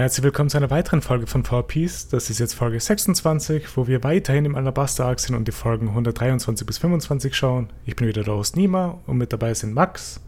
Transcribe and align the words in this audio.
Herzlich 0.00 0.24
willkommen 0.24 0.48
zu 0.48 0.56
einer 0.56 0.70
weiteren 0.70 1.02
Folge 1.02 1.26
von 1.26 1.44
VPs. 1.44 2.08
Das 2.08 2.30
ist 2.30 2.38
jetzt 2.38 2.54
Folge 2.54 2.80
26, 2.80 3.76
wo 3.76 3.86
wir 3.86 4.02
weiterhin 4.02 4.46
im 4.46 4.54
Alabaster 4.54 5.04
Arc 5.04 5.20
sind 5.20 5.36
und 5.36 5.46
die 5.46 5.52
Folgen 5.52 5.88
123 5.88 6.66
bis 6.66 6.78
25 6.78 7.36
schauen. 7.36 7.70
Ich 7.84 7.96
bin 7.96 8.08
wieder 8.08 8.22
der 8.22 8.32
Host 8.32 8.56
Nima 8.56 8.98
und 9.06 9.18
mit 9.18 9.30
dabei 9.30 9.52
sind 9.52 9.74
Max. 9.74 10.18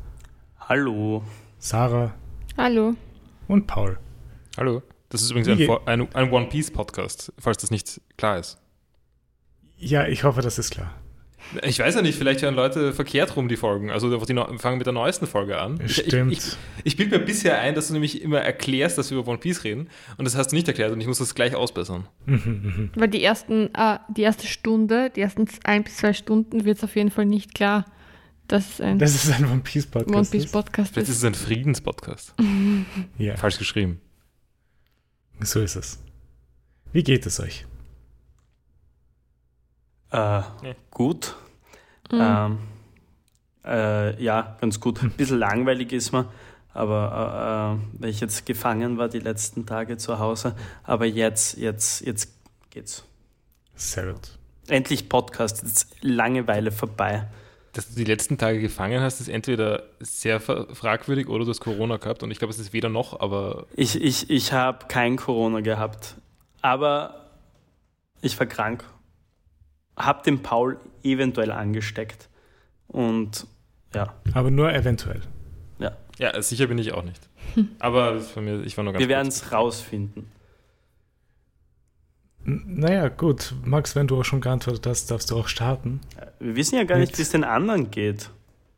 Hallo. 0.61 1.25
Sarah. 1.59 2.13
Hallo. 2.59 2.93
Und 3.49 3.67
Paul. 3.67 3.99
Hallo. 4.59 4.83
Das 5.09 5.23
ist 5.23 5.31
übrigens 5.31 5.49
ein, 5.49 6.03
ein, 6.03 6.15
ein 6.15 6.31
One 6.31 6.49
Piece 6.49 6.71
Podcast, 6.71 7.33
falls 7.39 7.57
das 7.57 7.71
nicht 7.71 7.99
klar 8.19 8.39
ist. 8.39 8.59
Ja, 9.79 10.07
ich 10.07 10.25
hoffe, 10.25 10.43
das 10.43 10.59
ist 10.59 10.73
klar. 10.73 10.93
Ich 11.63 11.79
weiß 11.79 11.95
ja 11.95 12.03
nicht, 12.03 12.17
vielleicht 12.17 12.43
hören 12.43 12.55
Leute 12.55 12.93
verkehrt 12.93 13.37
rum 13.37 13.49
die 13.49 13.57
Folgen. 13.57 13.91
Also 13.91 14.25
die 14.25 14.35
fangen 14.59 14.79
mit 14.79 14.87
der 14.87 14.93
neuesten 14.93 15.27
Folge 15.27 15.59
an. 15.59 15.81
Stimmt. 15.87 16.33
Ich, 16.33 16.39
ich, 16.39 16.57
ich 16.85 16.97
bilde 16.97 17.19
mir 17.19 17.25
bisher 17.25 17.59
ein, 17.61 17.75
dass 17.75 17.89
du 17.89 17.93
nämlich 17.93 18.23
immer 18.23 18.41
erklärst, 18.41 18.99
dass 18.99 19.11
wir 19.11 19.19
über 19.19 19.29
One 19.29 19.39
Piece 19.39 19.65
reden. 19.65 19.89
Und 20.17 20.25
das 20.25 20.37
hast 20.37 20.49
du 20.49 20.57
nicht 20.57 20.69
erklärt 20.69 20.93
und 20.93 21.01
ich 21.01 21.07
muss 21.07 21.19
das 21.19 21.35
gleich 21.35 21.55
ausbessern. 21.55 22.09
Weil 22.95 23.09
die 23.09 23.23
ersten, 23.23 23.75
äh, 23.75 23.99
die 24.09 24.23
erste 24.23 24.47
Stunde, 24.47 25.11
die 25.11 25.21
ersten 25.21 25.47
ein 25.65 25.85
bis 25.85 25.99
zwei 25.99 26.13
Stunden 26.13 26.65
wird 26.65 26.79
es 26.79 26.85
auf 26.85 26.97
jeden 26.97 27.11
Fall 27.11 27.27
nicht 27.27 27.55
klar, 27.55 27.85
dass 28.49 28.75
es 28.75 28.81
ein, 28.81 28.99
das 28.99 29.15
ist 29.15 29.31
ein 29.33 29.45
One 29.45 29.61
Piece 29.63 29.87
Podcast, 29.87 30.15
One 30.15 30.27
Piece 30.31 30.51
Podcast 30.51 30.93
Vielleicht 30.93 31.09
ist 31.09 31.19
es 31.19 31.25
ein 31.25 31.35
Friedenspodcast. 31.35 32.35
ja. 33.19 33.37
Falsch 33.37 33.59
geschrieben. 33.59 34.01
So 35.41 35.61
ist 35.61 35.77
es. 35.77 35.99
Wie 36.93 37.03
geht 37.03 37.27
es 37.27 37.41
euch? 37.41 37.67
Äh, 40.13 40.17
ja. 40.17 40.75
Gut. 40.91 41.35
Mhm. 42.11 42.21
Ähm, 42.21 42.59
äh, 43.65 44.23
ja, 44.23 44.57
ganz 44.61 44.79
gut. 44.79 45.03
Ein 45.03 45.11
bisschen 45.11 45.39
langweilig 45.39 45.93
ist 45.93 46.13
man, 46.13 46.27
aber 46.75 47.81
äh, 47.81 48.03
weil 48.03 48.11
ich 48.11 48.21
jetzt 48.21 48.45
gefangen 48.45 48.99
war 48.99 49.09
die 49.09 49.21
letzten 49.21 49.65
Tage 49.67 49.97
zu 49.97 50.19
Hause. 50.19 50.55
Aber 50.85 51.07
jetzt, 51.07 51.57
jetzt, 51.57 52.05
jetzt 52.05 52.31
geht's. 52.71 53.05
Sehr 53.75 54.13
gut. 54.13 54.39
Endlich 54.69 55.09
Podcast, 55.09 55.63
jetzt 55.63 55.97
Langeweile 56.03 56.71
vorbei. 56.71 57.27
Dass 57.73 57.89
du 57.89 57.95
die 57.95 58.05
letzten 58.05 58.37
Tage 58.37 58.61
gefangen 58.61 59.01
hast, 59.01 59.21
ist 59.21 59.29
entweder 59.29 59.85
sehr 59.99 60.41
fragwürdig 60.41 61.29
oder 61.29 61.45
du 61.45 61.51
hast 61.51 61.61
Corona 61.61 61.97
gehabt 61.97 62.23
und 62.23 62.31
ich 62.31 62.39
glaube, 62.39 62.53
es 62.53 62.59
ist 62.59 62.75
weder 62.75 62.91
noch, 62.91 63.19
aber. 63.19 63.67
Ich, 63.75 64.01
ich, 64.01 64.29
ich 64.29 64.53
habe 64.53 64.87
kein 64.89 65.17
Corona 65.17 65.61
gehabt, 65.61 66.17
aber 66.61 67.31
ich 68.21 68.39
war 68.39 68.47
krank 68.47 68.85
habe 69.97 70.23
den 70.25 70.43
Paul 70.43 70.79
eventuell 71.03 71.51
angesteckt. 71.51 72.29
Und 72.89 73.47
ja. 73.95 74.15
Aber 74.35 74.51
nur 74.51 74.73
eventuell. 74.73 75.21
Ja. 75.79 75.97
Ja, 76.19 76.41
sicher 76.43 76.67
bin 76.67 76.79
ich 76.79 76.93
auch 76.93 77.05
nicht. 77.05 77.29
Aber 77.79 78.21
von 78.21 78.45
mir, 78.45 78.63
ich 78.63 78.77
war 78.77 78.85
nur 78.85 78.93
ganz 78.93 79.01
Wir 79.01 79.09
werden 79.09 79.29
es 79.29 79.53
rausfinden. 79.53 80.31
Naja, 82.45 83.09
gut. 83.09 83.55
Max, 83.65 83.95
wenn 83.95 84.09
du 84.09 84.19
auch 84.19 84.25
schon 84.25 84.41
geantwortet 84.41 84.87
hast, 84.87 85.11
darfst 85.11 85.31
du 85.31 85.37
auch 85.37 85.49
starten. 85.49 86.01
Wir 86.41 86.57
wissen 86.57 86.77
ja 86.77 86.85
gar 86.85 86.99
nicht, 86.99 87.17
wie 87.19 87.23
es 87.23 87.31
den 87.31 87.45
anderen 87.45 87.91
geht. 87.91 88.31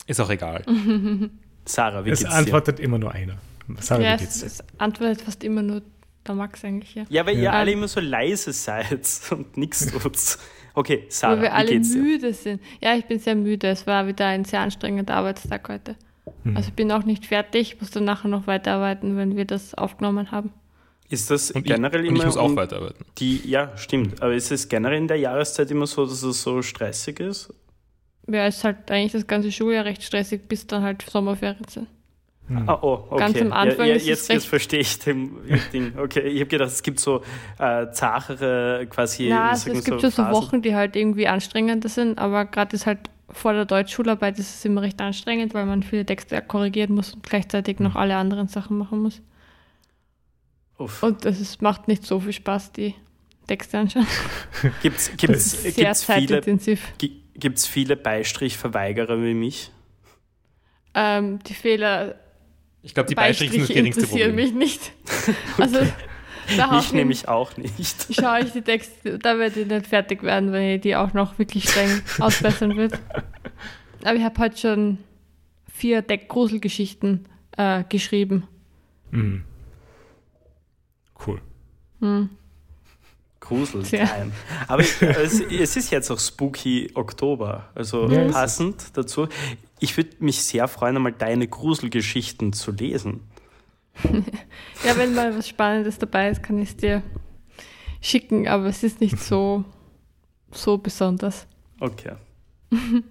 Ist 0.06 0.20
auch 0.20 0.28
egal. 0.28 0.64
Sarah, 1.64 2.04
wie 2.04 2.10
es 2.10 2.18
geht's 2.18 2.30
dir? 2.30 2.36
Es 2.36 2.44
antwortet 2.44 2.78
immer 2.78 2.98
nur 2.98 3.12
einer. 3.12 3.38
Sarah, 3.80 4.02
ja, 4.02 4.14
wie 4.14 4.24
geht's 4.24 4.40
dir? 4.40 4.46
Es, 4.46 4.60
es 4.60 4.64
antwortet 4.78 5.22
fast 5.22 5.42
immer 5.44 5.62
nur 5.62 5.80
der 6.26 6.34
Max 6.34 6.62
eigentlich, 6.64 6.94
ja. 6.94 7.04
Ja, 7.08 7.24
weil 7.24 7.36
ja. 7.36 7.42
ihr 7.42 7.52
alle 7.54 7.72
immer 7.72 7.88
so 7.88 8.00
leise 8.00 8.52
seid 8.52 9.08
und 9.30 9.56
nichts 9.56 9.86
tut. 9.86 10.38
Okay, 10.74 11.04
Sarah, 11.08 11.36
Weil 11.36 11.42
wir 11.42 11.54
alle 11.54 11.78
müde 11.78 12.34
sind. 12.34 12.60
Ja, 12.80 12.94
ich 12.96 13.06
bin 13.06 13.20
sehr 13.20 13.36
müde. 13.36 13.68
Es 13.68 13.86
war 13.86 14.06
wieder 14.06 14.26
ein 14.26 14.44
sehr 14.44 14.60
anstrengender 14.60 15.14
Arbeitstag 15.14 15.68
heute. 15.68 15.96
Mhm. 16.42 16.56
Also 16.56 16.68
ich 16.68 16.74
bin 16.74 16.90
auch 16.90 17.04
nicht 17.04 17.26
fertig, 17.26 17.80
muss 17.80 17.90
dann 17.90 18.04
nachher 18.04 18.28
noch 18.28 18.46
weiterarbeiten, 18.46 19.16
wenn 19.16 19.36
wir 19.36 19.44
das 19.44 19.74
aufgenommen 19.74 20.32
haben. 20.32 20.52
Ist 21.08 21.30
das 21.30 21.52
und 21.52 21.64
generell 21.64 22.02
ich, 22.02 22.08
immer. 22.08 22.18
ich 22.18 22.26
muss 22.26 22.36
auch 22.36 22.56
weiterarbeiten. 22.56 23.04
Die, 23.18 23.48
ja, 23.48 23.76
stimmt. 23.76 24.20
Aber 24.20 24.34
ist 24.34 24.50
es 24.50 24.68
generell 24.68 24.98
in 24.98 25.06
der 25.06 25.18
Jahreszeit 25.18 25.70
immer 25.70 25.86
so, 25.86 26.06
dass 26.06 26.22
es 26.22 26.42
so 26.42 26.60
stressig 26.60 27.20
ist? 27.20 27.52
Ja, 28.26 28.46
es 28.46 28.56
ist 28.56 28.64
halt 28.64 28.90
eigentlich 28.90 29.12
das 29.12 29.26
ganze 29.26 29.52
Schuljahr 29.52 29.84
recht 29.84 30.02
stressig, 30.02 30.48
bis 30.48 30.66
dann 30.66 30.82
halt 30.82 31.02
Sommerferien 31.02 31.68
sind. 31.68 31.88
Hm. 32.48 32.68
Ah, 32.68 32.78
oh, 32.82 33.06
okay. 33.08 33.18
Ganz 33.18 33.40
am 33.40 33.52
Anfang 33.52 33.86
ja, 33.86 33.94
ja, 33.94 34.02
jetzt, 34.02 34.28
jetzt 34.28 34.46
verstehe 34.46 34.80
ich 34.80 34.98
den 34.98 35.36
Ding. 35.72 35.98
Okay, 35.98 36.20
ich 36.20 36.40
habe 36.40 36.50
gedacht, 36.50 36.68
es 36.68 36.82
gibt 36.82 37.00
so 37.00 37.22
äh, 37.58 37.90
zachere 37.90 38.86
quasi. 38.90 39.28
Ja, 39.28 39.50
also 39.50 39.70
es 39.70 39.84
gibt 39.84 40.00
so 40.00 40.10
so 40.10 40.22
Wochen, 40.24 40.60
die 40.60 40.74
halt 40.74 40.94
irgendwie 40.94 41.26
anstrengender 41.26 41.88
sind, 41.88 42.18
aber 42.18 42.44
gerade 42.44 42.76
ist 42.76 42.86
halt 42.86 43.10
vor 43.30 43.54
der 43.54 43.64
Deutschschularbeit 43.64 44.38
ist 44.38 44.54
es 44.54 44.64
immer 44.64 44.82
recht 44.82 45.00
anstrengend, 45.00 45.54
weil 45.54 45.64
man 45.64 45.82
viele 45.82 46.04
Texte 46.04 46.40
korrigieren 46.42 46.94
muss 46.94 47.14
und 47.14 47.22
gleichzeitig 47.22 47.80
noch 47.80 47.96
alle 47.96 48.16
anderen 48.16 48.48
Sachen 48.48 48.76
machen 48.76 49.00
muss. 49.00 49.22
Uff. 50.76 51.02
Und 51.02 51.24
es 51.24 51.60
macht 51.62 51.88
nicht 51.88 52.04
so 52.04 52.20
viel 52.20 52.32
Spaß, 52.32 52.72
die 52.72 52.94
Texte 53.46 53.78
anschauen. 53.78 54.06
Gibt 54.82 54.98
es 54.98 55.16
gibt's 55.16 56.04
viele, 56.04 56.40
gibt's 57.34 57.66
viele 57.66 57.96
Beistrichverweigerer 57.96 59.22
wie 59.22 59.34
mich? 59.34 59.70
Ähm, 60.94 61.40
die 61.40 61.54
Fehler 61.54 62.16
ich 62.84 62.94
glaube, 62.94 63.08
die 63.08 63.14
Beistriche 63.14 63.52
sind 63.52 63.62
das 63.62 63.68
geringste 63.68 64.00
interessieren 64.02 64.30
Problem. 64.36 64.58
mich 64.58 64.78
nicht. 64.78 64.92
Also, 65.58 65.78
ich 66.78 66.92
nämlich 66.92 67.26
auch 67.26 67.56
nicht. 67.56 67.74
Schaue 68.10 68.40
ich 68.40 68.52
die 68.52 68.60
Texte, 68.60 69.18
da 69.18 69.38
werde 69.38 69.60
ich 69.60 69.66
nicht 69.66 69.86
fertig 69.86 70.22
werden, 70.22 70.52
wenn 70.52 70.74
ich 70.74 70.80
die 70.82 70.94
auch 70.94 71.14
noch 71.14 71.38
wirklich 71.38 71.70
streng 71.70 72.02
ausbessern 72.18 72.76
wird. 72.76 73.00
Aber 74.02 74.14
ich 74.14 74.22
habe 74.22 74.38
heute 74.38 74.58
schon 74.58 74.98
vier 75.72 76.02
Deck-Gruselgeschichten 76.02 77.26
äh, 77.56 77.84
geschrieben. 77.88 78.46
Mhm. 79.10 79.44
Cool. 81.26 81.40
Mhm. 82.00 82.28
Gruseltime. 83.40 84.32
Aber 84.68 84.82
es, 84.82 85.00
es, 85.40 85.76
ist 85.76 85.90
jetzt 85.90 86.10
auch 86.10 86.18
Spooky 86.18 86.90
Oktober, 86.94 87.68
also 87.74 88.08
ja, 88.08 88.30
passend 88.30 88.96
dazu. 88.96 89.28
Ich 89.84 89.98
würde 89.98 90.16
mich 90.20 90.42
sehr 90.42 90.66
freuen, 90.66 90.96
einmal 90.96 91.12
deine 91.12 91.46
Gruselgeschichten 91.46 92.54
zu 92.54 92.72
lesen. 92.72 93.20
ja, 94.02 94.96
wenn 94.96 95.14
mal 95.14 95.36
was 95.36 95.46
Spannendes 95.46 95.98
dabei 95.98 96.30
ist, 96.30 96.42
kann 96.42 96.56
ich 96.58 96.70
es 96.70 96.76
dir 96.78 97.02
schicken, 98.00 98.48
aber 98.48 98.64
es 98.64 98.82
ist 98.82 99.02
nicht 99.02 99.20
so, 99.20 99.62
so 100.50 100.78
besonders. 100.78 101.46
Okay. 101.80 102.14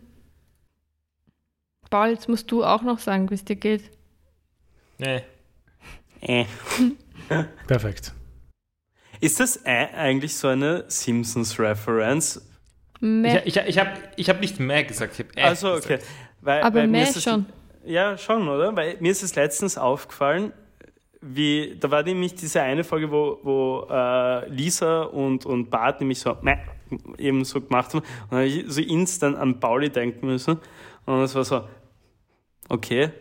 Paul, 1.92 2.10
jetzt 2.10 2.28
musst 2.28 2.50
du 2.50 2.64
auch 2.64 2.82
noch 2.82 2.98
sagen, 2.98 3.30
wie 3.30 3.36
es 3.36 3.46
dir 3.46 3.56
geht. 3.56 3.92
Nee. 4.98 5.22
Äh. 6.22 6.46
Perfekt. 7.68 8.14
Ist 9.22 9.40
das 9.40 9.58
äh, 9.64 9.90
eigentlich 9.94 10.36
so 10.36 10.48
eine 10.48 10.86
Simpsons-Reference? 10.88 12.50
Ich, 13.00 13.36
ich, 13.46 13.58
ich 13.58 13.78
habe 13.78 13.92
ich 14.16 14.30
hab 14.30 14.40
nicht 14.40 14.60
mehr 14.60 14.84
gesagt, 14.86 15.14
ich 15.14 15.20
habe 15.20 15.38
äh 15.38 15.44
Also, 15.44 15.74
okay. 15.74 15.98
Gesagt. 15.98 16.06
Weil, 16.44 16.62
Aber 16.62 16.80
weil 16.80 16.88
mehr 16.88 17.08
schon. 17.08 17.46
Ja, 17.86 18.18
schon, 18.18 18.48
oder? 18.48 18.76
Weil 18.76 18.98
mir 19.00 19.12
ist 19.12 19.24
es 19.24 19.36
letztens 19.36 19.78
aufgefallen, 19.78 20.54
wie, 21.22 21.78
da 21.80 21.90
war 21.90 22.04
nämlich 22.04 22.36
diese 22.36 22.62
eine 22.62 22.84
Folge, 22.84 23.10
wo, 23.10 23.40
wo 23.44 23.88
äh, 23.90 24.50
Lisa 24.50 25.04
und, 25.04 25.46
und 25.46 25.70
Bart 25.70 26.02
nämlich 26.02 26.20
so 26.20 26.38
meh, 26.42 26.58
eben 27.18 27.46
so 27.46 27.62
gemacht 27.62 27.94
haben. 27.94 28.00
Und 28.00 28.32
dann 28.32 28.40
habe 28.40 28.48
ich 28.48 28.66
so 28.68 28.82
instant 28.82 29.38
an 29.38 29.60
Pauli 29.60 29.90
denken 29.90 30.28
müssen. 30.28 30.58
Und 31.06 31.22
es 31.22 31.34
war 31.34 31.46
so, 31.46 31.64
okay. 32.68 33.12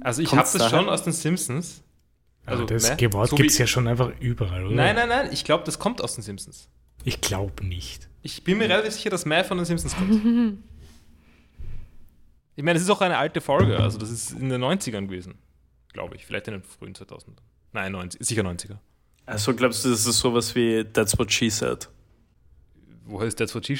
Also 0.00 0.22
ich 0.22 0.32
habe 0.32 0.48
das 0.50 0.70
schon 0.70 0.88
aus 0.88 1.02
den 1.02 1.12
Simpsons. 1.12 1.82
Also 2.46 2.64
das 2.64 2.96
meh, 2.98 3.12
Wort 3.12 3.28
so 3.28 3.36
gibt 3.36 3.50
es 3.50 3.58
ja 3.58 3.66
schon 3.66 3.86
einfach 3.86 4.10
überall, 4.20 4.66
oder? 4.66 4.74
Nein, 4.74 4.96
nein, 4.96 5.08
nein, 5.08 5.28
ich 5.30 5.44
glaube, 5.44 5.64
das 5.64 5.78
kommt 5.78 6.02
aus 6.02 6.14
den 6.14 6.22
Simpsons. 6.22 6.68
Ich 7.04 7.20
glaube 7.20 7.64
nicht. 7.64 8.08
Ich 8.22 8.42
bin 8.42 8.58
mir 8.58 8.68
relativ 8.68 8.92
sicher, 8.92 9.10
dass 9.10 9.26
mehr 9.26 9.44
von 9.44 9.58
den 9.58 9.66
Simpsons 9.66 9.94
kommt. 9.94 10.58
Ich 12.56 12.64
meine, 12.64 12.76
es 12.76 12.82
ist 12.82 12.90
auch 12.90 13.00
eine 13.00 13.16
alte 13.16 13.40
Folge, 13.40 13.78
also 13.78 13.98
das 13.98 14.10
ist 14.10 14.32
in 14.32 14.48
den 14.48 14.62
90ern 14.62 15.06
gewesen, 15.06 15.38
glaube 15.92 16.16
ich. 16.16 16.26
Vielleicht 16.26 16.48
in 16.48 16.54
den 16.54 16.62
frühen 16.62 16.94
2000ern. 16.94 17.36
Nein, 17.72 17.92
90, 17.92 18.26
sicher 18.26 18.42
90er. 18.42 18.78
Also 19.26 19.54
glaubst 19.54 19.84
du, 19.84 19.90
das 19.90 20.06
ist 20.06 20.18
sowas 20.18 20.54
wie 20.54 20.84
That's 20.84 21.18
What 21.18 21.32
She 21.32 21.50
Said? 21.50 21.88
Woher 23.04 23.28
ist 23.28 23.38
That's 23.38 23.54
What 23.54 23.66
She, 23.66 23.76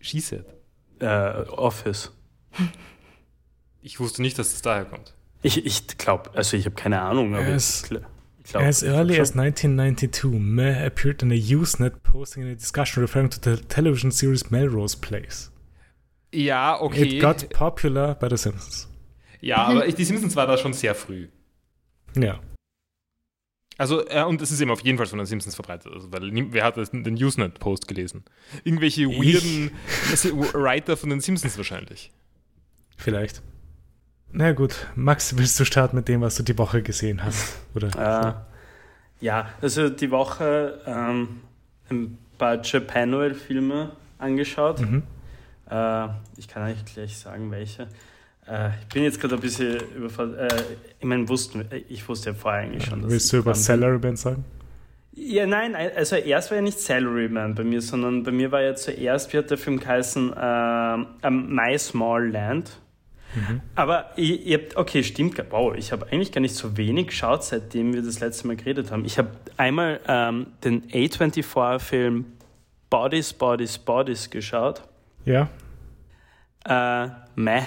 she 0.00 0.20
Said? 0.20 0.44
Uh, 1.00 1.50
Office. 1.52 2.12
Ich 3.80 4.00
wusste 4.00 4.22
nicht, 4.22 4.38
dass 4.38 4.52
es 4.52 4.60
daher 4.60 4.84
kommt. 4.84 5.14
Ich, 5.40 5.64
ich 5.64 5.86
glaube, 5.98 6.30
also 6.34 6.56
ich 6.56 6.64
habe 6.64 6.74
keine 6.74 7.00
Ahnung, 7.00 7.34
aber 7.34 7.46
as, 7.46 7.84
ich 7.84 7.88
glaub, 7.88 8.04
As 8.62 8.82
early 8.82 9.20
as 9.20 9.36
1992, 9.36 10.32
Meh 10.32 10.84
appeared 10.84 11.22
in 11.22 11.30
a 11.30 11.34
Usenet 11.34 12.02
posting 12.02 12.42
in 12.42 12.50
a 12.50 12.54
discussion 12.54 13.02
referring 13.02 13.30
to 13.30 13.38
the 13.40 13.56
television 13.62 14.10
series 14.10 14.50
Melrose 14.50 14.96
Place. 14.96 15.50
Ja, 16.32 16.80
okay. 16.80 17.16
It 17.16 17.22
got 17.22 17.48
popular 17.50 18.14
bei 18.14 18.28
The 18.28 18.36
Simpsons. 18.36 18.88
Ja, 19.40 19.58
aber 19.64 19.86
die 19.86 20.04
Simpsons 20.04 20.36
war 20.36 20.46
da 20.46 20.58
schon 20.58 20.72
sehr 20.72 20.94
früh. 20.94 21.28
Ja. 22.16 22.40
Also, 23.78 24.06
äh, 24.08 24.24
und 24.24 24.42
es 24.42 24.50
ist 24.50 24.60
eben 24.60 24.72
auf 24.72 24.80
jeden 24.80 24.98
Fall 24.98 25.06
von 25.06 25.18
den 25.18 25.26
Simpsons 25.26 25.54
verbreitet. 25.54 25.92
Also, 25.92 26.12
weil 26.12 26.30
wer 26.52 26.64
hat 26.64 26.76
den 26.76 27.14
Usenet-Post 27.14 27.86
gelesen? 27.86 28.24
Irgendwelche 28.64 29.06
weirden 29.06 29.70
Writer 30.52 30.96
von 30.96 31.10
den 31.10 31.20
Simpsons 31.20 31.56
wahrscheinlich. 31.56 32.10
Vielleicht. 32.96 33.40
Na 34.32 34.52
gut, 34.52 34.88
Max, 34.96 35.38
willst 35.38 35.58
du 35.60 35.64
starten 35.64 35.96
mit 35.96 36.08
dem, 36.08 36.20
was 36.20 36.34
du 36.34 36.42
die 36.42 36.58
Woche 36.58 36.82
gesehen 36.82 37.22
hast? 37.24 37.60
Oder? 37.74 37.88
Äh, 39.20 39.24
Ja, 39.24 39.50
also 39.62 39.88
die 39.88 40.10
Woche 40.10 40.80
ähm, 40.84 41.40
ein 41.88 42.18
paar 42.36 42.62
Japanuel-Filme 42.62 43.92
angeschaut. 44.18 44.80
Mhm. 44.80 45.04
Äh, 45.70 46.08
ich 46.36 46.48
kann 46.48 46.62
eigentlich 46.62 46.94
gleich 46.94 47.16
sagen, 47.16 47.50
welche. 47.50 47.88
Äh, 48.46 48.70
ich 48.80 48.86
bin 48.92 49.02
jetzt 49.02 49.20
gerade 49.20 49.34
ein 49.34 49.40
bisschen 49.40 49.80
überfordert. 49.94 50.52
Äh, 50.52 50.62
ich 50.98 51.04
meine, 51.04 51.28
wussten, 51.28 51.64
ich 51.88 52.08
wusste 52.08 52.30
ja 52.30 52.34
vorher 52.34 52.62
eigentlich 52.62 52.86
schon. 52.86 53.02
dass 53.02 53.10
Willst 53.10 53.32
du 53.32 53.38
über. 53.38 53.54
Salaryman 53.54 54.16
sagen? 54.16 54.44
Ja, 55.12 55.46
nein, 55.46 55.74
also 55.74 56.14
erst 56.14 56.50
war 56.50 56.56
ja 56.58 56.62
nicht 56.62 56.78
Salaryman 56.78 57.54
bei 57.54 57.64
mir, 57.64 57.82
sondern 57.82 58.22
bei 58.22 58.30
mir 58.30 58.52
war 58.52 58.62
ja 58.62 58.76
zuerst, 58.76 59.32
wie 59.32 59.38
hat 59.38 59.50
der 59.50 59.58
Film 59.58 59.80
geheißen, 59.80 60.32
äh, 60.32 61.30
My 61.30 61.76
Small 61.76 62.30
Land. 62.30 62.78
Aber 63.74 64.10
ich, 64.16 64.46
ich 64.46 64.54
hab, 64.54 64.76
okay, 64.76 65.02
stimmt, 65.02 65.42
wow, 65.50 65.74
ich 65.76 65.92
habe 65.92 66.06
eigentlich 66.10 66.32
gar 66.32 66.40
nicht 66.40 66.54
so 66.54 66.76
wenig 66.76 67.08
geschaut, 67.08 67.44
seitdem 67.44 67.92
wir 67.92 68.02
das 68.02 68.20
letzte 68.20 68.46
Mal 68.46 68.56
geredet 68.56 68.90
haben. 68.90 69.04
Ich 69.04 69.18
habe 69.18 69.30
einmal 69.56 70.00
ähm, 70.08 70.46
den 70.64 70.88
A24-Film 70.88 72.24
Bodies, 72.90 73.32
Bodies, 73.32 73.78
Bodies 73.78 74.30
geschaut. 74.30 74.82
Ja. 75.24 75.48
Äh, 76.64 77.08
meh. 77.34 77.62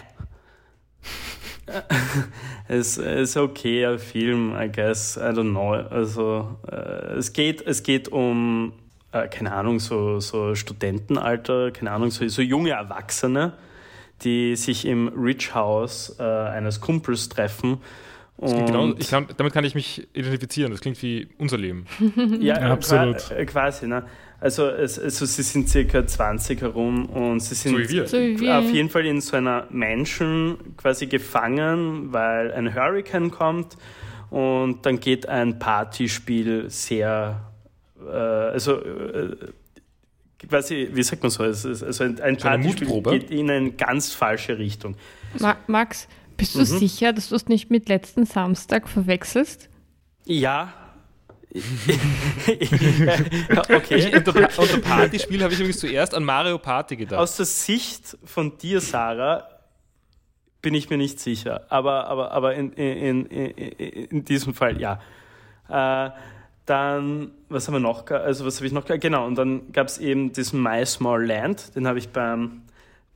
es 2.68 2.98
ist 2.98 3.38
okay, 3.38 3.86
ein 3.86 4.00
Film, 4.00 4.56
I 4.59 4.69
guess. 4.71 5.18
I 5.18 5.31
don't 5.31 5.51
know. 5.51 5.71
Also, 5.74 6.57
äh, 6.69 7.18
es, 7.18 7.33
geht, 7.33 7.62
es 7.65 7.83
geht 7.83 8.09
um, 8.09 8.74
äh, 9.12 9.27
keine 9.27 9.53
Ahnung, 9.53 9.80
so, 9.80 10.19
so 10.19 10.56
Studentenalter, 10.56 11.71
keine 11.71 11.92
Ahnung, 11.92 12.12
so, 12.12 12.27
so 12.27 12.42
junge 12.42 12.71
Erwachsene, 12.71 13.54
die 14.24 14.56
sich 14.56 14.86
im 14.86 15.07
Rich 15.09 15.56
House 15.56 16.15
äh, 16.19 16.24
eines 16.24 16.81
Kumpels 16.81 17.30
treffen. 17.30 17.80
Genau, 18.38 18.94
ich 18.97 19.12
kann, 19.12 19.27
damit 19.38 19.54
kann 19.54 19.63
ich 19.65 19.75
mich 19.75 20.07
identifizieren. 20.15 20.71
Das 20.71 20.81
klingt 20.81 21.00
wie 21.04 21.30
unser 21.38 21.59
Leben. 21.59 21.86
Ja, 22.39 22.59
Ja, 22.59 22.71
absolut. 22.71 23.18
Qua 23.18 23.45
quasi. 23.45 23.88
Ne? 23.88 24.04
Also, 24.42 24.68
es, 24.70 24.98
also 24.98 25.26
sie 25.28 25.44
sind 25.44 25.70
circa 25.70 26.06
20 26.06 26.62
herum 26.62 27.06
und 27.06 27.42
sie 27.42 27.54
sind 27.54 27.78
So 28.08 28.18
auf 28.18 28.74
jeden 28.74 28.90
Fall 28.90 29.06
in 29.06 29.22
so 29.22 29.38
einer 29.38 29.68
Menschen 29.70 30.58
quasi 30.78 31.06
gefangen, 31.06 32.12
weil 32.12 32.52
ein 32.52 32.74
Hurricane 32.74 33.30
kommt 33.30 33.78
und 34.32 34.84
dann 34.84 35.00
geht 35.00 35.30
ein 35.30 35.60
Partyspiel 35.60 36.72
sehr, 36.72 37.52
äh, 38.04 38.10
also 38.12 38.82
äh, 38.82 39.36
quasi, 40.50 40.90
wie 40.92 41.04
sagt 41.04 41.22
man 41.22 41.30
so, 41.30 41.44
es 41.44 41.64
ist, 41.64 41.84
also 41.84 42.04
ein, 42.04 42.20
ein 42.20 42.40
So 42.40 42.48
Partyspiel 42.48 43.02
geht 43.04 43.30
in 43.30 43.48
eine 43.52 43.72
ganz 43.72 44.12
falsche 44.12 44.58
Richtung. 44.58 44.96
Ma 45.40 45.56
Max, 45.68 46.08
bist 46.36 46.56
Mhm. 46.56 46.60
du 46.62 46.66
sicher, 46.66 47.14
dass 47.14 47.30
du 47.30 47.36
es 47.36 47.48
nicht 47.48 47.70
mit 47.70 47.90
letzten 47.90 48.26
Samstag 48.26 48.90
verwechselst? 48.90 49.70
Ja. 50.26 50.74
Ich, 52.48 52.71
okay. 52.71 54.15
unter, 54.15 54.33
unter 54.57 54.77
Partyspiel 54.80 55.44
habe 55.44 55.53
ich 55.53 55.59
übrigens 55.59 55.80
zuerst 55.80 56.13
an 56.15 56.24
Mario 56.24 56.57
Party 56.57 56.95
gedacht. 56.95 57.19
Aus 57.19 57.38
der 57.38 57.45
Sicht 57.45 58.18
von 58.24 58.57
dir, 58.57 58.80
Sarah, 58.81 59.48
bin 60.62 60.74
ich 60.74 60.89
mir 60.89 60.98
nicht 60.98 61.19
sicher. 61.19 61.65
Aber, 61.69 62.07
aber, 62.07 62.31
aber 62.31 62.56
in, 62.56 62.71
in, 62.74 63.25
in, 63.25 63.56
in 63.56 64.25
diesem 64.25 64.53
Fall 64.53 64.80
ja. 64.80 65.00
Äh, 65.69 66.12
dann, 66.65 67.31
was 67.50 67.68
haben 67.68 67.74
wir 67.75 67.80
noch? 67.80 68.09
Also, 68.09 68.45
was 68.45 68.57
habe 68.57 68.68
ich 68.68 68.71
noch? 68.74 68.86
ge- 68.86 69.00
Genau, 69.00 69.25
und 69.25 69.36
dann 69.36 69.71
gab 69.74 69.88
es 69.88 69.97
eben 69.97 70.31
diesen 70.31 70.62
My 70.62 70.86
Small 70.86 71.25
Land, 71.25 71.75
den 71.75 71.88
habe 71.88 71.97
ich 72.00 72.09
beim, 72.09 72.62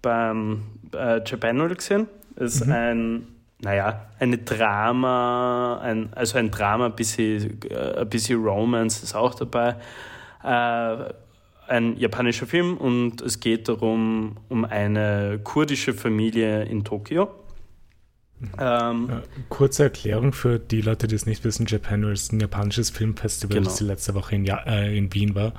beim 0.01 0.63
äh, 0.93 1.21
Japan 1.25 1.69
gesehen. 1.75 2.07
Das 2.35 2.55
ist 2.55 2.63
ein, 2.67 3.27
naja, 3.61 4.07
eine 4.19 4.37
Drama, 4.37 5.79
ein, 5.81 6.13
also 6.13 6.37
ein 6.37 6.51
Drama, 6.51 6.87
ein 6.87 6.95
bisschen, 6.95 7.59
äh, 7.69 7.99
ein 8.01 8.09
bisschen 8.09 8.43
Romance 8.43 9.03
ist 9.03 9.15
auch 9.15 9.33
dabei. 9.35 9.75
Äh, 10.43 11.13
ein 11.67 11.97
japanischer 11.97 12.45
Film 12.45 12.77
und 12.77 13.21
es 13.21 13.39
geht 13.39 13.67
darum, 13.67 14.37
um 14.49 14.65
eine 14.65 15.39
kurdische 15.43 15.93
Familie 15.93 16.63
in 16.63 16.83
Tokio. 16.83 17.29
Ähm, 18.59 19.09
Äh, 19.09 19.21
kurze 19.49 19.83
Erklärung 19.83 20.33
für 20.33 20.59
die 20.59 20.81
Leute, 20.81 21.07
die 21.07 21.15
es 21.15 21.25
nicht 21.25 21.43
wissen: 21.43 21.65
Japan 21.65 22.03
ist 22.03 22.33
ein 22.33 22.39
japanisches 22.41 22.89
Filmfestival, 22.91 23.55
Genau. 23.55 23.69
das 23.69 23.77
die 23.77 23.85
letzte 23.85 24.13
Woche 24.13 24.35
in, 24.35 24.45
ja 24.45 24.57
äh, 24.67 24.95
in 24.95 25.11
Wien 25.13 25.33
war. 25.33 25.53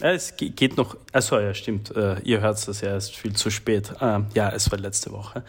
Es 0.00 0.36
ge- 0.36 0.48
geht 0.50 0.78
noch, 0.78 0.96
achso, 1.12 1.38
ja, 1.38 1.52
stimmt. 1.52 1.92
Ihr 2.24 2.40
hört 2.40 2.66
das 2.66 2.80
ja 2.80 2.88
erst 2.90 3.14
viel 3.14 3.34
zu 3.34 3.50
spät. 3.50 3.92
Ähm, 4.00 4.26
ja, 4.32 4.48
es 4.50 4.70
war 4.70 4.78
letzte 4.78 5.10
Woche. 5.12 5.44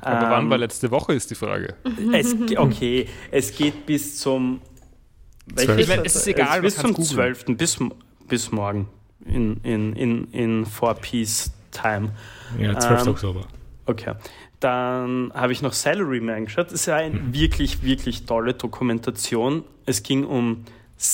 Aber 0.00 0.26
Ähm, 0.26 0.30
wann 0.30 0.50
war 0.50 0.58
letzte 0.58 0.90
Woche, 0.90 1.14
ist 1.14 1.30
die 1.30 1.34
Frage. 1.34 1.74
es, 2.12 2.34
Okay, 2.56 3.06
es 3.30 3.56
geht 3.56 3.86
bis 3.86 4.18
zum. 4.18 4.60
Ich 5.56 5.88
meine, 5.88 6.04
es 6.04 6.14
ist 6.14 6.26
egal, 6.26 6.60
bis 6.62 6.76
zum 6.76 6.94
kann's 6.94 7.10
googeln. 7.10 7.34
12. 7.34 7.56
Bis, 7.56 7.78
bis 8.28 8.52
morgen 8.52 8.88
in, 9.24 9.56
in, 9.62 9.96
in, 9.96 10.24
in 10.32 10.66
Four 10.66 10.94
Piece 10.94 11.50
Time. 11.70 12.12
Ja, 12.58 12.78
12. 12.78 13.02
Ähm, 13.02 13.08
Oktober. 13.08 13.40
Okay. 13.86 14.14
Dann 14.60 15.32
habe 15.34 15.52
ich 15.52 15.62
noch 15.62 15.72
Salaryman 15.72 16.34
angeschaut. 16.34 16.66
Das 16.66 16.74
ist 16.74 16.88
eine 16.88 17.32
wirklich, 17.32 17.82
wirklich 17.82 18.26
tolle 18.26 18.54
Dokumentation. 18.54 19.64
Es 19.86 20.02
ging 20.02 20.24
um 20.24 20.64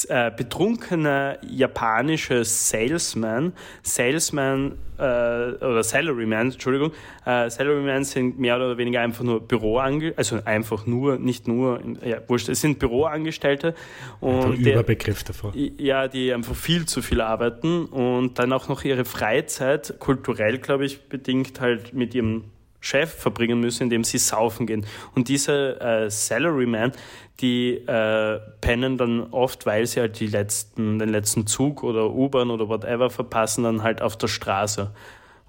äh, 0.09 0.31
betrunkene 0.35 1.39
japanische 1.47 2.45
Salesmen. 2.45 3.53
Salesman 3.83 4.79
äh, 4.99 5.03
oder 5.03 5.83
Salaryman, 5.83 6.53
Entschuldigung. 6.53 6.93
Äh, 7.27 7.51
Salaryman 7.51 8.05
sind 8.05 8.39
mehr 8.39 8.57
oder 8.57 8.79
weniger 8.79 9.01
einfach 9.01 9.25
nur 9.25 9.47
Büroangestellte, 9.47 10.19
also 10.19 10.41
einfach 10.45 10.87
nur, 10.87 11.19
nicht 11.19 11.47
nur, 11.49 11.81
ja, 12.05 12.19
wurscht, 12.29 12.49
es 12.49 12.61
sind 12.61 12.79
Büroangestellte. 12.79 13.75
Und 14.21 14.65
der, 14.65 14.75
Überbegriff 14.75 15.23
davor. 15.25 15.53
ja, 15.55 16.09
die 16.09 16.33
einfach 16.33 16.55
viel 16.55 16.87
zu 16.87 17.03
viel 17.03 17.21
arbeiten 17.21 17.85
und 17.87 18.39
dann 18.39 18.53
auch 18.53 18.69
noch 18.69 18.85
ihre 18.85 19.05
Freizeit 19.05 19.97
kulturell, 19.99 20.59
glaube 20.59 20.87
ich, 20.87 21.09
bedingt 21.09 21.61
halt 21.61 21.93
mit 21.93 22.15
ihrem 22.15 22.45
Chef 22.85 23.11
verbringen 23.15 23.61
müssen, 23.61 23.85
indem 23.85 24.05
sie 24.05 24.19
saufen 24.19 24.67
gehen. 24.67 24.85
Und 25.15 25.29
diese 25.29 25.81
äh, 25.81 26.11
Salarymen, 26.11 26.93
die 27.41 27.77
äh, 27.77 28.41
pennen 28.61 28.99
dann 28.99 29.33
oft, 29.33 29.65
weil 29.65 29.87
sie 29.87 30.01
halt 30.01 30.21
die 30.21 30.27
letzten, 30.27 30.99
den 30.99 31.09
letzten 31.09 31.47
Zug 31.47 31.83
oder 31.83 32.11
U-Bahn 32.11 32.51
oder 32.51 32.69
whatever 32.69 33.09
verpassen, 33.09 33.65
dann 33.65 33.83
halt 33.83 34.03
auf 34.03 34.19
der 34.19 34.29
Straße. 34.29 34.91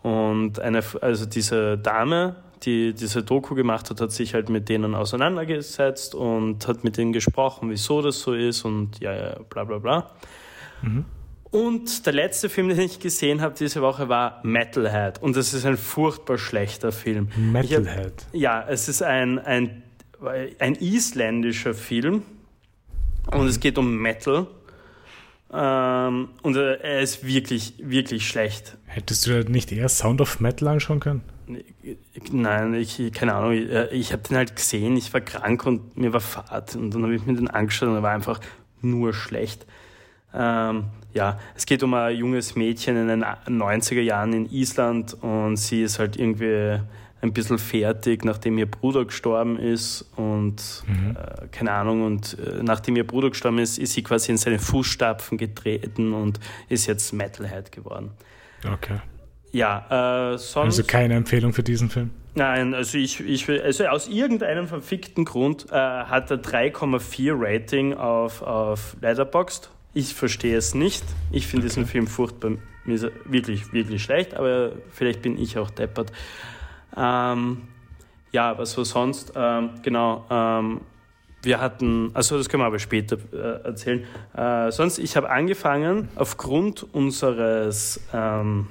Und 0.02 0.60
eine, 0.60 0.82
also 1.02 1.26
diese 1.26 1.78
Dame, 1.78 2.38
die 2.64 2.94
diese 2.94 3.22
Doku 3.22 3.54
gemacht 3.54 3.90
hat, 3.90 4.00
hat 4.00 4.12
sich 4.14 4.34
halt 4.34 4.48
mit 4.48 4.70
denen 4.70 4.96
auseinandergesetzt 4.96 6.16
und 6.16 6.66
hat 6.68 6.86
mit 6.86 6.96
denen 6.96 7.12
gesprochen, 7.12 7.70
wieso 7.70 8.02
das 8.02 8.22
so 8.22 8.34
ist 8.34 8.64
und 8.64 9.00
ja, 9.02 9.14
ja 9.14 9.36
bla 9.50 9.66
bla 9.66 9.80
bla. 9.80 10.12
Und 11.56 12.06
der 12.06 12.12
letzte 12.14 12.50
Film, 12.50 12.68
den 12.68 12.80
ich 12.82 13.00
gesehen 13.00 13.40
habe 13.40 13.56
diese 13.58 13.82
Woche, 13.82 14.10
war 14.10 14.42
Metalhead. 14.44 15.22
Und 15.22 15.38
das 15.38 15.54
ist 15.54 15.66
ein 15.66 15.78
furchtbar 15.78 16.38
schlechter 16.38 16.92
Film. 16.92 17.30
Ich 17.30 17.38
hab- 17.74 17.84
Metalhead. 17.84 18.26
ja, 18.34 18.66
es 18.68 18.90
ist 18.90 19.02
ein, 19.02 19.40
ein, 19.40 19.84
ein 20.60 20.76
isländischer 20.76 21.74
Film 21.74 22.24
und 23.32 23.48
es 23.48 23.60
geht 23.62 23.78
um 23.78 23.96
Metal. 23.98 24.48
Ähm, 25.54 26.30
und 26.42 26.58
äh, 26.58 26.74
er 26.82 27.00
ist 27.02 27.26
wirklich, 27.26 27.76
wirklich 27.80 28.28
schlecht. 28.28 28.76
Hättest 28.88 29.26
du 29.26 29.40
nicht 29.50 29.72
eher 29.72 29.88
Sound 29.88 30.20
of 30.20 30.42
Metal 30.42 30.68
anschauen 30.68 31.00
können? 31.00 31.22
Nein, 32.32 32.74
ich, 32.74 33.00
keine 33.14 33.36
Ahnung, 33.36 33.54
ich, 33.54 33.70
äh, 33.70 33.88
ich 33.94 34.12
habe 34.12 34.24
den 34.24 34.36
halt 34.36 34.56
gesehen, 34.56 34.98
ich 34.98 35.14
war 35.14 35.22
krank 35.22 35.66
und 35.66 35.96
mir 35.96 36.12
war 36.12 36.20
Fahrt 36.20 36.76
und 36.76 36.92
dann 36.94 37.04
habe 37.04 37.16
ich 37.16 37.26
mir 37.26 37.36
den 37.36 37.48
angeschaut 37.48 37.88
und 37.88 37.96
er 37.96 38.04
war 38.04 38.12
einfach 38.12 38.42
nur 38.82 39.14
schlecht. 39.14 39.66
Ähm, 40.34 40.86
ja, 41.16 41.40
es 41.56 41.66
geht 41.66 41.82
um 41.82 41.94
ein 41.94 42.16
junges 42.16 42.56
Mädchen 42.56 42.98
in 42.98 43.08
den 43.08 43.24
90er 43.24 44.02
Jahren 44.02 44.34
in 44.34 44.52
Island 44.52 45.16
und 45.22 45.56
sie 45.56 45.82
ist 45.82 45.98
halt 45.98 46.18
irgendwie 46.18 46.78
ein 47.22 47.34
bisschen 47.34 47.58
fertig, 47.58 48.26
nachdem 48.26 48.58
ihr 48.58 48.70
Bruder 48.70 49.06
gestorben 49.06 49.58
ist 49.58 50.06
und 50.18 50.84
äh, 50.88 51.48
keine 51.48 51.72
Ahnung, 51.72 52.04
und 52.04 52.38
äh, 52.38 52.62
nachdem 52.62 52.98
ihr 52.98 53.08
Bruder 53.08 53.30
gestorben 53.30 53.60
ist, 53.60 53.80
ist 53.80 53.94
sie 53.94 54.04
quasi 54.04 54.32
in 54.32 54.38
seine 54.38 54.60
Fußstapfen 54.60 55.38
getreten 55.38 56.14
und 56.14 56.42
ist 56.68 56.86
jetzt 56.86 57.14
Metalhead 57.14 57.72
geworden. 57.72 58.12
Okay. 58.70 59.00
Ja, 59.54 60.34
äh, 60.34 60.38
sonst. 60.38 60.80
Also 60.80 60.84
keine 60.84 61.16
Empfehlung 61.16 61.54
für 61.54 61.64
diesen 61.64 61.90
Film. 61.90 62.12
Nein, 62.36 62.74
also 62.74 62.98
ich, 62.98 63.22
ich 63.22 63.50
also 63.50 63.86
aus 63.86 64.10
irgendeinem 64.10 64.68
verfickten 64.68 65.24
Grund 65.24 65.68
äh, 65.72 65.76
hat 65.76 66.30
er 66.30 66.38
3,4 66.38 67.34
Rating 67.34 67.94
auf, 67.94 68.42
auf 68.42 68.98
Letterboxd. 69.00 69.72
Ich 69.96 70.14
verstehe 70.14 70.58
es 70.58 70.76
nicht. 70.76 71.04
Ich 71.32 71.48
finde 71.48 71.68
diesen 71.68 71.86
Film 71.86 72.06
furchtbar, 72.06 72.52
mir 72.84 72.94
ist 72.96 73.08
wirklich, 73.24 73.72
wirklich 73.72 74.04
schlecht, 74.04 74.34
aber 74.34 74.74
vielleicht 74.92 75.22
bin 75.22 75.40
ich 75.40 75.58
auch 75.58 75.72
deppert. 75.72 76.12
Ähm, 76.98 77.62
ja, 78.34 78.58
was 78.58 78.78
war 78.78 78.84
sonst? 78.84 79.32
Ähm, 79.38 79.70
genau, 79.84 80.26
ähm, 80.30 80.82
wir 81.42 81.62
hatten, 81.62 82.12
also 82.14 82.38
das 82.38 82.50
können 82.50 82.62
wir 82.64 82.68
aber 82.68 82.80
später 82.80 83.18
äh, 83.32 83.64
erzählen. 83.66 84.04
Äh, 84.36 84.70
sonst, 84.72 84.98
ich 84.98 85.16
habe 85.16 85.30
angefangen, 85.30 86.10
aufgrund 86.16 86.84
unseres 86.94 88.02
ähm, 88.14 88.68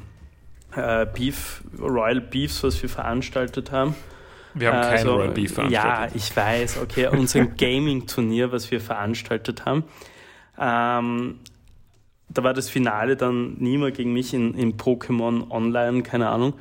äh, 0.77 1.07
Beef, 1.07 1.63
Royal 1.81 2.21
Beefs, 2.21 2.63
was 2.63 2.83
wir 2.83 2.91
veranstaltet 2.91 3.73
haben. 3.73 3.95
Wir 4.53 4.69
haben 4.71 4.83
kein 4.83 4.99
Also, 4.99 5.15
Royal 5.17 5.31
Beef 5.31 5.57
Ja, 5.57 5.81
veranstaltet. 5.81 6.17
ich 6.17 6.37
weiß, 6.37 6.79
okay, 6.83 7.07
unser 7.09 7.47
Gaming-Turnier, 7.47 8.53
was 8.53 8.71
wir 8.71 8.81
veranstaltet 8.83 9.65
haben. 9.65 9.85
Ähm, 10.59 11.37
da 12.29 12.43
war 12.43 12.55
das 12.55 12.69
Finale 12.69 13.17
dann 13.17 13.55
niemand 13.59 13.97
gegen 13.97 14.13
mich 14.13 14.35
in, 14.35 14.55
in 14.55 14.77
Pokémon 14.77 15.51
Online, 15.51 16.03
keine 16.03 16.29
Ahnung. 16.29 16.55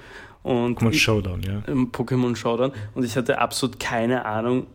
Und 0.43 0.79
Pokémon 0.79 0.89
ich- 0.91 1.01
Showdown, 1.01 1.41
ja. 1.43 1.61
im 1.67 1.91
Pokémon 1.91 2.35
Showdown 2.35 2.73
und 2.95 3.03
ich 3.05 3.15
hatte 3.15 3.39
absolut 3.39 3.79
keine 3.79 4.25
Ahnung 4.25 4.67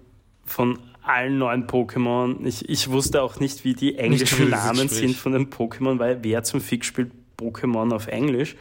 von 0.47 0.79
allen 1.03 1.39
neuen 1.39 1.67
Pokémon. 1.67 2.37
Ich, 2.47 2.69
ich 2.69 2.91
wusste 2.91 3.23
auch 3.23 3.39
nicht, 3.39 3.65
wie 3.65 3.75
die 3.75 3.97
englischen 3.99 4.51
Namen 4.51 4.89
sind 4.89 5.15
von 5.15 5.33
den 5.33 5.51
Pokémon, 5.51 5.99
weil 5.99 6.19
wer 6.23 6.43
zum 6.43 6.61
Fick 6.61 6.85
spielt 6.85 7.13
Pokémon 7.39 7.95
auf 7.95 8.07
Englisch? 8.07 8.57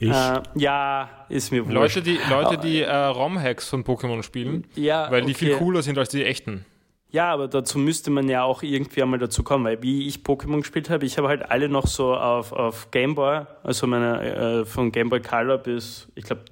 Ich. 0.00 0.10
Äh, 0.10 0.42
ja, 0.54 1.10
ist 1.28 1.50
mir 1.50 1.66
wurscht. 1.66 1.96
Leute, 1.96 2.02
die, 2.02 2.18
Leute, 2.30 2.58
die 2.58 2.82
äh, 2.82 2.94
ROM-Hacks 2.94 3.68
von 3.68 3.82
Pokémon 3.82 4.22
spielen, 4.22 4.64
ja, 4.76 5.10
weil 5.10 5.22
die 5.22 5.34
viel 5.34 5.56
cooler 5.56 5.82
sind 5.82 5.98
als 5.98 6.10
die 6.10 6.24
echten. 6.24 6.64
Ja, 7.10 7.32
aber 7.32 7.48
dazu 7.48 7.78
müsste 7.78 8.10
man 8.10 8.28
ja 8.28 8.42
auch 8.42 8.62
irgendwie 8.62 9.02
einmal 9.02 9.18
dazu 9.18 9.42
kommen, 9.42 9.64
weil 9.64 9.82
wie 9.82 10.06
ich 10.06 10.18
Pokémon 10.18 10.58
gespielt 10.60 10.90
habe, 10.90 11.06
ich 11.06 11.16
habe 11.16 11.28
halt 11.28 11.50
alle 11.50 11.68
noch 11.70 11.86
so 11.86 12.14
auf, 12.14 12.52
auf 12.52 12.90
Gameboy, 12.90 13.46
also 13.62 13.86
meine 13.86 14.22
äh, 14.60 14.64
von 14.66 14.92
Gameboy 14.92 15.20
Color 15.20 15.56
bis, 15.58 16.06
ich 16.14 16.24
glaube, 16.24 16.42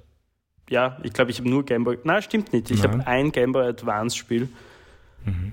ja, 0.69 0.97
ich 1.03 1.13
glaube, 1.13 1.29
ich 1.29 1.37
habe 1.39 1.47
nur 1.49 1.63
Gameboy, 1.63 1.99
na 2.03 2.21
stimmt 2.23 2.53
nicht, 2.53 2.71
ich 2.71 2.83
habe 2.83 3.05
ein 3.05 3.31
Gameboy 3.31 3.67
Advance 3.67 4.17
Spiel. 4.17 4.49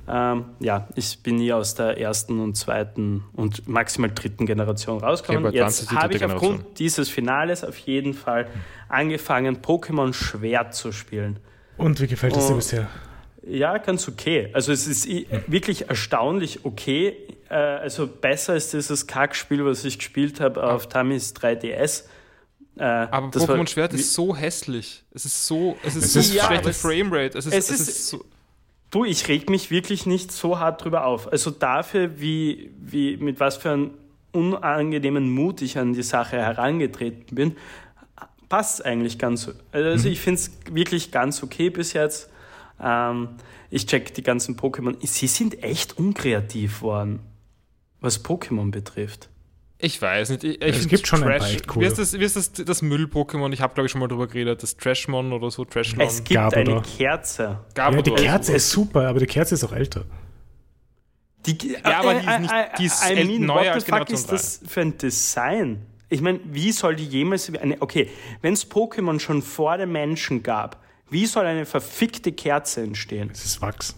Ähm, 0.08 0.44
ja, 0.60 0.86
ich 0.94 1.20
bin 1.24 1.34
nie 1.36 1.52
aus 1.52 1.74
der 1.74 1.98
ersten 1.98 2.38
und 2.38 2.56
zweiten 2.56 3.24
und 3.32 3.66
maximal 3.66 4.08
dritten 4.14 4.46
Generation 4.46 4.98
rausgekommen. 5.00 5.52
Jetzt 5.52 5.90
habe 5.90 6.12
ich 6.14 6.20
dritte 6.20 6.32
aufgrund 6.32 6.52
Generation. 6.58 6.74
dieses 6.78 7.08
Finales 7.08 7.64
auf 7.64 7.76
jeden 7.78 8.14
Fall 8.14 8.46
angefangen, 8.88 9.56
Pokémon 9.60 10.12
Schwert 10.14 10.74
zu 10.74 10.92
spielen. 10.92 11.40
Und 11.76 12.00
wie 12.00 12.06
gefällt 12.06 12.36
es 12.36 12.46
dir 12.46 12.52
Oh. 12.52 12.56
bisher? 12.56 12.86
Ja, 13.46 13.78
ganz 13.78 14.08
okay. 14.08 14.48
Also 14.52 14.72
es 14.72 14.86
ist 14.86 15.06
wirklich 15.46 15.88
erstaunlich 15.88 16.64
okay. 16.64 17.16
Äh, 17.50 17.54
Also 17.54 18.06
besser 18.06 18.54
als 18.54 18.70
dieses 18.70 19.06
Kackspiel, 19.06 19.64
was 19.64 19.84
ich 19.84 19.98
gespielt 19.98 20.40
habe 20.40 20.62
auf 20.62 20.88
Tamis 20.88 21.34
3DS. 21.34 22.04
Äh, 22.76 22.82
Aber 22.82 23.28
das 23.30 23.46
war- 23.46 23.56
Pokémon 23.56 23.68
Schwert 23.68 23.92
ist 23.94 24.14
so 24.14 24.34
hässlich. 24.34 25.04
Es 25.12 25.24
ist 25.26 25.46
so, 25.46 25.76
es 25.84 25.94
ist 25.94 26.04
Es 26.06 26.12
so 26.14 26.18
ist- 26.20 26.34
Ja, 26.34 26.46
schlechte 26.46 26.72
Framerate. 26.72 27.38
Es 27.38 27.46
ist, 27.46 27.52
es 27.54 27.70
es 27.70 27.80
ist- 27.80 27.88
ist 27.88 28.08
so, 28.08 28.24
Du, 28.90 29.04
ich 29.04 29.26
reg 29.26 29.50
mich 29.50 29.72
wirklich 29.72 30.06
nicht 30.06 30.30
so 30.30 30.60
hart 30.60 30.84
drüber 30.84 31.04
auf. 31.04 31.30
Also 31.32 31.50
dafür, 31.50 32.20
wie, 32.20 32.70
wie, 32.78 33.16
mit 33.16 33.40
was 33.40 33.56
für 33.56 33.70
einem 33.72 33.90
unangenehmen 34.30 35.30
Mut 35.30 35.62
ich 35.62 35.78
an 35.78 35.92
die 35.94 36.02
Sache 36.04 36.36
herangetreten 36.36 37.34
bin, 37.34 37.56
passt 38.48 38.84
eigentlich 38.84 39.18
ganz. 39.18 39.50
Also 39.72 40.08
ich 40.08 40.20
finde 40.20 40.40
es 40.40 40.50
wirklich 40.70 41.10
ganz 41.10 41.42
okay 41.42 41.70
bis 41.70 41.92
jetzt. 41.92 42.30
Ähm, 42.80 43.28
ich 43.70 43.86
check 43.86 44.14
die 44.14 44.22
ganzen 44.22 44.56
Pokémon. 44.56 44.96
Sie 45.06 45.26
sind 45.26 45.62
echt 45.62 45.98
unkreativ 45.98 46.82
worden, 46.82 47.20
was 48.00 48.24
Pokémon 48.24 48.70
betrifft. 48.70 49.28
ich 49.78 50.00
weiß 50.00 50.30
nicht. 50.30 50.44
Ich, 50.44 50.60
ich 50.62 50.76
Es 50.76 50.88
gibt 50.88 51.06
schon 51.06 51.22
ein 51.22 51.28
Trash. 51.28 51.38
paar 51.40 51.50
echt 51.50 51.80
Wie 51.80 51.84
ist 51.84 51.98
das, 51.98 52.12
wie 52.18 52.24
ist 52.24 52.36
das, 52.36 52.52
das 52.52 52.82
Müll-Pokémon? 52.82 53.52
Ich 53.52 53.60
habe, 53.60 53.74
glaube 53.74 53.86
ich, 53.86 53.92
schon 53.92 54.00
mal 54.00 54.08
drüber 54.08 54.26
geredet. 54.26 54.62
Das 54.62 54.76
Trashmon 54.76 55.32
oder 55.32 55.50
so. 55.50 55.64
Trashlon. 55.64 56.00
Es 56.06 56.18
gibt 56.24 56.34
Gabodor. 56.34 56.74
eine 56.78 56.82
Kerze. 56.82 57.60
Gabodor. 57.74 58.14
Ja, 58.16 58.22
die 58.22 58.26
Kerze 58.28 58.52
ist 58.54 58.70
super, 58.70 59.08
aber 59.08 59.20
die 59.20 59.26
Kerze 59.26 59.54
ist 59.54 59.64
auch 59.64 59.72
älter. 59.72 60.04
Die, 61.46 61.72
Ja, 61.84 62.00
aber 62.00 62.14
die 62.14 62.26
ist 62.26 62.40
nicht- 62.40 62.52
die 62.78 62.84
ist 62.86 63.10
I 63.10 63.24
mean, 63.24 63.46
neuer 63.46 63.56
what 63.60 63.68
als 63.74 63.84
the 63.84 63.92
fuck 63.92 64.10
ist 64.10 64.32
das 64.32 64.60
für 64.66 64.80
ein 64.80 64.96
Design? 64.96 65.82
Ich 66.08 66.20
meine, 66.22 66.40
wie 66.44 66.72
soll 66.72 66.96
die 66.96 67.04
jemals 67.06 67.52
eine, 67.54 67.80
okay, 67.82 68.08
wenn 68.40 68.54
es 68.54 68.70
Pokémon 68.70 69.18
schon 69.20 69.42
vor 69.42 69.76
dem 69.76 69.92
Menschen 69.92 70.42
gab, 70.42 70.82
wie 71.10 71.26
soll 71.26 71.46
eine 71.46 71.66
verfickte 71.66 72.32
Kerze 72.32 72.82
entstehen? 72.82 73.30
Es 73.32 73.44
ist 73.44 73.60
Wachs. 73.62 73.96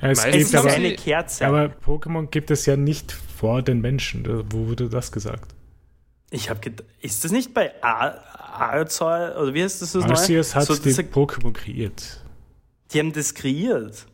Ja, 0.00 0.10
es 0.10 0.18
Meistens 0.18 0.26
Es 0.26 0.32
gibt 0.32 0.44
ist 0.48 0.54
aber, 0.54 0.70
eine 0.72 0.94
Kerze. 0.94 1.46
aber 1.46 1.64
Pokémon 1.84 2.26
gibt 2.30 2.50
es 2.50 2.66
ja 2.66 2.76
nicht 2.76 3.10
vor 3.12 3.62
den 3.62 3.80
Menschen. 3.80 4.24
Wo 4.52 4.68
wurde 4.68 4.88
das 4.88 5.10
gesagt? 5.12 5.54
ich 6.30 6.50
habe 6.50 6.60
gedacht, 6.60 6.86
ist 7.00 7.24
das 7.24 7.32
nicht 7.32 7.54
bei 7.54 7.82
Ar 7.82 8.22
Arzol 8.60 9.34
oder 9.40 9.54
wie 9.54 9.62
heißt 9.62 9.80
das 9.80 9.92
das 9.92 10.04
Arceus 10.04 10.54
hat 10.54 10.64
So, 10.66 10.74
die 10.76 10.90
Pokémon 10.90 11.52
kreiert. 11.52 12.22
die 12.92 12.98
haben 12.98 13.12
das 13.12 13.32
kreiert. 13.34 14.06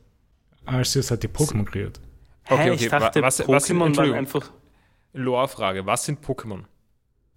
Arceus 0.64 1.10
hat 1.10 1.22
die 1.22 1.28
Pokémon 1.28 1.64
kreiert. 1.64 1.98
Okay, 2.48 2.70
okay, 2.70 2.84
ich 2.84 2.88
dachte, 2.90 3.20
wa- 3.20 3.26
was- 3.26 3.40
was- 3.48 3.68
Pokémon 3.70 3.96
waren 3.96 4.14
einfach. 4.14 4.50
Lore-Frage. 5.12 5.86
Was 5.86 6.04
sind 6.04 6.24
Pokémon? 6.24 6.64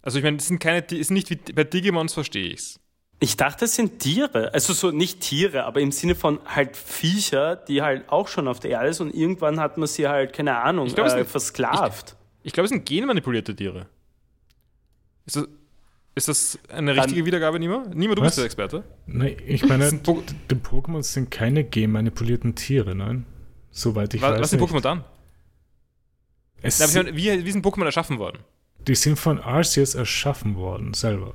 Also, 0.02 0.18
ich 0.20 0.24
meine, 0.24 0.38
es 0.38 0.48
sind 0.48 0.60
keine, 0.60 0.86
es 0.86 1.08
sind 1.08 1.14
nicht 1.16 1.30
wie 1.30 1.36
bei 1.54 1.64
Digimons, 1.64 2.14
verstehe 2.14 2.52
ich's. 2.54 2.80
Ich 3.20 3.36
dachte, 3.36 3.66
es 3.66 3.76
sind 3.76 4.00
Tiere. 4.00 4.54
Also 4.54 4.74
so 4.74 4.92
nicht 4.92 5.22
Tiere, 5.22 5.64
aber 5.66 5.82
im 5.82 5.92
Sinne 5.92 6.14
von 6.14 6.40
halt 6.46 6.78
Viecher, 6.78 7.56
die 7.56 7.82
halt 7.82 8.10
auch 8.10 8.28
schon 8.28 8.48
auf 8.48 8.60
der 8.60 8.72
Erde 8.72 8.94
sind 8.94 9.08
und 9.08 9.16
irgendwann 9.16 9.60
hat 9.60 9.78
man 9.78 9.88
sie 9.88 10.08
halt, 10.08 10.34
keine 10.34 10.58
Ahnung, 10.62 10.86
Ich 10.88 10.94
glaub, 10.96 11.08
es 11.08 11.14
äh, 11.14 11.18
sind- 11.18 11.30
versklavt. 11.30 12.16
Ich 12.44 12.54
glaube, 12.54 12.66
es 12.66 12.70
sind 12.72 12.86
genmanipulierte 12.86 13.56
Tiere. 13.56 13.88
Ist 15.26 15.36
das, 15.36 15.48
ist 16.16 16.28
das 16.28 16.60
eine 16.70 16.96
richtige 16.96 17.26
Wiedergabe, 17.26 17.60
Nima? 17.60 17.86
Nima, 17.94 18.14
du 18.16 18.22
Was? 18.22 18.28
bist 18.30 18.38
der 18.38 18.46
Experte. 18.46 18.84
Nein, 19.08 19.36
ich 19.46 19.66
meine, 19.68 19.92
die 19.92 20.56
Pokémon 20.56 21.02
sind 21.04 21.32
keine 21.32 21.64
genmanipulierten 21.64 22.56
Tiere, 22.56 22.96
nein. 22.96 23.26
Soweit 23.72 24.14
ich 24.14 24.22
Was, 24.22 24.34
weiß. 24.34 24.42
was 24.42 24.50
sind. 24.52 24.62
Pokémon 24.62 24.82
dann? 24.82 25.04
Es 26.62 26.80
Na, 26.80 26.86
ich 26.86 26.94
meine, 26.96 27.16
wie, 27.18 27.46
wie 27.46 27.52
sind 27.52 27.66
Pokémon 27.66 27.86
erschaffen 27.86 28.20
worden? 28.20 28.40
die 28.88 28.96
sind 28.96 29.18
von 29.20 29.40
Arceus 29.40 29.96
erschaffen 29.96 30.56
worden, 30.56 30.94
selber. 30.94 31.34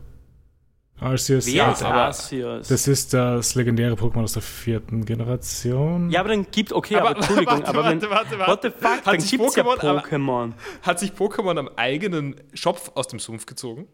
Arceus, 1.03 1.47
Wer 1.47 1.53
Ja, 1.55 1.73
ist 1.73 1.83
aber- 1.83 1.95
Arceus? 1.95 2.69
das 2.69 2.89
ist 2.89 3.13
das 3.13 3.55
legendäre 3.55 3.95
Pokémon 3.95 4.23
aus 4.23 4.33
der 4.35 4.43
vierten 4.43 5.05
Generation. 5.05 6.11
ja, 6.11 6.21
aber 6.21 6.31
dann 6.31 6.47
gibt, 6.51 6.73
okay, 6.73 6.97
Aber- 6.97 7.11
aber, 7.11 7.17
Entschuldigung, 7.19 7.55
warte, 7.59 7.69
aber 7.69 7.85
wenn, 7.91 8.03
warte, 8.03 8.11
warte, 8.11 8.39
warte. 8.39 8.51
what 8.53 8.63
the 8.63 8.71
fuck, 8.71 8.91
Hat 8.99 9.07
dann 9.07 9.21
sich 9.21 9.31
gibt's 9.33 9.57
ja 9.57 9.63
Pokémon 9.65 9.85
aber- 9.87 10.01
Pokémon. 10.03 10.53
Hat 10.83 10.99
sich 10.99 11.11
Pokémon 11.13 11.59
am 11.59 11.69
eigenen 11.77 12.37
Schopf 12.55 12.91
aus 12.95 13.09
dem 13.09 13.19
Sumpf 13.19 13.47
gezogen? 13.47 13.87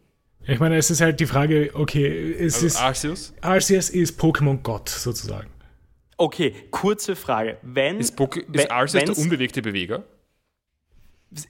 Ich 0.46 0.60
meine, 0.60 0.76
es 0.76 0.90
ist 0.90 1.00
halt 1.00 1.18
die 1.20 1.26
Frage, 1.26 1.70
okay, 1.74 2.32
es 2.32 2.54
Also 2.54 2.66
ist, 2.66 2.80
Arceus? 2.80 3.34
Arceus 3.40 3.90
ist 3.90 4.20
Pokémon 4.20 4.58
Gott, 4.62 4.88
sozusagen. 4.88 5.48
Okay, 6.16 6.54
kurze 6.70 7.14
Frage. 7.16 7.58
Wenn, 7.62 7.98
Ist, 8.00 8.16
Poké 8.16 8.44
wenn- 8.48 8.60
ist 8.62 8.70
Arceus 8.70 9.04
der 9.04 9.18
unbewegte 9.18 9.62
Beweger? 9.62 10.04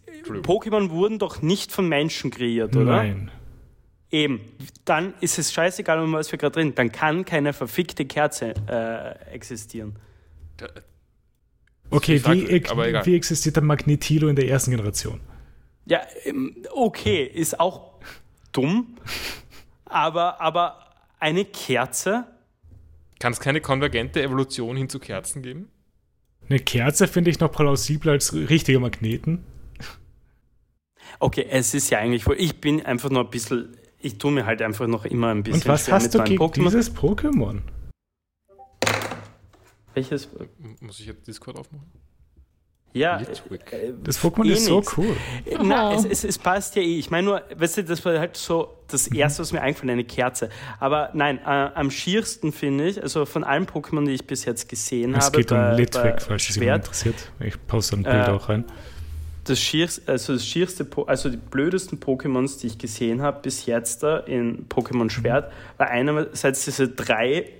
Entschuldigung. 0.07 0.43
Pokémon 0.45 0.91
wurden 0.91 1.19
doch 1.19 1.41
nicht 1.43 1.71
von 1.73 1.88
Menschen 1.88 2.31
kreiert, 2.31 2.75
oder? 2.75 2.85
Nein. 2.97 3.31
Eben, 4.11 4.41
dann 4.85 5.15
ist 5.21 5.38
es 5.38 5.53
scheißegal, 5.53 6.00
um 6.00 6.12
was 6.15 6.33
wir 6.33 6.38
gerade 6.38 6.59
reden. 6.61 6.75
Dann 6.75 6.91
kann 6.91 7.25
keine 7.25 7.53
verfickte 7.53 8.07
Kerze 8.07 8.55
äh, 8.67 9.33
existieren. 9.35 9.97
Okay, 11.91 12.17
Ich 12.17 12.23
frag- 12.23 12.35
wie, 12.37 12.47
ex 12.47 12.71
wie 13.07 13.15
existiert 13.15 13.57
der 13.57 13.62
Magnetilo 13.62 14.29
in 14.29 14.37
der 14.37 14.49
ersten 14.49 14.71
Generation? 14.71 15.21
Ja, 15.87 16.00
ähm, 16.25 16.57
okay, 16.75 17.23
ist 17.25 17.59
auch 17.61 17.99
dumm, 18.53 18.97
aber, 19.85 20.41
aber 20.41 20.85
eine 21.19 21.45
Kerze? 21.45 22.27
Kann 23.19 23.33
es 23.33 23.41
keine 23.41 23.61
konvergente 23.61 24.23
Evolution 24.23 24.77
hin 24.77 24.88
zu 24.88 24.99
Kerzen 25.00 25.43
geben? 25.43 25.71
Eine 26.49 26.61
Kerze 26.61 27.09
finde 27.09 27.31
ich 27.31 27.41
noch 27.41 27.50
plausibler 27.53 28.12
als 28.12 28.33
richtige 28.35 28.79
Magneten. 28.81 29.45
Okay, 31.21 31.47
es 31.50 31.75
ist 31.75 31.91
ja 31.91 31.99
eigentlich 31.99 32.27
wohl. 32.27 32.37
Ich 32.38 32.61
bin 32.61 32.85
einfach 32.87 33.11
nur 33.11 33.25
ein 33.25 33.31
bisschen. 33.31 33.77
Ich 34.00 34.19
tue 34.19 34.31
mir 34.31 34.47
halt 34.47 34.62
einfach 34.62 34.87
noch 34.87 35.05
immer 35.05 35.28
ein 35.28 35.43
bisschen 35.43 35.62
Und 35.62 35.69
was 35.69 35.90
hast 35.90 36.05
mit 36.05 36.14
du 36.14 36.25
gegen 36.25 36.43
Pokémon. 36.43 36.64
dieses 36.64 36.95
Pokémon? 36.95 37.61
Welches? 39.95 40.28
Muss 40.81 41.00
ich 41.00 41.07
jetzt 41.07 41.26
Discord 41.26 41.59
aufmachen? 41.59 41.90
Ja. 42.95 43.19
Litwick. 43.19 43.73
äh, 43.73 43.93
Das 44.02 44.19
Pokémon 44.23 44.47
eh 44.47 44.52
ist 44.52 44.64
so 44.67 44.78
nix. 44.78 44.97
cool. 44.97 45.17
Na, 45.62 45.90
Oh. 45.90 45.95
es, 45.95 46.05
es, 46.07 46.25
es 46.25 46.38
passt 46.38 46.75
ja 46.75 46.83
eh. 46.83 46.99
Ich 46.99 47.11
meine 47.11 47.26
nur, 47.26 47.43
weißt 47.55 47.78
du, 47.78 47.85
das 47.85 48.02
war 48.05 48.19
halt 48.19 48.37
so 48.37 48.78
das 48.88 49.11
Mhm. 49.11 49.17
erste, 49.17 49.43
was 49.43 49.52
mir 49.52 49.61
eingefallen, 49.61 49.90
eine 49.90 50.05
Kerze. 50.05 50.49
Aber 50.81 51.11
nein, 51.12 51.38
äh, 51.38 51.43
am 51.75 51.90
schiersten 51.90 52.50
finde 52.52 52.88
ich, 52.88 53.02
also 53.02 53.26
von 53.26 53.45
allen 53.45 53.67
Pokémon, 53.67 54.05
die 54.07 54.12
ich 54.12 54.26
bis 54.26 54.45
jetzt 54.47 54.69
gesehen 54.69 55.14
Es 55.14 55.26
habe, 55.26 55.38
geht 55.38 55.52
um 55.52 55.59
bei- 55.59 55.75
Litwick, 55.75 56.02
bei 56.17 56.19
falls 56.21 56.49
es 56.49 56.57
interessiert. 56.57 57.31
Ich 57.40 57.67
poste 57.67 57.97
ein 57.97 58.05
Bild 58.05 58.28
Äh, 58.28 58.31
auch 58.31 58.49
rein. 58.49 58.64
Das 59.49 59.61
schierste, 59.61 60.11
also 60.11 60.35
das 60.35 60.47
schierste, 60.47 60.87
also 61.07 61.28
die 61.28 61.37
blödesten 61.37 61.99
Pokémons, 62.00 62.61
die 62.61 62.69
ich 62.69 62.78
gesehen 62.78 63.23
habe 63.23 63.40
bis 63.43 63.67
jetzt 63.67 64.02
da 64.02 64.19
in 64.19 64.69
Pokémon 64.69 65.11
Schwert, 65.11 65.52
war 65.76 65.88
einerseits 65.88 66.64
diese 66.64 66.88
drei 66.88 67.50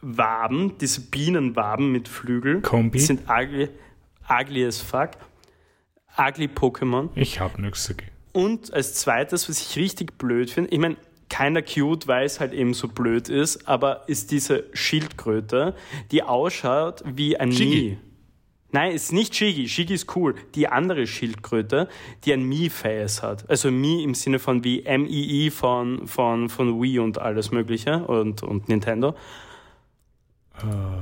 Waben, 0.00 0.76
diese 0.78 1.00
Bienenwaben 1.00 1.92
mit 1.92 2.08
Flügeln. 2.08 2.62
Kombi. 2.62 2.98
Die 2.98 3.04
sind 3.04 3.22
ugly, 3.28 3.68
ugly 4.28 4.66
as 4.66 4.80
fuck. 4.80 5.10
Ugly 6.18 6.48
Pokémon. 6.48 7.08
Ich 7.14 7.40
habe 7.40 7.60
nichts 7.62 7.86
dagegen. 7.86 8.10
Und 8.32 8.72
als 8.72 8.94
zweites, 8.94 9.48
was 9.48 9.60
ich 9.60 9.76
richtig 9.76 10.18
blöd 10.18 10.50
finde, 10.50 10.70
ich 10.70 10.78
meine, 10.78 10.96
keiner 11.28 11.62
cute, 11.62 12.08
weil 12.08 12.26
es 12.26 12.40
halt 12.40 12.52
eben 12.52 12.74
so 12.74 12.88
blöd 12.88 13.28
ist, 13.30 13.66
aber 13.66 14.02
ist 14.06 14.30
diese 14.30 14.64
Schildkröte, 14.74 15.74
die 16.10 16.22
ausschaut 16.22 17.02
wie 17.06 17.38
ein 17.38 17.52
Shiggy. 17.52 17.74
Mii. 17.74 17.98
Nein, 18.72 18.92
ist 18.92 19.12
nicht 19.12 19.34
Shiggy. 19.34 19.68
Shiggy 19.68 19.94
ist 19.94 20.16
cool. 20.16 20.34
Die 20.54 20.66
andere 20.66 21.06
Schildkröte, 21.06 21.88
die 22.24 22.32
ein 22.32 22.42
Mii-Face 22.42 23.22
hat. 23.22 23.48
Also 23.48 23.70
Mii 23.70 24.02
im 24.02 24.14
Sinne 24.14 24.38
von 24.38 24.64
wie 24.64 24.82
M-I-I 24.82 25.50
von, 25.50 26.08
von, 26.08 26.48
von 26.48 26.82
Wii 26.82 26.98
und 26.98 27.18
alles 27.18 27.50
Mögliche 27.50 28.04
und, 28.06 28.42
und 28.42 28.68
Nintendo. 28.68 29.14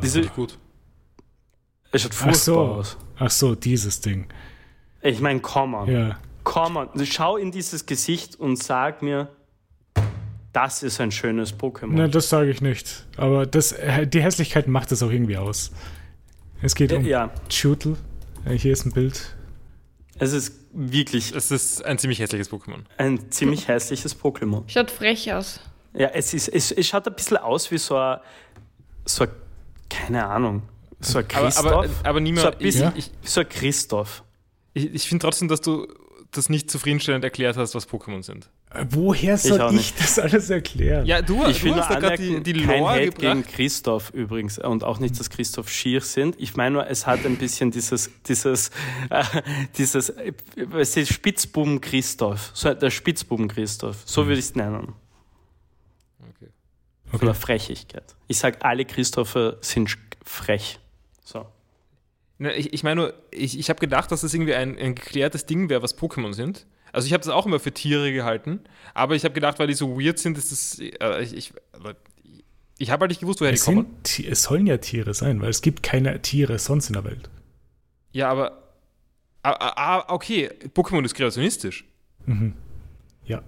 Diese, 0.03 0.23
Gut. 0.23 0.59
es 1.93 2.03
schaut 2.03 2.15
furchtbar 2.15 2.35
so. 2.35 2.59
aus. 2.61 2.97
Ach 3.19 3.31
so, 3.31 3.55
dieses 3.55 4.01
Ding. 4.01 4.27
Ich 5.03 5.21
meine, 5.21 5.41
come 5.41 5.77
on. 5.77 5.91
Ja. 5.91 6.19
Come 6.45 6.89
on. 6.93 7.07
Schau 7.07 7.37
in 7.37 7.53
dieses 7.53 7.87
Gesicht 7.87 8.39
und 8.39 8.57
sag 8.63 9.03
mir, 9.03 9.29
das 10.53 10.83
ist 10.83 11.01
ein 11.01 11.13
schönes 11.13 11.57
Pokémon. 11.57 11.91
Na, 11.93 12.09
das 12.09 12.29
sage 12.29 12.51
ich 12.51 12.61
nicht. 12.61 13.07
Aber 13.17 13.47
das, 13.47 13.73
äh, 13.73 14.07
die 14.07 14.23
Hässlichkeit 14.23 14.67
macht 14.67 14.91
es 14.91 15.03
auch 15.03 15.11
irgendwie 15.11 15.37
aus. 15.37 15.71
Es 16.63 16.75
geht 16.75 16.93
um 16.93 17.05
ja, 17.05 17.31
Chutel. 17.49 17.97
Äh, 18.45 18.55
Hier 18.57 18.73
ist 18.73 18.85
ein 18.85 18.93
Bild. 18.93 19.35
es 20.19 20.33
ist 20.33 20.55
wirklich 20.73 21.35
Es 21.35 21.51
ist 21.51 21.85
ein 21.85 21.99
ziemlich 21.99 22.19
hässliches 22.21 22.51
Pokémon. 22.51 22.81
ein 22.99 23.31
ziemlich 23.31 23.69
hässliches 23.69 24.19
Pokémon. 24.19 24.63
Schaut 24.69 24.91
frech 24.91 25.33
aus. 25.33 25.61
Ja, 25.95 26.09
es, 26.09 26.35
ist, 26.35 26.49
es, 26.49 26.71
es 26.71 26.87
schaut 26.87 27.07
ein 27.09 27.15
bisschen 27.15 27.39
aus 27.39 27.71
wie 27.71 27.79
so 27.79 27.97
ein, 27.97 28.19
so 29.05 29.25
ein 29.25 29.31
keine 29.89 30.25
Ahnung, 30.27 30.63
so 31.01 31.19
ein 31.19 31.25
Aber, 31.35 31.43
Christoph. 31.47 31.67
aber, 31.67 31.89
aber 32.05 32.21
niemand, 32.21 32.43
so 32.47 32.53
ein 32.53 32.59
bisschen, 32.59 32.93
ich, 32.95 33.11
so 33.25 33.41
ein 33.41 33.49
Christoph. 33.49 34.23
ich, 34.73 34.95
ich 34.95 35.09
finde 35.09 35.23
trotzdem, 35.25 35.49
dass 35.49 35.61
du 35.61 35.89
das 36.31 36.49
nicht 36.49 36.71
zufriedenstellend 36.71 37.25
erklärt 37.25 37.57
hast, 37.57 37.75
was 37.75 37.89
Pokémon 37.89 38.23
sind. 38.23 38.51
Woher 38.91 39.37
soll 39.37 39.61
ich, 39.71 39.77
nicht. 39.77 40.01
das 40.01 40.19
alles 40.21 40.49
erklären? 40.49 41.05
Ja, 41.05 41.23
du, 41.23 41.45
Ich 41.47 41.65
will 41.65 41.71
du 41.71 41.77
nur 41.79 41.89
hast 41.89 41.95
da 41.95 41.99
gerade 41.99 42.23
die, 42.23 42.41
die 42.41 42.65
kein 42.65 42.81
Lore 42.81 42.93
Hate 42.93 43.11
gegen 43.11 43.45
Christoph 43.45 44.11
übrigens 44.11 44.61
und 44.61 44.85
auch 44.85 45.01
nicht, 45.01 45.19
dass 45.19 45.29
Christoph 45.29 45.69
schier 45.69 46.01
sind. 46.01 46.37
Ich 46.39 46.57
meine 46.57 46.75
nur, 46.75 46.87
es 46.87 47.05
hat 47.05 47.27
ein 47.27 47.37
bisschen 47.37 47.73
dieses, 47.73 48.11
dieses, 48.29 48.71
äh, 49.11 49.25
dieses, 49.77 50.11
äh, 50.11 50.33
es 50.79 50.97
ist 50.97 51.13
Spitzbuben 51.13 51.81
Christoph, 51.81 52.53
so 52.55 52.73
der 52.73 52.91
Spitzbuben 52.91 53.49
Christoph, 53.49 53.97
so 54.05 54.27
würde 54.27 54.39
ich 54.39 54.47
es 54.47 54.55
nennen. 54.55 54.93
Okay. 56.21 56.51
Von 57.07 57.27
der 57.27 57.35
Frechigkeit. 57.35 58.15
Ich 58.29 58.39
sage, 58.39 58.59
alle 58.63 58.85
Christopher 58.85 59.57
sind 59.63 59.99
frech. 60.25 60.79
So. 61.25 61.45
Ne, 62.39 62.55
ich, 62.55 62.73
ich 62.73 62.85
meine 62.85 63.01
nur, 63.01 63.15
ich, 63.33 63.59
ich 63.59 63.69
habe 63.69 63.81
gedacht, 63.81 64.13
dass 64.13 64.21
das 64.21 64.33
irgendwie 64.33 64.55
ein, 64.55 64.79
ein 64.79 64.95
geklärtes 64.95 65.45
Ding 65.45 65.69
wäre, 65.69 65.83
was 65.83 65.99
Pokémon 65.99 66.35
sind. 66.35 66.67
Also 66.93 67.07
ich 67.07 67.13
habe 67.13 67.23
das 67.25 67.33
auch 67.33 67.47
immer 67.47 67.61
für 67.61 67.73
Tiere 67.73 68.13
gehalten, 68.13 68.61
aber 68.95 69.15
ich 69.15 69.25
habe 69.25 69.35
gedacht, 69.35 69.59
weil 69.59 69.67
die 69.69 69.75
so 69.75 69.99
weird 70.01 70.19
sind, 70.19 70.37
ist 70.39 70.51
das, 70.53 70.79
äh, 70.79 71.23
ich, 71.23 71.35
ich, 71.37 71.53
ich 72.79 72.91
habe 72.91 73.03
halt 73.03 73.11
nicht 73.11 73.21
gewusst, 73.21 73.41
woher 73.41 73.53
Es, 73.53 73.65
die 73.65 73.75
kommen. 73.75 73.87
sind, 74.05 74.29
es 74.29 74.43
sollen 74.43 74.67
ja 74.67 74.77
Tiere 74.79 75.15
sein, 75.15 75.41
weil 75.41 75.51
es 75.51 75.63
gibt 75.63 75.83
keine 75.83 76.21
Tiere 76.23 76.59
sonst 76.59 76.89
in 76.89 76.95
der 76.95 77.05
Welt. 77.05 77.31
Ja, 78.13 78.31
aber, 78.31 78.63
ah, 79.43 79.53
ah, 79.77 80.05
okay, 80.15 80.51
Pokémon 80.75 81.05
ist 81.05 81.15
kreationistisch. 81.15 81.85
Mhm. 82.27 82.55
Ja. 83.25 83.43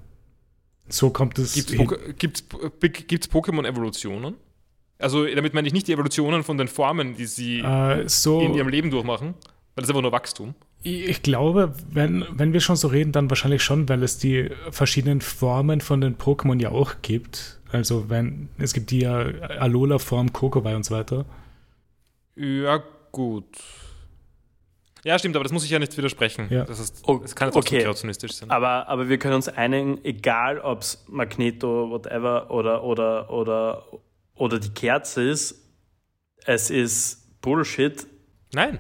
So 0.88 1.10
kommt 1.10 1.38
es. 1.38 1.54
Gibt 1.54 1.70
es 1.70 2.44
gibt's 3.06 3.28
Pokémon-Evolutionen? 3.30 4.34
Also 4.98 5.26
damit 5.26 5.52
meine 5.54 5.66
ich 5.66 5.74
nicht 5.74 5.88
die 5.88 5.92
Evolutionen 5.92 6.44
von 6.44 6.58
den 6.58 6.68
Formen, 6.68 7.16
die 7.16 7.26
sie 7.26 7.60
Äh, 7.60 8.08
so, 8.08 8.40
in 8.40 8.54
ihrem 8.54 8.68
Leben 8.68 8.90
durchmachen, 8.90 9.28
weil 9.28 9.34
das 9.76 9.84
ist 9.86 9.90
einfach 9.90 10.02
nur 10.02 10.12
Wachstum. 10.12 10.54
Ich 10.82 11.22
glaube, 11.22 11.74
wenn, 11.90 12.24
wenn 12.30 12.52
wir 12.52 12.60
schon 12.60 12.76
so 12.76 12.88
reden, 12.88 13.12
dann 13.12 13.30
wahrscheinlich 13.30 13.62
schon, 13.62 13.88
weil 13.88 14.02
es 14.02 14.18
die 14.18 14.50
verschiedenen 14.70 15.20
Formen 15.20 15.80
von 15.80 16.00
den 16.00 16.16
Pokémon 16.16 16.60
ja 16.60 16.70
auch 16.70 16.94
gibt. 17.02 17.60
Also 17.70 18.10
wenn 18.10 18.48
es 18.58 18.72
gibt 18.72 18.90
die 18.90 19.00
ja 19.00 19.18
Alola-Form, 19.18 20.32
Kokowai 20.32 20.76
und 20.76 20.84
so 20.84 20.94
weiter. 20.94 21.24
Ja, 22.34 22.82
gut. 23.12 23.46
Ja, 25.04 25.18
stimmt, 25.18 25.34
aber 25.34 25.42
das 25.42 25.52
muss 25.52 25.64
ich 25.64 25.70
ja 25.70 25.78
nicht 25.78 25.96
widersprechen. 25.96 26.46
Ja. 26.50 26.64
Das, 26.64 26.78
ist, 26.78 27.02
das 27.06 27.34
kann 27.34 27.48
ja 27.48 27.52
trotzdem 27.52 27.76
okay. 27.76 27.84
kreationistisch 27.84 28.32
sein. 28.34 28.50
Aber, 28.50 28.88
aber 28.88 29.08
wir 29.08 29.18
können 29.18 29.34
uns 29.34 29.48
einigen, 29.48 30.04
egal 30.04 30.60
ob 30.60 30.82
es 30.82 31.04
Magneto, 31.08 31.90
whatever, 31.90 32.50
oder, 32.50 32.84
oder, 32.84 33.30
oder, 33.30 33.84
oder 34.34 34.58
die 34.60 34.70
Kerze 34.70 35.22
ist, 35.28 35.60
es 36.44 36.70
ist 36.70 37.40
Bullshit. 37.40 38.06
Nein. 38.52 38.78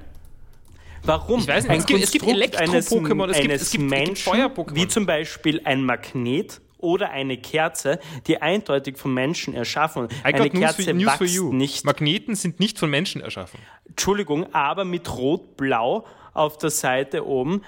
Warum? 1.04 1.40
Ich 1.40 1.48
weiß 1.48 1.66
nicht, 1.68 1.78
es 1.78 1.86
gibt- 1.86 2.02
es 2.02 2.10
gibt 2.12 2.24
Konstrukt 2.24 2.44
Elektro-Pokémon, 2.56 3.30
es 3.30 3.36
gibt- 3.38 3.50
eines 3.50 3.62
es 3.62 3.70
gibt- 3.70 3.92
es 3.92 4.24
gibt 4.24 4.74
wie 4.76 4.88
zum 4.88 5.06
Beispiel 5.06 5.60
ein 5.64 5.84
Magnet 5.84 6.60
oder 6.78 7.10
eine 7.10 7.36
Kerze, 7.38 7.98
die 8.26 8.40
eindeutig 8.42 8.96
vom 8.98 9.14
Menschen 9.14 9.54
erschaffen 9.54 10.02
wurde. 10.04 10.14
Eine 10.24 10.38
news 10.40 10.50
Kerze 10.52 10.82
for, 10.82 10.92
news 10.92 11.10
for 11.12 11.20
wächst 11.20 11.34
you. 11.34 11.52
nicht, 11.52 11.84
Magneten 11.84 12.34
sind 12.34 12.60
nicht 12.60 12.78
von 12.78 12.90
Menschen 12.90 13.20
erschaffen. 13.20 13.58
Entschuldigung, 13.88 14.52
aber 14.54 14.84
mit 14.84 15.12
rot-blau 15.16 16.06
auf 16.34 16.58
der 16.58 16.70
Seite 16.70 17.26
oben 17.26 17.62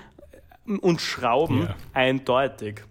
und 0.81 1.01
Schrauben 1.01 1.62
Ja. 1.62 1.75
eindeutig. 1.92 2.83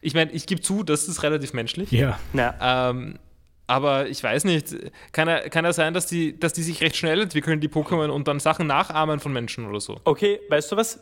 Ich 0.00 0.14
meine, 0.14 0.32
ich 0.32 0.46
gebe 0.46 0.60
zu, 0.60 0.82
das 0.82 1.06
ist 1.08 1.22
relativ 1.22 1.52
menschlich. 1.52 1.90
Ja. 1.92 2.18
Na, 2.32 2.90
Ähm, 2.90 3.18
aber 3.66 4.08
ich 4.08 4.22
weiß 4.22 4.44
nicht, 4.44 4.74
kann 5.12 5.28
ja, 5.28 5.48
kann 5.48 5.64
ja 5.64 5.72
sein, 5.72 5.94
dass 5.94 6.06
die, 6.06 6.38
dass 6.38 6.52
die 6.52 6.62
sich 6.62 6.80
recht 6.80 6.96
schnell 6.96 7.20
entwickeln, 7.22 7.60
die 7.60 7.68
Pokémon, 7.68 8.08
und 8.08 8.28
dann 8.28 8.40
Sachen 8.40 8.66
nachahmen 8.66 9.20
von 9.20 9.32
Menschen 9.32 9.66
oder 9.66 9.80
so. 9.80 10.00
Okay, 10.04 10.40
weißt 10.48 10.72
du 10.72 10.76
was? 10.76 11.00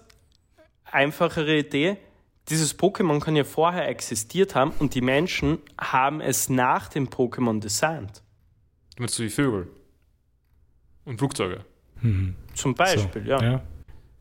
Einfachere 0.84 1.58
Idee. 1.58 1.96
Dieses 2.48 2.78
Pokémon 2.78 3.20
kann 3.20 3.36
ja 3.36 3.44
vorher 3.44 3.88
existiert 3.88 4.54
haben 4.54 4.72
und 4.78 4.94
die 4.94 5.00
Menschen 5.02 5.58
haben 5.80 6.20
es 6.20 6.48
nach 6.48 6.88
dem 6.88 7.08
Pokémon 7.08 7.60
designt. 7.60 8.22
Du 8.96 9.02
meinst 9.02 9.14
so 9.14 9.22
wie 9.22 9.28
Vögel. 9.28 9.68
Und 11.04 11.18
Flugzeuge. 11.18 11.64
Mhm. 12.00 12.34
Zum 12.54 12.72
So, 12.72 12.76
Beispiel, 12.76 13.26
ja. 13.26 13.42
ja. 13.42 13.62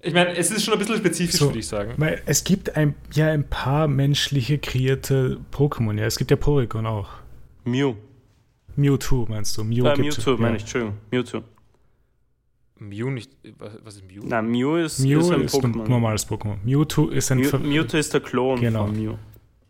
Ich 0.01 0.13
meine, 0.13 0.35
es 0.37 0.49
ist 0.51 0.63
schon 0.63 0.73
ein 0.73 0.79
bisschen 0.79 0.97
spezifisch, 0.97 1.35
So. 1.39 1.47
würde 1.47 1.59
ich 1.59 1.67
sagen. 1.67 1.93
Weil 1.97 2.21
es 2.25 2.43
gibt 2.43 2.75
ein, 2.77 2.95
ja 3.13 3.27
ein 3.27 3.49
paar 3.49 3.87
menschliche 3.87 4.57
kreierte 4.59 5.39
Pokémon. 5.51 5.97
Ja, 5.99 6.05
es 6.05 6.17
gibt 6.17 6.31
ja 6.31 6.37
Porygon 6.37 6.85
auch. 6.85 7.09
Mew. 7.65 7.95
Mewtwo 8.79 9.25
meinst 9.29 9.57
du? 9.57 9.63
Mew 9.63 9.85
Äh, 9.85 9.97
Mewtwo, 9.97 10.31
ja. 10.31 10.37
meine 10.37 10.55
ich, 10.57 10.63
Entschuldigung. 10.63 10.97
Mewtwo. 11.11 11.41
Mew 12.79 13.09
nicht. 13.09 13.31
Was, 13.57 13.95
ist 13.97 14.03
Mew? 14.07 14.21
Na, 14.23 14.41
Mew 14.41 14.77
ist, 14.77 14.99
Mew 14.99 15.19
ist 15.19 15.31
ein 15.31 15.41
ist 15.41 15.53
ein 15.55 15.61
Pokémon. 15.73 15.87
normales 15.89 16.27
Pokémon. 16.27 16.57
Mewtwo 16.63 17.07
ist 17.09 17.29
ein 17.31 17.39
Mew, 17.39 17.49
Ver- 17.49 17.59
Mewtwo 17.59 17.97
ist 17.97 18.13
der 18.13 18.21
Klon 18.21 18.59
Genau. 18.61 18.85
von 18.85 18.95
Mew. 18.95 19.15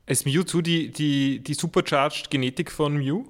Ist 0.05 0.25
Mewtwo 0.25 0.61
die, 0.61 0.91
die, 0.91 1.39
die 1.43 1.53
supercharged 1.55 2.29
Genetik 2.29 2.71
von 2.71 2.97
Mew? 2.97 3.23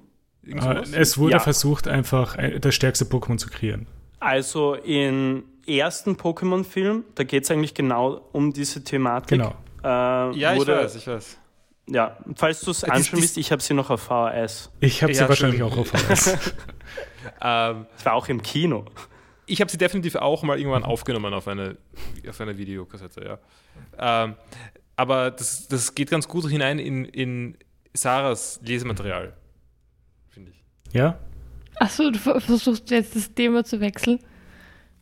Äh, 0.46 0.60
sowas? 0.60 0.92
es 0.92 1.18
wurde 1.18 1.32
Ja. 1.32 1.38
versucht, 1.38 1.88
einfach 1.88 2.36
ein- 2.36 2.60
das 2.60 2.74
stärkste 2.74 3.06
Pokémon 3.06 3.38
zu 3.38 3.48
kreieren. 3.48 3.86
Also 4.18 4.74
im 4.74 5.44
ersten 5.66 6.12
Pokémon-Film, 6.16 7.04
da 7.14 7.24
geht 7.24 7.44
es 7.44 7.50
eigentlich 7.50 7.72
genau 7.74 8.28
um 8.32 8.52
diese 8.52 8.84
Thematik. 8.84 9.38
Genau. 9.38 9.54
Äh, 9.82 9.86
ja, 10.38 10.54
ich 10.54 10.66
weiß, 10.66 10.96
ich 10.96 11.06
weiß. 11.06 11.38
Ja, 11.90 12.16
falls 12.36 12.60
du 12.60 12.70
es 12.70 12.80
Dies- 12.80 12.88
anschauen 12.90 13.20
willst, 13.20 13.36
ich 13.36 13.50
habe 13.52 13.60
sie 13.62 13.74
noch 13.74 13.90
auf 13.90 14.00
VHS. 14.02 14.70
Ich 14.80 15.02
habe 15.02 15.12
sie 15.14 15.20
Ja, 15.20 15.28
wahrscheinlich 15.28 15.62
auch 15.62 15.76
auf 15.76 15.88
VHS. 15.88 16.38
Ähm, 17.42 17.86
Ich 17.98 18.04
war 18.06 18.14
auch 18.14 18.28
im 18.28 18.42
Kino. 18.42 18.86
ich 19.46 19.60
habe 19.60 19.70
sie 19.70 19.76
definitiv 19.78 20.14
auch 20.16 20.42
mal 20.42 20.58
irgendwann 20.58 20.84
aufgenommen 20.84 21.34
auf 21.34 21.48
eine, 21.48 21.76
auf 22.28 22.40
eine 22.40 22.56
Videokassette, 22.56 23.22
ja. 23.98 24.24
Ähm, 24.24 24.36
aber 24.96 25.30
das, 25.30 25.68
das 25.68 25.94
geht 25.94 26.10
ganz 26.10 26.28
gut 26.28 26.48
hinein 26.48 26.78
in, 26.78 27.04
in 27.04 27.58
Sarahs 27.92 28.60
Lesematerial, 28.62 29.34
finde 30.30 30.52
ich. 30.52 30.62
ja? 30.94 31.18
Achso, 31.76 32.10
du 32.10 32.18
ver- 32.18 32.40
versuchst 32.40 32.90
jetzt 32.90 33.14
das 33.16 33.32
Thema 33.34 33.64
zu 33.64 33.80
wechseln. 33.80 34.18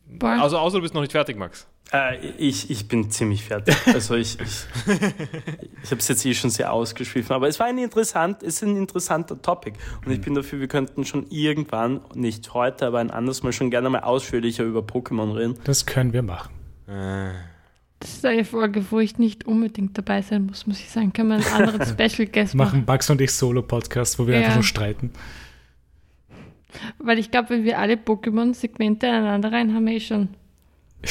Boah. 0.06 0.40
Also 0.40 0.58
außer 0.58 0.78
du 0.78 0.82
bist 0.82 0.94
noch 0.94 1.02
nicht 1.02 1.12
fertig, 1.12 1.36
Max. 1.36 1.66
Äh, 1.92 2.18
ich, 2.36 2.70
ich 2.70 2.86
bin 2.86 3.10
ziemlich 3.10 3.44
fertig. 3.44 3.74
Also 3.86 4.14
ich, 4.14 4.38
ich, 4.40 4.66
ich 5.82 5.90
habe 5.90 6.00
es 6.00 6.08
jetzt 6.08 6.24
eh 6.26 6.34
schon 6.34 6.50
sehr 6.50 6.70
ausgeschwiffen, 6.72 7.34
aber 7.34 7.48
es 7.48 7.58
war 7.58 7.66
ein 7.66 7.78
interessant, 7.78 8.42
es 8.42 8.56
ist 8.56 8.62
ein 8.64 8.76
interessanter 8.76 9.40
Topic 9.40 9.78
und 10.04 10.12
ich 10.12 10.20
bin 10.20 10.34
dafür, 10.34 10.60
wir 10.60 10.68
könnten 10.68 11.06
schon 11.06 11.26
irgendwann, 11.30 12.00
nicht 12.14 12.52
heute, 12.52 12.86
aber 12.86 12.98
ein 12.98 13.10
anderes 13.10 13.42
Mal 13.42 13.52
schon 13.52 13.70
gerne 13.70 13.88
mal 13.88 14.00
ausführlicher 14.00 14.64
über 14.64 14.80
Pokémon 14.80 15.34
reden. 15.34 15.54
Das 15.64 15.86
können 15.86 16.12
wir 16.12 16.22
machen. 16.22 16.52
Äh, 16.88 17.30
Das 18.00 18.10
ist 18.12 18.26
eine 18.26 18.44
Folge, 18.44 18.84
wo 18.90 19.00
ich 19.00 19.16
nicht 19.16 19.46
unbedingt 19.46 19.96
dabei 19.96 20.20
sein 20.20 20.44
muss, 20.44 20.66
muss 20.66 20.80
ich 20.80 20.90
sagen. 20.90 21.12
Können 21.14 21.30
wir 21.30 21.36
einen 21.36 21.46
anderen 21.68 21.86
Special 21.98 22.28
Guest 22.28 22.54
machen? 22.54 22.80
Machen 22.80 22.84
Bugs 22.84 23.08
und 23.08 23.20
ich 23.22 23.32
Solo-Podcast, 23.32 24.18
wo 24.18 24.26
wir 24.26 24.34
Ja. 24.34 24.40
einfach 24.40 24.54
nur 24.56 24.62
streiten. 24.62 25.10
Weil 26.98 27.18
ich 27.18 27.30
glaube, 27.30 27.48
wenn 27.50 27.64
wir 27.64 27.78
alle 27.78 27.94
Pokémon-Segmente 27.94 29.08
aneinander 29.08 29.50
rein 29.52 29.74
haben, 29.74 29.86
wir 29.86 29.94
eh 29.94 30.00
schon 30.00 30.28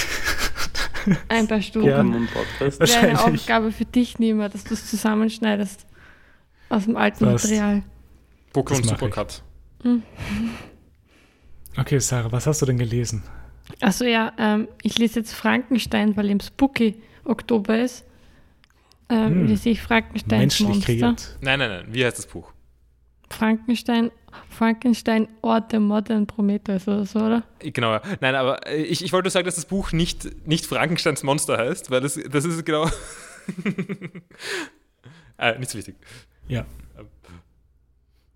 ein 1.30 1.48
paar 1.48 1.62
Stunden. 1.62 1.88
Ja. 1.88 2.04
Podcast. 2.04 2.82
Das 2.82 2.90
wäre 3.02 3.08
eine. 3.26 3.34
Aufgabe 3.34 3.72
für 3.72 3.86
dich, 3.86 4.20
Nima, 4.20 4.50
dass 4.50 4.64
du 4.64 4.74
es 4.74 4.90
zusammenschneidest 4.90 5.86
aus 6.70 6.86
dem 6.86 6.98
alten 6.98 7.26
Was? 7.26 7.44
Material. 7.44 7.84
Pokémon 8.54 8.88
Supercut. 8.88 9.44
Okay, 11.80 12.00
Sarah, 12.00 12.32
was 12.32 12.48
hast 12.48 12.62
du 12.62 12.66
denn 12.66 12.78
gelesen? 12.80 13.22
Achso, 13.82 14.04
ja, 14.06 14.34
ähm, 14.40 14.68
ich 14.82 14.98
lese 14.98 15.20
jetzt 15.20 15.34
Frankenstein, 15.34 16.18
weil 16.18 16.30
im 16.30 16.40
Spooky 16.40 16.96
Oktober 17.24 17.80
ist. 17.80 18.04
Ähm, 19.10 19.26
Hm. 19.42 19.48
lese 19.48 19.70
ich 19.70 19.82
Frankensteins 19.82 20.40
Menschlich 20.40 20.68
Monster. 20.70 20.86
kreiert. 20.86 21.38
Nein, 21.42 21.60
nein, 21.60 21.70
nein. 21.70 21.86
Wie 21.90 22.04
heißt 22.04 22.18
das 22.18 22.26
Buch? 22.26 22.52
Frankenstein, 23.30 24.10
Frankenstein 24.50 25.28
Ort 25.42 25.72
der 25.72 25.80
Modern 25.80 26.28
Prometheus 26.28 26.88
oder 26.88 27.06
so, 27.06 27.20
oder? 27.20 27.44
Genau, 27.60 27.94
ja. 27.94 28.02
Nein, 28.22 28.36
aber 28.36 28.66
äh, 28.68 28.82
ich, 28.84 29.04
ich 29.04 29.14
wollte 29.14 29.30
sagen, 29.30 29.46
dass 29.46 29.56
das 29.56 29.66
Buch 29.66 29.92
nicht, 29.92 30.48
nicht 30.48 30.66
Frankensteins 30.66 31.24
Monster 31.24 31.58
heißt, 31.58 31.92
weil 31.92 32.02
das, 32.02 32.20
das 32.30 32.46
ist 32.46 32.66
genau. 32.66 32.88
äh, 35.38 35.58
nicht 35.60 35.72
so 35.72 35.78
wichtig. 35.78 35.96
Ja. 36.48 36.66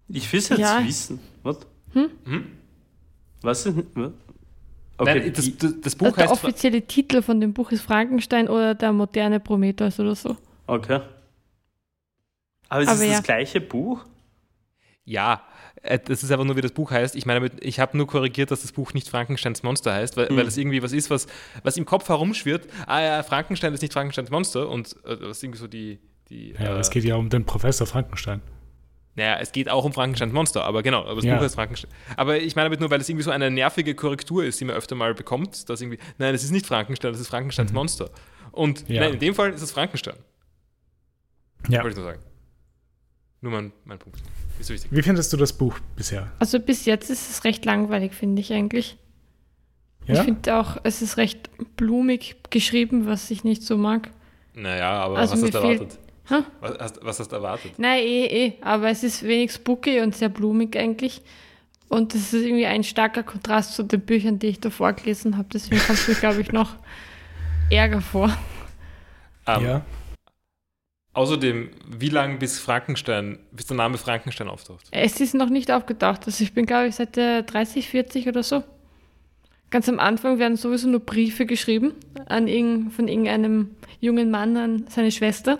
Ich 0.08 0.32
will 0.32 0.40
es 0.40 0.50
jetzt 0.50 0.60
Ja. 0.60 0.84
wissen. 0.86 1.20
Was? 1.44 1.60
Hm? 1.94 2.10
Hm? 2.26 2.46
Was 3.42 3.66
ist. 3.66 3.76
Okay, 4.98 5.20
Nein, 5.20 5.34
das, 5.34 5.58
das, 5.58 5.82
das 5.82 5.96
Buch 5.96 6.06
Also 6.08 6.16
der 6.18 6.30
heißt. 6.30 6.44
offizielle 6.44 6.82
Titel 6.84 7.22
von 7.22 7.40
dem 7.42 7.54
Buch 7.54 7.72
ist 7.72 7.82
Frankenstein 7.82 8.48
oder 8.48 8.76
der 8.76 8.92
moderne 8.94 9.40
Prometheus 9.40 10.00
oder 10.00 10.16
so. 10.16 10.38
okay. 10.68 11.02
Aber 12.70 12.82
ist 12.84 12.88
Aber 12.90 13.00
es 13.02 13.06
ja. 13.08 13.12
das 13.18 13.24
gleiche 13.24 13.60
Buch? 13.60 14.06
Ja, 15.04 15.42
das 15.84 16.22
ist 16.24 16.32
einfach 16.32 16.46
nur, 16.46 16.56
wie 16.56 16.62
das 16.62 16.72
Buch 16.74 16.92
heißt. 16.92 17.16
Ich 17.16 17.26
meine, 17.26 17.50
ich 17.60 17.80
habe 17.80 17.98
nur 17.98 18.06
korrigiert, 18.08 18.52
dass 18.52 18.62
das 18.62 18.72
Buch 18.72 18.94
nicht 18.94 19.10
Frankensteins 19.10 19.64
Monster 19.64 19.94
heißt, 19.94 20.16
weil, 20.18 20.30
Hm. 20.30 20.38
weil 20.38 20.48
es 20.48 20.58
irgendwie 20.58 20.84
was 20.84 20.92
ist, 20.94 21.10
was, 21.10 21.28
was 21.64 21.76
im 21.78 21.86
Kopf 21.86 22.08
herumschwirrt. 22.10 22.68
Ah 22.86 23.02
ja, 23.02 23.24
Frankenstein 23.24 23.74
ist 23.74 23.82
nicht 23.82 23.94
Frankensteins 23.94 24.30
Monster 24.30 24.70
und 24.70 24.96
äh, 25.06 25.18
das 25.18 25.38
ist 25.38 25.44
irgendwie 25.44 25.60
so 25.60 25.68
die. 25.68 26.00
die 26.30 26.52
Ja, 26.52 26.76
äh, 26.76 26.80
es 26.80 26.90
geht 26.92 27.04
ja 27.04 27.16
um 27.16 27.30
den 27.30 27.46
Professor 27.46 27.88
Frankenstein. 27.88 28.42
Naja, 29.16 29.40
es 29.42 29.52
geht 29.52 29.68
auch 29.70 29.84
um 29.84 29.92
Frankensteins 29.92 30.32
Monster, 30.32 30.64
aber 30.64 30.84
genau, 30.84 31.02
aber 31.04 31.16
das 31.16 31.26
Ja. 31.26 31.36
Buch 31.36 31.44
heißt 31.44 31.56
Frankenstein. 31.56 31.92
Aber 32.16 32.38
ich 32.38 32.56
meine 32.56 32.68
damit 32.68 32.80
nur, 32.80 32.90
weil 32.92 33.02
es 33.02 33.10
irgendwie 33.10 33.24
so 33.24 33.32
eine 33.32 33.52
nervige 33.52 33.94
Korrektur 33.94 34.46
ist, 34.46 34.60
die 34.62 34.66
man 34.66 34.76
öfter 34.76 34.96
mal 34.96 35.14
bekommt, 35.14 35.68
dass 35.70 35.82
irgendwie, 35.82 36.00
nein, 36.18 36.34
es 36.34 36.44
ist 36.44 36.52
nicht 36.52 36.66
Frankenstein, 36.66 37.12
das 37.12 37.20
ist 37.20 37.28
Frankensteins 37.28 37.74
Monster. 37.74 38.10
Und 38.52 38.88
Ja. 38.88 39.02
nein, 39.02 39.14
in 39.14 39.20
dem 39.20 39.36
Fall 39.36 39.52
ist 39.52 39.62
es 39.62 39.72
Frankenstein, 39.72 40.16
Ja. 41.70 41.80
wollte 41.84 41.90
ich 41.90 41.96
nur 41.98 42.06
sagen. 42.06 42.22
Nur 43.42 43.52
mein, 43.52 43.74
mein 43.84 44.00
Punkt. 44.00 44.20
Ist 44.60 44.68
so 44.68 44.74
wichtig. 44.74 44.92
Wie 44.92 45.02
findest 45.02 45.32
du 45.34 45.38
das 45.38 45.54
Buch 45.54 45.80
bisher? 45.96 46.32
Also 46.40 46.60
bis 46.60 46.86
jetzt 46.86 47.10
ist 47.10 47.30
es 47.30 47.44
recht 47.44 47.66
langweilig, 47.66 48.14
finde 48.14 48.42
ich 48.42 48.54
eigentlich. 48.54 48.98
Ich 50.08 50.16
Ja? 50.16 50.24
finde 50.24 50.56
auch, 50.58 50.78
es 50.84 51.02
ist 51.02 51.18
recht 51.18 51.50
blumig 51.78 52.36
geschrieben, 52.50 53.06
was 53.06 53.30
ich 53.32 53.44
nicht 53.44 53.64
so 53.64 53.78
mag. 53.78 54.10
Naja, 54.54 54.92
aber 54.92 55.18
Also 55.18 55.34
was 55.36 55.44
hast 55.44 55.54
du 55.54 55.62
fehlt- 55.62 55.82
erwartet? 55.82 56.00
Was 56.62 56.78
hast, 56.80 57.00
was 57.06 57.20
hast 57.20 57.32
du 57.32 57.36
erwartet? 57.36 57.74
Nein, 57.78 58.00
eh, 58.04 58.26
eh, 58.26 58.54
aber 58.62 58.90
es 58.90 59.04
ist 59.04 59.24
wenig 59.24 59.52
spooky 59.52 60.00
und 60.02 60.16
sehr 60.16 60.30
blumig 60.30 60.78
eigentlich. 60.78 61.22
Und 61.90 62.14
das 62.14 62.22
ist 62.34 62.34
irgendwie 62.46 62.66
ein 62.66 62.84
starker 62.84 63.24
Kontrast 63.24 63.76
zu 63.76 63.84
den 63.84 64.00
Büchern, 64.02 64.40
die 64.40 64.48
ich 64.48 64.60
davor 64.62 64.94
gelesen 64.94 65.38
habe. 65.38 65.50
Deswegen 65.54 65.82
kommt 65.82 66.00
es 66.00 66.08
mir, 66.08 66.16
glaube 66.16 66.40
ich, 66.42 66.52
noch 66.52 66.76
ärger 67.70 68.00
vor. 68.02 68.36
Ähm, 69.46 69.64
ja. 69.66 69.86
Außerdem, 71.14 71.72
wie 71.88 72.10
lange 72.10 72.38
bis 72.38 72.60
Frankenstein, 72.60 73.40
bis 73.52 73.68
der 73.68 73.76
Name 73.76 73.98
Frankenstein 73.98 74.48
auftaucht? 74.48 74.86
Es 74.92 75.20
ist 75.20 75.34
noch 75.34 75.50
nicht 75.50 75.70
aufgetaucht. 75.70 76.26
Also 76.26 76.44
ich 76.44 76.54
bin, 76.54 76.66
glaube 76.66 76.88
ich, 76.88 76.96
seit 76.96 77.18
der 77.18 77.44
30, 77.44 77.90
40 77.90 78.28
oder 78.30 78.44
so. 78.44 78.64
Ganz 79.72 79.90
am 79.90 80.00
Anfang 80.00 80.40
werden 80.40 80.56
sowieso 80.58 80.88
nur 80.88 81.02
Briefe 81.02 81.46
geschrieben 81.46 81.94
an 82.28 82.48
irgend, 82.48 82.94
von 82.94 83.08
irgendeinem 83.08 83.72
jungen 84.00 84.32
Mann 84.32 84.56
an 84.58 84.86
seine 84.90 85.12
Schwester. 85.12 85.58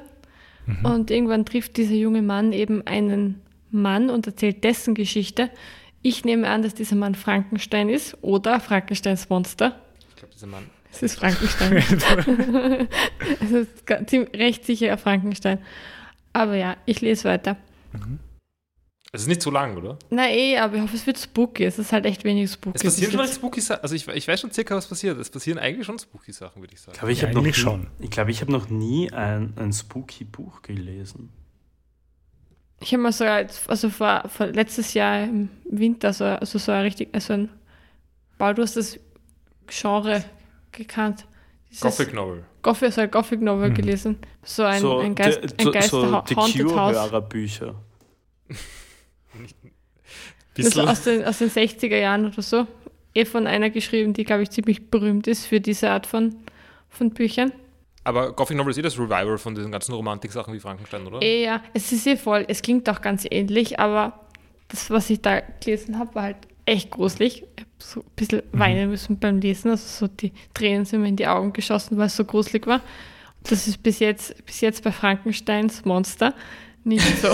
Und 0.84 1.12
irgendwann 1.12 1.46
trifft 1.46 1.78
dieser 1.78 1.96
junge 1.96 2.22
Mann 2.22 2.54
eben 2.54 2.86
einen 2.86 3.42
Mann 3.72 4.10
und 4.10 4.28
erzählt 4.28 4.64
dessen 4.64 4.96
Geschichte. 4.96 5.50
Ich 6.02 6.24
nehme 6.24 6.50
an, 6.50 6.62
dass 6.62 6.76
dieser 6.76 6.96
Mann 6.96 7.16
Frankenstein 7.16 7.90
ist 7.90 8.18
oder 8.22 8.60
Frankensteins 8.60 9.30
Monster. 9.30 9.80
Ich 10.10 10.16
glaube, 10.16 10.34
dieser 10.34 10.48
Mann. 10.48 10.64
Es 10.92 11.02
ist 11.04 11.16
Frankenstein. 11.20 11.78
es 13.42 13.52
ist 13.52 13.90
recht 13.90 14.66
sicher 14.66 14.98
Frankenstein. 14.98 15.60
Aber 16.34 16.56
ja, 16.56 16.78
ich 16.86 17.02
lese 17.02 17.26
weiter. 17.26 17.58
Es 19.14 19.22
ist 19.24 19.28
nicht 19.28 19.42
so 19.42 19.52
lang, 19.52 19.76
oder? 19.78 19.98
Na 20.10 20.30
eh, 20.30 20.58
aber 20.58 20.76
ich 20.78 20.82
hoffe, 20.82 20.96
es 20.96 21.06
wird 21.06 21.18
spooky. 21.20 21.66
Es 21.66 21.78
ist 21.80 21.92
halt 21.92 22.06
echt 22.06 22.24
wenig 22.24 22.50
spooky. 22.52 22.78
Es 22.78 22.84
passieren 22.84 23.12
schon 23.12 23.28
spooky 23.28 23.60
Sachen. 23.62 23.84
Also 23.84 23.96
ich, 23.96 24.08
ich 24.08 24.28
weiß 24.28 24.40
schon 24.40 24.52
circa, 24.52 24.76
was 24.76 24.88
passiert. 24.88 25.18
Es 25.18 25.30
passieren 25.30 25.60
eigentlich 25.60 25.86
schon 25.86 26.00
spooky 26.00 26.32
Sachen, 26.32 26.62
würde 26.62 26.74
ich 26.74 26.80
sagen. 26.82 26.94
Ich 26.94 27.00
glaube, 27.00 27.12
ich 27.12 27.22
Ja, 27.22 27.28
habe 27.28 27.36
noch, 27.38 27.44
nie- 27.44 27.54
schon. 27.54 27.88
ich 28.00 28.10
glaub, 28.10 28.28
ich 28.30 28.42
hab 28.42 28.48
noch 28.50 28.70
nie 28.70 29.12
ein, 29.12 29.54
ein 29.58 29.74
spooky 29.74 30.24
Buch 30.24 30.62
gelesen. 30.62 31.30
Ich 32.80 32.94
habe 32.94 33.04
mal 33.04 33.12
so, 33.12 33.26
als- 33.26 33.68
also 33.68 33.90
vor, 33.90 34.24
vor 34.30 34.48
letztes 34.48 34.94
Jahr 34.94 35.24
im 35.24 35.50
Winter, 35.70 36.14
so, 36.14 36.24
also 36.26 36.58
so 36.58 36.72
ein 36.72 36.82
richtig, 36.84 37.10
also 37.14 37.34
ein, 37.34 37.50
Paul, 38.38 38.54
du 38.56 38.62
hast 38.64 38.78
das 38.78 38.98
Genre 39.68 40.24
gekannt. 40.72 41.26
Gothic 41.80 42.14
Novel. 42.14 42.44
Gothic, 42.62 42.92
so 42.94 43.02
ein 43.02 43.10
Gothic 43.12 43.42
Novel 43.42 43.70
Mhm. 43.70 43.74
gelesen. 43.74 44.18
So 44.44 44.64
ein, 44.64 44.82
so 44.82 45.00
ein 45.00 45.16
Geist, 45.16 45.40
The- 45.42 45.54
ein 45.58 45.64
so- 45.66 45.72
Geist 45.72 45.90
so 45.90 46.02
The 46.06 46.12
Haunted 46.36 46.38
House. 46.38 46.54
Cure-Hörerbücher. 46.54 47.76
Bisschen. 50.54 50.88
aus 50.88 51.04
den, 51.04 51.24
aus 51.24 51.38
den 51.40 51.50
60er 51.50 51.98
Jahren 51.98 52.26
oder 52.26 52.42
so. 52.42 52.68
Eh 53.14 53.26
von 53.26 53.48
einer 53.48 53.70
geschrieben, 53.70 54.14
die, 54.14 54.24
glaube 54.24 54.44
ich, 54.44 54.50
ziemlich 54.52 54.90
berühmt 54.90 55.28
ist 55.28 55.46
für 55.46 55.60
diese 55.62 55.90
Art 55.90 56.06
von, 56.06 56.36
von 56.90 57.10
Büchern. 57.12 57.52
Aber 58.04 58.34
Gothic 58.34 58.58
Novel 58.58 58.72
ist 58.72 58.78
eh 58.78 58.82
das 58.82 58.98
Revival 58.98 59.38
von 59.38 59.56
diesen 59.56 59.72
ganzen 59.72 59.94
Romantik-Sachen 59.94 60.54
wie 60.54 60.60
Frankenstein, 60.60 61.06
oder? 61.08 61.22
Eh, 61.22 61.44
ja, 61.46 61.62
es 61.74 61.92
ist 61.92 62.06
eh 62.08 62.18
voll. 62.18 62.46
Es 62.48 62.62
klingt 62.62 62.90
auch 62.90 63.02
ganz 63.02 63.26
ähnlich, 63.30 63.80
aber 63.80 64.20
das, 64.70 64.90
was 64.90 65.10
ich 65.10 65.22
da 65.22 65.40
gelesen 65.64 66.00
habe, 66.00 66.16
war 66.16 66.24
halt 66.24 66.38
echt 66.72 66.92
gruselig. 66.92 67.44
Ich 67.56 67.62
hab 67.64 67.68
so 67.80 68.00
ein 68.02 68.06
bisschen 68.16 68.42
weinen 68.54 68.90
müssen 68.90 69.20
beim 69.20 69.40
Lesen. 69.40 69.72
Also 69.72 70.08
so 70.08 70.08
die 70.08 70.32
Tränen 70.54 70.86
sind 70.86 71.02
mir 71.02 71.08
in 71.10 71.16
die 71.16 71.28
Augen 71.28 71.54
geschossen, 71.54 71.98
weil 71.98 72.08
es 72.08 72.16
so 72.16 72.26
gruselig 72.26 72.66
war. 72.68 72.82
Das 73.44 73.68
ist 73.68 73.82
bis 73.84 74.00
jetzt, 74.00 74.46
bis 74.46 74.62
jetzt 74.62 74.84
bei 74.84 74.92
Frankensteins 74.92 75.84
Monster 75.86 76.34
nicht 76.84 77.06
so. 77.22 77.28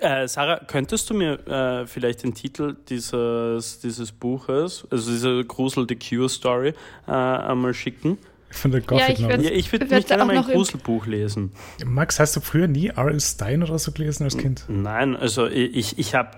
Äh, 0.00 0.26
Sarah, 0.26 0.58
könntest 0.66 1.08
du 1.08 1.14
mir 1.14 1.46
äh, 1.46 1.86
vielleicht 1.86 2.24
den 2.24 2.34
Titel 2.34 2.76
dieses, 2.88 3.78
dieses 3.80 4.10
Buches, 4.10 4.86
also 4.90 5.10
diese 5.10 5.44
Grusel 5.44 5.86
The 5.88 5.94
Cure 5.96 6.28
Story, 6.28 6.74
äh, 7.06 7.10
einmal 7.12 7.74
schicken? 7.74 8.18
Von 8.50 8.70
der 8.72 8.80
Ja, 8.80 8.86
Gothic 8.86 9.08
ich 9.10 9.18
Novel. 9.20 9.36
werd's- 9.36 9.44
Ja, 9.50 9.54
ich 9.56 9.70
würde 9.72 9.86
mich 9.86 10.06
gerne 10.06 10.24
mal 10.24 10.36
ein 10.38 10.42
Gruselbuch 10.44 11.06
lesen. 11.06 11.52
Max, 11.84 12.18
hast 12.18 12.34
du 12.34 12.40
früher 12.40 12.66
nie 12.66 12.88
R.L. 12.88 13.20
Stein 13.20 13.62
oder 13.62 13.78
so 13.78 13.92
gelesen 13.92 14.24
als 14.24 14.36
Kind? 14.38 14.64
Nein, 14.68 15.14
also 15.14 15.46
ich, 15.46 15.98
ich 15.98 16.14
habe, 16.14 16.30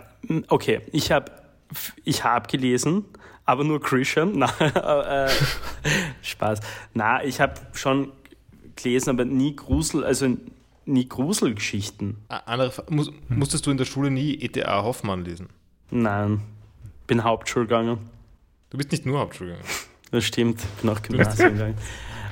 okay, 0.49 0.81
ich 0.93 1.11
habe 1.13 1.31
ich 2.05 2.25
hab 2.25 2.49
gelesen, 2.49 3.05
aber 3.45 3.65
nur 3.65 3.81
Christian. 3.81 4.33
Na, 4.39 5.27
äh, 5.27 5.31
Spaß. 6.23 6.61
Na, 6.95 7.25
ich 7.25 7.41
habe 7.41 7.55
schon 7.73 8.13
gelesen, 8.77 9.11
aber 9.11 9.25
nie 9.25 9.55
Grusel, 9.57 10.05
also 10.05 10.37
nie 10.87 11.09
Gruselgeschichten. 11.09 12.17
Ah, 12.29 12.39
Andere, 12.47 12.73
muss, 12.89 13.11
musstest 13.29 13.67
du 13.67 13.71
in 13.71 13.77
der 13.77 13.85
Schule 13.85 14.11
nie 14.11 14.35
E.T.A. 14.35 14.83
Hoffmann 14.83 15.25
lesen? 15.25 15.49
Nein, 15.91 16.41
bin 17.07 17.23
Hauptschule 17.25 17.67
gegangen. 17.67 17.99
Du 18.71 18.79
bist 18.79 18.91
nicht 18.93 19.07
nur 19.07 19.19
Hauptschule 19.21 19.51
gegangen. 19.51 19.69
Das 20.13 20.25
stimmt, 20.25 20.61
bin 20.81 20.91
auch 20.91 21.01
Gymnasium 21.03 21.53
gegangen. 21.53 21.79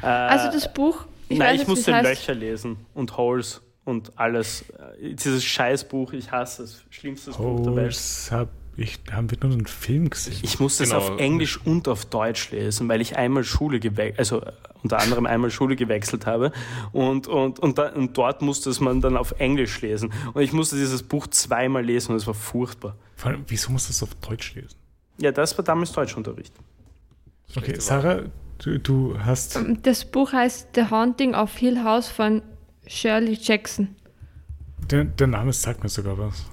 Äh, 0.03 0.07
Also 0.07 0.51
das 0.51 0.74
Buch, 0.74 1.05
ich 1.29 1.38
Nein, 1.38 1.55
weiß 1.55 1.62
ich 1.62 1.68
musste. 1.68 1.92
Löcher 1.92 2.35
lesen 2.35 2.77
und 2.92 3.16
Holes 3.16 3.61
und 3.88 4.12
alles. 4.16 4.64
Äh, 5.01 5.14
Dieses 5.14 5.44
Scheißbuch, 5.44 6.12
ich 6.12 6.31
hasse 6.31 6.62
es. 6.64 6.85
Schlimmstes 6.90 7.37
Buch 7.37 7.57
der 7.62 7.77
Welt. 7.77 7.85
Holes 7.87 8.29
hab 8.31 8.48
ich, 8.77 9.01
haben 9.11 9.29
wir 9.31 9.38
nur 9.42 9.53
einen 9.53 9.66
Film 9.66 10.09
gesehen. 10.09 10.38
Ich 10.42 10.61
musste 10.61 10.85
Genau. 10.85 10.98
es 10.98 11.11
auf 11.11 11.18
Englisch 11.18 11.59
und 11.66 11.88
auf 11.88 12.05
Deutsch 12.05 12.53
lesen, 12.53 12.88
weil 12.88 13.01
ich 13.01 13.16
einmal 13.16 13.42
Schule 13.42 13.81
gewechselt, 13.81 14.18
also 14.20 14.40
unter 14.85 15.01
anderem 15.01 15.27
einmal 15.27 15.51
Schule 15.51 15.74
gewechselt 15.74 16.27
habe 16.27 16.53
und, 16.92 17.27
und, 17.27 17.59
und, 17.59 17.79
da, 17.79 17.88
und 17.92 18.16
dort 18.16 18.40
musste 18.42 18.70
es 18.70 18.79
man 18.79 19.01
dann 19.01 19.16
auf 19.16 19.33
Englisch 19.40 19.81
lesen. 19.81 20.12
Und 20.33 20.42
ich 20.42 20.53
musste 20.53 20.77
dieses 20.77 21.03
Buch 21.03 21.27
zweimal 21.27 21.85
lesen 21.85 22.12
und 22.12 22.18
es 22.18 22.29
war 22.29 22.35
furchtbar. 22.35 22.94
Vor 23.16 23.33
allem, 23.33 23.44
wieso 23.48 23.72
musst 23.72 23.88
du 23.88 23.90
es 23.90 24.03
auf 24.05 24.14
Deutsch 24.16 24.55
lesen? 24.55 24.77
Ja, 25.20 25.33
das 25.33 25.59
war 25.59 25.64
damals 25.64 25.90
Deutschunterricht. 25.90 26.55
Okay, 27.57 27.81
Sarah, 27.81 28.22
du, 28.59 28.79
du 28.79 29.16
hast. 29.18 29.59
Das 29.83 30.05
Buch 30.05 30.33
heißt 30.33 30.68
The 30.77 30.85
Haunting 30.90 31.35
of 31.35 31.57
Hill 31.57 31.83
House 31.83 32.09
von 32.09 32.42
Shirley 32.88 33.38
Jackson. 33.40 33.94
Der, 34.90 35.05
der 35.05 35.27
Name 35.27 35.53
sagt 35.53 35.83
mir 35.83 35.88
sogar 35.88 36.18
was. 36.18 36.44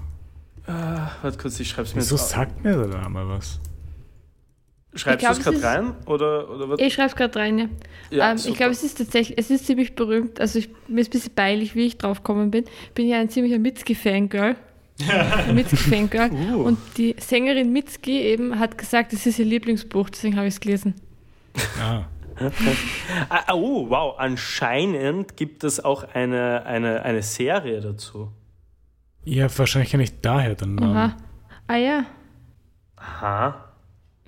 Warte 0.67 1.37
kurz, 1.37 1.59
ich 1.59 1.69
schreib's 1.69 1.93
mir 1.93 2.01
Wieso 2.01 2.15
jetzt 2.15 2.29
sagt 2.29 2.63
mir 2.63 2.75
der 2.75 2.87
Name 2.87 3.27
was? 3.29 3.59
Schreibst 4.95 5.23
Ich 5.23 5.29
du 5.29 5.51
es 5.51 5.61
gerade 5.61 5.63
rein? 5.63 5.93
Oder, 6.05 6.49
oder 6.49 6.69
was? 6.69 6.79
Ich 6.79 6.93
schreibe 6.93 7.09
es 7.09 7.15
gerade 7.15 7.37
rein, 7.37 7.57
ja. 7.59 7.65
Ja, 8.11 8.31
ähm, 8.31 8.37
ich 8.37 8.55
glaube, 8.55 8.71
es 8.71 8.83
ist 8.83 8.97
tatsächlich, 8.97 9.37
es 9.37 9.51
ist 9.51 9.65
ziemlich 9.65 9.93
berühmt. 9.95 10.39
Also 10.39 10.59
ich, 10.59 10.69
mir 10.87 11.01
ist 11.01 11.07
ein 11.07 11.11
bisschen 11.11 11.35
peinlich, 11.35 11.75
wie 11.75 11.85
ich 11.85 11.97
drauf 11.97 12.19
gekommen 12.23 12.49
bin. 12.49 12.63
Ich 12.85 12.91
bin 12.93 13.07
ja 13.07 13.19
ein 13.19 13.29
ziemlicher 13.29 13.59
Mitski-Fangirl. 13.59 14.55
Mitski-Fangirl. 15.53 16.31
Uh. 16.31 16.63
Und 16.63 16.77
die 16.97 17.15
Sängerin 17.19 17.73
Mitski 17.73 18.21
eben 18.21 18.57
hat 18.57 18.77
gesagt, 18.77 19.11
es 19.11 19.25
ist 19.25 19.37
ihr 19.37 19.45
Lieblingsbuch, 19.45 20.09
deswegen 20.09 20.37
habe 20.37 20.47
ich 20.47 20.53
es 20.55 20.59
gelesen. 20.61 20.95
Ah, 21.79 21.81
Ah, 21.81 22.05
oh, 23.53 23.89
wow, 23.89 24.15
anscheinend 24.17 25.37
gibt 25.37 25.63
es 25.63 25.83
auch 25.83 26.03
eine, 26.13 26.65
eine, 26.65 27.03
eine 27.03 27.21
Serie 27.23 27.81
dazu. 27.81 28.31
ja, 29.23 29.47
wahrscheinlich 29.57 29.91
kenne 29.91 30.03
ich 30.03 30.21
daher 30.21 30.55
Namen. 30.65 30.95
Aha. 30.95 31.17
Ah 31.67 31.77
ja, 31.77 32.05
Aha. 32.97 33.73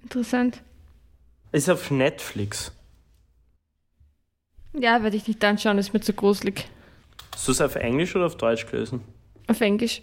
interessant. 0.02 0.64
Ist 1.52 1.70
auf 1.70 1.92
Netflix. 1.92 2.72
Ja, 4.74 5.02
werde 5.04 5.18
ich 5.18 5.28
nicht 5.28 5.44
anschauen, 5.44 5.78
ist 5.78 5.94
mir 5.94 6.02
zu 6.02 6.14
gruselig. 6.14 6.68
Hast 7.34 7.48
du 7.48 7.52
es 7.52 7.62
auf 7.62 7.76
Englisch 7.76 8.16
oder 8.16 8.26
auf 8.26 8.38
Deutsch 8.38 8.66
gelesen? 8.68 9.02
Auf 9.48 9.62
Englisch. 9.62 10.02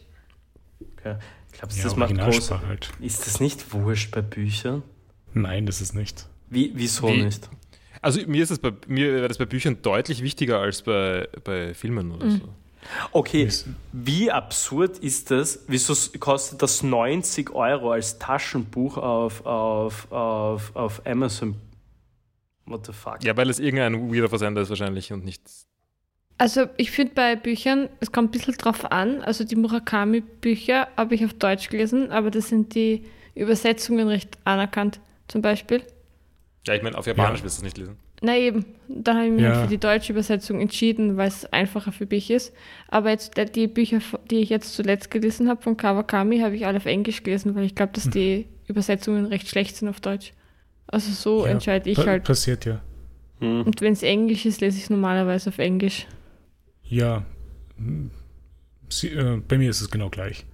Okay. 0.98 1.16
Glaubst 1.52 1.76
du, 1.76 1.82
Ja, 1.82 1.84
das 1.84 1.96
macht 1.96 2.16
groß? 2.16 2.50
Halt. 2.50 2.90
Ist 3.00 3.26
das 3.26 3.40
nicht 3.40 3.72
wurscht 3.72 4.10
bei 4.12 4.22
Büchern? 4.22 4.82
Nein, 5.32 5.66
das 5.66 5.80
ist 5.80 5.94
nicht. 5.94 6.26
Wie, 6.48 6.72
wieso 6.74 7.08
Wie? 7.08 7.22
nicht? 7.22 7.48
Also 8.04 8.20
mir 8.26 8.42
ist 8.42 8.50
es 8.50 8.58
bei 8.58 8.72
mir 8.86 9.12
wäre 9.14 9.28
das 9.28 9.38
bei 9.38 9.46
Büchern 9.46 9.78
deutlich 9.82 10.22
wichtiger 10.22 10.60
als 10.60 10.82
bei, 10.82 11.28
bei 11.42 11.74
Filmen 11.74 12.12
oder 12.12 12.26
Mhm. 12.26 12.30
so. 12.40 12.48
Okay, 13.12 13.48
wie 13.92 14.30
absurd 14.30 14.98
ist 14.98 15.30
das? 15.30 15.64
Wieso 15.68 15.94
kostet 16.20 16.60
das 16.60 16.82
90 16.82 17.50
Euro 17.54 17.92
als 17.92 18.18
Taschenbuch 18.18 18.98
auf, 18.98 19.46
auf, 19.46 20.12
auf, 20.12 20.76
auf 20.76 21.06
Amazon? 21.06 21.54
What 22.66 22.84
the 22.86 22.92
fuck? 22.92 23.24
Ja, 23.24 23.34
weil 23.38 23.48
es 23.48 23.58
irgendein 23.58 24.12
weirder 24.12 24.28
Versender 24.28 24.60
ist 24.60 24.68
wahrscheinlich 24.68 25.12
und 25.14 25.24
nicht. 25.24 25.40
Also 26.36 26.66
ich 26.76 26.90
finde 26.90 27.14
bei 27.14 27.36
Büchern, 27.36 27.88
es 28.00 28.12
kommt 28.12 28.28
ein 28.28 28.32
bisschen 28.32 28.54
drauf 28.58 28.90
an. 28.90 29.22
Also 29.22 29.44
die 29.44 29.56
Murakami-Bücher 29.56 30.88
habe 30.96 31.14
ich 31.14 31.24
auf 31.24 31.32
Deutsch 31.34 31.70
gelesen, 31.70 32.10
aber 32.10 32.30
das 32.30 32.48
sind 32.48 32.74
die 32.74 33.04
Übersetzungen 33.34 34.08
recht 34.08 34.36
anerkannt, 34.44 35.00
zum 35.28 35.40
Beispiel. 35.40 35.82
Ja, 36.66 36.74
ich 36.74 36.82
meine, 36.82 36.96
auf 36.96 37.06
Japanisch 37.06 37.40
Ja. 37.40 37.44
wirst 37.44 37.58
du 37.58 37.60
es 37.60 37.64
nicht 37.64 37.78
lesen. 37.78 37.96
Na 38.22 38.36
eben, 38.38 38.64
da 38.88 39.14
habe 39.14 39.26
ich 39.26 39.32
mich 39.32 39.42
Ja. 39.42 39.62
für 39.62 39.68
die 39.68 39.76
deutsche 39.78 40.12
Übersetzung 40.12 40.60
entschieden, 40.60 41.16
weil 41.18 41.28
es 41.28 41.44
einfacher 41.52 41.92
für 41.92 42.06
mich 42.06 42.30
ist. 42.30 42.54
Aber 42.88 43.10
jetzt 43.10 43.32
die 43.54 43.66
Bücher, 43.66 44.00
die 44.30 44.36
ich 44.40 44.48
jetzt 44.48 44.74
zuletzt 44.74 45.10
gelesen 45.10 45.48
habe 45.48 45.60
von 45.62 45.76
Kawakami, 45.76 46.40
habe 46.40 46.56
ich 46.56 46.64
alle 46.66 46.78
auf 46.78 46.86
Englisch 46.86 47.22
gelesen, 47.22 47.54
weil 47.54 47.64
ich 47.64 47.74
glaube, 47.74 47.92
dass 47.92 48.08
die 48.08 48.46
Übersetzungen 48.66 49.26
recht 49.26 49.48
schlecht 49.48 49.76
sind 49.76 49.88
auf 49.88 50.00
Deutsch. 50.00 50.32
Also 50.86 51.12
so 51.12 51.44
Ja, 51.44 51.52
entscheide 51.52 51.90
ich 51.90 51.98
halt. 51.98 52.24
Passiert 52.24 52.64
ja. 52.64 52.80
Hm. 53.40 53.62
Und 53.62 53.80
wenn 53.82 53.92
es 53.92 54.02
Englisch 54.02 54.46
ist, 54.46 54.60
lese 54.62 54.78
ich 54.78 54.84
es 54.84 54.90
normalerweise 54.90 55.50
auf 55.50 55.58
Englisch. 55.58 56.06
Ja. 56.84 57.24
Hm. 57.76 58.10
Sie, 58.88 59.08
äh, 59.08 59.40
bei 59.46 59.58
mir 59.58 59.68
ist 59.70 59.80
es 59.82 59.90
genau 59.90 60.08
gleich. 60.08 60.46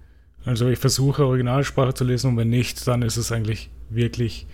Also 0.43 0.67
ich 0.67 0.79
versuche 0.79 1.25
Originalsprache 1.25 1.93
zu 1.93 2.03
lesen 2.03 2.31
und 2.31 2.37
wenn 2.37 2.49
nicht, 2.49 2.85
dann 2.87 3.01
ist 3.03 3.17
es 3.17 3.31
eigentlich 3.31 3.69
wirklich 3.89 4.47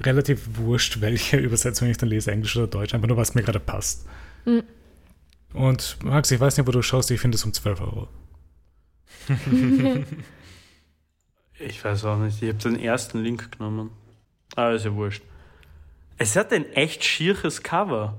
relativ 0.00 0.40
wurscht, 0.54 1.00
welche 1.00 1.36
Übersetzung 1.38 1.88
ich 1.88 1.98
dann 1.98 2.08
lese, 2.08 2.32
Englisch 2.32 2.56
oder 2.56 2.66
Deutsch, 2.66 2.94
einfach 2.94 3.08
nur 3.08 3.16
was 3.16 3.34
mir 3.34 3.42
gerade 3.42 3.60
passt. 3.60 4.06
Mhm. 4.44 4.62
Und 5.54 5.96
Max, 6.02 6.30
ich 6.30 6.38
weiß 6.38 6.56
nicht, 6.56 6.66
wo 6.66 6.72
du 6.72 6.82
schaust, 6.82 7.10
ich 7.10 7.20
finde 7.20 7.36
es 7.36 7.44
um 7.44 7.52
12 7.52 7.80
Euro. 7.80 8.08
Ich 11.60 11.84
weiß 11.84 12.04
auch 12.04 12.18
nicht, 12.18 12.40
ich 12.42 12.48
habe 12.48 12.58
den 12.58 12.78
ersten 12.78 13.22
Link 13.22 13.52
genommen. 13.52 13.90
Aber 14.54 14.72
ist 14.72 14.84
ja 14.84 14.94
wurscht. 14.94 15.22
Es 16.16 16.36
hat 16.36 16.52
ein 16.52 16.72
echt 16.72 17.04
schieres 17.04 17.62
Cover. 17.62 18.18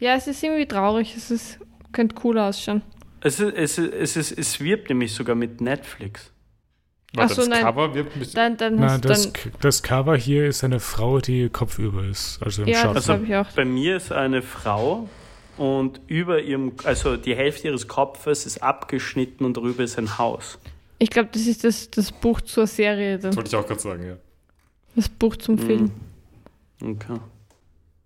Ja, 0.00 0.14
es 0.14 0.26
ist 0.26 0.42
irgendwie 0.42 0.66
traurig. 0.66 1.14
Es 1.16 1.30
ist, 1.30 1.58
könnte 1.92 2.16
cool 2.24 2.38
ausschauen. 2.38 2.82
Es, 3.20 3.40
ist, 3.40 3.54
es, 3.54 3.78
ist, 3.78 3.92
es, 3.92 4.16
ist, 4.16 4.38
es 4.38 4.60
wirbt 4.60 4.88
nämlich 4.88 5.12
sogar 5.12 5.34
mit 5.34 5.60
Netflix. 5.60 6.32
Warte, 7.14 7.34
so, 7.34 7.40
das 7.42 7.48
nein. 7.50 7.62
Cover 7.62 7.94
wird 7.94 8.12
ein 8.14 8.18
bisschen. 8.18 8.34
Dann, 8.34 8.56
dann 8.58 8.76
Na, 8.76 8.90
hast 8.90 9.04
du 9.04 9.08
das, 9.08 9.32
dann. 9.32 9.52
das 9.60 9.82
Cover 9.82 10.16
hier 10.16 10.46
ist 10.46 10.62
eine 10.62 10.78
Frau, 10.80 11.18
die 11.20 11.48
kopfüber 11.48 12.04
ist. 12.04 12.38
Also 12.42 12.62
im 12.62 12.68
Ja, 12.68 12.80
Schatten. 12.82 12.94
das 12.94 13.08
Also 13.08 13.12
habe 13.14 13.24
ich 13.24 13.34
auch. 13.36 13.52
bei 13.54 13.64
mir 13.64 13.96
ist 13.96 14.12
eine 14.12 14.42
Frau 14.42 15.08
und 15.56 16.00
über 16.06 16.40
ihrem, 16.42 16.72
also 16.84 17.16
die 17.16 17.34
Hälfte 17.34 17.68
ihres 17.68 17.88
Kopfes 17.88 18.44
ist 18.46 18.62
abgeschnitten 18.62 19.44
und 19.46 19.56
darüber 19.56 19.82
ist 19.84 19.98
ein 19.98 20.18
Haus. 20.18 20.58
Ich 20.98 21.10
glaube, 21.10 21.30
das 21.32 21.46
ist 21.46 21.64
das, 21.64 21.90
das 21.90 22.12
Buch 22.12 22.40
zur 22.42 22.66
Serie, 22.66 23.18
dann. 23.18 23.30
Das 23.30 23.36
wollte 23.36 23.48
ich 23.48 23.56
auch 23.56 23.66
gerade 23.66 23.80
sagen, 23.80 24.06
ja. 24.06 24.16
das 24.94 25.08
Buch 25.08 25.36
zum 25.36 25.58
Film. 25.58 25.90
Okay. 26.82 27.18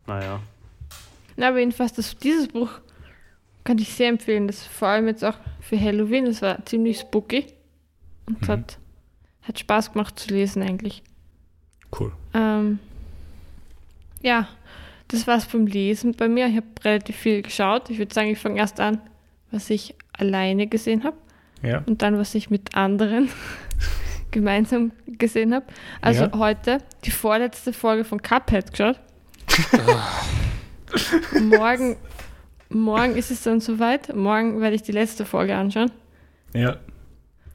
Naja. 0.07 0.41
Na, 1.37 1.49
aber 1.49 1.59
jedenfalls, 1.59 1.93
das, 1.95 2.17
dieses 2.19 2.49
Buch 2.49 2.71
kann 3.65 3.79
ich 3.79 3.93
sehr 3.93 4.09
empfehlen. 4.09 4.47
Das 4.47 4.65
vor 4.67 4.88
allem 4.88 5.09
jetzt 5.09 5.25
auch 5.25 5.37
für 5.61 5.81
Halloween. 5.81 6.27
Das 6.27 6.41
war 6.43 6.65
ziemlich 6.67 6.99
spooky. 7.01 7.47
Und 8.27 8.43
es 8.43 8.49
hat, 8.49 8.79
hat 9.42 9.59
Spaß 9.59 9.92
gemacht 9.92 10.18
zu 10.18 10.33
lesen 10.33 10.62
eigentlich. 10.62 11.02
Cool. 11.98 12.12
Ähm, 12.35 12.78
ja, 14.22 14.48
das 15.09 15.26
war's 15.26 15.46
beim 15.46 15.66
Lesen 15.66 16.12
bei 16.14 16.28
mir. 16.28 16.46
Ich 16.46 16.57
habe 16.57 16.66
relativ 16.85 17.16
viel 17.16 17.42
geschaut. 17.42 17.90
Ich 17.90 17.98
würde 17.98 18.14
sagen, 18.14 18.28
ich 18.31 18.38
fange 18.38 18.59
erst 18.59 18.81
an, 18.81 19.00
was 19.50 19.68
ich 19.68 19.94
alleine 20.12 20.66
gesehen 20.66 21.05
habe 21.05 21.16
Ja. 21.62 21.83
und 21.87 22.02
dann, 22.02 22.16
was 22.18 22.35
ich 22.35 22.48
mit 22.50 22.74
anderen 22.76 23.28
gemeinsam 24.31 24.92
gesehen 25.07 25.55
habe. 25.55 25.66
Also 26.00 26.24
Ja. 26.24 26.38
heute 26.38 26.78
die 27.05 27.11
vorletzte 27.11 27.72
Folge 27.72 28.05
von 28.05 28.22
Cuphead 28.22 28.70
geschaut. 28.70 28.98
morgen, 31.40 31.96
morgen 32.68 33.16
ist 33.16 33.31
es 33.31 33.42
dann 33.42 33.61
soweit. 33.61 34.14
Morgen 34.14 34.61
werde 34.61 34.76
ich 34.76 34.83
die 34.83 34.92
letzte 34.92 35.24
Folge 35.24 35.55
anschauen. 35.57 35.90
Ja. 36.55 36.76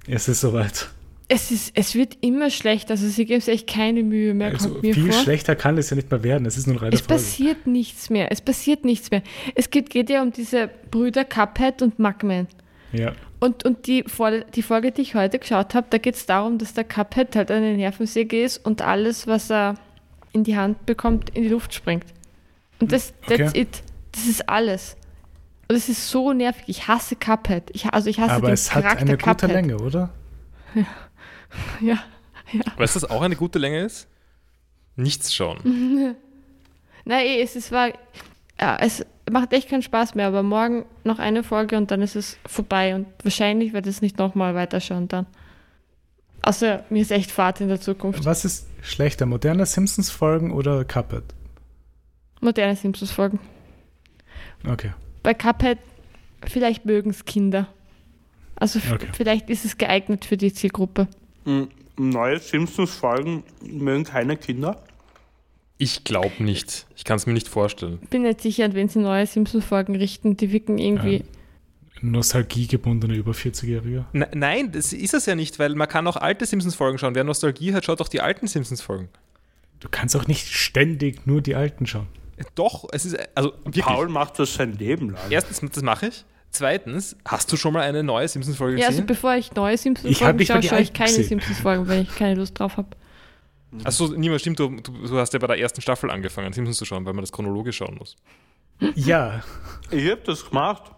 Es 0.08 0.28
ist 0.28 0.41
soweit. 0.41 0.89
Es, 1.30 1.52
ist, 1.52 1.72
es 1.76 1.94
wird 1.94 2.18
immer 2.22 2.50
schlechter. 2.50 2.92
Also 2.92 3.08
sie 3.10 3.26
geben 3.26 3.42
sich 3.42 3.54
echt 3.54 3.68
keine 3.68 4.02
Mühe 4.02 4.34
mehr, 4.34 4.52
Also 4.54 4.80
viel 4.82 5.12
vor. 5.12 5.24
schlechter 5.24 5.56
kann 5.58 5.78
es 5.78 5.90
ja 5.90 5.96
nicht 5.98 6.10
mehr 6.10 6.24
werden. 6.24 6.46
Es 6.46 6.58
ist 6.58 6.68
nur 6.68 6.82
eine 6.82 6.94
Es 6.94 7.02
Folge. 7.02 7.13
passiert 7.16 7.68
nichts 7.68 8.10
mehr. 8.10 8.32
Es 8.32 8.40
passiert 8.40 8.86
nichts 8.86 9.12
mehr. 9.12 9.22
Es 9.54 9.70
geht, 9.70 9.90
geht 9.90 10.10
ja 10.10 10.22
um 10.22 10.32
diese 10.32 10.70
Brüder 10.90 11.26
Cuphead 11.26 11.82
und 11.82 12.00
Mugman. 12.00 12.48
Ja. 12.94 13.12
Und, 13.42 13.66
und 13.66 13.88
die, 13.88 14.04
Folge, 14.08 14.46
die 14.56 14.62
Folge, 14.62 14.92
die 14.94 15.02
ich 15.02 15.16
heute 15.16 15.38
geschaut 15.38 15.76
habe, 15.76 15.88
da 15.90 15.98
geht 15.98 16.16
es 16.16 16.26
darum, 16.26 16.58
dass 16.58 16.74
der 16.74 16.86
Cuphead 16.86 17.36
halt 17.36 17.52
eine 17.52 17.76
Nervensäge 17.76 18.42
ist 18.42 18.66
und 18.66 18.82
alles, 18.82 19.28
was 19.28 19.52
er 19.52 19.76
in 20.32 20.46
die 20.46 20.56
Hand 20.58 20.86
bekommt, 20.86 21.32
in 21.32 21.44
die 21.44 21.50
Luft 21.50 21.74
springt. 21.74 22.06
Und 22.80 22.92
das, 22.94 23.13
that's 23.28 23.52
Okay. 23.52 23.62
it. 23.62 23.84
Das 24.13 24.26
ist 24.28 24.48
alles. 24.48 24.96
Und 25.68 25.76
es 25.76 25.90
ist 25.90 26.10
so 26.10 26.32
nervig. 26.32 26.63
Ich 26.68 26.88
hasse 26.88 27.18
Cuphead. 27.18 27.63
Ich, 27.74 27.86
also 27.88 28.10
ich 28.10 28.20
hasse 28.20 28.32
Aber 28.36 28.48
den 28.48 28.54
es 28.54 28.74
hat 28.74 28.84
Charakter 28.84 29.02
eine 29.02 29.18
gute 29.18 29.24
Cuphead. 29.36 29.52
Länge, 29.52 29.78
oder? 29.78 30.10
Ja, 30.74 30.86
ja. 31.82 31.98
Weißt 32.78 32.96
du, 32.96 33.02
was 33.02 33.10
auch 33.10 33.22
eine 33.22 33.36
gute 33.36 33.60
Länge 33.60 33.82
ist? 33.82 34.08
Nichts 34.96 35.34
schauen. 35.34 35.60
Nein, 37.06 37.26
eh, 37.26 37.42
es 37.42 37.56
ist 37.56 37.72
war, 37.72 37.90
ja, 38.60 38.78
es 38.80 39.06
macht 39.30 39.54
echt 39.54 39.70
keinen 39.70 39.82
Spaß 39.82 40.16
mehr, 40.16 40.28
aber 40.28 40.44
morgen 40.44 40.86
noch 41.04 41.20
eine 41.20 41.44
Folge 41.44 41.78
und 41.78 41.92
dann 41.92 42.02
ist 42.02 42.16
es 42.16 42.38
vorbei 42.46 42.96
und 42.96 43.08
wahrscheinlich 43.24 43.74
werde 43.74 43.90
ich 43.90 43.98
es 43.98 44.02
nicht 44.02 44.18
nochmal 44.18 44.56
weiterschauen 44.56 45.08
dann. 45.08 45.26
Außer 46.42 46.86
mir 46.90 47.02
ist 47.02 47.12
echt 47.12 47.32
Fahrt 47.32 47.62
in 47.62 47.68
der 47.68 47.82
Zukunft. 47.82 48.24
Was 48.26 48.46
ist 48.46 48.68
schlechter, 48.82 49.26
moderne 49.26 49.66
Simpsons-Folgen 49.66 50.52
oder 50.52 50.86
Cuphead? 50.86 51.24
Moderne 52.40 52.76
Simpsons-Folgen. 52.76 53.40
Okay. 54.66 54.94
Bei 55.24 55.34
Cuphead, 55.34 55.80
vielleicht 56.46 56.86
mögen 56.86 57.10
es 57.10 57.26
Kinder. 57.26 57.68
Also 58.56 58.80
Okay. 58.92 59.08
vielleicht 59.14 59.50
ist 59.50 59.66
es 59.66 59.78
geeignet 59.78 60.26
für 60.26 60.38
die 60.38 60.54
Zielgruppe. 60.54 61.08
Hm, 61.48 61.70
Neue 62.00 62.40
Simpsons-Folgen 62.40 63.44
mögen 63.64 64.04
keine 64.04 64.38
Kinder. 64.38 64.84
Ich 65.80 66.04
glaube 66.04 66.44
nicht. 66.44 66.86
Ich 66.96 67.04
kann 67.04 67.18
es 67.18 67.26
mir 67.26 67.34
nicht 67.34 67.48
vorstellen. 67.48 68.00
Bin 68.10 68.22
nicht 68.24 68.42
sicher, 68.42 68.66
an 68.66 68.74
wen 68.76 68.90
sie 68.90 69.00
neue 69.00 69.26
Simpsons-Folgen 69.26 69.96
richten. 69.96 70.38
Die 70.38 70.52
wirken 70.52 70.78
irgendwie. 70.78 71.24
Nostalgiegebundene 72.02 73.16
über 73.16 73.32
40-Jährige. 73.32 74.06
Ne- 74.14 74.30
nein, 74.34 74.72
das 74.72 74.94
ist 74.94 75.16
es 75.16 75.26
ja 75.26 75.34
nicht, 75.36 75.58
weil 75.58 75.74
man 75.74 75.88
kann 75.88 76.06
auch 76.06 76.18
alte 76.18 76.46
Simpsons-Folgen 76.46 77.00
schauen. 77.00 77.16
Wer 77.16 77.24
Nostalgie 77.24 77.74
hat, 77.74 77.86
schaut 77.86 78.02
auch 78.02 78.08
die 78.10 78.22
alten 78.22 78.46
Simpsons-Folgen. 78.46 79.10
Du 79.80 79.88
kannst 79.90 80.16
auch 80.16 80.28
nicht 80.28 80.48
ständig 80.48 81.26
nur 81.26 81.42
die 81.42 81.56
alten 81.56 81.88
schauen. 81.88 82.08
Doch, 82.54 82.86
es 82.92 83.06
ist, 83.06 83.18
also 83.34 83.54
wirklich. 83.64 83.84
Paul 83.86 84.10
macht 84.10 84.38
das 84.38 84.54
sein 84.54 84.74
Leben 84.74 85.12
lang. 85.12 85.22
Erstens, 85.30 85.72
das 85.72 85.84
mache 85.84 86.08
ich. 86.08 86.26
Zweitens, 86.52 87.16
hast 87.26 87.52
du 87.52 87.58
schon 87.58 87.74
mal 87.74 87.82
eine 87.84 88.04
neue 88.04 88.28
Simpsons-Folge 88.28 88.80
Ja, 88.80 88.88
also 88.88 88.98
gesehen? 88.98 89.06
bevor 89.08 89.36
ich 89.36 89.54
neue 89.54 89.78
Simpsons-Folgen 89.78 90.46
schaue, 90.46 90.64
schaue 90.64 90.80
ich 90.82 90.94
keine 90.94 91.10
gesehen. 91.10 91.26
Simpsons-Folgen, 91.26 91.88
wenn 91.88 92.02
ich 92.04 92.16
keine 92.16 92.36
Lust 92.36 92.58
drauf 92.60 92.78
habe. 92.78 92.90
Achso, 93.84 94.08
niemand 94.08 94.42
stimmt, 94.42 94.60
du, 94.60 94.70
du, 94.70 94.92
du 95.08 95.18
hast 95.20 95.34
ja 95.34 95.40
bei 95.40 95.48
der 95.48 95.60
ersten 95.60 95.82
Staffel 95.82 96.10
angefangen, 96.10 96.54
Simpsons 96.54 96.78
zu 96.78 96.86
schauen, 96.86 97.06
weil 97.06 97.14
man 97.14 97.22
das 97.24 97.32
chronologisch 97.32 97.78
schauen 97.78 97.96
muss. 97.98 98.16
Ja. 98.96 99.44
Ich 99.92 100.10
hab 100.10 100.24
das 100.24 100.46
gemacht. 100.50 100.92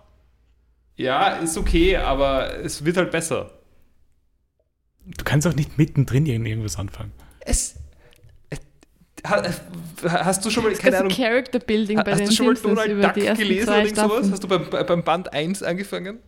Ja, 0.95 1.29
ist 1.37 1.57
okay, 1.57 1.97
aber 1.97 2.57
es 2.59 2.83
wird 2.85 2.97
halt 2.97 3.09
besser. 3.11 3.51
Du 5.05 5.23
kannst 5.23 5.47
auch 5.47 5.55
nicht 5.55 5.77
mittendrin 5.77 6.25
irgend- 6.25 6.47
irgendwas 6.47 6.77
anfangen. 6.77 7.11
Es. 7.39 7.75
Äh, 9.23 9.27
ha- 10.09 10.25
Hast 10.25 10.45
du 10.45 10.49
schon 10.49 10.63
mal, 10.63 10.73
keine 10.73 10.97
Ahnung, 10.99 11.11
Character 11.11 11.59
Building 11.59 11.97
bei 12.03 12.11
hast 12.11 12.19
den 12.19 12.27
du 12.29 12.33
schon 12.35 12.45
mal 12.47 12.55
Simpsons 12.55 12.75
Donald 12.75 12.91
über 12.91 13.01
Duck 13.03 13.13
die 13.15 13.25
ersten 13.25 13.43
gelesen 13.43 13.65
zwei 13.65 13.73
oder 13.73 13.83
irgend 13.83 13.97
sowas? 13.97 14.31
Hast 14.31 14.43
du 14.43 14.47
beim, 14.47 14.69
bei- 14.69 14.83
beim 14.83 15.03
Band 15.03 15.33
1 15.33 15.63
angefangen? 15.63 16.19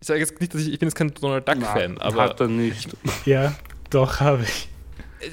Ich 0.00 0.06
sage 0.06 0.20
jetzt 0.20 0.40
nicht, 0.40 0.54
dass 0.54 0.60
ich, 0.62 0.72
ich 0.72 0.78
bin 0.78 0.88
jetzt 0.88 0.94
kein 0.94 1.12
Donald 1.14 1.48
Duck-Fan, 1.48 1.94
Nein, 1.94 1.98
aber. 2.00 2.22
Hat 2.22 2.40
er 2.40 2.48
nicht. 2.48 2.88
Ja, 3.26 3.54
doch, 3.90 4.20
habe 4.20 4.42
ich. 4.44 4.68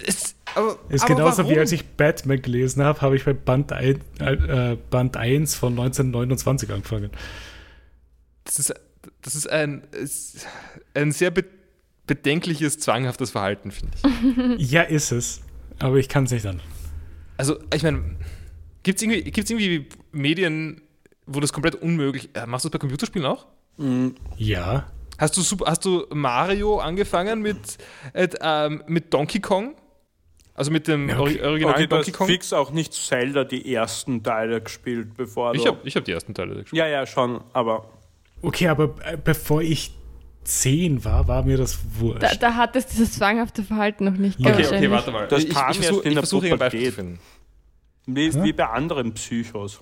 Es, 0.08 0.34
aber, 0.56 0.78
Ist 0.90 1.04
aber 1.04 1.16
genauso 1.16 1.38
warum? 1.40 1.52
wie 1.52 1.60
als 1.60 1.72
ich 1.72 1.86
Batman 1.86 2.42
gelesen 2.42 2.84
habe, 2.84 3.00
habe 3.02 3.16
ich 3.16 3.24
bei 3.26 3.34
Band, 3.34 3.72
ein, 3.74 4.02
äh, 4.20 4.78
Band 4.90 5.18
1 5.18 5.54
von 5.56 5.74
1929 5.74 6.72
angefangen. 6.72 7.12
Das 8.46 8.58
ist, 8.58 8.74
das 9.22 9.36
ist 9.36 9.48
ein, 9.50 9.84
ist 9.92 10.48
ein 10.96 11.12
sehr 11.12 11.30
be 11.32 11.44
bedenkliches, 12.08 12.78
zwanghaftes 12.80 13.32
Verhalten, 13.32 13.72
finde 13.72 13.92
ich. 14.58 14.72
Ja, 14.72 14.84
ist 14.84 15.12
es. 15.12 15.42
Aber 15.80 15.98
ich 15.98 16.08
kann 16.08 16.26
es 16.26 16.32
nicht 16.32 16.46
an. 16.46 16.62
Also, 17.38 17.58
ich 17.74 17.84
meine, 17.84 18.16
gibt 18.84 18.98
es 18.98 19.04
irgendwie, 19.04 19.24
gibt's 19.32 19.50
irgendwie 19.52 19.88
Medien, 20.12 20.82
wo 21.26 21.40
das 21.40 21.52
komplett 21.54 21.76
unmöglich 21.76 22.30
äh, 22.34 22.46
Machst 22.46 22.66
du 22.66 22.70
das 22.70 22.74
bei 22.74 22.80
Computerspielen 22.80 23.28
auch? 23.28 23.46
Ja. 24.38 24.88
Hast 25.18 25.36
du, 25.38 25.42
Super- 25.42 25.66
hast 25.68 25.84
du 25.86 26.06
Mario 26.14 26.80
angefangen 26.80 27.42
mit, 27.42 27.78
äh, 28.14 28.28
ähm, 28.42 28.84
mit 28.88 29.14
Donkey 29.14 29.40
Kong? 29.40 29.76
Also 30.54 30.72
mit 30.72 30.88
dem 30.88 31.10
Ja, 31.10 31.20
okay. 31.20 31.42
originalen 31.42 31.76
Okay, 31.76 31.84
du 31.84 31.88
Donkey 31.96 32.12
hast 32.12 32.18
Kong? 32.18 32.28
fix 32.28 32.54
auch 32.54 32.72
nicht 32.72 32.94
Zelda 32.94 33.44
die 33.44 33.74
ersten 33.74 34.24
Teile 34.24 34.62
gespielt, 34.62 35.14
bevor 35.18 35.54
Ich 35.54 35.64
du... 35.64 35.68
habe 35.70 35.80
ich 35.84 35.96
hab 35.98 36.06
die 36.06 36.14
ersten 36.14 36.34
Teile 36.34 36.56
gespielt. 36.56 36.78
Ja, 36.80 36.88
ja, 36.88 37.06
schon, 37.06 37.42
aber 37.52 37.90
Okay, 38.42 38.68
aber 38.70 38.96
äh, 39.04 39.18
bevor 39.22 39.62
ich 39.62 39.94
zehn 40.46 41.04
war, 41.04 41.28
war 41.28 41.44
mir 41.44 41.58
das 41.58 41.80
wurscht. 42.00 42.24
Da, 42.24 42.34
da 42.36 42.56
hat 42.56 42.76
es 42.76 42.86
dieses 42.88 43.14
zwanghafte 43.14 43.64
Verhalten 43.64 44.06
noch 44.06 44.14
nicht. 44.14 44.40
Okay, 44.40 44.66
okay, 44.66 44.92
warte 44.92 45.12
mal. 45.12 45.28
Das 45.28 45.44
ich 45.44 45.50
kam 45.50 45.72
ich 45.72 45.78
erst 45.78 45.88
versuche 45.88 46.08
in 46.08 46.14
der 46.14 46.24
versuch, 46.24 46.44
ein 46.44 46.58
Beispiel 46.58 46.86
zu 46.86 46.92
finden. 46.94 47.20
Wie, 48.06 48.44
wie 48.44 48.54
bei 48.54 48.68
anderen 48.68 49.14
Psychos. 49.14 49.82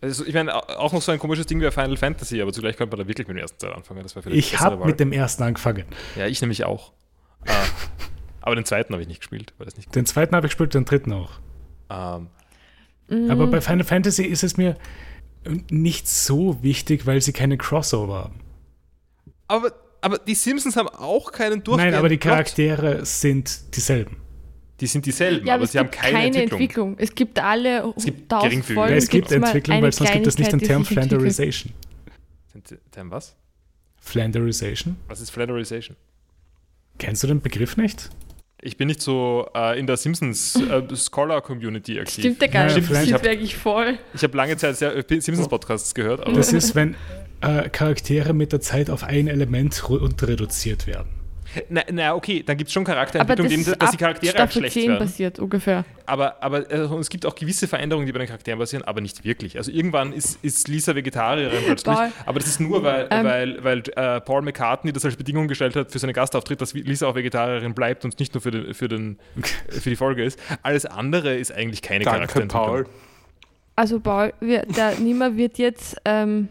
Also, 0.00 0.24
ich 0.24 0.32
meine, 0.32 0.54
auch 0.54 0.92
noch 0.92 1.02
so 1.02 1.10
ein 1.10 1.18
komisches 1.18 1.46
Ding 1.46 1.60
wie 1.60 1.70
Final 1.72 1.96
Fantasy, 1.96 2.40
aber 2.40 2.52
zugleich 2.52 2.76
könnte 2.76 2.96
man 2.96 3.04
da 3.04 3.08
wirklich 3.08 3.26
mit 3.26 3.36
dem 3.36 3.40
ersten 3.40 3.58
Teil 3.58 3.72
anfangen. 3.72 4.02
Das 4.04 4.14
war 4.14 4.22
vielleicht 4.22 4.38
ich 4.54 4.60
habe 4.60 4.84
mit 4.86 5.00
dem 5.00 5.12
ersten 5.12 5.42
angefangen. 5.42 5.84
Ja, 6.16 6.26
ich 6.26 6.40
nämlich 6.40 6.64
auch. 6.64 6.92
Ah, 7.46 7.52
aber 8.40 8.54
den 8.54 8.64
zweiten 8.64 8.92
habe 8.92 9.02
ich 9.02 9.08
nicht 9.08 9.20
gespielt, 9.20 9.52
weil 9.58 9.64
das 9.64 9.76
nicht. 9.76 9.92
Den 9.94 10.06
zweiten 10.06 10.36
habe 10.36 10.46
ich 10.46 10.52
gespielt, 10.52 10.74
den 10.74 10.84
dritten 10.84 11.12
auch. 11.12 11.32
Ähm, 11.90 12.28
Mhm. 13.08 13.30
Aber 13.30 13.46
bei 13.46 13.60
Final 13.60 13.84
Fantasy 13.84 14.24
ist 14.24 14.42
es 14.42 14.56
mir 14.56 14.76
nicht 15.70 16.08
so 16.08 16.62
wichtig, 16.62 17.06
weil 17.06 17.20
sie 17.20 17.32
keine 17.32 17.56
Crossover 17.56 18.24
haben. 18.24 18.40
aber, 19.46 19.72
aber 20.00 20.18
die 20.18 20.34
Simpsons 20.34 20.76
haben 20.76 20.88
auch 20.88 21.32
keinen 21.32 21.62
Durchgehenden 21.64 21.92
Nein, 21.92 21.98
aber 21.98 22.08
die 22.08 22.16
Plot. 22.16 22.32
Charaktere 22.32 23.04
sind 23.04 23.74
dieselben. 23.76 24.16
Die 24.80 24.86
sind 24.86 25.04
dieselben, 25.06 25.44
Ja, 25.46 25.54
aber, 25.56 25.66
sie 25.66 25.78
haben 25.78 25.90
gibt 25.90 26.00
keine, 26.02 26.42
Entwicklung. 26.42 26.94
Es 26.98 27.12
gibt 27.14 27.38
alle 27.40 27.92
Es 27.96 28.04
gibt. 28.04 28.32
Folgen. 28.32 28.94
es 28.94 29.08
gibt 29.08 29.32
Entwicklung, 29.32 29.82
weil 29.82 29.92
sonst 29.92 30.12
gibt 30.12 30.26
es 30.28 30.38
nicht 30.38 30.52
den 30.52 30.60
Term. 30.60 30.84
Flanderization. 30.84 31.72
Sind 32.52 32.78
Term 32.92 33.10
was? 33.10 33.34
Flanderization? 34.00 34.96
Was 35.08 35.20
ist 35.20 35.30
Flanderization? 35.30 35.96
Kennst 36.98 37.22
du 37.22 37.26
den 37.26 37.40
Begriff 37.40 37.76
nicht? 37.76 38.10
Ich 38.60 38.76
bin 38.76 38.88
nicht 38.88 39.00
so 39.00 39.48
äh, 39.54 39.78
in 39.78 39.86
der 39.86 39.96
Simpsons 39.96 40.56
äh, 40.56 40.82
Scholar 40.96 41.40
Community 41.42 41.98
aktiv. 42.00 42.24
Stimmt 42.24 42.42
ja 42.42 42.48
gar 42.48 42.68
Ja, 42.68 42.74
nicht. 42.74 42.86
vielleicht 42.86 43.06
Das 43.12 43.14
hab- 43.14 43.22
wirklich 43.24 43.56
voll. 43.56 43.98
Ich 44.14 44.22
habe 44.24 44.36
lange 44.36 44.56
Zeit 44.56 44.76
sehr 44.76 44.96
äh, 44.96 45.20
Simpsons 45.20 45.48
Podcasts 45.48 45.94
gehört, 45.94 46.20
aber 46.26 46.32
Das 46.32 46.52
ist, 46.52 46.74
wenn 46.74 46.96
äh, 47.40 47.68
Charaktere 47.68 48.32
mit 48.32 48.52
der 48.52 48.60
Zeit 48.60 48.90
auf 48.90 49.04
ein 49.04 49.28
Element 49.28 49.88
runterreduziert 49.88 50.86
werden. 50.86 51.18
na, 51.68 51.82
na 51.90 52.14
okay, 52.14 52.42
dann 52.42 52.56
gibt 52.56 52.68
es 52.68 52.74
schon 52.74 52.84
Aber 52.84 52.92
Charakterentwicklung, 52.92 53.46
das 53.46 53.52
dem, 53.54 53.72
ist 53.72 53.82
dass 53.82 53.90
die 53.90 53.96
Charaktere 53.96 54.32
Staffel 54.32 54.60
schlecht 54.62 54.74
10 54.74 54.88
werden. 54.88 54.98
passiert, 54.98 55.38
ungefähr. 55.38 55.84
Aber, 56.06 56.42
aber 56.42 56.70
äh, 56.70 56.80
es 56.98 57.08
gibt 57.08 57.24
auch 57.26 57.34
gewisse 57.34 57.68
Veränderungen, 57.68 58.06
die 58.06 58.12
bei 58.12 58.18
den 58.18 58.28
Charakteren 58.28 58.58
passieren, 58.58 58.84
aber 58.84 59.00
nicht 59.00 59.24
wirklich. 59.24 59.56
Also 59.56 59.70
irgendwann 59.70 60.12
ist, 60.12 60.42
ist 60.44 60.68
Lisa 60.68 60.94
Vegetarierin 60.94 61.62
plötzlich. 61.66 61.96
Paul, 61.96 62.12
aber 62.26 62.38
das 62.38 62.48
ist 62.48 62.60
nur, 62.60 62.82
weil, 62.82 63.08
ähm, 63.10 63.24
weil, 63.24 63.64
weil 63.64 63.82
äh, 63.96 64.20
Paul 64.20 64.42
McCartney 64.42 64.92
das 64.92 65.04
als 65.04 65.16
Bedingung 65.16 65.48
gestellt 65.48 65.76
hat 65.76 65.90
für 65.90 65.98
seinen 65.98 66.12
Gastauftritt, 66.12 66.60
dass 66.60 66.74
Lisa 66.74 67.06
auch 67.06 67.14
Vegetarierin 67.14 67.74
bleibt 67.74 68.04
und 68.04 68.18
nicht 68.18 68.34
nur 68.34 68.40
für, 68.40 68.50
den, 68.50 68.74
für, 68.74 68.88
den, 68.88 69.18
für 69.68 69.90
die 69.90 69.96
Folge 69.96 70.24
ist. 70.24 70.38
Alles 70.62 70.86
andere 70.86 71.36
ist 71.36 71.52
eigentlich 71.52 71.82
keine 71.82 72.04
Danke, 72.04 72.20
Charakterentwicklung. 72.20 72.66
Paul. 72.66 72.86
Also 73.76 74.00
Paul, 74.00 74.32
wir, 74.40 74.66
der 74.66 74.98
Nima 74.98 75.36
wird 75.36 75.56
jetzt 75.58 75.96
ähm, 76.04 76.48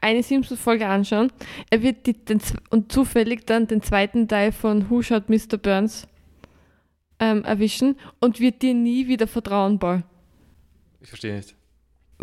eine 0.00 0.22
Simpsons-Folge 0.22 0.86
anschauen. 0.86 1.32
Er 1.70 1.82
wird 1.82 2.06
die, 2.06 2.12
den, 2.14 2.40
und 2.70 2.90
zufällig 2.92 3.46
dann 3.46 3.66
den 3.66 3.82
zweiten 3.82 4.28
Teil 4.28 4.52
von 4.52 4.88
Who 4.90 5.02
Shot 5.02 5.28
Mr. 5.28 5.58
Burns 5.60 6.06
ähm, 7.18 7.44
erwischen 7.44 7.96
und 8.20 8.40
wird 8.40 8.62
dir 8.62 8.74
nie 8.74 9.08
wieder 9.08 9.26
vertrauen, 9.26 9.78
Paul. 9.78 10.02
Ich 11.02 11.08
verstehe 11.08 11.36
nicht. 11.36 11.54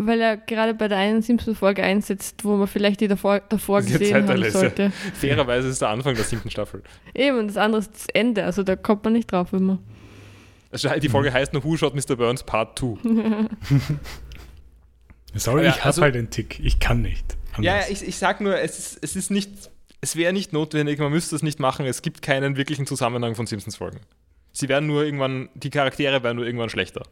Weil 0.00 0.20
er 0.20 0.36
gerade 0.36 0.74
bei 0.74 0.86
der 0.86 0.98
einen 0.98 1.22
Simpsons-Folge 1.22 1.82
einsetzt, 1.82 2.44
wo 2.44 2.56
man 2.56 2.68
vielleicht 2.68 3.00
die 3.00 3.08
davor, 3.08 3.40
davor 3.40 3.80
gesehen 3.80 3.98
Zweiteil 3.98 4.28
haben 4.28 4.42
ist, 4.42 4.54
ja. 4.54 4.60
sollte. 4.60 4.90
Fairerweise 5.14 5.68
ist 5.68 5.82
der 5.82 5.88
Anfang 5.88 6.14
der 6.14 6.22
siebten 6.24 6.50
Staffel. 6.50 6.82
Eben, 7.14 7.38
und 7.38 7.48
das 7.48 7.56
andere 7.56 7.80
ist 7.80 7.92
das 7.94 8.06
Ende. 8.14 8.44
Also 8.44 8.62
da 8.62 8.76
kommt 8.76 9.02
man 9.04 9.14
nicht 9.14 9.30
drauf 9.32 9.52
immer. 9.52 9.78
Also 10.70 10.88
Die 10.90 11.08
Folge 11.08 11.32
heißt 11.32 11.52
nur 11.52 11.64
Who 11.64 11.76
Shot 11.76 11.94
Mr. 11.94 12.14
Burns 12.14 12.44
Part 12.44 12.78
2. 12.78 12.96
Sorry, 15.34 15.64
Ja, 15.64 15.70
ich 15.70 15.76
habe 15.76 15.84
also- 15.86 16.02
halt 16.02 16.14
den 16.14 16.30
Tick. 16.30 16.60
Ich 16.60 16.78
kann 16.78 17.02
nicht. 17.02 17.37
Ja, 17.64 17.76
ja, 17.76 17.82
ich, 17.88 18.06
ich 18.06 18.16
sag 18.16 18.40
nur, 18.40 18.58
es 18.58 18.78
ist, 18.78 18.98
es 19.02 19.16
ist 19.16 19.30
nicht, 19.30 19.50
es 20.00 20.16
wäre 20.16 20.32
nicht 20.32 20.52
notwendig, 20.52 20.98
man 20.98 21.10
müsste 21.10 21.36
es 21.36 21.42
nicht 21.42 21.60
machen, 21.60 21.86
es 21.86 22.02
gibt 22.02 22.22
keinen 22.22 22.56
wirklichen 22.56 22.86
Zusammenhang 22.86 23.34
von 23.34 23.46
Simpsons-Folgen. 23.46 24.00
Sie 24.52 24.68
werden 24.68 24.86
nur 24.86 25.04
irgendwann, 25.04 25.48
die 25.54 25.70
Charaktere 25.70 26.22
werden 26.22 26.36
nur 26.36 26.46
irgendwann 26.46 26.68
schlechter. 26.68 27.02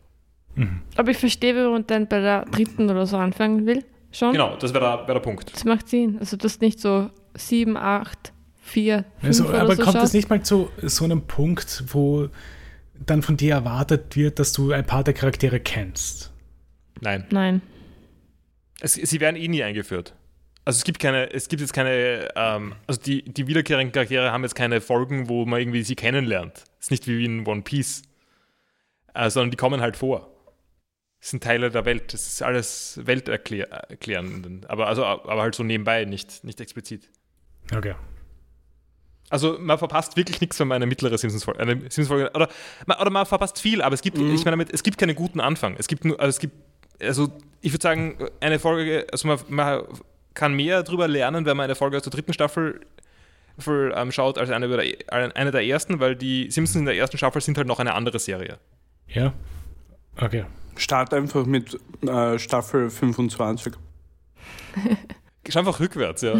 Aber 0.96 1.10
ich 1.10 1.18
verstehe, 1.18 1.54
warum 1.54 1.72
man 1.72 1.86
dann 1.86 2.08
bei 2.08 2.20
der 2.20 2.46
dritten 2.46 2.88
oder 2.90 3.06
so 3.06 3.16
anfangen 3.18 3.66
will. 3.66 3.84
Schon. 4.10 4.32
Genau, 4.32 4.56
das 4.56 4.72
wäre 4.72 4.84
der, 4.84 5.06
wär 5.06 5.14
der 5.14 5.20
Punkt. 5.20 5.52
Das 5.52 5.64
macht 5.64 5.88
Sinn. 5.88 6.16
Also 6.18 6.36
das 6.36 6.60
nicht 6.60 6.80
so 6.80 7.10
7, 7.34 7.76
8, 7.76 8.32
4, 8.62 9.04
5 9.20 9.24
Also, 9.24 9.48
oder 9.48 9.60
aber 9.60 9.76
so 9.76 9.82
kommt 9.82 9.96
es 9.96 10.12
nicht 10.14 10.30
mal 10.30 10.42
zu 10.42 10.70
so 10.82 11.04
einem 11.04 11.22
Punkt, 11.22 11.84
wo 11.88 12.28
dann 13.04 13.22
von 13.22 13.36
dir 13.36 13.52
erwartet 13.52 14.16
wird, 14.16 14.38
dass 14.38 14.52
du 14.54 14.72
ein 14.72 14.86
paar 14.86 15.04
der 15.04 15.12
Charaktere 15.12 15.60
kennst? 15.60 16.32
Nein, 17.00 17.26
Nein. 17.30 17.60
es, 18.80 18.94
sie 18.94 19.20
werden 19.20 19.36
eh 19.36 19.48
nie 19.48 19.62
eingeführt. 19.62 20.14
Also 20.66 20.78
es 20.78 20.84
gibt 20.84 20.98
keine, 20.98 21.32
es 21.32 21.46
gibt 21.48 21.60
jetzt 21.60 21.72
keine, 21.72 22.28
ähm, 22.34 22.74
also 22.88 23.00
die, 23.00 23.22
die 23.22 23.46
wiederkehrenden 23.46 23.92
Charaktere 23.92 24.32
haben 24.32 24.42
jetzt 24.42 24.56
keine 24.56 24.80
Folgen, 24.80 25.28
wo 25.28 25.46
man 25.46 25.60
irgendwie 25.60 25.84
sie 25.84 25.94
kennenlernt. 25.94 26.64
Es 26.80 26.86
ist 26.86 26.90
nicht 26.90 27.06
wie 27.06 27.24
in 27.24 27.46
One 27.46 27.62
Piece, 27.62 28.02
äh, 29.14 29.30
sondern 29.30 29.52
die 29.52 29.56
kommen 29.56 29.80
halt 29.80 29.96
vor. 29.96 30.28
Das 31.20 31.30
sind 31.30 31.44
Teile 31.44 31.70
der 31.70 31.84
Welt. 31.84 32.12
Das 32.12 32.26
ist 32.26 32.42
alles 32.42 33.00
welterklärend. 33.04 34.68
Aber, 34.68 34.88
also, 34.88 35.04
aber 35.04 35.40
halt 35.40 35.54
so 35.54 35.62
nebenbei, 35.62 36.04
nicht, 36.04 36.42
nicht 36.42 36.60
explizit. 36.60 37.08
Okay. 37.72 37.94
Also 39.30 39.58
man 39.60 39.78
verpasst 39.78 40.16
wirklich 40.16 40.40
nichts, 40.40 40.58
wenn 40.58 40.66
man 40.66 40.76
eine 40.76 40.86
mittlere 40.86 41.16
Simpsons-Folge, 41.16 41.60
eine 41.60 41.74
Simpsons-Folge 41.80 42.32
oder, 42.34 42.48
man- 42.86 42.98
oder 43.00 43.10
man 43.10 43.24
verpasst 43.24 43.60
viel, 43.60 43.82
aber 43.82 43.94
es 43.94 44.02
gibt, 44.02 44.18
ich 44.18 44.44
meine 44.44 44.56
damit, 44.56 44.72
es 44.72 44.82
gibt 44.82 44.98
keinen 44.98 45.14
guten 45.14 45.38
Anfang. 45.38 45.76
Es 45.78 45.86
gibt 45.86 46.04
nur, 46.04 46.18
also 46.18 46.30
es 46.30 46.38
gibt, 46.40 46.54
also 47.00 47.28
ich 47.60 47.72
würde 47.72 47.82
sagen, 47.82 48.18
eine 48.40 48.58
Folge, 48.58 49.06
also 49.12 49.28
man, 49.28 49.38
man 49.48 49.84
kann 50.36 50.54
mehr 50.54 50.84
darüber 50.84 51.08
lernen, 51.08 51.44
wenn 51.44 51.56
man 51.56 51.64
eine 51.64 51.74
Folge 51.74 51.96
aus 51.96 52.04
der 52.04 52.12
dritten 52.12 52.32
Staffel 52.32 52.80
Staffel, 53.58 53.92
ähm, 53.96 54.12
schaut, 54.12 54.38
als 54.38 54.50
eine, 54.50 54.94
eine 55.08 55.50
der 55.50 55.66
ersten, 55.66 55.98
weil 55.98 56.14
die 56.14 56.50
Simpsons 56.50 56.76
in 56.76 56.84
der 56.84 56.96
ersten 56.96 57.16
Staffel 57.16 57.40
sind 57.40 57.56
halt 57.56 57.66
noch 57.66 57.78
eine 57.78 57.94
andere 57.94 58.18
Serie. 58.18 58.58
Ja? 59.08 59.32
Okay. 60.20 60.44
Start 60.76 61.14
einfach 61.14 61.46
mit 61.46 61.78
äh, 62.02 62.38
Staffel 62.38 62.90
25. 62.90 63.72
Schau 65.48 65.58
einfach 65.58 65.80
rückwärts, 65.80 66.22
ja. 66.22 66.34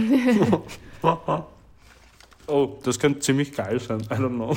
Oh, 2.48 2.78
das 2.85 3.00
könnte 3.00 3.18
ziemlich 3.20 3.52
geil 3.52 3.80
sein. 3.80 4.02
I 4.02 4.14
don't 4.14 4.28
know. 4.28 4.56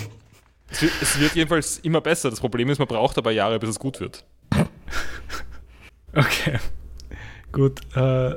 es, 0.69 0.81
wird, 0.83 0.93
es 1.01 1.19
wird 1.19 1.33
jedenfalls 1.33 1.79
immer 1.79 2.01
besser. 2.01 2.29
Das 2.29 2.39
Problem 2.39 2.69
ist, 2.69 2.77
man 2.77 2.87
braucht 2.87 3.17
aber 3.17 3.31
Jahre, 3.31 3.57
bis 3.57 3.69
es 3.69 3.79
gut 3.79 3.99
wird. 3.99 4.25
Okay. 6.11 6.57
Gut. 7.51 7.81
Äh, 7.95 8.35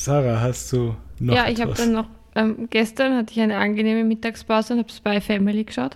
Sarah, 0.00 0.40
hast 0.40 0.72
du 0.72 0.96
noch 1.18 1.34
ja, 1.34 1.46
ich 1.50 1.60
habe 1.60 1.74
dann 1.74 1.92
noch, 1.92 2.08
ähm, 2.34 2.68
gestern 2.70 3.14
hatte 3.18 3.32
ich 3.34 3.40
eine 3.42 3.58
angenehme 3.58 4.02
Mittagspause 4.02 4.72
und 4.72 4.78
habe 4.78 4.90
Spy 4.90 5.20
Family 5.20 5.62
geschaut. 5.62 5.94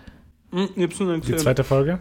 Hm, 0.52 0.68
ich 0.76 0.82
hab's 0.82 1.00
noch 1.00 1.16
nicht 1.16 1.26
Die 1.26 1.36
zweite 1.36 1.64
Folge? 1.64 2.00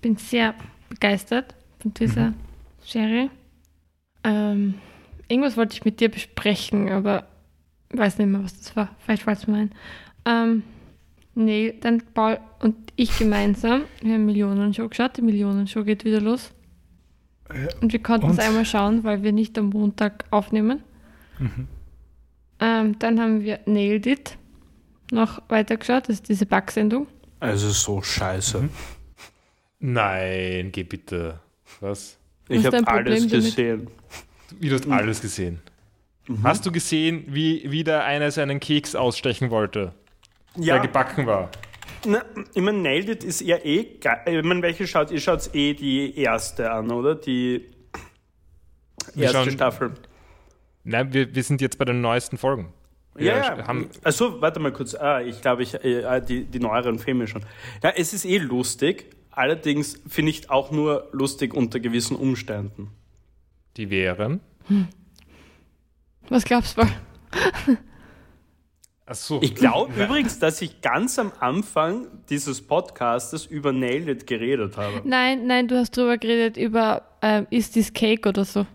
Bin 0.00 0.16
sehr 0.16 0.54
begeistert 0.88 1.54
von 1.80 1.92
dieser 1.92 2.30
Mhm. 2.30 2.34
Serie. 2.82 3.30
Ähm, 4.24 4.74
irgendwas 5.28 5.58
wollte 5.58 5.74
ich 5.74 5.84
mit 5.84 6.00
dir 6.00 6.10
besprechen, 6.10 6.88
aber 6.88 7.26
weiß 7.90 8.16
nicht 8.16 8.28
mehr, 8.28 8.42
was 8.42 8.58
das 8.58 8.74
war. 8.76 8.96
Vielleicht 9.00 9.24
fällt 9.24 9.38
es 9.40 9.46
mir 9.46 9.56
ein. 9.58 9.72
Ähm, 10.24 10.62
nee, 11.34 11.74
dann 11.82 12.02
Paul 12.14 12.38
und 12.60 12.76
ich 12.96 13.18
gemeinsam, 13.18 13.82
wir 14.00 14.14
haben 14.14 14.24
Millionenshow 14.24 14.88
geschaut. 14.88 15.18
Die 15.18 15.22
Millionenshow 15.22 15.84
geht 15.84 16.06
wieder 16.06 16.22
los. 16.22 16.50
Und 17.80 17.92
wir 17.92 18.02
konnten 18.02 18.30
es 18.30 18.38
einmal 18.38 18.64
schauen, 18.64 19.04
weil 19.04 19.22
wir 19.22 19.32
nicht 19.32 19.58
am 19.58 19.68
Montag 19.70 20.24
aufnehmen. 20.30 20.82
Mhm. 21.38 21.68
Ähm, 22.60 22.98
dann 22.98 23.20
haben 23.20 23.42
wir 23.42 23.60
Nailed 23.66 24.06
It 24.06 24.38
noch 25.10 25.42
weitergeschaut. 25.48 26.08
Das 26.08 26.16
ist 26.16 26.28
diese 26.28 26.46
Backsendung. 26.46 27.06
Also 27.40 27.70
so 27.70 28.00
scheiße. 28.00 28.62
Mhm. 28.62 28.70
Nein, 29.80 30.70
geh 30.72 30.82
bitte. 30.84 31.40
Was? 31.80 32.16
Ich 32.48 32.64
habe 32.64 32.86
alles 32.86 33.26
damit? 33.26 33.44
gesehen. 33.44 33.88
Wie 34.58 34.68
du 34.68 34.76
hast 34.76 34.88
alles 34.88 35.20
gesehen. 35.20 35.60
Mhm. 36.26 36.42
Hast 36.42 36.64
du 36.64 36.72
gesehen, 36.72 37.24
wie 37.28 37.70
wieder 37.70 38.04
einer 38.04 38.30
seinen 38.30 38.60
Keks 38.60 38.94
ausstechen 38.94 39.50
wollte, 39.50 39.92
der 40.56 40.64
Ja, 40.64 40.78
gebacken 40.78 41.26
war? 41.26 41.50
Na, 42.06 42.24
ich 42.54 42.62
meine, 42.62 42.78
Nailed 42.78 43.08
It 43.08 43.24
ist 43.24 43.40
ja 43.40 43.56
eh 43.64 43.98
geil. 43.98 44.20
Ich 44.26 44.44
meine, 44.44 44.62
welche 44.62 44.86
schaut? 44.86 45.10
Ihr 45.10 45.20
schaut 45.20 45.54
eh 45.54 45.74
die 45.74 46.16
erste 46.18 46.70
an, 46.70 46.90
oder? 46.90 47.14
Die 47.14 47.66
Wir 49.14 49.24
erste 49.24 49.38
schauen- 49.38 49.50
Staffel. 49.50 49.94
Nein, 50.84 51.12
wir, 51.12 51.34
wir 51.34 51.42
sind 51.42 51.60
jetzt 51.60 51.78
bei 51.78 51.84
den 51.84 52.00
neuesten 52.00 52.36
Folgen. 52.38 52.72
Wir 53.14 53.26
Ja, 53.26 53.56
ja. 53.58 53.66
haben, 53.66 53.88
also, 54.02 54.40
warte 54.40 54.60
mal 54.60 54.72
kurz. 54.72 54.94
Ah, 54.94 55.20
ich 55.22 55.40
glaube, 55.40 55.62
ich, 55.62 55.74
äh, 55.74 56.20
die, 56.20 56.44
die 56.44 56.58
neueren 56.58 56.98
Filme 56.98 57.26
schon. 57.26 57.42
Ja, 57.82 57.90
es 57.96 58.12
ist 58.12 58.24
eh 58.24 58.38
lustig. 58.38 59.06
Allerdings 59.30 60.00
finde 60.06 60.30
ich 60.30 60.50
auch 60.50 60.70
nur 60.70 61.08
lustig 61.12 61.54
unter 61.54 61.80
gewissen 61.80 62.16
Umständen. 62.16 62.90
die 63.76 63.90
wären. 63.90 64.40
Was 66.28 66.44
glaubst 66.44 66.76
du, 66.78 66.82
Achso. 69.06 69.38
Ich 69.42 69.54
glaube 69.54 69.92
übrigens, 70.02 70.38
dass 70.38 70.62
ich 70.62 70.80
ganz 70.80 71.18
am 71.18 71.32
Anfang 71.38 72.06
dieses 72.30 72.62
Podcastes 72.62 73.44
über 73.44 73.72
Nailed 73.72 74.08
It 74.08 74.26
geredet 74.26 74.78
habe. 74.78 75.02
Nein, 75.04 75.46
nein, 75.46 75.68
du 75.68 75.76
hast 75.76 75.94
drüber 75.94 76.16
geredet 76.16 76.56
über 76.56 77.02
ähm, 77.20 77.46
Ist 77.50 77.74
this 77.74 77.92
Cake 77.92 78.26
oder 78.26 78.46
so. 78.46 78.66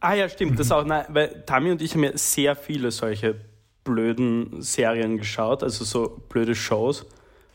Ah 0.00 0.14
ja, 0.14 0.28
stimmt, 0.28 0.58
das 0.58 0.72
auch, 0.72 0.84
nein, 0.84 1.04
weil 1.10 1.44
Tami 1.46 1.70
und 1.70 1.82
ich 1.82 1.94
haben 1.94 2.02
ja 2.02 2.16
sehr 2.16 2.56
viele 2.56 2.90
solche 2.90 3.36
blöden 3.84 4.62
Serien 4.62 5.18
geschaut, 5.18 5.62
also 5.62 5.84
so 5.84 6.20
blöde 6.28 6.54
Shows, 6.54 7.06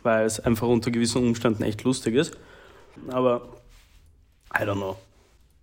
weil 0.03 0.25
es 0.25 0.39
einfach 0.39 0.67
unter 0.67 0.91
gewissen 0.91 1.23
Umständen 1.23 1.63
echt 1.63 1.83
lustig 1.83 2.15
ist. 2.15 2.37
Aber, 3.09 3.57
I 4.53 4.61
don't 4.63 4.75
know. 4.75 4.95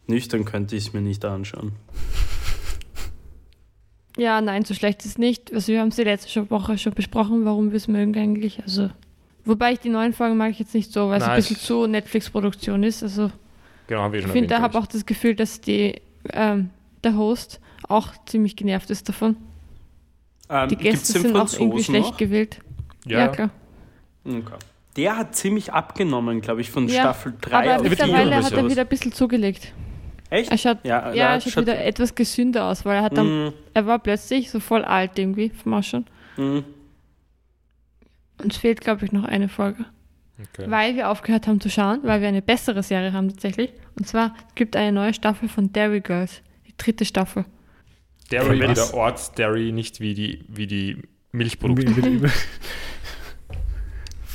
Nüchtern 0.06 0.44
könnte 0.44 0.76
ich 0.76 0.88
es 0.88 0.92
mir 0.92 1.00
nicht 1.00 1.24
anschauen. 1.24 1.72
Ja, 4.18 4.40
nein, 4.40 4.64
so 4.64 4.74
schlecht 4.74 5.00
ist 5.00 5.06
es 5.12 5.18
nicht. 5.18 5.52
Also 5.52 5.72
wir 5.72 5.80
haben 5.80 5.88
es 5.88 5.96
die 5.96 6.04
letzte 6.04 6.50
Woche 6.50 6.76
schon 6.78 6.92
besprochen, 6.92 7.44
warum 7.44 7.70
wir 7.70 7.76
es 7.76 7.88
mögen 7.88 8.14
eigentlich. 8.16 8.62
Also, 8.62 8.90
wobei 9.44 9.72
ich 9.72 9.78
die 9.80 9.88
neuen 9.88 10.12
Folgen 10.12 10.36
mag 10.36 10.50
ich 10.50 10.58
jetzt 10.58 10.74
nicht 10.74 10.92
so, 10.92 11.08
weil 11.08 11.20
es 11.20 11.26
ein 11.26 11.36
bisschen 11.36 11.56
ich- 11.56 11.62
zu 11.62 11.86
Netflix-Produktion 11.86 12.82
ist. 12.82 13.02
Also 13.02 13.30
Genau, 13.86 14.02
haben 14.02 14.12
wir 14.12 14.18
ich 14.20 14.24
schon 14.26 14.32
finde, 14.32 14.48
da 14.48 14.60
habe 14.60 14.78
auch 14.78 14.86
das 14.86 15.06
Gefühl, 15.06 15.34
dass 15.34 15.60
die, 15.60 16.00
ähm, 16.32 16.70
der 17.04 17.16
Host 17.16 17.60
auch 17.88 18.08
ziemlich 18.26 18.54
genervt 18.56 18.90
ist 18.90 19.08
davon. 19.08 19.36
Ähm, 20.50 20.68
Die 20.68 20.76
Gäste 20.76 21.18
sind 21.20 21.34
auch 21.36 21.52
irgendwie 21.52 21.82
schlecht 21.82 22.10
noch? 22.10 22.16
gewählt. 22.16 22.60
ich. 23.04 23.10
Ja, 23.12 23.18
Ja, 23.20 23.28
klar. 23.28 23.50
Okay. 24.24 24.40
Der 24.96 25.16
hat 25.16 25.34
ziemlich 25.34 25.72
abgenommen, 25.72 26.42
glaube 26.42 26.60
ich, 26.60 26.70
von 26.70 26.86
Ja, 26.86 27.00
Staffel 27.00 27.32
3 27.40 27.74
Aber 27.76 27.88
mittlerweile 27.88 28.36
hat 28.36 28.52
er 28.52 28.68
wieder 28.68 28.82
ein 28.82 28.88
bisschen 28.88 29.10
zugelegt. 29.12 29.72
Echt? 30.32 30.50
Er 30.50 30.58
schaut, 30.58 30.78
Ja, 30.84 31.12
ja, 31.12 31.34
er 31.34 31.40
schaut 31.40 31.52
schaut- 31.52 31.62
wieder 31.64 31.84
etwas 31.84 32.14
gesünder 32.14 32.66
aus, 32.66 32.84
weil 32.84 32.96
er 32.96 33.02
hat 33.02 33.18
am, 33.18 33.46
Mm, 33.48 33.52
er 33.74 33.86
war 33.86 33.98
plötzlich 33.98 34.50
so 34.50 34.60
voll 34.60 34.84
alt 34.84 35.18
irgendwie 35.18 35.50
vom 35.50 35.74
Ausschauen. 35.74 36.06
mm. 36.36 36.60
Uns 38.42 38.56
fehlt, 38.56 38.80
glaube 38.80 39.04
ich, 39.04 39.12
noch 39.12 39.24
eine 39.24 39.48
Folge. 39.48 39.84
Okay. 40.40 40.68
Weil 40.70 40.96
wir 40.96 41.10
aufgehört 41.10 41.46
haben 41.46 41.60
zu 41.60 41.70
schauen, 41.70 42.00
weil 42.02 42.20
wir 42.20 42.28
eine 42.28 42.42
bessere 42.42 42.82
Serie 42.82 43.12
haben 43.12 43.28
tatsächlich. 43.28 43.72
Und 43.96 44.08
zwar 44.08 44.34
es 44.48 44.54
gibt 44.56 44.74
eine 44.74 44.90
neue 44.90 45.14
Staffel 45.14 45.48
von 45.48 45.72
Dairy 45.72 46.00
Girls. 46.00 46.40
Die 46.66 46.74
dritte 46.76 47.04
Staffel. 47.04 47.44
Derry 48.30 48.60
wie 48.60 48.74
der 48.74 48.94
Ort, 48.94 49.38
Derry 49.38 49.70
nicht 49.70 50.00
wie 50.00 50.14
die, 50.14 50.44
wie 50.48 50.66
die 50.66 50.96
Milchprodukte. 51.32 52.30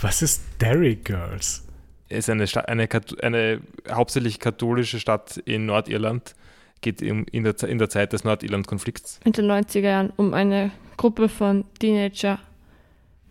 Was 0.02 0.22
ist 0.22 0.44
Dairy 0.60 0.96
Girls? 0.96 1.67
Ist 2.10 2.30
eine, 2.30 2.48
Sta 2.48 2.62
eine, 2.62 2.88
Kat- 2.88 3.22
eine 3.24 3.62
hauptsächlich 3.92 4.40
katholische 4.40 5.00
Stadt 5.00 5.38
in 5.46 5.66
Nordirland. 5.66 6.36
Geht 6.82 7.02
in, 7.02 7.24
in, 7.26 7.44
der, 7.44 7.56
in 7.64 7.80
der 7.80 7.90
Zeit 7.90 8.14
des 8.14 8.24
Nordirland-Konflikts. 8.24 9.20
In 9.26 9.32
den 9.32 9.46
90er 9.50 9.80
Jahren 9.80 10.14
um 10.16 10.34
eine 10.34 10.72
Gruppe 10.96 11.28
von 11.28 11.66
Teenager 11.80 12.40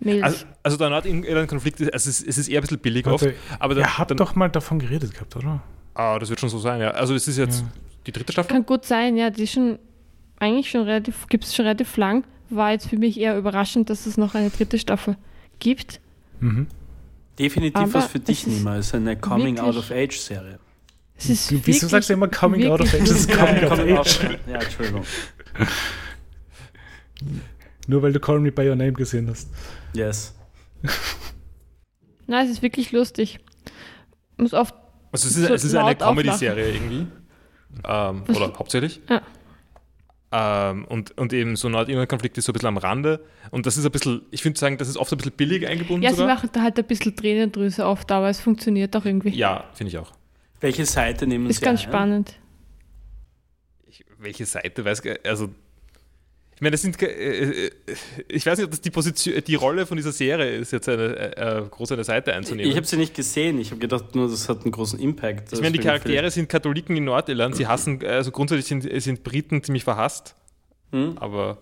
Mädels. 0.01 0.23
Also, 0.25 0.47
also 0.63 0.77
der 0.77 0.91
Nordirland-Konflikt 0.91 1.81
ist, 1.81 1.93
also 1.95 2.11
es, 2.11 2.21
ist, 2.21 2.29
es 2.29 2.39
ist 2.39 2.49
eher 2.49 2.59
ein 2.59 2.63
bisschen 2.63 2.79
billig 2.81 3.07
Warte, 3.07 3.29
oft. 3.29 3.35
Aber 3.61 3.75
dann, 3.75 3.85
Ihr 3.85 3.99
habt 3.99 4.11
dann, 4.11 4.19
doch 4.19 4.35
mal 4.35 4.49
davon 4.49 4.79
geredet 4.79 5.13
gehabt, 5.15 5.37
oder? 5.37 5.63
ah, 5.95 6.19
das 6.19 6.29
wird 6.29 6.41
schon 6.41 6.49
so 6.51 6.59
sein, 6.59 6.81
ja. 6.81 6.91
Also 6.91 7.15
es 7.15 7.27
ist 7.29 7.39
jetzt 7.39 7.61
Ja. 7.61 7.67
die 8.07 8.13
dritte 8.13 8.33
Staffel. 8.33 8.51
Kann 8.53 8.67
gut 8.67 8.85
sein, 8.85 9.17
ja, 9.17 9.31
die 9.31 9.45
ist 9.45 9.53
schon 9.53 9.79
eigentlich 10.39 10.69
schon 10.69 10.83
relativ, 10.83 11.27
gibt 11.29 11.45
es 11.45 11.55
schon 11.55 11.65
relativ 11.65 11.97
lang. 11.97 12.25
War 12.51 12.73
jetzt 12.73 12.89
für 12.89 12.99
mich 12.99 13.19
eher 13.19 13.39
überraschend, 13.39 13.89
dass 13.89 14.05
es 14.07 14.19
noch 14.19 14.35
eine 14.35 14.51
dritte 14.51 14.79
Staffel 14.79 15.17
gibt. 15.61 16.01
Mhm. 16.41 16.67
Definitiv 17.39 17.83
Aber 17.83 17.95
was 17.95 18.07
für 18.07 18.19
dich, 18.21 18.47
Nima. 18.47 18.77
Es 18.77 18.87
ist 18.89 18.95
eine 18.95 19.17
Coming-out-of-Age-Serie. 19.17 20.59
Es 21.19 21.29
ist 21.31 21.67
Wieso 21.67 21.89
sagst 21.89 22.09
du 22.09 22.15
immer 22.15 22.29
Coming 22.29 22.67
Out 22.71 22.81
of 22.83 22.93
Age? 22.95 23.01
Das 23.01 23.11
ist 23.11 23.31
Coming 23.31 23.65
of 23.65 23.71
Coming 23.71 23.97
Age. 23.99 23.99
out- 24.25 24.39
Ja, 24.47 24.59
Entschuldigung. 24.61 25.05
Nur 27.87 28.03
weil 28.03 28.13
du 28.13 28.21
Call 28.21 28.41
Me 28.41 28.53
By 28.53 28.69
Your 28.69 28.77
Name 28.77 28.93
gesehen 28.93 29.29
hast. 29.31 29.49
Yes. 29.95 30.35
Nein, 32.27 32.45
es 32.47 32.53
ist 32.53 32.63
wirklich 32.63 32.93
lustig. 32.93 33.39
Muss 34.37 34.53
oft, 34.53 34.75
Also 35.13 35.29
es 35.29 35.37
ist, 35.37 35.47
So 35.47 35.55
es 35.55 35.65
ist 35.65 35.75
eine 35.75 35.95
Comedy-Serie 35.97 36.73
irgendwie. 36.73 37.07
Ähm, 37.85 38.25
oder 38.29 38.53
hauptsächlich. 38.59 39.01
Ja. 39.09 39.23
Ähm, 40.33 40.85
und, 40.87 41.17
und 41.17 41.33
eben 41.33 41.55
so 41.57 41.69
Nordirland-Konflikt 41.69 42.37
ist 42.37 42.47
so 42.47 42.53
ein 42.53 42.55
bisschen 42.55 42.69
am 42.69 42.77
Rande. 42.79 43.25
Und 43.51 43.65
das 43.67 43.77
ist 43.77 43.85
ein 43.87 43.93
bisschen, 43.93 44.23
ich 44.31 44.43
finde 44.43 44.59
sagen, 44.59 44.77
das 44.77 44.89
ist 44.89 44.97
oft 44.97 45.13
ein 45.13 45.19
bisschen 45.19 45.33
billig 45.33 45.67
eingebunden 45.67 46.03
ja, 46.03 46.11
sie 46.11 46.17
sogar. 46.17 46.35
machen 46.35 46.51
da 46.53 46.63
halt 46.63 46.79
ein 46.79 46.85
bisschen 46.85 47.15
Tränendrüse 47.15 47.87
oft, 47.87 48.11
aber 48.11 48.29
es 48.29 48.41
funktioniert 48.41 48.95
auch 48.97 49.05
irgendwie. 49.05 49.31
Ja, 49.31 49.65
finde 49.75 49.91
ich 49.93 49.99
auch. 49.99 50.13
Welche 50.61 50.85
Seite 50.85 51.27
nehmen 51.27 51.49
Ist 51.49 51.61
Sie 51.61 51.65
ganz 51.65 51.81
ein? 51.81 51.89
spannend. 51.89 52.35
Ich, 53.87 54.05
welche 54.19 54.47
Seite 54.47 54.85
weiß 54.85 55.05
ich, 55.05 55.27
also 55.27 55.51
ich 56.57 56.61
meine, 56.63 56.71
das 56.73 56.83
sind 56.83 56.97
ke- 56.99 57.07
äh, 57.07 57.67
äh, 57.67 57.71
ich 58.29 58.45
weiß 58.47 58.57
nicht, 58.59 58.65
ob 58.65 58.71
das 58.71 58.81
die 58.81 58.91
Position, 58.91 59.35
die 59.47 59.55
Rolle 59.55 59.85
von 59.87 59.97
dieser 59.99 60.11
Serie 60.13 60.57
ist, 60.57 60.73
jetzt 60.73 60.89
eine 60.89 61.37
äh, 61.37 61.59
äh, 61.59 61.63
groß 61.71 61.93
eine 61.93 62.03
Seite 62.05 62.33
einzunehmen. 62.33 62.71
Ich 62.71 62.77
habe 62.77 62.87
sie 62.87 62.97
nicht 62.97 63.15
gesehen. 63.15 63.59
Ich 63.61 63.71
habe 63.71 63.79
gedacht, 63.81 64.15
nur 64.15 64.29
das 64.29 64.49
hat 64.49 64.63
einen 64.63 64.73
großen 64.73 64.99
Impact. 64.99 65.53
ich 65.53 65.61
meine, 65.61 65.73
die 65.73 65.79
Charaktere 65.79 66.31
sind 66.31 66.49
Katholiken 66.49 66.97
in 66.97 67.05
Nordirland, 67.05 67.57
sie 67.57 67.67
hassen, 67.67 68.05
also 68.05 68.31
grundsätzlich 68.31 68.65
sind, 68.67 69.03
sind 69.03 69.23
Briten 69.23 69.63
ziemlich 69.63 69.85
verhasst, 69.85 70.35
Hm? 70.93 71.19
aber 71.19 71.59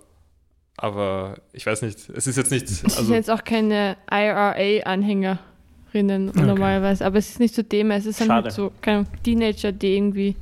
aber 0.76 1.36
ich 1.52 1.64
weiß 1.66 1.82
nicht, 1.82 2.08
es 2.14 2.26
ist 2.26 2.36
jetzt 2.36 2.50
nicht, 2.50 2.64
Es 2.64 2.80
sind 2.80 2.96
also 2.98 3.14
jetzt 3.14 3.30
auch 3.30 3.44
keine 3.44 3.96
IRA-Anhängerinnen 4.10 5.38
Okay. 6.30 6.42
normalerweise, 6.42 7.04
aber 7.06 7.18
es 7.18 7.30
ist 7.30 7.40
nicht 7.40 7.54
so 7.54 7.62
Thema. 7.62 7.94
Es 7.96 8.06
ist 8.06 8.28
halt 8.28 8.50
so 8.52 8.72
keine 8.80 9.06
Teenager, 9.22 9.70
die 9.72 9.94
irgendwie 9.96 10.34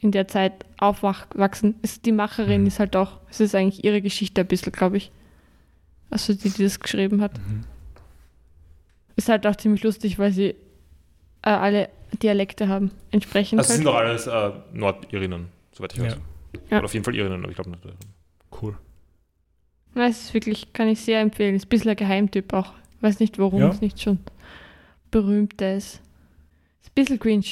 in 0.00 0.10
der 0.12 0.26
Zeit 0.28 0.52
aufwachsen. 0.84 1.74
Ist 1.82 2.06
die 2.06 2.12
Macherin 2.12 2.62
Mhm. 2.62 2.66
ist 2.66 2.78
halt 2.80 2.96
auch, 2.96 3.18
es 3.30 3.40
ist 3.40 3.54
eigentlich 3.54 3.84
ihre 3.84 4.00
Geschichte 4.02 4.40
ein 4.42 4.46
bisschen, 4.46 4.72
glaube 4.72 4.96
ich. 4.96 5.10
Also 6.10 6.32
die, 6.34 6.50
die 6.50 6.62
das 6.62 6.80
geschrieben 6.80 7.20
hat. 7.20 7.36
Mhm. 7.38 7.64
Ist 9.16 9.28
halt 9.28 9.46
auch 9.46 9.56
ziemlich 9.56 9.82
lustig, 9.82 10.18
weil 10.18 10.32
sie 10.32 10.50
äh, 11.42 11.50
alle 11.50 11.88
Dialekte 12.22 12.68
haben. 12.68 12.90
Entsprechend 13.10 13.58
also 13.58 13.70
es 13.72 13.76
sind 13.78 13.86
halt. 13.86 13.94
doch 13.94 14.00
alles 14.00 14.26
äh, 14.26 14.52
Nordirinnen, 14.72 15.48
soweit 15.72 15.94
ich 15.94 16.00
weiß. 16.00 16.12
Ja, 16.14 16.18
Ja. 16.70 16.76
Oder 16.78 16.84
auf 16.86 16.94
jeden 16.94 17.04
Fall 17.04 17.14
Irinnen, 17.14 17.40
aber 17.42 17.50
ich 17.50 17.56
glaube 17.56 17.70
nicht. 17.70 17.82
cool. 18.62 18.76
Nein, 19.94 20.10
es 20.10 20.22
ist 20.22 20.34
wirklich, 20.34 20.72
kann 20.72 20.88
ich 20.88 21.00
sehr 21.00 21.20
empfehlen. 21.20 21.54
Ist 21.54 21.66
ein 21.66 21.68
bisschen 21.68 21.90
ein 21.90 21.96
Geheimtyp 21.96 22.52
auch. 22.52 22.72
Weiß 23.00 23.20
nicht, 23.20 23.38
warum 23.38 23.60
Ja. 23.60 23.68
es 23.68 23.80
nicht 23.80 24.00
schon 24.00 24.18
berühmter 25.10 25.76
ist. 25.76 26.00
Ist 26.82 26.88
ein 26.90 26.94
bisschen 26.94 27.18
cringe. 27.20 27.44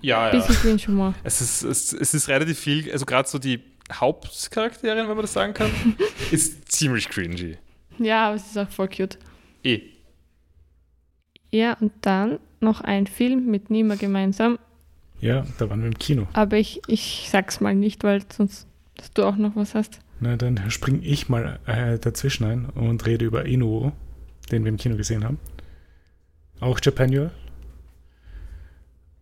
Ja, 0.00 0.28
Ein 0.28 0.38
ja. 0.38 0.46
bisschen 0.46 0.62
cringe 0.62 0.86
Humor. 0.88 1.14
Es 1.22 1.40
ist, 1.40 1.62
es, 1.62 1.92
es 1.92 2.14
ist 2.14 2.28
relativ 2.28 2.58
viel, 2.58 2.90
also 2.90 3.04
gerade 3.04 3.28
so 3.28 3.38
die 3.38 3.60
Hauptcharakterin, 3.92 5.08
wenn 5.08 5.16
man 5.16 5.22
das 5.22 5.32
sagen 5.32 5.54
kann, 5.54 5.70
ist 6.30 6.70
ziemlich 6.72 7.08
cringy. 7.08 7.56
Ja, 7.98 8.28
aber 8.28 8.36
es 8.36 8.46
ist 8.46 8.58
auch 8.58 8.68
voll 8.68 8.88
cute. 8.88 9.18
Eh. 9.64 9.80
Ja, 11.50 11.76
und 11.80 11.92
dann 12.02 12.38
noch 12.60 12.80
ein 12.80 13.06
Film 13.06 13.46
mit 13.46 13.70
Nima 13.70 13.96
gemeinsam. 13.96 14.58
Ja, 15.20 15.44
da 15.58 15.68
waren 15.68 15.80
wir 15.80 15.88
im 15.88 15.98
Kino. 15.98 16.26
Aber 16.32 16.56
ich, 16.56 16.80
ich 16.86 17.28
sag's 17.30 17.60
mal 17.60 17.74
nicht, 17.74 18.04
weil 18.04 18.22
sonst 18.32 18.66
dass 19.00 19.12
du 19.12 19.24
auch 19.24 19.36
noch 19.36 19.56
was 19.56 19.74
hast. 19.74 20.00
Na, 20.20 20.36
dann 20.36 20.70
springe 20.70 21.00
ich 21.00 21.28
mal 21.30 21.58
äh, 21.66 21.98
dazwischen 21.98 22.44
ein 22.44 22.66
und 22.66 23.06
rede 23.06 23.24
über 23.24 23.46
Inuo, 23.46 23.92
den 24.52 24.64
wir 24.64 24.68
im 24.68 24.76
Kino 24.76 24.96
gesehen 24.96 25.24
haben. 25.24 25.38
Auch 26.60 26.78
Japanual. 26.82 27.30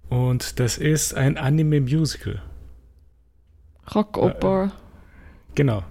Und 0.09 0.59
das 0.59 0.79
ist 0.79 1.15
ein 1.15 1.37
Anime-Musical. 1.37 2.43
Rock-Opera. 3.95 4.73
Genau. 5.55 5.83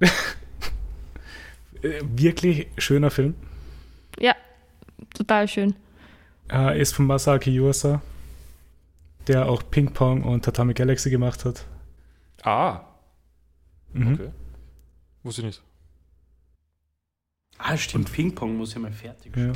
Äh, 1.82 2.00
Wirklich 2.04 2.68
schöner 2.78 3.10
Film. 3.10 3.34
Ja, 4.20 4.36
total 5.14 5.48
schön. 5.48 5.74
Äh, 6.48 6.80
ist 6.80 6.94
von 6.94 7.06
Masaki 7.06 7.50
Yuasa, 7.50 8.00
der 9.26 9.48
auch 9.48 9.62
Ping 9.68 9.92
Pong 9.92 10.22
und 10.22 10.44
Tatami 10.44 10.74
Galaxy 10.74 11.10
gemacht 11.10 11.44
hat. 11.44 11.64
Ah, 12.44 12.82
Mhm. 13.94 14.14
okay. 14.14 14.30
Wusste 15.24 15.40
ich 15.42 15.46
nicht. 15.46 15.62
Ah, 17.58 17.76
stimmt. 17.76 18.12
Ping-Pong 18.12 18.56
muss 18.56 18.74
ja 18.74 18.80
mal 18.80 18.92
fertig 18.92 19.36
Ja. 19.36 19.52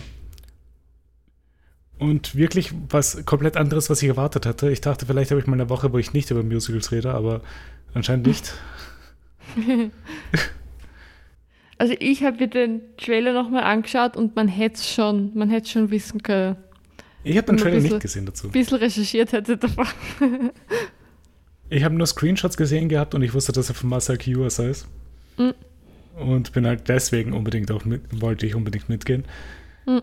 Und 1.98 2.34
wirklich 2.34 2.72
was 2.90 3.24
komplett 3.24 3.56
anderes, 3.56 3.88
was 3.88 4.02
ich 4.02 4.08
erwartet 4.08 4.44
hatte. 4.44 4.70
Ich 4.70 4.80
dachte, 4.82 5.06
vielleicht 5.06 5.30
habe 5.30 5.40
ich 5.40 5.46
mal 5.46 5.54
eine 5.54 5.70
Woche, 5.70 5.92
wo 5.92 5.98
ich 5.98 6.12
nicht 6.12 6.30
über 6.30 6.42
Musicals 6.42 6.92
rede, 6.92 7.14
aber 7.14 7.40
anscheinend 7.94 8.26
nicht. 8.26 8.52
Also 11.78 11.94
ich 11.98 12.24
habe 12.24 12.38
mir 12.38 12.48
den 12.48 12.80
Trailer 12.96 13.32
nochmal 13.32 13.64
angeschaut 13.64 14.16
und 14.16 14.34
man 14.34 14.48
hätte 14.48 14.76
es 14.76 14.90
schon, 14.90 15.32
man 15.34 15.50
hätte 15.50 15.68
schon 15.68 15.90
wissen 15.90 16.22
können. 16.22 16.56
Ich 17.22 17.36
habe 17.36 17.46
den 17.48 17.56
Trailer 17.58 17.76
bisschen- 17.76 17.90
nicht 17.90 18.00
gesehen 18.00 18.26
dazu. 18.26 18.46
Ein 18.48 18.52
bisschen 18.52 18.78
recherchiert 18.78 19.32
hätte 19.32 19.56
davon. 19.56 19.86
Ich 21.68 21.82
habe 21.82 21.96
nur 21.96 22.06
Screenshots 22.06 22.56
gesehen 22.56 22.88
gehabt 22.88 23.16
und 23.16 23.22
ich 23.22 23.34
wusste, 23.34 23.50
dass 23.50 23.68
er 23.68 23.74
von 23.74 23.90
Masaki 23.90 24.30
Yuasa 24.30 24.68
ist. 24.68 24.86
Mhm. 25.36 25.52
Und 26.14 26.52
bin 26.52 26.64
halt 26.64 26.88
deswegen 26.88 27.32
unbedingt 27.32 27.72
auch 27.72 27.84
mit, 27.84 28.02
wollte 28.20 28.46
ich 28.46 28.54
unbedingt 28.54 28.88
mitgehen. 28.88 29.24
Mhm. 29.84 30.02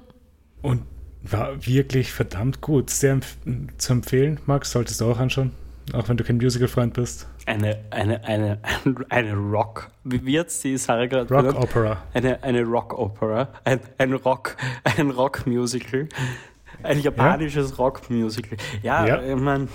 Und 0.62 0.82
war 1.24 1.66
wirklich 1.66 2.12
verdammt 2.12 2.62
gut. 2.62 2.90
Sehr 2.90 3.14
empf 3.14 3.38
zu 3.78 3.94
empfehlen. 3.94 4.40
Max, 4.46 4.72
solltest 4.72 5.02
du 5.02 5.06
auch 5.12 5.20
anschauen. 5.20 5.52
Auch 5.94 6.08
wenn 6.08 6.16
du 6.18 6.24
kein 6.24 6.38
Musical-Freund 6.38 6.94
bist. 6.94 7.28
Eine, 7.46 7.80
eine, 7.90 8.24
eine, 8.24 8.60
eine 9.10 9.34
Rock. 9.34 9.90
Wie 10.06 10.40
hat's 10.40 10.62
die 10.62 10.78
Sarah 10.78 11.08
gerade 11.08 11.34
Rock 11.34 11.46
genannt? 11.46 11.64
Opera. 11.64 12.04
Eine, 12.14 12.42
eine 12.44 12.64
Rock-Opera. 12.64 13.50
Ein, 13.66 13.80
ein 13.98 14.14
Rock, 14.14 14.56
ein 14.98 15.10
Rock-Musical. 15.12 16.08
Ein 16.84 17.00
japanisches 17.02 17.78
Rock-Musical. 17.78 18.58
Ja, 18.82 19.06
Ja. 19.06 19.22
ich 19.22 19.36
meine, 19.40 19.68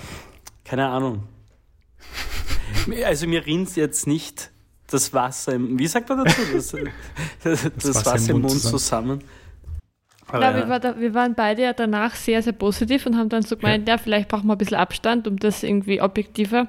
keine 0.63 0.87
Ahnung. 0.87 1.23
Also 3.05 3.27
mir 3.27 3.45
rinnt 3.45 3.75
jetzt 3.75 4.07
nicht 4.07 4.51
das 4.87 5.13
Wasser 5.13 5.53
im, 5.53 5.77
wie 5.77 5.87
sagt 5.87 6.07
man 6.09 6.23
dazu? 6.23 6.41
Das, 6.53 6.71
das, 7.43 7.71
das 7.75 7.95
Wasser, 7.95 8.13
Wasser, 8.13 8.31
im 8.31 8.41
Mund, 8.41 8.53
Mund 8.53 8.61
zusammen. 8.61 9.19
zusammen. 9.19 9.23
Aber 10.31 10.43
ja, 10.43 10.51
ja. 10.51 10.57
Wir, 10.57 10.69
war 10.69 10.79
da, 10.79 10.99
wir, 10.99 11.13
waren 11.13 11.35
beide 11.35 11.63
ja 11.63 11.73
danach 11.73 12.15
sehr, 12.15 12.41
sehr 12.41 12.53
positiv 12.53 13.05
und 13.05 13.17
haben 13.17 13.29
dann 13.29 13.43
so 13.43 13.57
gemeint, 13.57 13.87
ja, 13.87 13.95
ja 13.95 13.97
vielleicht 13.97 14.29
brauchen 14.29 14.47
wir 14.47 14.53
ein 14.53 14.57
bisschen 14.57 14.77
Abstand, 14.77 15.27
um 15.27 15.37
das 15.37 15.63
irgendwie 15.63 16.01
objektiver. 16.01 16.67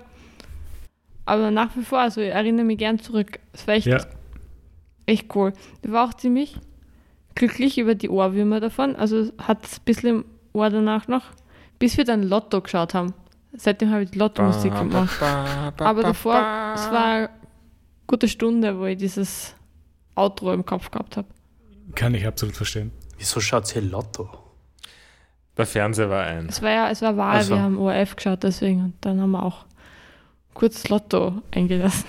Aber 1.26 1.50
nach 1.50 1.76
wie 1.76 1.82
vor, 1.82 2.00
also 2.00 2.20
ich 2.20 2.30
erinnere 2.30 2.64
mich 2.64 2.78
gern 2.78 2.98
zurück. 2.98 3.38
Es 3.52 3.66
war 3.66 3.74
echt, 3.74 3.88
echt 5.06 5.34
cool. 5.34 5.52
Ich 5.82 5.90
war 5.90 6.08
auch 6.08 6.14
ziemlich 6.14 6.56
glücklich 7.34 7.78
über 7.78 7.94
die 7.94 8.08
Ohrwürmer 8.08 8.60
davon. 8.60 8.96
Also 8.96 9.30
hat 9.38 9.64
es 9.64 9.78
ein 9.78 9.84
bisschen 9.84 10.08
im 10.08 10.24
Ohr 10.52 10.70
danach 10.70 11.08
noch, 11.08 11.24
bis 11.78 11.96
wir 11.96 12.04
dann 12.04 12.22
Lotto 12.22 12.60
geschaut 12.60 12.94
haben. 12.94 13.14
Seitdem 13.52 13.90
habe 13.90 14.04
ich 14.04 14.14
Lotto-Musik 14.14 14.76
gemacht. 14.76 15.20
Aber 15.22 16.02
davor, 16.02 16.34
es 16.74 16.90
war 16.90 17.04
eine 17.04 17.30
gute 18.06 18.28
Stunde, 18.28 18.78
wo 18.78 18.84
ich 18.86 18.96
dieses 18.96 19.54
Outro 20.14 20.52
im 20.52 20.64
Kopf 20.64 20.90
gehabt 20.90 21.16
habe. 21.16 21.28
Kann 21.94 22.14
ich 22.14 22.26
absolut 22.26 22.56
verstehen. 22.56 22.92
Wieso 23.20 23.38
schaut 23.38 23.76
ihr 23.76 23.82
Lotto? 23.82 24.30
Der 25.58 25.66
Fernseher 25.66 26.08
war 26.08 26.24
ein. 26.24 26.46
Es 26.48 26.62
war 26.62 26.70
ja, 26.70 26.90
es 26.90 27.02
war 27.02 27.18
Wahl, 27.18 27.36
also. 27.36 27.54
wir 27.54 27.60
haben 27.60 27.76
ORF 27.76 28.16
geschaut, 28.16 28.42
deswegen. 28.42 28.82
Und 28.82 28.94
dann 29.02 29.20
haben 29.20 29.32
wir 29.32 29.42
auch 29.42 29.66
kurz 30.54 30.88
Lotto 30.88 31.42
eingelassen. 31.50 32.06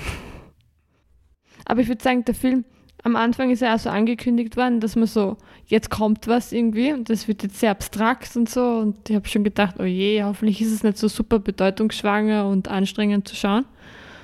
Aber 1.66 1.82
ich 1.82 1.90
würde 1.90 2.02
sagen, 2.02 2.24
der 2.24 2.34
Film, 2.34 2.64
am 3.04 3.18
Anfang 3.18 3.52
ist 3.52 3.62
ja 3.62 3.76
auch 3.76 3.80
so 3.80 3.90
angekündigt 3.90 4.56
worden, 4.56 4.80
dass 4.80 4.96
man 4.96 5.06
so, 5.06 5.36
jetzt 5.66 5.90
kommt 5.90 6.30
was 6.30 6.54
irgendwie 6.54 6.94
und 6.94 7.10
das 7.10 7.28
wird 7.28 7.44
jetzt 7.44 7.60
sehr 7.60 7.72
abstrakt 7.72 8.38
und 8.38 8.50
so. 8.50 8.78
Und 8.78 9.10
ich 9.10 9.16
habe 9.18 9.28
schon 9.28 9.44
gedacht, 9.44 9.76
oh 9.80 9.84
je, 9.84 10.24
hoffentlich 10.24 10.62
ist 10.62 10.72
es 10.72 10.82
nicht 10.82 10.98
so 10.98 11.10
super 11.10 11.40
bedeutungsschwanger 11.40 12.48
und 12.48 12.70
anstrengend 12.70 13.28
zu 13.28 13.36
schauen. 13.36 13.66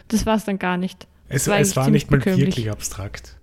Das 0.08 0.26
war 0.26 0.38
es 0.38 0.46
dann 0.46 0.58
gar 0.58 0.78
nicht. 0.78 1.06
Es 1.28 1.50
war, 1.50 1.60
es 1.60 1.76
war 1.76 1.90
nicht 1.90 2.10
mal 2.10 2.24
wirklich 2.24 2.72
abstrakt. 2.72 3.36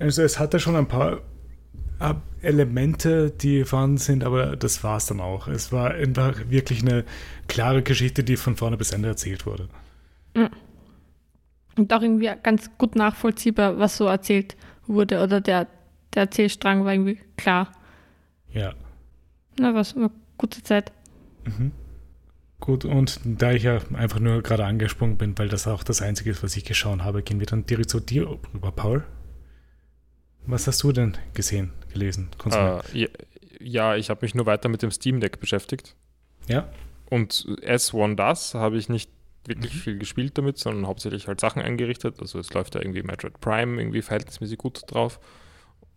Also 0.00 0.22
es 0.22 0.40
hatte 0.40 0.58
schon 0.58 0.74
ein 0.74 0.88
paar 0.88 1.20
äh, 2.00 2.14
Elemente, 2.42 3.30
die 3.30 3.64
vorhanden 3.64 3.98
sind, 3.98 4.24
aber 4.24 4.56
das 4.56 4.82
war 4.82 4.96
es 4.96 5.06
dann 5.06 5.20
auch. 5.20 5.46
Es 5.46 5.70
war 5.70 5.92
einfach 5.92 6.34
wirklich 6.48 6.82
eine 6.82 7.04
klare 7.46 7.82
Geschichte, 7.82 8.24
die 8.24 8.36
von 8.36 8.56
vorne 8.56 8.76
bis 8.76 8.90
Ende 8.90 9.08
erzählt 9.08 9.46
wurde. 9.46 9.68
Hm 10.36 10.50
und 11.80 11.92
auch 11.92 12.02
irgendwie 12.02 12.30
ganz 12.42 12.70
gut 12.78 12.94
nachvollziehbar, 12.94 13.78
was 13.78 13.96
so 13.96 14.06
erzählt 14.06 14.56
wurde 14.86 15.22
oder 15.22 15.40
der, 15.40 15.66
der 16.14 16.22
Erzählstrang 16.22 16.84
war 16.84 16.92
irgendwie 16.92 17.18
klar. 17.36 17.72
Ja. 18.52 18.74
Na, 19.58 19.74
was, 19.74 19.96
eine 19.96 20.10
gute 20.36 20.62
Zeit. 20.62 20.92
Mhm. 21.44 21.72
Gut, 22.60 22.84
und 22.84 23.20
da 23.24 23.52
ich 23.52 23.62
ja 23.62 23.78
einfach 23.94 24.20
nur 24.20 24.42
gerade 24.42 24.66
angesprungen 24.66 25.16
bin, 25.16 25.38
weil 25.38 25.48
das 25.48 25.66
auch 25.66 25.82
das 25.82 26.02
Einzige 26.02 26.30
ist, 26.30 26.42
was 26.42 26.56
ich 26.56 26.64
geschaut 26.64 27.00
habe, 27.00 27.22
gehen 27.22 27.40
wir 27.40 27.46
dann 27.46 27.64
direkt 27.64 27.88
zu 27.88 28.00
dir 28.00 28.28
rüber, 28.28 28.70
Paul. 28.70 29.04
Was 30.46 30.66
hast 30.66 30.82
du 30.82 30.92
denn 30.92 31.16
gesehen, 31.34 31.72
gelesen, 31.92 32.30
konsumiert? 32.38 32.84
Uh, 32.92 32.96
ja, 32.96 33.08
ja, 33.60 33.96
ich 33.96 34.10
habe 34.10 34.24
mich 34.24 34.34
nur 34.34 34.46
weiter 34.46 34.68
mit 34.68 34.82
dem 34.82 34.90
Steam 34.90 35.20
Deck 35.20 35.38
beschäftigt. 35.40 35.94
Ja. 36.48 36.68
Und 37.10 37.46
S1 37.62 38.14
das 38.14 38.54
habe 38.54 38.78
ich 38.78 38.88
nicht 38.88 39.10
wirklich 39.46 39.74
mhm. 39.74 39.78
viel 39.78 39.98
gespielt 39.98 40.38
damit, 40.38 40.58
sondern 40.58 40.86
hauptsächlich 40.86 41.28
halt 41.28 41.40
Sachen 41.40 41.62
eingerichtet. 41.62 42.20
Also 42.20 42.38
es 42.38 42.52
läuft 42.52 42.74
da 42.74 42.80
irgendwie 42.80 43.02
Metroid 43.02 43.40
Prime 43.40 43.80
irgendwie 43.80 44.02
verhältnismäßig 44.02 44.58
gut 44.58 44.82
drauf 44.86 45.20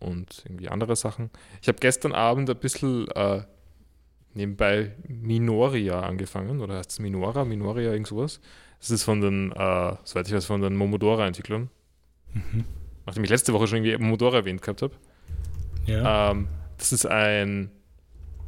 und 0.00 0.42
irgendwie 0.44 0.68
andere 0.68 0.96
Sachen. 0.96 1.30
Ich 1.62 1.68
habe 1.68 1.78
gestern 1.80 2.12
Abend 2.12 2.50
ein 2.50 2.56
bisschen 2.56 3.08
äh, 3.08 3.42
nebenbei 4.34 4.92
Minoria 5.06 6.00
angefangen, 6.00 6.60
oder 6.60 6.78
heißt 6.78 6.90
es 6.90 6.98
Minora, 6.98 7.44
Minoria, 7.44 7.92
irgend 7.92 8.08
sowas. 8.08 8.40
Das 8.80 8.90
ist 8.90 9.04
von 9.04 9.20
den, 9.20 9.52
äh, 9.52 9.96
soweit 10.04 10.28
ich 10.28 10.34
weiß, 10.34 10.44
von 10.44 10.60
den 10.60 10.76
Momodora-Entwicklern. 10.76 11.70
Mhm. 12.32 12.64
Nachdem 13.06 13.24
ich 13.24 13.30
letzte 13.30 13.52
Woche 13.52 13.66
schon 13.66 13.84
irgendwie 13.84 13.96
Momodora 14.02 14.38
erwähnt 14.38 14.62
gehabt 14.62 14.82
habe. 14.82 14.94
Ja. 15.86 16.30
Ähm, 16.30 16.48
das 16.78 16.92
ist 16.92 17.06
ein 17.06 17.70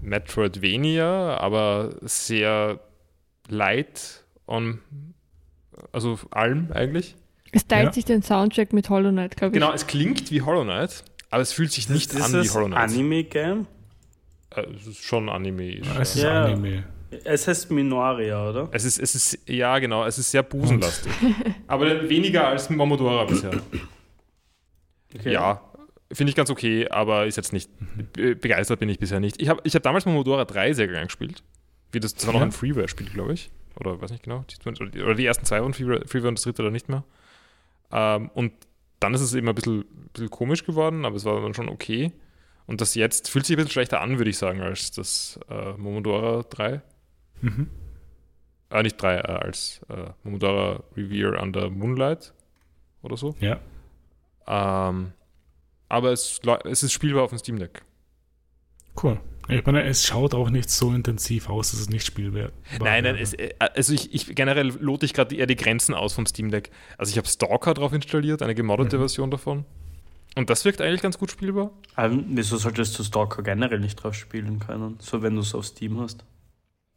Metroidvania, 0.03 1.39
aber 1.39 1.97
sehr 2.03 2.81
light 3.49 4.25
on, 4.47 4.81
also 5.93 6.19
allem 6.31 6.73
eigentlich. 6.73 7.17
Es 7.53 7.67
teilt 7.67 7.87
ja. 7.87 7.93
sich 7.93 8.05
den 8.05 8.23
Soundtrack 8.23 8.73
mit 8.73 8.91
Hollow 8.91 9.11
Knight, 9.11 9.37
glaube 9.37 9.57
ich. 9.57 9.61
Genau, 9.61 9.73
es 9.73 9.87
klingt 9.87 10.31
wie 10.31 10.43
Hollow 10.43 10.65
Knight, 10.65 11.05
aber 11.31 11.43
es 11.43 11.53
fühlt 11.53 11.73
sich 11.73 11.89
nicht 11.89 12.15
an 12.21 12.33
wie 12.33 12.49
Hollow 12.51 12.67
Knight. 12.67 12.91
Anime-Game? 12.91 13.67
Äh, 14.51 14.63
es 14.75 14.87
ist 14.87 15.03
schon 15.03 15.29
Anime. 15.29 15.81
Es 16.01 16.17
ist 16.17 16.23
ja. 16.23 16.45
Anime. 16.45 16.85
Es 17.25 17.47
heißt 17.47 17.71
Minoria, 17.71 18.51
oder? 18.51 18.69
Es 18.73 18.85
ist, 18.85 18.99
es 18.99 19.15
ist, 19.15 19.49
ja 19.49 19.79
genau, 19.79 20.05
es 20.05 20.19
ist 20.19 20.31
sehr 20.31 20.43
busenlastig. 20.43 21.13
aber 21.67 22.09
weniger 22.09 22.49
als 22.49 22.69
Momodora 22.69 23.25
bisher. 23.25 23.53
Okay. 25.15 25.33
Ja, 25.33 25.63
finde 26.13 26.31
ich 26.31 26.37
ganz 26.37 26.51
okay, 26.51 26.89
aber 26.89 27.27
ist 27.27 27.37
jetzt 27.37 27.53
nicht, 27.53 27.71
begeistert 28.13 28.81
bin 28.81 28.89
ich 28.89 28.99
bisher 28.99 29.21
nicht. 29.21 29.41
Ich 29.41 29.49
habe 29.49 29.61
ich 29.65 29.75
hab 29.75 29.83
damals 29.83 30.07
Momodora 30.07 30.45
3 30.45 30.73
sehr 30.73 30.89
gern 30.89 31.07
gespielt. 31.07 31.43
Wie 31.93 32.01
das, 32.01 32.15
das 32.15 32.27
war 32.27 32.35
noch 32.35 32.43
ein 32.43 32.53
Freeware-Spiel, 32.53 33.09
glaube 33.11 33.33
ich. 33.33 33.51
Oder 33.79 34.01
weiß 34.01 34.11
nicht 34.11 34.25
genau. 34.25 34.45
Oder 34.67 35.15
die 35.15 35.27
ersten 35.27 35.45
zwei 35.45 35.61
waren 35.61 35.75
Freeware 35.75 36.29
und 36.29 36.39
das 36.39 36.43
dritte 36.43 36.63
dann 36.63 36.73
nicht 36.73 36.89
mehr. 36.89 37.05
Ähm, 37.93 38.31
und 38.35 38.53
dann 39.01 39.15
ist 39.15 39.21
es 39.21 39.35
eben 39.35 39.49
ein 39.49 39.55
bisschen, 39.55 39.85
bisschen, 40.13 40.31
komisch 40.31 40.65
geworden, 40.65 41.05
aber 41.05 41.17
es 41.17 41.25
war 41.25 41.41
dann 41.41 41.55
schon 41.55 41.69
okay. 41.69 42.13
Und 42.67 42.81
das 42.81 42.95
jetzt 42.95 43.31
fühlt 43.31 43.47
sich 43.47 43.55
ein 43.55 43.59
bisschen 43.59 43.73
schlechter 43.73 44.01
an, 44.01 44.19
würde 44.19 44.31
ich 44.31 44.39
sagen, 44.39 44.61
als 44.61 44.91
das 44.91 45.39
äh, 45.49 45.73
Momodora 45.73 46.43
3. 46.49 46.81
Mhm. 47.43 47.71
Äh, 48.71 48.83
nicht 48.83 49.01
3, 49.01 49.17
äh, 49.17 49.21
als 49.21 49.81
äh, 49.89 50.11
Momodora 50.25 50.83
Revere 50.97 51.41
Under 51.41 51.71
Moonlight 51.71 52.33
oder 53.03 53.17
so. 53.17 53.37
Ja. 53.41 53.61
Ähm, 54.47 55.13
aber 55.89 56.13
es, 56.13 56.41
es 56.65 56.83
ist 56.83 56.93
spielbar 56.93 57.25
auf 57.25 57.31
dem 57.31 57.39
Steam 57.39 57.59
Deck. 57.59 57.83
Cool. 59.03 59.21
Ich 59.49 59.65
meine, 59.65 59.85
es 59.85 60.05
schaut 60.05 60.35
auch 60.35 60.51
nicht 60.51 60.71
so 60.71 60.93
intensiv 60.93 61.49
aus, 61.49 61.71
dass 61.71 61.81
es 61.81 61.89
nicht 61.89 62.05
spielbar 62.05 62.51
Nein, 62.81 63.05
nein, 63.05 63.17
es, 63.17 63.33
äh, 63.35 63.55
also 63.59 63.93
ich, 63.93 64.13
ich 64.13 64.35
generell 64.35 64.69
lote 64.81 65.07
ich 65.07 65.15
gerade 65.15 65.37
eher 65.37 65.47
die 65.47 65.55
Grenzen 65.55 65.95
aus 65.95 66.15
vom 66.15 66.27
Steam 66.27 66.51
Deck. 66.51 66.71
Also 66.99 67.11
ich 67.11 67.19
habe 67.19 67.29
Stalker 67.29 67.75
drauf 67.75 67.93
installiert, 67.93 68.43
eine 68.43 68.57
gemoddete 68.57 68.97
mhm. 68.97 69.03
Version 69.03 69.31
davon. 69.31 69.65
Und 70.35 70.51
das 70.51 70.65
wirkt 70.65 70.81
eigentlich 70.81 71.01
ganz 71.01 71.19
gut 71.19 71.31
spielbar. 71.31 71.71
Ähm, 71.97 72.25
wieso 72.31 72.57
solltest 72.57 72.99
du 72.99 73.05
Stalker 73.05 73.43
generell 73.43 73.79
nicht 73.79 73.97
drauf 73.97 74.15
spielen 74.15 74.59
können? 74.59 74.97
So, 75.01 75.23
wenn 75.23 75.35
du 75.35 75.41
es 75.41 75.55
auf 75.55 75.65
Steam 75.65 76.01
hast? 76.01 76.25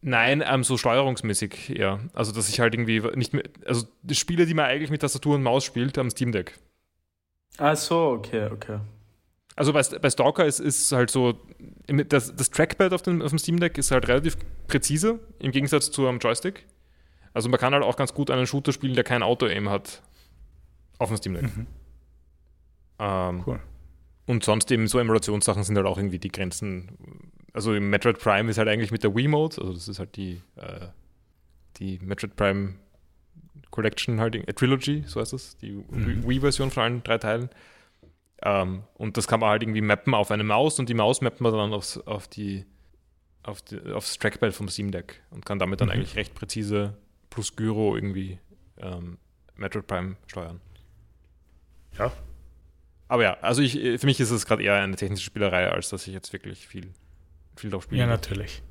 Nein, 0.01 0.43
ähm, 0.45 0.63
so 0.63 0.77
steuerungsmäßig 0.77 1.77
eher. 1.77 1.99
Also, 2.13 2.31
dass 2.31 2.49
ich 2.49 2.59
halt 2.59 2.73
irgendwie 2.73 3.01
nicht 3.15 3.33
mehr. 3.33 3.43
Also, 3.65 3.87
die 4.01 4.15
Spiele, 4.15 4.45
die 4.45 4.53
man 4.53 4.65
eigentlich 4.65 4.89
mit 4.89 5.01
Tastatur 5.01 5.35
und 5.35 5.43
Maus 5.43 5.63
spielt, 5.63 5.97
am 5.97 6.09
Steam 6.09 6.31
Deck. 6.31 6.57
Ach 7.59 7.75
so, 7.75 8.11
okay, 8.11 8.49
okay. 8.51 8.79
Also 9.55 9.73
bei, 9.73 9.83
bei 9.83 10.09
Stalker 10.09 10.45
ist, 10.45 10.59
ist 10.59 10.91
halt 10.93 11.11
so, 11.11 11.37
das, 11.87 12.33
das 12.33 12.49
Trackpad 12.49 12.93
auf 12.93 13.01
dem, 13.01 13.21
auf 13.21 13.29
dem 13.29 13.37
Steam 13.37 13.59
Deck 13.59 13.77
ist 13.77 13.91
halt 13.91 14.07
relativ 14.07 14.37
präzise 14.67 15.19
im 15.39 15.51
Gegensatz 15.51 15.91
zu 15.91 16.07
einem 16.07 16.19
Joystick. 16.19 16.65
Also 17.33 17.49
man 17.49 17.59
kann 17.59 17.73
halt 17.73 17.83
auch 17.83 17.97
ganz 17.97 18.13
gut 18.13 18.31
einen 18.31 18.47
Shooter 18.47 18.71
spielen, 18.71 18.93
der 18.93 19.03
kein 19.03 19.21
Auto-Aim 19.21 19.69
hat 19.69 20.01
auf 20.97 21.09
dem 21.09 21.17
Steam 21.17 21.33
Deck. 21.33 21.43
Mhm. 21.43 21.67
Ähm, 22.99 23.43
cool. 23.45 23.59
Und 24.25 24.43
sonst 24.45 24.71
eben 24.71 24.87
so 24.87 24.97
Emulationssachen 24.97 25.63
sind 25.63 25.75
halt 25.75 25.87
auch 25.87 25.97
irgendwie 25.97 26.19
die 26.19 26.31
Grenzen. 26.31 26.97
Also 27.51 27.73
im 27.73 27.89
Metroid 27.89 28.19
Prime 28.19 28.49
ist 28.49 28.57
halt 28.57 28.69
eigentlich 28.69 28.91
mit 28.91 29.03
der 29.03 29.13
Wii-Mode, 29.13 29.59
also 29.59 29.73
das 29.73 29.89
ist 29.89 29.99
halt 29.99 30.15
die, 30.15 30.41
äh, 30.55 30.87
die 31.77 31.99
Metroid 32.01 32.35
Prime 32.37 32.75
Collection 33.71 34.19
halt, 34.19 34.35
äh, 34.35 34.53
Trilogy, 34.53 35.03
so 35.05 35.19
heißt 35.19 35.33
das, 35.33 35.57
die 35.57 35.71
mhm. 35.71 36.27
Wii-Version 36.27 36.71
von 36.71 36.83
allen 36.83 37.03
drei 37.03 37.17
Teilen. 37.17 37.49
Ähm, 38.41 38.83
und 38.95 39.17
das 39.17 39.27
kann 39.27 39.39
man 39.39 39.49
halt 39.49 39.63
irgendwie 39.63 39.81
mappen 39.81 40.13
auf 40.13 40.31
eine 40.31 40.43
Maus 40.43 40.79
und 40.79 40.89
die 40.89 40.93
Maus 40.93 41.21
mappt 41.21 41.41
man 41.41 41.51
dann 41.51 41.73
aufs, 41.73 41.97
auf 41.97 42.27
die, 42.27 42.65
auf 43.43 43.61
die, 43.61 43.79
aufs 43.91 44.17
Trackpad 44.17 44.53
vom 44.53 44.69
Steam 44.69 44.91
Deck 44.91 45.21
und 45.29 45.45
kann 45.45 45.59
damit 45.59 45.81
dann 45.81 45.89
mhm. 45.89 45.95
eigentlich 45.95 46.15
recht 46.15 46.35
präzise 46.35 46.97
plus 47.29 47.55
Gyro 47.55 47.95
irgendwie 47.95 48.39
ähm, 48.77 49.17
Metroid 49.55 49.87
Prime 49.87 50.15
steuern. 50.27 50.61
Ja. 51.97 52.11
Aber 53.09 53.23
ja, 53.23 53.37
also 53.41 53.61
ich, 53.61 53.73
für 53.73 54.05
mich 54.05 54.19
ist 54.19 54.29
es 54.29 54.45
gerade 54.45 54.63
eher 54.63 54.75
eine 54.75 54.95
technische 54.95 55.23
Spielerei, 55.23 55.69
als 55.69 55.89
dass 55.89 56.07
ich 56.07 56.13
jetzt 56.13 56.31
wirklich 56.31 56.67
viel, 56.67 56.93
viel 57.55 57.71
drauf 57.71 57.83
spiele. 57.83 58.01
Ja, 58.01 58.07
natürlich. 58.07 58.61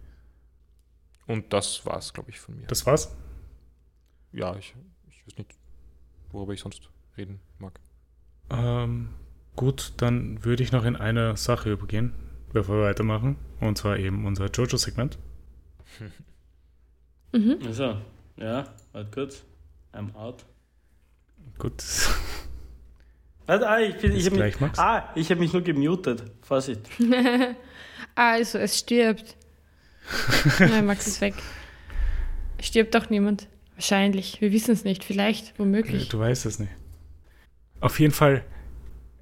Und 1.26 1.52
das 1.52 1.84
war's, 1.84 2.14
glaube 2.14 2.30
ich, 2.30 2.40
von 2.40 2.56
mir. 2.56 2.66
Das 2.68 2.86
war's? 2.86 3.14
Ja, 4.32 4.56
ich, 4.56 4.74
ich 5.08 5.26
weiß 5.26 5.38
nicht, 5.38 5.54
worüber 6.30 6.52
ich 6.52 6.60
sonst 6.60 6.90
reden 7.16 7.40
mag. 7.58 7.80
Ähm, 8.50 9.10
Gut, 9.58 9.94
dann 9.96 10.44
würde 10.44 10.62
ich 10.62 10.70
noch 10.70 10.84
in 10.84 10.94
eine 10.94 11.36
Sache 11.36 11.72
übergehen, 11.72 12.12
bevor 12.52 12.76
wir 12.76 12.84
weitermachen. 12.84 13.34
Und 13.58 13.76
zwar 13.76 13.98
eben 13.98 14.24
unser 14.24 14.46
Jojo-Segment. 14.46 15.18
Mhm. 17.30 17.58
Also, 17.66 17.98
ja, 18.38 18.64
warte 18.92 19.10
kurz. 19.10 19.44
I'm 19.92 20.14
out. 20.14 20.46
Gut. 21.58 21.84
Warte, 23.44 23.68
ah, 23.68 23.80
ich, 23.80 23.96
bin, 23.98 24.12
ich 24.12 24.24
habe 24.24 24.36
mich, 24.38 24.78
ah, 24.78 25.12
ich 25.14 25.30
hab 25.30 25.38
mich 25.38 25.52
nur 25.52 25.60
gemutet. 25.60 26.22
Vorsicht. 26.40 26.88
also, 28.14 28.56
es 28.56 28.78
stirbt. 28.78 29.36
Nein, 30.58 30.86
Max 30.86 31.06
ist 31.06 31.20
weg. 31.20 31.34
Stirbt 32.62 32.94
doch 32.94 33.10
niemand. 33.10 33.46
Wahrscheinlich. 33.78 34.40
Wir 34.40 34.50
wissen 34.50 34.72
es 34.72 34.82
nicht. 34.82 35.04
Vielleicht, 35.04 35.56
womöglich. 35.56 36.08
Du 36.08 36.18
weißt 36.18 36.46
es 36.46 36.58
nicht. 36.58 36.72
Auf 37.78 38.00
jeden 38.00 38.12
Fall, 38.12 38.44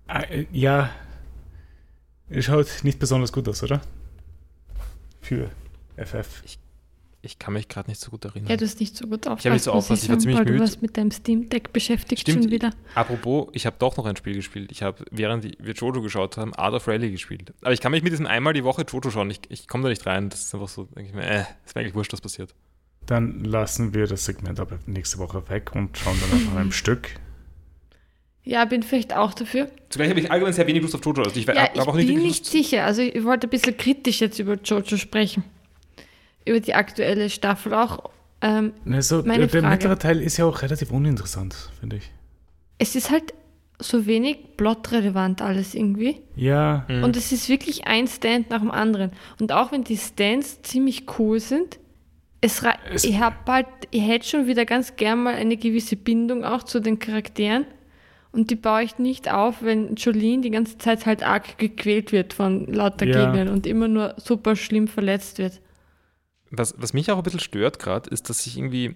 äh, 0.09 0.47
ja, 0.51 0.89
es 2.31 2.47
schaut 2.47 2.67
nicht 2.83 2.99
besonders 2.99 3.35
gut 3.35 3.47
aus, 3.51 3.63
oder? 3.63 3.83
Für 5.21 5.51
FF. 5.99 6.43
Ich 7.21 7.39
kann 7.39 7.53
mich 7.53 7.69
gerade 7.69 7.91
nicht 7.91 8.01
so 8.01 8.11
gut 8.11 8.25
erinnern. 8.25 8.49
Ja, 8.49 8.57
du 8.57 8.65
hast 8.65 8.81
nicht 8.81 8.97
so 8.97 9.07
gut 9.07 9.27
aufgepasst. 9.27 9.41
Ich 9.41 9.47
habe 9.47 9.55
nicht 9.57 9.63
so 9.65 9.73
aufgepasst, 9.73 10.05
ich 10.05 10.09
war 10.09 10.19
ziemlich 10.19 10.39
müde. 10.39 10.55
Du 10.55 10.61
warst 10.61 10.81
mit 10.81 10.97
deinem 10.97 11.11
Steam 11.11 11.51
Deck 11.51 11.73
beschäftigt 11.75 12.23
Stimmt. 12.23 12.45
schon 12.45 12.51
wieder. 12.51 12.71
Apropos, 12.95 13.49
ich 13.53 13.67
habe 13.67 13.77
doch 13.79 13.95
noch 13.99 14.07
ein 14.07 14.17
Spiel 14.17 14.37
gespielt. 14.37 14.73
Ich 14.73 14.83
habe, 14.83 15.05
während 15.11 15.45
wir 15.45 15.75
Jojo 15.75 16.01
geschaut 16.01 16.39
haben, 16.39 16.55
Art 16.55 16.73
of 16.73 16.89
Rally 16.89 17.11
gespielt. 17.11 17.53
Aber 17.61 17.75
ich 17.75 17.81
kann 17.83 17.93
mich 17.93 18.03
mit 18.03 18.13
diesem 18.13 18.27
einmal 18.27 18.55
die 18.55 18.65
Woche 18.65 18.87
Jojo 18.89 19.11
schauen. 19.11 19.31
Ich, 19.31 19.41
ich 19.51 19.69
komme 19.69 19.83
da 19.83 19.91
nicht 19.91 20.07
rein. 20.07 20.31
Das 20.31 20.45
ist 20.45 20.55
einfach 20.55 20.69
so, 20.69 20.85
denke 20.85 21.11
ich 21.11 21.15
mir, 21.15 21.29
äh, 21.29 21.45
ist 21.67 21.75
mir 21.75 21.83
eigentlich 21.83 21.95
wurscht, 21.95 22.15
was 22.15 22.23
passiert. 22.23 22.55
Dann 23.07 23.45
lassen 23.45 23.95
wir 23.95 24.07
das 24.07 24.25
Segment 24.25 24.59
aber 24.61 24.79
nächste 24.87 25.19
Woche 25.19 25.49
weg 25.49 25.75
und 25.75 25.97
schauen 25.97 26.17
dann 26.21 26.39
einfach 26.41 26.57
ein 26.57 26.73
Stück. 26.73 27.11
Ja, 28.43 28.65
bin 28.65 28.83
vielleicht 28.85 29.15
auch 29.15 29.35
dafür. 29.35 29.69
Zugleich 29.89 30.11
habe 30.11 30.21
ich 30.21 30.31
allgemein 30.31 30.53
sehr 30.53 30.67
wenig 30.69 30.83
Lust 30.83 30.95
auf 30.95 31.05
Jojo. 31.05 31.23
Also 31.23 31.39
ich 31.39 31.47
Ja, 31.47 31.69
ich 31.75 31.81
auch 31.81 31.95
nicht 31.97 32.07
bin 32.07 32.23
nicht 32.23 32.47
sicher. 32.47 32.85
Also 32.85 33.03
ich 33.03 33.25
wollte 33.25 33.49
ein 33.49 33.51
bisschen 33.51 33.77
kritisch 33.77 34.21
jetzt 34.21 34.39
über 34.39 34.55
Jojo 34.55 34.97
sprechen. 34.97 35.43
Über 36.45 36.61
die 36.61 36.75
aktuelle 36.75 37.29
Staffel 37.29 37.75
auch. 37.75 38.11
Ähm, 38.41 38.73
Also, 38.89 39.23
Meine 39.25 39.49
der 39.49 39.63
Frage. 39.63 39.69
mittlere 39.75 39.99
Teil 39.99 40.21
ist 40.23 40.37
ja 40.37 40.45
auch 40.45 40.63
relativ 40.63 40.93
uninteressant, 40.93 41.71
finde 41.81 41.97
ich. 41.97 42.11
es 42.79 42.95
ist 42.95 43.11
halt 43.11 43.35
so 43.81 44.07
wenig 44.07 44.57
plotrelevant 44.57 45.43
alles 45.43 45.75
irgendwie. 45.75 46.21
Ja, 46.37 46.85
Mhm. 46.89 47.03
Und 47.05 47.17
es 47.17 47.33
ist 47.33 47.49
wirklich 47.49 47.87
ein 47.87 48.07
Stand 48.07 48.51
nach 48.51 48.61
dem 48.61 48.71
anderen. 48.71 49.11
Und 49.41 49.51
auch 49.53 49.73
wenn 49.73 49.83
die 49.85 49.97
Stands 49.99 50.63
ziemlich 50.63 51.05
cool 51.19 51.41
sind, 51.41 51.79
es, 52.47 52.63
Es- 52.93 53.05
ich 53.05 53.19
halt, 53.21 53.67
ich 53.91 54.07
hätte 54.07 54.27
schon 54.27 54.47
wieder 54.47 54.65
ganz 54.65 54.97
gern 54.97 55.23
mal 55.25 55.35
eine 55.35 55.57
gewisse 55.57 55.97
Bindung 55.97 56.45
auch 56.45 56.63
zu 56.63 56.81
den 56.81 56.99
Charakteren. 56.99 57.67
Und 58.33 58.51
die 58.51 58.57
baue 58.57 58.83
ich 58.83 58.99
nicht 58.99 59.33
auf, 59.33 59.63
wenn 59.63 59.95
Jolene 59.95 60.43
die 60.43 60.51
ganze 60.51 60.77
Zeit 60.77 61.07
halt 61.07 61.23
arg 61.23 61.57
gequält 61.59 62.13
wird 62.13 62.35
von 62.35 62.67
lauter 62.73 63.07
Ja. 63.07 63.25
Gegnern 63.25 63.49
und 63.49 63.67
immer 63.67 63.89
nur 63.89 64.15
super 64.19 64.57
schlimm 64.57 64.89
verletzt 64.89 65.39
wird. 65.39 65.61
Was, 66.51 66.75
was 66.77 66.93
mich 66.93 67.11
auch 67.11 67.17
ein 67.17 67.23
bisschen 67.23 67.41
stört 67.41 67.79
gerade, 67.79 68.11
ist, 68.11 68.29
dass 68.29 68.47
ich 68.47 68.59
irgendwie. 68.59 68.95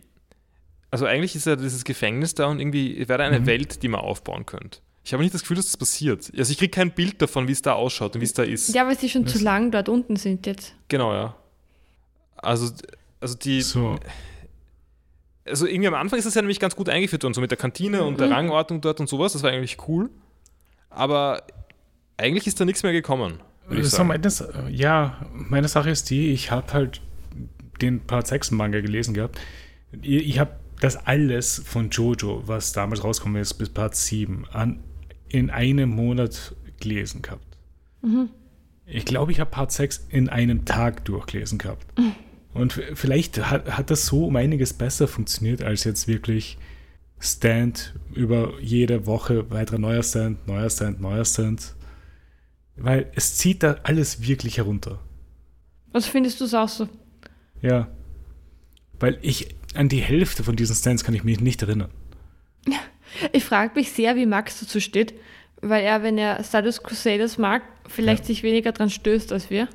Also 0.91 1.07
eigentlich 1.07 1.37
ist 1.37 1.47
ja 1.47 1.57
dieses 1.57 1.85
Gefängnis 1.85 2.35
da 2.35 2.47
und 2.47 2.61
irgendwie 2.61 2.99
wäre 3.09 3.19
da 3.19 3.25
eine 3.25 3.41
Mhm. 3.41 3.47
Welt, 3.47 3.83
die 3.83 3.89
man 3.89 4.01
aufbauen 4.01 4.45
könnte. 4.45 4.81
Ich 5.05 5.13
habe 5.15 5.23
nicht 5.23 5.33
das 5.35 5.41
Gefühl, 5.43 5.57
dass 5.57 5.67
das 5.67 5.77
passiert. 5.79 6.31
Also 6.37 6.53
ich 6.53 6.59
kriege 6.59 6.71
kein 6.71 6.91
Bild 6.93 7.23
davon, 7.23 7.49
wie 7.49 7.53
es 7.53 7.63
da 7.63 7.73
ausschaut 7.73 8.15
und 8.17 8.21
wie 8.21 8.27
es 8.27 8.35
da 8.35 8.43
ist. 8.43 8.75
Ja, 8.75 8.87
weil 8.87 8.99
sie 8.99 9.09
schon 9.09 9.25
Das- 9.25 9.33
zu 9.35 9.43
lang 9.43 9.71
dort 9.71 9.89
unten 9.89 10.17
sind 10.17 10.47
jetzt. 10.47 10.75
Genau, 10.89 11.15
ja. 11.15 11.35
Also, 12.37 12.73
also 13.21 13.35
die. 13.37 13.61
so. 13.63 13.99
Also 15.47 15.67
irgendwie 15.67 15.89
am 15.89 15.95
Anfang 15.95 16.19
ist 16.19 16.27
das 16.27 16.35
ja 16.35 16.43
nämlich 16.43 16.61
ganz 16.61 16.77
gut 16.77 16.89
eingeführt 16.89 17.23
worden, 17.25 17.35
so 17.35 17.41
mit 17.41 17.51
der 17.51 17.59
Kantine 17.59 18.05
und 18.05 18.21
der 18.21 18.29
Mhm. 18.29 18.33
Rangordnung 18.35 18.81
dort 18.81 19.01
und 19.01 19.09
sowas. 19.09 19.33
Das 19.33 19.43
war 19.43 19.51
eigentlich 19.51 19.79
cool. 19.89 20.11
Aber 20.91 21.43
eigentlich 22.17 22.47
ist 22.47 22.61
da 22.61 22.65
nichts 22.65 22.83
mehr 22.83 22.93
gekommen. 22.93 23.41
würde 23.67 23.83
ich 23.83 23.89
So 23.89 23.97
sagen. 23.99 24.09
meines, 24.09 24.45
ja, 24.71 25.25
meine 25.33 25.69
Sache 25.69 25.91
ist 25.91 26.11
die, 26.11 26.33
ich 26.33 26.51
habe 26.51 26.73
halt 26.73 27.01
den 27.81 28.01
Part 28.01 28.27
6 28.27 28.51
Manga 28.51 28.81
gelesen 28.81 29.15
gehabt. 29.15 29.41
Ich, 30.03 30.29
ich 30.29 30.39
habe 30.39 30.53
das 30.81 30.97
alles 31.07 31.63
von 31.65 31.91
Jojo, 31.91 32.43
was 32.47 32.73
damals 32.73 33.03
rausgekommen 33.03 33.41
ist, 33.41 33.55
bis 33.55 33.69
Part 33.71 33.95
7, 33.97 34.45
an, 34.53 34.83
in 35.29 35.51
einem 35.51 35.91
Monat 35.91 36.55
gelesen 36.81 37.23
gehabt. 37.23 37.45
Ich 38.87 39.05
glaube, 39.05 39.33
ich 39.33 39.41
habe 39.41 39.51
Part 39.51 39.73
6 39.73 40.07
in 40.11 40.29
einem 40.29 40.65
Tag 40.65 41.05
durchgelesen 41.07 41.59
gehabt. 41.59 41.87
Und 42.53 42.73
vielleicht 42.95 43.39
hat, 43.51 43.71
hat 43.77 43.91
das 43.91 44.07
so 44.07 44.27
um 44.27 44.37
einiges 44.37 44.73
besser 44.73 45.07
funktioniert, 45.09 45.63
als 45.63 45.85
jetzt 45.85 46.09
wirklich 46.09 46.59
Stand 47.21 47.95
über 48.13 48.55
jede 48.61 49.07
Woche 49.07 49.51
weiterer 49.51 49.79
neuer 49.79 50.03
Stand, 50.03 50.47
neuer 50.49 50.71
Stand, 50.71 51.01
neuer 51.01 51.25
Stand. 51.25 51.75
Weil 52.77 53.11
es 53.15 53.37
zieht 53.37 53.63
da 53.63 53.77
alles 53.83 54.27
wirklich 54.27 54.57
herunter. 54.57 54.99
Was 55.93 56.07
findest 56.07 56.41
du 56.41 56.45
es 56.45 56.55
auch 56.55 56.69
so? 56.69 56.89
Ja. 57.61 57.89
Weil 58.99 59.19
ich 59.23 59.55
an 59.75 59.89
die 59.89 60.01
Hälfte 60.01 60.43
von 60.45 60.57
diesen 60.57 60.75
Stands 60.75 61.05
kann 61.05 61.15
ich 61.15 61.25
mich 61.25 61.41
nicht 61.41 61.63
erinnern. 61.63 61.91
Ich 63.33 63.45
frage 63.45 63.73
mich 63.75 63.91
sehr, 63.91 64.15
wie 64.15 64.25
Max 64.25 64.61
dazu 64.61 64.79
steht, 64.79 65.15
weil 65.61 65.83
er, 65.85 66.05
wenn 66.05 66.17
er 66.17 66.43
Stardust 66.45 66.85
Crusaders 66.85 67.39
mag, 67.39 67.63
vielleicht 67.89 68.23
Ja. 68.23 68.27
sich 68.29 68.45
weniger 68.45 68.71
dran 68.71 68.89
stößt 68.89 69.33
als 69.33 69.51
wir. 69.51 69.69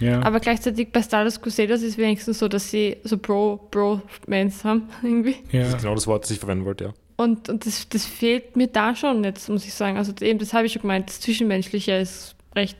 Ja. 0.00 0.22
Aber 0.22 0.40
gleichzeitig 0.40 0.90
bei 0.92 1.02
Stardust 1.02 1.42
Crusaders 1.42 1.82
ist 1.82 1.98
wenigstens 1.98 2.38
so, 2.38 2.48
dass 2.48 2.70
sie 2.70 2.96
so 3.04 3.18
Bro-Bro-Mans 3.18 4.64
haben, 4.64 4.88
irgendwie. 5.02 5.36
Das 5.44 5.52
ja. 5.52 5.62
ist 5.62 5.78
genau 5.78 5.94
das 5.94 6.06
Wort, 6.06 6.24
das 6.24 6.30
ich 6.30 6.38
verwenden 6.38 6.64
wollte, 6.64 6.84
ja. 6.84 6.94
Und, 7.16 7.50
und 7.50 7.66
das, 7.66 7.86
das 7.90 8.06
fehlt 8.06 8.56
mir 8.56 8.68
da 8.68 8.96
schon 8.96 9.22
jetzt, 9.24 9.48
muss 9.50 9.66
ich 9.66 9.74
sagen. 9.74 9.98
Also 9.98 10.12
eben, 10.22 10.38
das 10.38 10.54
habe 10.54 10.66
ich 10.66 10.72
schon 10.72 10.82
gemeint, 10.82 11.10
das 11.10 11.20
Zwischenmenschliche 11.20 11.92
ist 11.92 12.34
recht. 12.56 12.78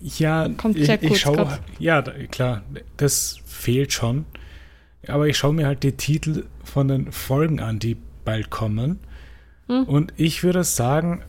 Ja, 0.00 0.48
Kommt 0.50 0.76
ich, 0.76 0.86
sehr 0.86 1.02
ich 1.02 1.08
kurz 1.08 1.20
schaue, 1.20 1.58
ja, 1.80 2.00
da- 2.00 2.12
klar, 2.30 2.62
das 2.96 3.40
fehlt 3.46 3.92
schon. 3.92 4.26
Aber 5.08 5.26
ich 5.26 5.36
schaue 5.36 5.54
mir 5.54 5.66
halt 5.66 5.82
die 5.82 5.92
Titel 5.92 6.44
von 6.62 6.86
den 6.86 7.10
Folgen 7.10 7.58
an, 7.58 7.80
die 7.80 7.96
bald 8.24 8.50
kommen. 8.50 9.00
Hm. 9.66 9.84
Und 9.84 10.12
ich 10.16 10.44
würde 10.44 10.62
sagen, 10.62 11.22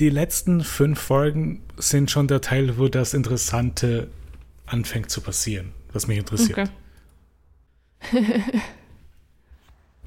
die 0.00 0.10
letzten 0.10 0.62
fünf 0.62 1.00
Folgen 1.00 1.62
sind 1.78 2.10
schon 2.10 2.26
der 2.26 2.40
Teil, 2.40 2.78
wo 2.78 2.88
das 2.88 3.14
Interessante 3.14 4.08
anfängt 4.72 5.10
zu 5.10 5.20
passieren, 5.20 5.72
was 5.92 6.06
mich 6.06 6.18
interessiert. 6.18 6.70
Okay. 8.12 8.42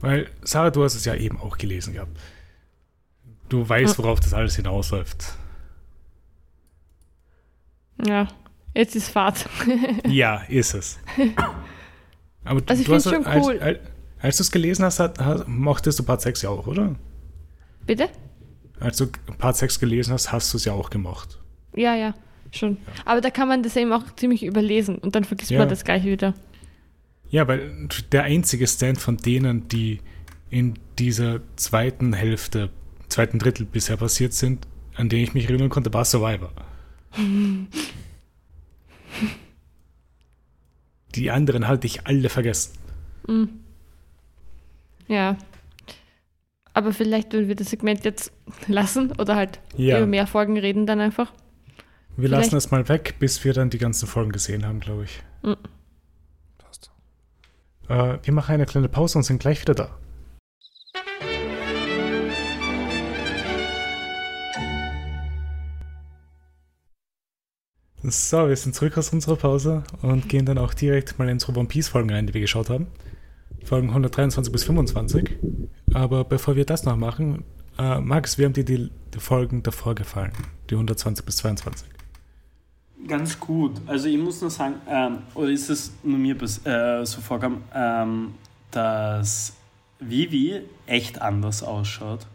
Weil, 0.02 0.30
Sarah, 0.42 0.70
du 0.72 0.84
hast 0.84 0.96
es 0.96 1.06
ja 1.06 1.16
eben 1.16 1.40
auch 1.40 1.58
gelesen 1.58 1.94
gehabt. 1.94 2.18
Du 3.50 3.68
weißt, 3.68 3.98
worauf 4.00 4.20
das 4.20 4.34
alles 4.34 4.56
hinausläuft. 4.56 5.34
Ja, 8.06 8.28
jetzt 8.74 8.96
ist 8.96 9.10
Fahrt. 9.10 9.48
Ja, 10.08 10.38
ist 10.50 10.74
es. 10.74 11.00
Aber 12.44 12.62
du, 12.62 12.68
Also 12.68 12.82
ich 12.82 12.88
du 12.88 12.96
hast, 12.96 13.04
schon 13.10 13.26
als, 13.26 13.46
cool. 13.46 13.60
als, 13.60 13.80
als 14.20 14.38
du 14.38 14.44
es 14.44 14.52
gelesen 14.52 14.84
hast, 14.86 15.00
hat, 15.00 15.20
hast, 15.20 15.48
mochtest 15.48 16.00
du 16.00 16.04
Part 16.04 16.22
6 16.22 16.42
ja 16.42 16.50
auch, 16.50 16.68
oder? 16.68 16.96
Bitte? 17.86 18.10
Als 18.80 18.98
du 18.98 19.08
Part 19.38 19.56
6 19.56 19.80
gelesen 19.80 20.14
hast, 20.14 20.32
hast 20.32 20.52
du 20.54 20.58
es 20.58 20.66
ja 20.66 20.74
auch 20.74 20.90
gemocht. 20.90 21.40
Ja, 21.76 21.96
ja, 21.96 22.14
schon. 22.54 22.78
Aber 23.06 23.20
da 23.22 23.30
kann 23.30 23.48
man 23.48 23.64
das 23.64 23.76
eben 23.76 23.92
auch 23.94 24.16
ziemlich 24.16 24.44
überlesen 24.46 24.98
und 24.98 25.16
dann 25.16 25.24
vergisst 25.24 25.52
Ja. 25.52 25.60
man 25.60 25.70
das 25.70 25.84
gleich 25.84 26.04
wieder. 26.06 26.34
Ja, 27.30 27.48
weil 27.48 27.88
der 28.12 28.24
einzige 28.24 28.68
Stand 28.68 29.00
von 29.00 29.18
denen, 29.18 29.68
die 29.68 30.00
in 30.50 30.76
dieser 31.00 31.40
zweiten 31.56 32.14
Hälfte, 32.14 32.70
zweiten 33.10 33.40
Drittel 33.40 33.66
bisher 33.66 33.98
passiert 33.98 34.34
sind, 34.34 34.68
an 34.96 35.10
den 35.10 35.24
ich 35.24 35.34
mich 35.34 35.46
erinnern 35.50 35.70
konnte, 35.70 35.92
war 35.94 36.06
Survivor. 36.06 36.52
Die 41.16 41.30
anderen 41.32 41.68
hatte 41.68 41.88
ich 41.88 42.08
alle 42.08 42.30
vergessen. 42.30 42.74
Ja. 45.08 45.38
Aber 46.74 46.92
vielleicht, 46.92 47.34
wenn 47.34 47.48
wir 47.48 47.56
das 47.56 47.70
Segment 47.70 48.04
jetzt 48.04 48.32
lassen 48.68 49.12
oder 49.20 49.36
halt 49.36 49.60
Ja. 49.78 49.98
über 49.98 50.08
mehr 50.08 50.26
Folgen 50.28 50.58
reden, 50.58 50.86
dann 50.88 51.00
einfach. 51.00 51.32
Wir 52.16 52.28
Vielleicht- 52.30 52.46
lassen 52.52 52.58
es 52.58 52.72
mal 52.72 52.88
weg, 52.90 53.16
bis 53.20 53.44
wir 53.44 53.54
dann 53.54 53.70
die 53.70 53.78
ganzen 53.80 54.08
Folgen 54.08 54.32
gesehen 54.32 54.66
haben, 54.66 54.80
glaube 54.80 55.06
ich. 55.06 55.24
Passt. 56.60 56.92
Äh, 57.90 58.18
wir 58.22 58.34
machen 58.34 58.54
eine 58.54 58.66
kleine 58.66 58.88
Pause 58.90 59.18
und 59.18 59.24
sind 59.24 59.40
gleich 59.40 59.62
wieder 59.62 59.74
da. 59.74 59.98
So, 68.06 68.50
wir 68.50 68.56
sind 68.58 68.76
zurück 68.76 68.98
aus 68.98 69.14
unserer 69.14 69.38
Pause 69.38 69.84
und 70.02 70.28
gehen 70.28 70.46
dann 70.46 70.58
auch 70.58 70.74
direkt 70.74 71.18
mal 71.20 71.26
in 71.30 71.36
unsere 71.36 71.58
One 71.58 71.68
Piece 71.70 71.88
Folgen 71.88 72.12
rein, 72.12 72.28
die 72.28 72.34
wir 72.34 72.42
geschaut 72.42 72.70
haben. 72.70 72.88
Folgen 73.64 73.90
123 73.90 74.52
bis 74.52 74.66
25. 74.66 75.38
Aber 75.94 76.26
bevor 76.26 76.58
wir 76.58 76.66
das 76.66 76.84
noch 76.84 76.98
machen, 76.98 77.46
äh, 77.80 78.02
Max, 78.02 78.38
wie 78.38 78.44
haben 78.44 78.52
dir 78.54 78.66
die, 78.66 78.92
die 79.14 79.20
Folgen 79.20 79.64
davor 79.64 79.96
gefallen? 79.96 80.34
Die 80.70 80.76
120 80.76 81.26
bis 81.26 81.38
22. 81.38 81.88
Ganz 83.08 83.40
gut. 83.40 83.74
Also 83.88 84.08
ich 84.08 84.18
muss 84.18 84.42
nur 84.42 84.50
sagen, 84.50 84.76
ähm, 84.90 85.20
oder 85.36 85.50
ist 85.50 85.70
es 85.70 85.92
nur 86.04 86.18
mir 86.18 86.36
äh, 86.42 87.06
so 87.06 87.22
vorgekommen, 87.22 87.64
ähm, 87.76 88.34
dass 88.72 89.54
Vivi 90.00 90.62
echt 90.88 91.22
anders 91.22 91.64
ausschaut. 91.64 92.26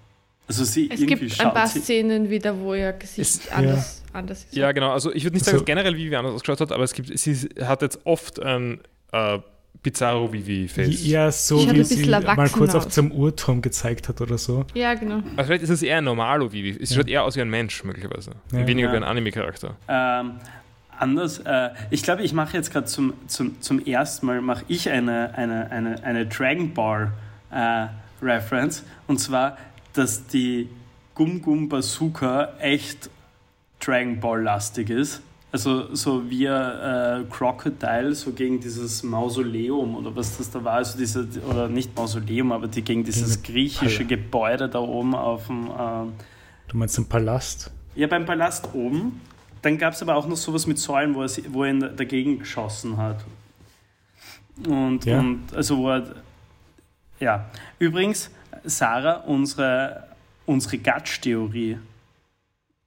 Also 0.47 0.65
sie 0.65 0.91
Es 0.91 1.01
irgendwie 1.01 1.27
gibt 1.27 1.41
ein 1.41 1.53
paar 1.53 1.67
Szenen 1.67 2.31
wieder, 2.31 2.59
wo 2.59 2.75
ihr 2.75 2.93
Gesicht 2.95 3.19
Ist- 3.19 3.53
anders, 3.53 4.03
anders 4.13 4.45
ist. 4.45 4.57
Ja, 4.57 4.73
genau. 4.73 4.93
Also 4.93 5.13
ich 5.13 5.25
würde 5.25 5.35
nicht 5.37 5.45
sagen, 5.45 5.59
dass 5.59 5.67
generell 5.67 5.95
Vivi 5.97 6.15
anders 6.17 6.35
ausgeschaut 6.35 6.61
hat, 6.61 6.73
aber 6.73 6.85
es 6.85 6.95
gibt, 6.95 7.17
sie 7.19 7.35
hat 7.63 7.83
jetzt 7.83 8.01
oft 8.05 8.41
ein 8.43 8.81
äh, 9.13 9.39
Bizarro 9.83 10.33
Vivi-Face. 10.33 11.07
Ja, 11.07 11.31
so 11.31 11.61
Schaut 11.61 11.75
wie 11.75 11.85
sie 11.85 12.07
mal 12.09 12.49
kurz 12.49 12.75
auf 12.75 12.87
aus. 12.87 12.93
zum 12.95 13.13
Uhrturm 13.13 13.63
gezeigt 13.63 14.09
hat 14.09 14.21
oder 14.21 14.37
so. 14.39 14.65
Ja, 14.75 14.95
genau. 14.95 15.17
Also 15.37 15.47
vielleicht 15.49 15.63
ist 15.63 15.71
es 15.71 15.83
eher 15.83 15.99
ein 15.99 16.05
normalo 16.05 16.51
Vivi. 16.53 16.77
Es 16.83 16.91
Ja. 16.91 16.97
schaut 16.97 17.09
eher 17.09 17.23
aus 17.25 17.37
wie 17.37 17.43
ein 17.43 17.51
Mensch, 17.51 17.85
möglicherweise. 17.85 18.33
Ja. 18.53 18.67
Weniger 18.67 18.89
Ja. 18.89 18.93
wie 18.95 18.97
ein 18.97 19.05
Anime-Charakter. 19.05 19.77
ähm, 19.87 20.33
anders. 21.01 21.39
Äh, 21.39 21.71
ich 21.91 22.03
glaube, 22.03 22.23
ich 22.23 22.33
mache 22.33 22.57
jetzt 22.57 22.73
gerade 22.73 22.87
zum, 22.87 23.15
zum, 23.27 23.61
zum 23.61 23.85
ersten 23.85 24.27
Mal 24.27 24.41
mache 24.41 24.65
ich 24.69 24.91
eine, 24.91 25.35
eine, 25.35 25.71
eine, 25.71 26.03
eine 26.03 26.27
Dragon 26.27 26.75
Ball 26.75 27.13
äh, 27.51 27.87
Reference. 28.23 28.85
Und 29.07 29.19
zwar, 29.19 29.57
dass 29.95 30.27
die 30.27 30.69
Gum 31.15 31.43
Gum 31.43 31.69
Bazooka 31.69 32.55
echt 32.61 33.11
Dragon 33.81 34.21
Ball 34.21 34.43
lastig 34.43 34.91
ist. 34.91 35.23
Also 35.51 35.95
so 35.95 36.29
wie 36.29 36.45
äh, 36.45 37.25
Crocodile 37.31 38.15
so 38.15 38.33
gegen 38.33 38.61
dieses 38.61 39.03
Mausoleum 39.03 39.97
oder 39.97 40.15
was 40.15 40.37
das 40.37 40.51
da 40.51 40.63
war, 40.63 40.75
also 40.75 40.99
diese, 40.99 41.27
oder 41.49 41.69
nicht 41.69 41.97
Mausoleum, 41.97 42.53
aber 42.53 42.69
die 42.69 42.83
gegen 42.83 43.03
dieses 43.03 43.43
griechische 43.43 44.05
Gebäude 44.05 44.69
da 44.69 44.81
oben 44.81 45.15
auf 45.15 45.47
dem... 45.47 45.69
Äh, 45.69 46.13
du 46.69 46.77
meinst 46.77 46.99
den 46.99 47.09
Palast? 47.09 47.71
Ja, 47.95 48.07
beim 48.09 48.27
Palast 48.27 48.69
oben. 48.75 49.23
Dann 49.63 49.79
gab 49.79 49.95
es 49.95 50.03
aber 50.03 50.17
auch 50.17 50.27
noch 50.27 50.37
sowas 50.37 50.67
mit 50.67 50.79
Säulen, 50.79 51.15
wo 51.15 51.23
er, 51.23 51.31
wo 51.49 51.65
er 51.65 51.71
ihn 51.71 51.81
dagegen 51.97 52.39
geschossen 52.39 52.97
hat. 52.97 53.25
Und, 54.67 55.05
ja. 55.05 55.21
und 55.21 55.55
also 55.55 55.79
wo 55.79 55.91
er, 55.91 56.15
ja. 57.21 57.47
Übrigens, 57.79 58.31
Sarah, 58.65 59.19
unsere, 59.19 60.09
unsere 60.47 60.79
Gatsch-Theorie, 60.79 61.79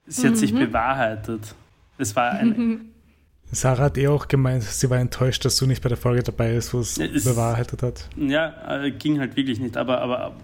sie 0.08 0.28
hat 0.28 0.34
mhm. 0.34 0.38
sich 0.38 0.54
bewahrheitet. 0.54 1.56
Es 1.98 2.16
war 2.16 2.32
ein. 2.32 2.82
Sarah 3.54 3.86
hat 3.86 3.98
eh 3.98 4.08
auch 4.08 4.30
gemeint, 4.30 4.64
sie 4.64 4.90
war 4.90 4.98
enttäuscht, 4.98 5.44
dass 5.44 5.58
du 5.58 5.66
nicht 5.66 5.84
bei 5.84 5.90
der 5.90 5.98
Folge 5.98 6.24
dabei 6.24 6.54
bist, 6.54 6.74
wo 6.74 6.80
es, 6.80 6.98
es 6.98 7.26
bewahrheitet 7.26 7.84
hat. 7.84 8.08
Ja, 8.16 8.82
äh, 8.82 8.92
ging 8.92 9.20
halt 9.20 9.36
wirklich 9.36 9.60
nicht, 9.60 9.76
aber, 9.76 10.00
aber 10.00 10.36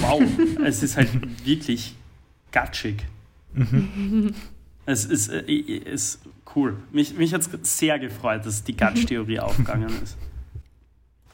wow, 0.00 0.22
es 0.64 0.82
ist 0.82 0.98
halt 0.98 1.08
wirklich 1.46 1.94
gatschig. 2.50 3.06
Mhm. 3.54 4.34
Es 4.84 5.04
ist, 5.04 5.28
äh, 5.28 5.42
ist 5.52 6.20
cool. 6.54 6.76
Mich, 6.90 7.14
mich 7.14 7.32
hat 7.32 7.42
es 7.42 7.78
sehr 7.78 7.98
gefreut, 7.98 8.44
dass 8.44 8.64
die 8.64 8.76
Gatsch-Theorie 8.76 9.40
aufgegangen 9.40 9.90
ist. 10.02 10.16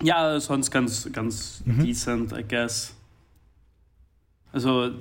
Ja, 0.03 0.39
sonst 0.39 0.71
ganz, 0.71 1.11
ganz 1.13 1.63
mhm. 1.65 1.85
decent, 1.85 2.33
I 2.33 2.45
guess. 2.47 2.95
Also, 4.53 4.93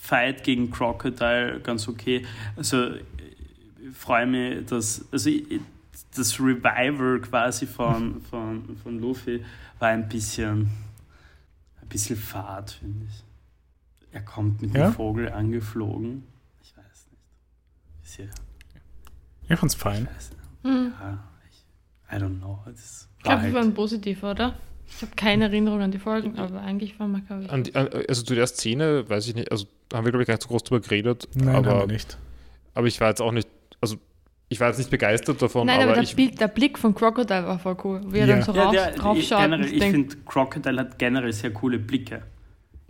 Fight 0.00 0.44
gegen 0.44 0.70
Crocodile, 0.70 1.60
ganz 1.60 1.88
okay. 1.88 2.26
Also, 2.56 2.90
freue 3.94 4.26
mich, 4.26 4.66
dass 4.66 5.04
also 5.10 5.30
das 6.14 6.40
Revival 6.40 7.20
quasi 7.20 7.66
von, 7.66 8.20
von, 8.30 8.76
von 8.82 9.00
Luffy 9.00 9.44
war 9.78 9.88
ein 9.88 10.08
bisschen 10.08 10.70
ein 11.80 11.88
bisschen 11.88 12.16
fad, 12.16 12.72
finde 12.72 13.06
ich. 13.06 13.24
Er 14.12 14.22
kommt 14.22 14.62
mit 14.62 14.74
ja? 14.74 14.88
dem 14.88 14.94
Vogel 14.94 15.30
angeflogen. 15.30 16.24
Ich 18.12 18.18
nicht. 18.18 18.30
Bisschen, 18.30 18.30
ich 19.48 19.58
fand's 19.58 19.74
fein. 19.74 20.08
Hm. 20.62 20.92
Ja, 21.00 21.24
ich, 21.50 22.14
I 22.14 22.20
don't 22.20 22.38
know. 22.38 22.58
Das 22.66 23.08
ich 23.18 23.24
glaube, 23.24 23.44
wir 23.44 23.54
waren 23.54 23.74
positiv, 23.74 24.22
oder? 24.22 24.54
Ich 24.86 25.00
habe 25.00 25.12
keine 25.16 25.44
Erinnerung 25.44 25.80
an 25.80 25.90
die 25.90 25.98
Folgen, 25.98 26.38
aber 26.38 26.60
eigentlich 26.60 26.98
war 27.00 27.08
man, 27.08 27.24
glaube 27.26 27.44
ich. 27.44 27.76
also 27.76 28.22
zu 28.22 28.34
der 28.34 28.46
Szene, 28.46 29.08
weiß 29.08 29.28
ich 29.28 29.34
nicht, 29.34 29.50
also 29.50 29.66
haben 29.92 30.04
wir, 30.04 30.12
glaube 30.12 30.22
ich, 30.22 30.26
gar 30.26 30.34
nicht 30.34 30.42
so 30.42 30.48
groß 30.48 30.64
drüber 30.64 30.80
geredet. 30.80 31.28
Nein, 31.34 31.54
aber, 31.54 31.70
haben 31.70 31.80
wir 31.88 31.94
nicht. 31.94 32.18
Aber 32.74 32.86
ich 32.86 33.00
war 33.00 33.08
jetzt 33.08 33.22
auch 33.22 33.32
nicht 33.32 33.48
also 33.82 33.96
ich 34.48 34.60
war 34.60 34.68
jetzt 34.68 34.78
nicht 34.78 34.90
begeistert 34.90 35.40
davon. 35.42 35.66
Nein, 35.66 35.82
aber, 35.82 35.92
aber 35.92 36.02
der, 36.02 36.14
Bild, 36.14 36.40
der, 36.40 36.48
Blick 36.48 36.78
von 36.78 36.94
Crocodile 36.94 37.46
war 37.46 37.58
voll 37.58 37.76
cool. 37.84 38.00
Wie 38.12 38.18
er 38.18 38.26
ja. 38.26 38.36
dann 38.36 38.44
so 38.44 38.52
rauf, 38.52 38.74
ja, 38.74 38.86
der, 38.86 38.94
drauf 38.94 39.18
schaut. 39.22 39.40
Generell, 39.40 39.72
ich 39.72 39.82
finde, 39.82 40.16
Crocodile 40.26 40.80
hat 40.80 40.98
generell 40.98 41.32
sehr 41.32 41.52
coole 41.52 41.78
Blicke. 41.78 42.22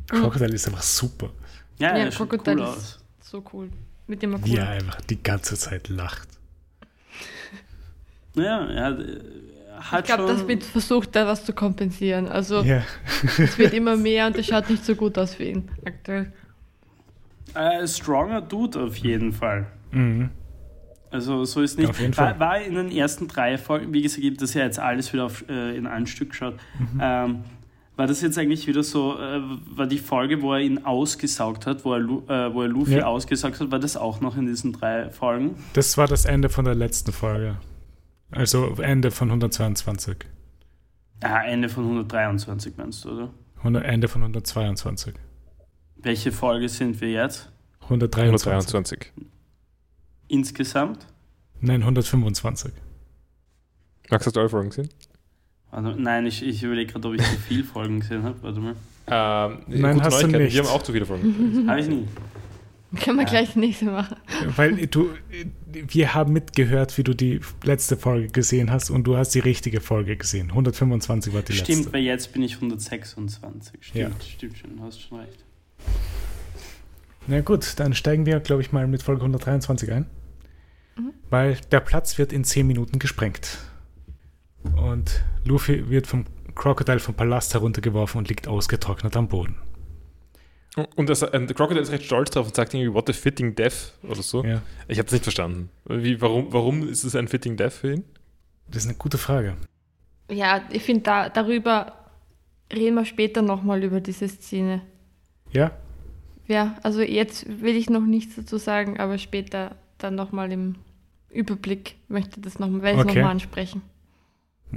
Crocodile 0.09 0.49
mhm. 0.49 0.55
ist 0.55 0.67
einfach 0.67 0.83
super. 0.83 1.31
Ja, 1.79 1.97
ja 1.97 2.11
Crocodile 2.11 2.63
cool 2.63 2.77
ist 2.77 3.01
so 3.21 3.45
cool. 3.53 3.71
Mit 4.13 4.23
dem 4.23 4.35
er. 4.35 4.45
Wie 4.45 4.57
er 4.57 4.69
einfach 4.69 5.01
die 5.01 5.23
ganze 5.23 5.57
Zeit 5.57 5.89
lacht. 5.89 6.29
Ja, 8.35 8.65
er 8.67 8.85
hat, 8.85 8.99
hat 9.79 10.01
Ich 10.01 10.15
glaube, 10.15 10.33
das 10.33 10.49
wird 10.49 10.65
versucht, 10.65 11.15
da 11.15 11.27
was 11.27 11.45
zu 11.45 11.53
kompensieren. 11.53 12.27
Also, 12.29 12.63
ja. 12.63 12.83
es 13.39 13.59
wird 13.59 13.75
immer 13.75 13.95
mehr 13.95 14.27
und 14.27 14.37
es 14.37 14.47
schaut 14.47 14.71
nicht 14.71 14.87
so 14.87 14.95
gut 14.95 15.19
aus 15.19 15.35
für 15.35 15.45
ihn 15.45 15.69
aktuell. 15.85 16.33
Äh, 17.53 17.87
stronger 17.87 18.41
Dude 18.41 18.85
auf 18.85 18.97
jeden 18.97 19.33
Fall. 19.33 19.67
Mhm. 19.91 20.31
Also 21.11 21.45
so 21.45 21.61
ist 21.61 21.79
nicht. 21.79 21.95
Fall. 21.95 22.17
War, 22.17 22.41
war 22.41 22.61
in 22.63 22.75
den 22.75 22.91
ersten 22.91 23.29
drei 23.29 23.59
Folgen, 23.59 23.93
wie 23.93 24.01
gesagt, 24.01 24.25
ich 24.25 24.37
das 24.39 24.55
ja 24.55 24.65
jetzt 24.65 24.79
alles 24.79 25.13
wieder 25.13 25.27
auf, 25.27 25.45
äh, 25.49 25.77
in 25.77 25.87
ein 25.87 26.07
Stück 26.07 26.31
geschaut. 26.31 26.55
Mhm. 26.79 27.01
Ähm, 27.03 27.45
war 27.97 28.07
das 28.07 28.23
jetzt 28.23 28.39
eigentlich 28.39 28.67
wieder 28.67 28.83
so, 28.83 29.19
äh, 29.19 29.41
war 29.77 29.87
die 29.87 29.99
Folge, 29.99 30.43
wo 30.43 30.55
er 30.55 30.61
ihn 30.61 30.85
ausgesaugt 30.85 31.67
hat, 31.67 31.85
wo 31.85 31.95
er, 31.95 32.01
äh, 32.01 32.55
wo 32.55 32.63
er 32.63 32.69
Luffy 32.69 32.97
ja. 32.97 33.07
ausgesaugt 33.07 33.61
hat, 33.61 33.71
war 33.71 33.79
das 33.79 33.97
auch 33.97 34.21
noch 34.21 34.37
in 34.37 34.47
diesen 34.47 34.73
drei 34.73 35.11
Folgen? 35.11 35.57
Das 35.75 35.97
war 35.99 36.07
das 36.07 36.25
Ende 36.25 36.49
von 36.49 36.65
der 36.65 36.75
letzten 36.75 37.13
Folge. 37.13 37.57
Also 38.31 38.75
Ende 38.81 39.11
von 39.11 39.29
122. 39.29 40.17
Ah, 41.21 41.43
Ende 41.43 41.69
von 41.69 41.85
123 41.85 42.75
meinst 42.77 43.05
du, 43.05 43.11
oder? 43.11 43.85
Ende 43.85 44.09
von 44.09 44.23
122. 44.23 45.15
Welche 45.97 46.33
Folge 46.33 46.69
sind 46.69 47.01
wir 47.01 47.11
jetzt? 47.11 47.53
123. 47.83 48.51
123 48.51 49.13
insgesamt? 50.33 51.07
Nein, 51.61 51.83
125. 51.83 52.73
Max, 54.11 54.27
hast 54.27 54.35
du 54.35 54.49
Folgen 54.49 54.71
gesehen? 54.71 54.89
Also, 55.73 55.91
nein, 55.93 56.27
ich, 56.27 56.47
ich 56.47 56.63
überlege 56.63 56.93
gerade, 56.93 57.09
ob 57.09 57.15
ich 57.15 57.23
zu 57.23 57.39
viele 57.49 57.65
Folgen 57.65 58.01
gesehen 58.01 58.23
habe. 58.25 58.37
Warte 58.43 58.61
mal. 58.61 58.75
Ähm, 59.07 59.59
nein, 59.69 60.03
hast 60.03 60.23
du 60.23 60.27
nicht. 60.27 60.55
Wir 60.55 60.63
haben 60.63 60.71
auch 60.71 60.83
zu 60.83 60.93
viele 60.93 61.07
Folgen. 61.07 61.67
habe 61.69 61.81
ich 61.81 61.89
nie. 61.89 62.07
Können 63.01 63.17
wir 63.17 63.25
ja. 63.25 63.31
gleich 63.31 63.57
nächste 63.57 63.87
machen. 63.87 64.17
Weil 64.55 64.87
du, 64.87 65.15
wir 65.73 66.13
haben 66.13 66.35
mitgehört, 66.35 66.99
wie 66.99 67.05
du 67.05 67.15
die 67.15 67.41
letzte 67.65 67.97
Folge 67.97 68.29
gesehen 68.29 68.71
hast 68.71 68.91
und 68.91 69.05
du 69.05 69.17
hast 69.17 69.31
die 69.31 69.39
richtige 69.39 69.81
Folge 69.81 70.19
gesehen. 70.19 70.51
125 70.51 71.33
war 71.33 71.41
die 71.41 71.55
stimmt, 71.55 71.59
letzte. 71.59 71.73
Stimmt, 71.73 71.95
weil 71.95 72.03
jetzt 72.03 72.35
bin 72.35 72.43
ich 72.43 72.57
126. 72.57 73.79
Stimmt, 73.81 73.97
ja. 73.97 74.11
stimmt 74.21 74.59
schon, 74.59 74.83
hast 74.83 75.01
schon 75.01 75.21
recht. 75.21 75.43
Na 77.29 77.41
gut, 77.41 77.79
dann 77.79 77.95
steigen 77.95 78.27
wir, 78.27 78.41
glaube 78.41 78.61
ich, 78.61 78.73
mal 78.73 78.87
mit 78.87 79.03
Folge 79.03 79.23
123 79.23 79.91
ein. 79.91 80.07
Mhm. 80.99 81.15
Weil 81.31 81.57
der 81.71 81.81
Platz 81.81 82.19
wird 82.19 82.31
in 82.31 82.45
10 82.45 82.67
Minuten 82.67 82.99
gesprengt. 82.99 83.59
Und 84.77 85.25
Luffy 85.45 85.89
wird 85.91 86.07
vom 86.07 86.25
Crocodile 86.55 86.99
vom 86.99 87.15
Palast 87.15 87.55
heruntergeworfen 87.55 88.19
und 88.19 88.29
liegt 88.29 88.47
ausgetrocknet 88.47 89.17
am 89.17 89.29
Boden. 89.29 89.57
Und 90.97 91.09
das, 91.09 91.23
äh, 91.23 91.31
der 91.31 91.55
Crocodile 91.55 91.83
ist 91.83 91.93
recht 91.93 92.05
stolz 92.05 92.31
drauf 92.31 92.47
und 92.47 92.55
sagt 92.55 92.73
irgendwie, 92.73 92.93
what 92.93 93.09
a 93.11 93.13
fitting 93.13 93.55
death 93.55 93.93
oder 94.03 94.23
so. 94.23 94.43
Ja. 94.45 94.63
Ich 94.89 94.99
habe 94.99 95.07
es 95.07 95.13
nicht 95.13 95.25
verstanden. 95.25 95.69
Wie, 95.85 96.21
warum, 96.21 96.53
warum 96.53 96.89
ist 96.89 97.05
es 97.05 97.15
ein 97.15 97.29
fitting 97.29 97.57
death 97.57 97.75
für 97.75 97.95
ihn? 97.95 98.05
Das 98.69 98.85
ist 98.85 98.89
eine 98.89 98.97
gute 98.97 99.19
Frage. 99.19 99.57
Ja, 100.31 100.63
ich 100.71 100.83
finde, 100.83 101.03
da, 101.03 101.29
darüber 101.29 101.93
reden 102.73 102.95
wir 102.95 103.05
später 103.05 103.43
nochmal 103.43 103.85
über 103.85 104.01
diese 104.01 104.29
Szene. 104.29 104.81
Ja? 105.51 105.73
Ja, 106.49 106.77
also 106.83 107.03
jetzt 107.03 107.47
will 107.61 107.77
ich 107.77 107.91
noch 107.91 108.05
nichts 108.05 108.37
dazu 108.37 108.57
sagen, 108.57 108.99
aber 108.99 109.19
später 109.19 109.77
dann 109.99 110.15
nochmal 110.15 110.51
im 110.53 110.77
Überblick 111.29 111.97
möchte 112.09 112.41
das 112.41 112.59
noch, 112.59 112.71
werde 112.81 112.99
ich 112.99 113.05
okay. 113.05 113.19
nochmal 113.19 113.33
ansprechen. 113.33 113.83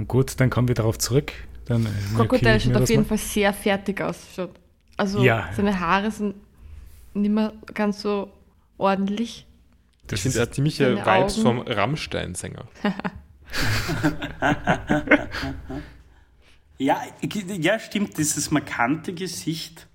Gut, 0.06 0.38
dann 0.40 0.50
kommen 0.50 0.68
wir 0.68 0.74
darauf 0.74 0.98
zurück. 0.98 1.32
Dann, 1.64 1.86
äh, 1.86 1.88
Crocodile 2.14 2.60
schaut 2.60 2.76
auf 2.76 2.88
jeden 2.88 3.02
mal. 3.02 3.08
Fall 3.08 3.18
sehr 3.18 3.52
fertig 3.52 4.00
aus. 4.00 4.18
Also 4.96 5.22
ja. 5.22 5.50
seine 5.54 5.78
Haare 5.78 6.10
sind 6.10 6.34
nicht 7.14 7.32
mehr 7.32 7.52
ganz 7.74 8.02
so 8.02 8.30
ordentlich. 8.78 9.46
Das 10.06 10.22
sind 10.22 10.34
ja 10.34 10.50
ziemliche 10.50 10.96
Vibes 10.96 11.38
Augen. 11.38 11.42
vom 11.42 11.60
Rammstein-Sänger. 11.60 12.66
ja, 16.78 17.02
ja, 17.58 17.78
stimmt, 17.78 18.16
dieses 18.16 18.50
markante 18.50 19.14
Gesicht, 19.14 19.86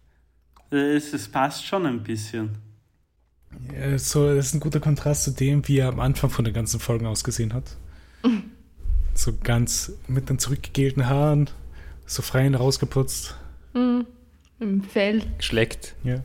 es, 0.70 1.14
es 1.14 1.30
passt 1.30 1.66
schon 1.66 1.86
ein 1.86 2.04
bisschen. 2.04 2.58
Ja, 3.74 3.98
so, 3.98 4.36
das 4.36 4.48
ist 4.48 4.56
ein 4.56 4.60
guter 4.60 4.80
Kontrast 4.80 5.24
zu 5.24 5.32
dem, 5.32 5.68
wie 5.68 5.80
er 5.80 5.90
am 5.90 6.00
Anfang 6.00 6.30
von 6.30 6.46
den 6.46 6.54
ganzen 6.54 6.80
Folgen 6.80 7.06
ausgesehen 7.06 7.54
hat. 7.54 7.76
So 9.14 9.34
ganz 9.44 9.94
mit 10.08 10.30
den 10.30 10.40
zurückgegelten 10.40 11.08
Haaren, 11.08 11.50
so 12.06 12.22
freien 12.22 12.56
rausgeputzt. 12.56 13.36
Mhm. 13.74 14.06
Im 14.60 14.84
Fell. 14.84 15.24
Geschleckt. 15.38 15.96
Ja. 16.04 16.22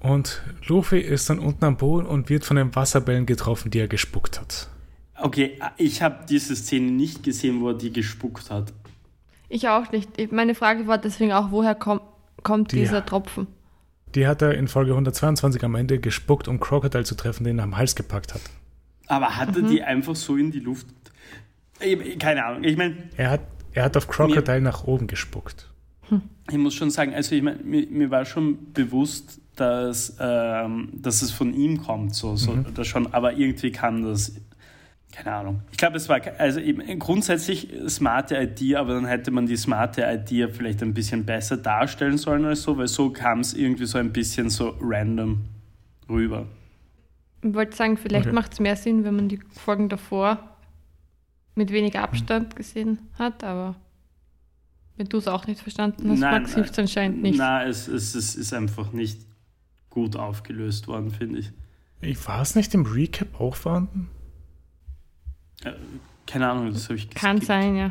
Und 0.00 0.42
Luffy 0.66 1.00
ist 1.00 1.30
dann 1.30 1.38
unten 1.38 1.64
am 1.64 1.76
Boden 1.76 2.06
und 2.06 2.28
wird 2.28 2.44
von 2.44 2.56
den 2.56 2.74
Wasserbällen 2.76 3.26
getroffen, 3.26 3.70
die 3.70 3.78
er 3.78 3.88
gespuckt 3.88 4.40
hat. 4.40 4.68
Okay, 5.16 5.58
ich 5.76 6.02
habe 6.02 6.26
diese 6.28 6.54
Szene 6.54 6.90
nicht 6.90 7.22
gesehen, 7.22 7.60
wo 7.60 7.68
er 7.68 7.74
die 7.74 7.92
gespuckt 7.92 8.50
hat. 8.50 8.72
Ich 9.48 9.68
auch 9.68 9.90
nicht. 9.92 10.32
Meine 10.32 10.54
Frage 10.54 10.86
war 10.86 10.98
deswegen 10.98 11.32
auch, 11.32 11.50
woher 11.50 11.74
kommt, 11.74 12.02
kommt 12.42 12.72
dieser 12.72 12.98
ja. 12.98 13.00
Tropfen? 13.00 13.46
Die 14.14 14.26
hat 14.26 14.42
er 14.42 14.54
in 14.54 14.68
Folge 14.68 14.92
122 14.92 15.64
am 15.64 15.74
Ende 15.74 15.98
gespuckt, 15.98 16.48
um 16.48 16.60
Crocodile 16.60 17.04
zu 17.04 17.14
treffen, 17.14 17.44
den 17.44 17.58
er 17.58 17.64
am 17.64 17.76
Hals 17.76 17.96
gepackt 17.96 18.34
hat. 18.34 18.42
Aber 19.06 19.36
hat 19.36 19.56
er 19.56 19.62
mhm. 19.62 19.68
die 19.68 19.82
einfach 19.82 20.16
so 20.16 20.36
in 20.36 20.50
die 20.50 20.60
Luft? 20.60 20.86
Keine 22.18 22.44
Ahnung. 22.44 22.64
Ich 22.64 22.76
meine. 22.76 22.96
Er 23.16 23.30
hat, 23.30 23.40
er 23.72 23.84
hat 23.84 23.96
auf 23.96 24.08
Crocodile 24.08 24.60
mir, 24.60 24.64
nach 24.64 24.84
oben 24.84 25.06
gespuckt. 25.06 25.70
Hm. 26.08 26.22
Ich 26.50 26.58
muss 26.58 26.74
schon 26.74 26.90
sagen, 26.90 27.14
also 27.14 27.34
ich 27.34 27.42
meine, 27.42 27.58
mir, 27.62 27.86
mir, 27.88 28.10
war 28.10 28.24
schon 28.24 28.72
bewusst, 28.72 29.40
dass, 29.56 30.16
ähm, 30.20 30.90
dass 30.92 31.22
es 31.22 31.30
von 31.30 31.54
ihm 31.54 31.82
kommt, 31.82 32.14
so, 32.14 32.36
so 32.36 32.52
mhm. 32.52 32.66
das 32.74 32.86
schon, 32.86 33.12
aber 33.14 33.34
irgendwie 33.34 33.70
kann 33.70 34.02
das, 34.02 34.34
keine 35.12 35.32
Ahnung. 35.32 35.60
Ich 35.70 35.78
glaube, 35.78 35.96
es 35.96 36.08
war 36.08 36.20
also 36.38 36.60
eben 36.60 36.98
grundsätzlich 36.98 37.72
smarte 37.88 38.36
Idee, 38.36 38.76
aber 38.76 38.94
dann 38.94 39.06
hätte 39.06 39.30
man 39.30 39.46
die 39.46 39.56
smarte 39.56 40.02
Idee 40.02 40.48
vielleicht 40.48 40.82
ein 40.82 40.92
bisschen 40.92 41.24
besser 41.24 41.56
darstellen 41.56 42.18
sollen 42.18 42.44
als 42.44 42.62
so, 42.62 42.76
weil 42.76 42.88
so 42.88 43.10
kam 43.10 43.40
es 43.40 43.54
irgendwie 43.54 43.86
so 43.86 43.98
ein 43.98 44.12
bisschen 44.12 44.50
so 44.50 44.74
random 44.80 45.44
rüber. 46.08 46.46
Ich 47.42 47.54
wollte 47.54 47.76
sagen, 47.76 47.96
vielleicht 47.96 48.26
Okay. 48.26 48.34
macht 48.34 48.54
es 48.54 48.60
mehr 48.60 48.76
Sinn, 48.76 49.04
wenn 49.04 49.16
man 49.16 49.28
die 49.28 49.38
Folgen 49.52 49.88
davor 49.88 50.53
mit 51.54 51.70
weniger 51.70 52.02
Abstand 52.02 52.56
gesehen 52.56 52.98
hat, 53.18 53.44
aber 53.44 53.76
wenn 54.96 55.08
du 55.08 55.18
es 55.18 55.28
auch 55.28 55.46
nicht 55.46 55.60
verstanden 55.60 56.10
hast, 56.10 56.20
Nein, 56.20 56.42
Max, 56.42 56.54
hilft 56.54 56.72
es 56.72 56.78
anscheinend 56.78 57.22
nicht. 57.22 57.38
Na, 57.38 57.64
es, 57.64 57.88
es, 57.88 58.14
es 58.14 58.34
ist 58.36 58.52
einfach 58.52 58.92
nicht 58.92 59.20
gut 59.90 60.16
aufgelöst 60.16 60.86
worden, 60.88 61.10
finde 61.10 61.40
ich. 61.40 61.50
Ich 62.00 62.26
war 62.28 62.42
es 62.42 62.54
nicht 62.54 62.74
im 62.74 62.84
Recap 62.86 63.40
auch 63.40 63.56
vorhanden? 63.56 64.08
Äh, 65.64 65.72
Keine 66.26 66.50
Ahnung, 66.50 66.72
das 66.72 66.84
habe 66.84 66.96
ich 66.96 67.10
Kann 67.10 67.38
geskippt. 67.38 67.46
sein, 67.46 67.76
ja. 67.76 67.90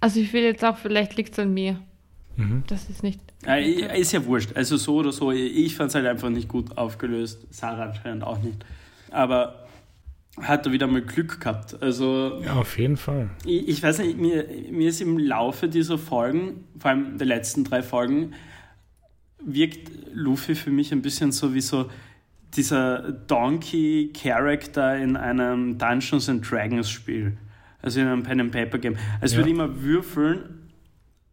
Also 0.00 0.20
ich 0.20 0.32
will 0.32 0.42
jetzt 0.42 0.64
auch, 0.64 0.76
vielleicht 0.78 1.16
liegt 1.16 1.32
es 1.32 1.38
an 1.38 1.52
mir. 1.54 1.80
Mhm. 2.36 2.64
Das 2.66 2.88
ist 2.88 3.02
nicht. 3.02 3.20
Äh, 3.46 3.98
ist 3.98 4.12
ja 4.12 4.24
wurscht. 4.24 4.56
Also 4.56 4.76
so 4.76 4.96
oder 4.96 5.12
so, 5.12 5.30
ich 5.32 5.74
fand 5.74 5.90
es 5.90 5.94
halt 5.94 6.06
einfach 6.06 6.30
nicht 6.30 6.48
gut 6.48 6.76
aufgelöst. 6.76 7.46
Sarah 7.50 7.84
anscheinend 7.86 8.24
auch 8.24 8.38
nicht. 8.38 8.64
Aber 9.10 9.59
hat 10.40 10.66
er 10.66 10.72
wieder 10.72 10.86
mal 10.86 11.02
Glück 11.02 11.40
gehabt. 11.40 11.82
Also 11.82 12.40
Ja, 12.44 12.54
auf 12.54 12.78
jeden 12.78 12.96
Fall. 12.96 13.30
ich, 13.44 13.68
ich 13.68 13.82
weiß 13.82 13.98
nicht, 13.98 14.16
mir, 14.18 14.46
mir 14.70 14.88
ist 14.88 15.00
im 15.00 15.18
Laufe 15.18 15.68
dieser 15.68 15.98
Folgen, 15.98 16.64
vor 16.78 16.90
allem 16.92 17.18
der 17.18 17.26
letzten 17.26 17.64
drei 17.64 17.82
Folgen, 17.82 18.32
wirkt 19.42 19.90
Luffy 20.12 20.54
für 20.54 20.70
mich 20.70 20.92
ein 20.92 21.02
bisschen 21.02 21.32
so 21.32 21.54
wie 21.54 21.60
so 21.60 21.90
dieser 22.56 23.12
Donkey-Charakter 23.12 24.96
in 24.98 25.16
einem 25.16 25.78
Dungeons 25.78 26.28
and 26.28 26.48
Dragons 26.48 26.90
Spiel. 26.90 27.36
Also 27.82 28.00
in 28.00 28.06
einem 28.06 28.22
Pen 28.22 28.40
and 28.40 28.52
Paper 28.52 28.78
Game. 28.78 28.96
Es 29.20 29.32
Ja. 29.32 29.38
würde 29.38 29.50
immer 29.50 29.82
würfeln. 29.82 30.59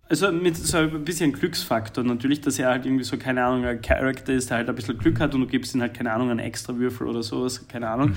Also 0.10 0.32
mit 0.32 0.56
so 0.56 0.78
ein 0.78 1.04
bisschen 1.04 1.34
Glücksfaktor 1.34 2.04
natürlich, 2.04 2.40
dass 2.40 2.58
er 2.60 2.70
halt 2.70 2.86
irgendwie 2.86 3.04
so, 3.04 3.18
keine 3.18 3.44
Ahnung, 3.44 3.66
ein 3.66 3.82
Charakter 3.82 4.32
ist, 4.34 4.50
der 4.50 4.58
halt 4.58 4.70
ein 4.70 4.76
bisschen 4.76 4.98
Glück 4.98 5.20
hat 5.20 5.34
und 5.34 5.42
du 5.42 5.48
gibst 5.48 5.76
ihm 5.76 5.82
halt, 5.82 5.94
keine 5.94 6.14
Ahnung, 6.14 6.30
einen 6.30 6.40
extra 6.40 6.78
Würfel 6.78 7.08
oder 7.08 7.24
sowas, 7.24 7.68
keine 7.68 7.90
Ahnung, 7.90 8.14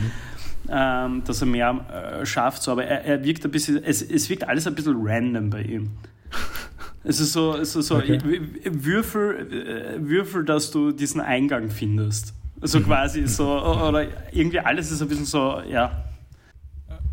ähm, 0.69 1.25
dass 1.25 1.41
er 1.41 1.47
mehr 1.49 2.21
äh, 2.21 2.25
schafft. 2.25 2.63
So. 2.63 2.73
Aber 2.73 2.85
er, 2.85 3.05
er 3.05 3.25
wirkt 3.25 3.45
ein 3.45 3.51
bisschen, 3.51 3.83
es, 3.83 4.03
es 4.03 4.31
wirkt 4.31 4.49
alles 4.49 4.69
ein 4.69 4.75
bisschen 4.77 4.97
random 4.99 5.51
bei 5.51 5.63
ihm. 5.63 5.91
Es 7.03 7.19
ist 7.19 7.33
so, 7.33 7.57
es 7.57 7.75
ist 7.75 7.87
so 7.87 7.97
Okay. 7.97 8.21
Würfel, 8.63 9.51
äh, 9.51 10.07
Würfel, 10.07 10.45
dass 10.45 10.71
du 10.71 10.93
diesen 10.93 11.23
Eingang 11.23 11.71
findest. 11.71 12.35
So 12.61 12.79
quasi 12.83 13.27
so, 13.27 13.59
oder 13.59 14.07
irgendwie 14.33 14.61
alles 14.61 14.91
ist 14.91 15.01
ein 15.01 15.09
bisschen 15.09 15.25
so, 15.25 15.63
ja. 15.67 16.05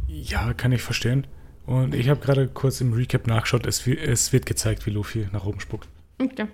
Ja, 0.10 0.54
kann 0.54 0.74
ich 0.74 0.82
verstehen. 0.82 1.26
Und 1.68 1.94
ich 1.94 2.08
habe 2.08 2.22
gerade 2.22 2.48
kurz 2.48 2.80
im 2.80 2.94
Recap 2.94 3.28
nachgeschaut, 3.28 3.66
es, 3.68 3.86
es 3.86 4.32
wird 4.32 4.46
gezeigt, 4.46 4.86
wie 4.86 4.90
Luffy 4.90 5.28
nach 5.34 5.46
oben 5.46 5.60
spuckt. 5.60 5.90
Okay. 6.18 6.48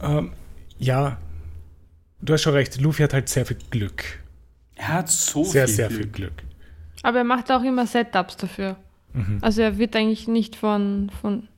Ähm, 0.00 0.32
ja, 0.78 1.18
du 2.22 2.32
hast 2.32 2.42
schon 2.42 2.54
recht, 2.54 2.80
Luffy 2.80 3.02
hat 3.02 3.12
halt 3.12 3.28
sehr 3.28 3.44
viel 3.44 3.58
Glück. 3.70 4.02
Er 4.76 4.88
hat 4.88 5.10
so 5.10 5.44
Sehr, 5.44 5.66
viel 5.66 5.74
sehr 5.76 5.88
Glück. 5.88 6.00
viel 6.00 6.10
Glück. 6.10 6.32
Aber 7.02 7.18
er 7.18 7.24
macht 7.24 7.52
auch 7.52 7.62
immer 7.62 7.86
Setups 7.86 8.38
dafür. 8.38 8.76
Mhm. 9.12 9.38
Also 9.42 9.60
er 9.60 9.76
wird 9.76 9.94
eigentlich 9.94 10.26
nicht 10.26 10.56
von, 10.56 11.10
von 11.20 11.48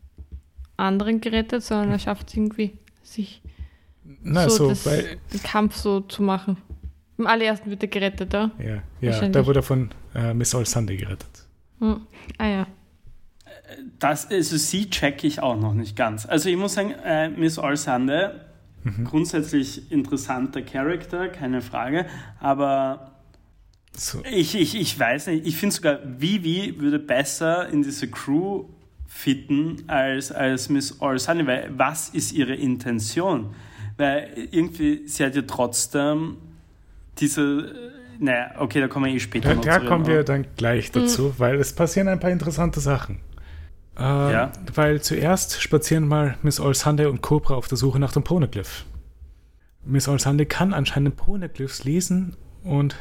anderen 0.76 1.20
gerettet, 1.20 1.62
sondern 1.62 1.92
er 1.92 1.98
schafft 2.00 2.28
es 2.28 2.34
irgendwie, 2.34 2.72
sich 3.04 3.42
Na, 4.22 4.48
so 4.48 4.56
so, 4.56 4.68
das, 4.70 4.84
den 4.84 5.42
Kampf 5.44 5.76
so 5.76 6.00
zu 6.00 6.22
machen. 6.24 6.56
Im 7.16 7.28
allerersten 7.28 7.70
wird 7.70 7.82
er 7.82 7.88
gerettet, 7.88 8.32
ja? 8.32 8.50
ja, 8.58 8.82
ja, 9.00 9.28
da 9.28 9.46
wurde 9.46 9.60
er 9.60 9.62
von 9.62 9.90
äh, 10.16 10.34
Miss 10.34 10.52
All 10.52 10.66
Sunday 10.66 10.96
gerettet. 10.96 11.46
Hm. 11.80 12.06
Ah 12.38 12.46
ja. 12.48 12.66
Das, 13.98 14.30
also 14.30 14.56
sie 14.56 14.90
checke 14.90 15.26
ich 15.26 15.40
auch 15.42 15.56
noch 15.56 15.74
nicht 15.74 15.96
ganz. 15.96 16.26
Also 16.26 16.48
ich 16.48 16.56
muss 16.56 16.74
sagen, 16.74 16.92
äh, 17.04 17.28
Miss 17.28 17.58
Alsande, 17.58 18.46
grundsätzlich 19.04 19.90
interessanter 19.92 20.62
Charakter, 20.62 21.28
keine 21.28 21.60
Frage, 21.60 22.06
aber 22.40 23.12
So, 23.92 24.22
ich, 24.24 24.54
ich, 24.54 24.74
ich 24.74 24.98
weiß 24.98 25.26
nicht, 25.28 25.46
ich 25.46 25.56
finde 25.56 25.74
sogar, 25.74 25.98
Vivi 26.04 26.76
würde 26.78 26.98
besser 26.98 27.68
in 27.68 27.82
diese 27.82 28.08
Crew 28.08 28.64
fitten 29.06 29.82
als, 29.88 30.30
als 30.32 30.68
Miss 30.68 31.00
Alsande, 31.00 31.46
weil 31.46 31.70
was 31.76 32.08
ist 32.10 32.32
ihre 32.32 32.54
Intention? 32.54 33.54
Weil 33.96 34.48
irgendwie, 34.52 35.06
sie 35.06 35.24
hat 35.24 35.34
ja 35.34 35.42
trotzdem 35.42 36.36
diese, 37.18 37.92
naja, 38.20 38.50
okay, 38.58 38.80
da 38.80 38.88
kommen 38.88 39.06
wir 39.06 39.14
eh 39.14 39.20
später 39.20 39.48
da, 39.48 39.54
noch 39.54 39.64
da 39.64 39.80
zu 39.80 39.86
kommen 39.86 40.04
reden, 40.04 40.16
wir 40.18 40.24
dann 40.24 40.46
gleich 40.56 40.92
dazu, 40.92 41.34
weil 41.38 41.56
es 41.56 41.72
passieren 41.72 42.06
ein 42.06 42.20
paar 42.20 42.30
interessante 42.30 42.78
Sachen. 42.78 43.20
Äh, 43.98 44.02
Ja. 44.02 44.52
Weil 44.74 45.00
zuerst 45.00 45.60
spazieren 45.60 46.06
mal 46.06 46.36
Miss 46.42 46.60
All 46.60 46.74
Sunday 46.74 47.06
und 47.06 47.22
Cobra 47.22 47.54
auf 47.54 47.66
der 47.66 47.78
Suche 47.78 47.98
nach 47.98 48.12
dem 48.12 48.22
Poneglyph. 48.22 48.84
Miss 49.84 50.06
All 50.06 50.20
Sunday 50.20 50.44
kann 50.44 50.74
anscheinend 50.74 51.16
Poneglyphs 51.16 51.84
lesen 51.84 52.36
und 52.62 52.94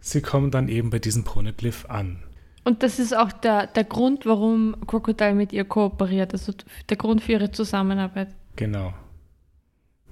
sie 0.00 0.20
kommen 0.20 0.50
dann 0.50 0.68
eben 0.68 0.90
bei 0.90 0.98
diesem 0.98 1.22
Poneglyph 1.22 1.86
an. 1.88 2.18
Und 2.64 2.82
das 2.82 2.98
ist 2.98 3.16
auch 3.16 3.30
der, 3.30 3.68
der 3.68 3.84
Grund, 3.84 4.26
warum 4.26 4.74
Crocodile 4.86 5.34
mit 5.34 5.52
ihr 5.52 5.64
kooperiert. 5.64 6.32
Also 6.32 6.52
der 6.88 6.96
Grund 6.96 7.22
für 7.22 7.32
ihre 7.32 7.52
Zusammenarbeit. 7.52 8.28
Genau. 8.56 8.94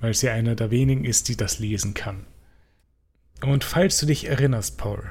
Weil 0.00 0.14
sie 0.14 0.28
einer 0.28 0.54
der 0.54 0.70
wenigen 0.70 1.04
ist, 1.04 1.28
die 1.28 1.36
das 1.36 1.58
lesen 1.58 1.94
kann. 1.94 2.26
Und 3.42 3.64
falls 3.64 3.98
du 3.98 4.06
dich 4.06 4.28
erinnerst, 4.28 4.78
Paul, 4.78 5.10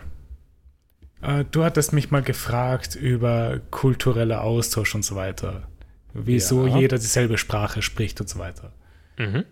äh, 1.21 1.43
du 1.51 1.63
hattest 1.63 1.93
mich 1.93 2.11
mal 2.11 2.21
gefragt 2.21 2.95
über 2.95 3.59
kultureller 3.71 4.41
Austausch 4.43 4.95
und 4.95 5.03
so 5.03 5.15
weiter. 5.15 5.67
Wieso 6.13 6.67
Ja. 6.67 6.77
jeder 6.77 6.97
dieselbe 6.97 7.37
Sprache 7.37 7.81
spricht 7.81 8.19
und 8.21 8.27
so 8.27 8.39
weiter. 8.39 8.73
Mhm. 9.17 9.45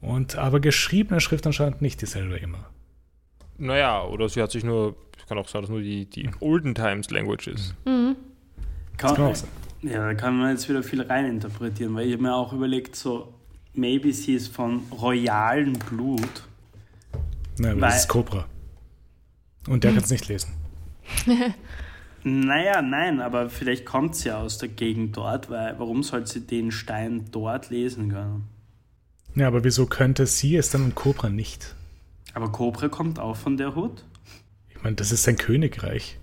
Und 0.00 0.36
aber 0.36 0.60
geschriebene 0.60 1.20
Schrift 1.20 1.46
anscheinend 1.46 1.82
nicht 1.82 2.00
dieselbe 2.02 2.36
immer. 2.36 2.70
Naja, 3.56 4.04
oder 4.04 4.28
sie 4.28 4.40
hat 4.40 4.52
sich 4.52 4.62
nur, 4.62 4.94
es 5.18 5.26
kann 5.26 5.38
auch 5.38 5.48
sein, 5.48 5.62
dass 5.62 5.70
nur 5.70 5.80
die, 5.80 6.06
die 6.06 6.30
Olden 6.40 6.74
Times 6.74 7.10
Language 7.10 7.48
ist. 7.48 7.74
Mhm. 7.84 8.16
Kann, 8.96 9.14
kann 9.16 9.24
auch 9.24 9.34
sein. 9.34 9.50
Ja, 9.82 10.06
da 10.06 10.14
kann 10.14 10.38
man 10.38 10.50
jetzt 10.50 10.68
wieder 10.68 10.82
viel 10.82 11.02
reininterpretieren, 11.02 11.94
weil 11.94 12.06
ich 12.06 12.12
habe 12.12 12.22
mir 12.22 12.34
auch 12.34 12.52
überlegt, 12.52 12.94
so, 12.96 13.34
maybe 13.74 14.12
sie 14.12 14.34
ist 14.34 14.48
von 14.54 14.82
royalen 14.92 15.72
Blut. 15.72 16.44
Nein, 17.58 17.72
aber 17.72 17.80
Weil- 17.82 17.90
das 17.90 18.00
ist 18.02 18.08
Cobra. 18.08 18.46
Und 19.68 19.84
der 19.84 19.92
kann 19.94 20.02
es 20.02 20.10
nicht 20.10 20.28
lesen. 20.28 20.52
Naja, 22.24 22.82
nein, 22.82 23.20
aber 23.20 23.48
vielleicht 23.48 23.86
kommt 23.86 24.16
sie 24.16 24.28
ja 24.28 24.38
aus 24.38 24.58
der 24.58 24.68
Gegend 24.68 25.16
dort, 25.16 25.50
weil 25.50 25.78
warum 25.78 26.02
soll 26.02 26.26
sie 26.26 26.40
den 26.40 26.70
Stein 26.72 27.26
dort 27.30 27.70
lesen 27.70 28.10
können? 28.10 28.48
Ja, 29.34 29.46
aber 29.46 29.62
wieso 29.64 29.86
könnte 29.86 30.26
sie 30.26 30.56
es 30.56 30.70
dann 30.70 30.84
und 30.84 30.94
Cobra 30.94 31.28
nicht? 31.28 31.74
Aber 32.34 32.50
Cobra 32.50 32.88
kommt 32.88 33.18
auch 33.18 33.36
von 33.36 33.56
der 33.56 33.74
Hut? 33.74 34.04
Ich 34.68 34.82
meine, 34.82 34.96
das 34.96 35.12
ist 35.12 35.22
sein 35.22 35.36
Königreich. 35.36 36.18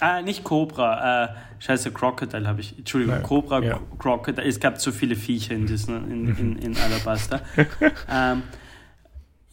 Ah, 0.00 0.20
nicht 0.20 0.44
Cobra, 0.44 1.24
äh, 1.24 1.28
scheiße, 1.58 1.90
Crocodile 1.90 2.46
habe 2.46 2.60
ich. 2.60 2.76
Entschuldigung, 2.78 3.16
Nein, 3.16 3.24
Cobra, 3.24 3.62
ja. 3.62 3.80
Crocodile. 3.98 4.46
Es 4.46 4.60
gab 4.60 4.78
zu 4.80 4.92
viele 4.92 5.16
Viecher 5.16 5.54
in, 5.54 5.66
diesen, 5.66 6.10
in, 6.10 6.36
in, 6.36 6.56
in 6.58 6.76
Alabasta. 6.76 7.40
ähm, 8.10 8.42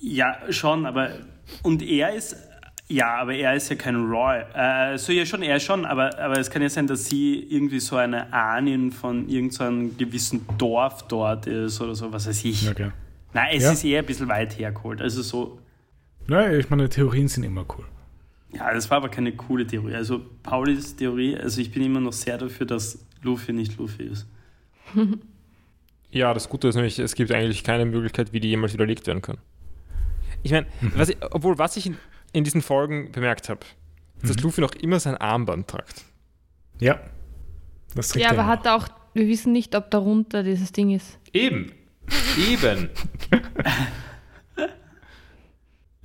ja, 0.04 0.38
schon, 0.50 0.86
aber. 0.86 1.12
Und 1.64 1.82
er 1.82 2.14
ist. 2.14 2.36
Ja, 2.90 3.16
aber 3.16 3.34
er 3.34 3.56
ist 3.56 3.70
ja 3.70 3.76
kein 3.78 3.96
Roy. 3.96 4.42
Äh, 4.54 4.98
so 4.98 5.14
ja 5.14 5.26
schon, 5.26 5.42
er 5.42 5.60
schon, 5.60 5.86
aber, 5.86 6.20
aber 6.20 6.38
es 6.38 6.50
kann 6.52 6.62
ja 6.62 6.70
sein, 6.70 6.86
dass 6.86 7.06
sie 7.06 7.40
irgendwie 7.50 7.80
so 7.80 7.96
eine 7.96 8.32
Ahnin 8.34 8.92
von 8.92 9.30
irgendeinem 9.30 9.98
gewissen 9.98 10.46
Dorf 10.58 11.08
dort 11.08 11.48
ist 11.48 11.80
oder 11.82 11.96
so, 11.96 12.12
was 12.12 12.28
weiß 12.28 12.44
ich. 12.44 12.70
Okay. 12.70 12.92
Nein, 13.34 13.48
es 13.56 13.64
Ja. 13.64 13.72
ist 13.72 13.84
eher 13.86 14.00
ein 14.00 14.06
bisschen 14.06 14.28
weit 14.28 14.60
hergeholt. 14.60 15.02
Also 15.02 15.22
so, 15.22 15.60
Naja, 16.28 16.58
ich 16.58 16.70
meine, 16.70 16.90
Theorien 16.90 17.28
sind 17.30 17.44
immer 17.44 17.66
cool. 17.78 17.86
Ja, 18.54 18.72
das 18.74 18.90
war 18.92 18.98
aber 18.98 19.10
keine 19.10 19.32
coole 19.32 19.66
Theorie. 19.66 19.96
Also 19.96 20.22
Paulis 20.44 20.96
Theorie, 20.96 21.38
also 21.38 21.62
ich 21.62 21.72
bin 21.72 21.84
immer 21.84 22.02
noch 22.02 22.14
sehr 22.14 22.38
dafür, 22.38 22.68
dass 22.68 23.00
Luffy 23.24 23.54
nicht 23.54 23.78
Luffy 23.78 24.04
ist. 24.04 24.28
Ja, 26.12 26.32
das 26.32 26.48
Gute 26.48 26.68
ist 26.68 26.76
nämlich, 26.76 27.00
es 27.00 27.16
gibt 27.16 27.32
eigentlich 27.32 27.64
keine 27.64 27.86
Möglichkeit, 27.86 28.34
wie 28.34 28.40
die 28.40 28.50
jemals 28.50 28.74
widerlegt 28.74 29.08
werden 29.08 29.24
kann. 29.24 29.38
Ich 30.44 30.52
meine, 30.52 30.68
was 30.96 31.10
ich, 31.10 31.18
obwohl 31.32 31.58
was 31.58 31.78
ich 31.78 31.88
in, 31.88 31.98
in 32.34 32.44
diesen 32.44 32.62
Folgen 32.62 33.12
bemerkt 33.12 33.50
habe, 33.50 33.62
ist, 34.22 34.36
dass 34.36 34.44
Luffy 34.44 34.62
noch 34.62 34.74
immer 34.76 35.00
sein 35.00 35.18
Armband 35.18 35.68
tragt. 35.68 36.04
Ja. 36.80 37.00
Das 37.96 38.10
trägt 38.10 38.24
Ja, 38.26 38.32
er 38.32 38.40
aber 38.40 38.48
hat 38.48 38.66
er 38.66 38.76
auch, 38.76 38.88
wir 39.14 39.28
wissen 39.28 39.52
nicht, 39.54 39.76
ob 39.76 39.90
darunter 39.92 40.44
dieses 40.44 40.72
Ding 40.72 40.90
ist. 40.92 41.18
Eben. 41.34 41.72
Eben. 42.50 42.90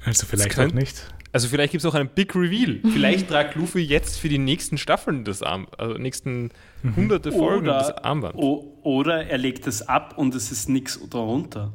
Also 0.05 0.26
vielleicht 0.26 0.51
könnt- 0.51 0.72
auch 0.72 0.76
nicht. 0.76 1.12
Also 1.32 1.49
vielleicht 1.49 1.72
gibt 1.72 1.84
es 1.84 1.91
auch 1.91 1.95
einen 1.95 2.09
Big 2.09 2.34
Reveal. 2.34 2.80
Vielleicht 2.93 3.28
tragt 3.28 3.55
Luffy 3.57 3.80
jetzt 3.80 4.18
für 4.18 4.30
die 4.30 4.39
nächsten 4.39 4.78
Staffeln 4.78 5.24
das 5.24 5.43
Armband, 5.43 5.78
also 5.78 5.99
nächsten 5.99 6.51
hunderte 6.97 7.32
Folgen 7.32 7.66
das 7.66 7.89
Oder, 7.91 8.05
Armband. 8.07 8.34
o, 8.36 8.78
oder 8.82 9.26
er 9.26 9.36
legt 9.36 9.66
es 9.66 9.86
ab 9.86 10.16
und 10.16 10.34
es 10.34 10.51
ist 10.51 10.70
nichts 10.70 10.99
darunter. 11.11 11.74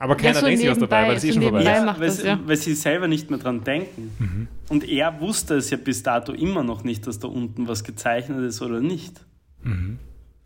Aber 0.00 0.16
keiner 0.16 0.40
denkt 0.40 0.60
sich 0.60 0.70
was 0.70 0.78
dabei, 0.78 1.08
weil 1.08 1.16
es 1.16 1.24
eh 1.24 1.32
schon 1.32 1.42
vorbei 1.42 1.60
ist. 1.60 1.66
Ja, 1.66 1.84
macht 1.84 2.00
weil, 2.00 2.06
das, 2.06 2.16
sie, 2.18 2.26
ja. 2.26 2.40
weil 2.44 2.56
sie 2.56 2.74
selber 2.74 3.08
nicht 3.08 3.30
mehr 3.30 3.38
dran 3.38 3.64
denken. 3.64 4.48
Und 4.68 4.88
er 4.88 5.20
wusste 5.20 5.56
es 5.56 5.70
ja 5.70 5.76
bis 5.76 6.04
dato 6.04 6.32
immer 6.32 6.62
noch 6.62 6.84
nicht, 6.84 7.06
dass 7.06 7.18
da 7.18 7.28
unten 7.28 7.66
was 7.66 7.82
gezeichnet 7.82 8.40
ist 8.44 8.62
oder 8.62 8.80
nicht. 8.80 9.26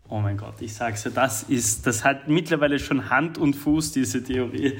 Oh 0.09 0.19
mein 0.19 0.37
Gott, 0.37 0.55
ich 0.59 0.73
sag's 0.73 1.03
ja, 1.03 1.11
das 1.11 1.43
ist, 1.43 1.87
das 1.87 2.03
hat 2.03 2.27
mittlerweile 2.27 2.79
schon 2.79 3.09
Hand 3.09 3.37
und 3.37 3.55
Fuß, 3.55 3.91
diese 3.91 4.23
Theorie. 4.23 4.79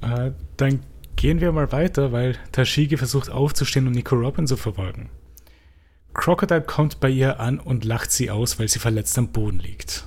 Äh, 0.00 0.32
dann 0.56 0.80
gehen 1.16 1.40
wir 1.40 1.52
mal 1.52 1.70
weiter, 1.72 2.12
weil 2.12 2.36
Tashigi 2.52 2.96
versucht 2.96 3.30
aufzustehen 3.30 3.86
und 3.86 3.94
Nico 3.94 4.14
Robin 4.14 4.46
zu 4.46 4.56
verfolgen. 4.56 5.10
Crocodile 6.14 6.62
kommt 6.62 7.00
bei 7.00 7.10
ihr 7.10 7.40
an 7.40 7.58
und 7.60 7.84
lacht 7.84 8.10
sie 8.10 8.30
aus, 8.30 8.58
weil 8.58 8.68
sie 8.68 8.78
verletzt 8.78 9.18
am 9.18 9.28
Boden 9.28 9.58
liegt. 9.58 10.06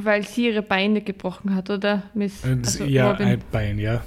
Weil 0.00 0.24
sie 0.26 0.46
ihre 0.46 0.62
Beine 0.62 1.00
gebrochen 1.00 1.54
hat, 1.54 1.70
oder? 1.70 2.04
Miss 2.14 2.44
Äh, 2.44 2.56
also 2.64 2.84
ja, 2.84 3.10
Robin. 3.10 3.26
ein 3.26 3.42
Bein, 3.50 3.78
ja. 3.78 4.02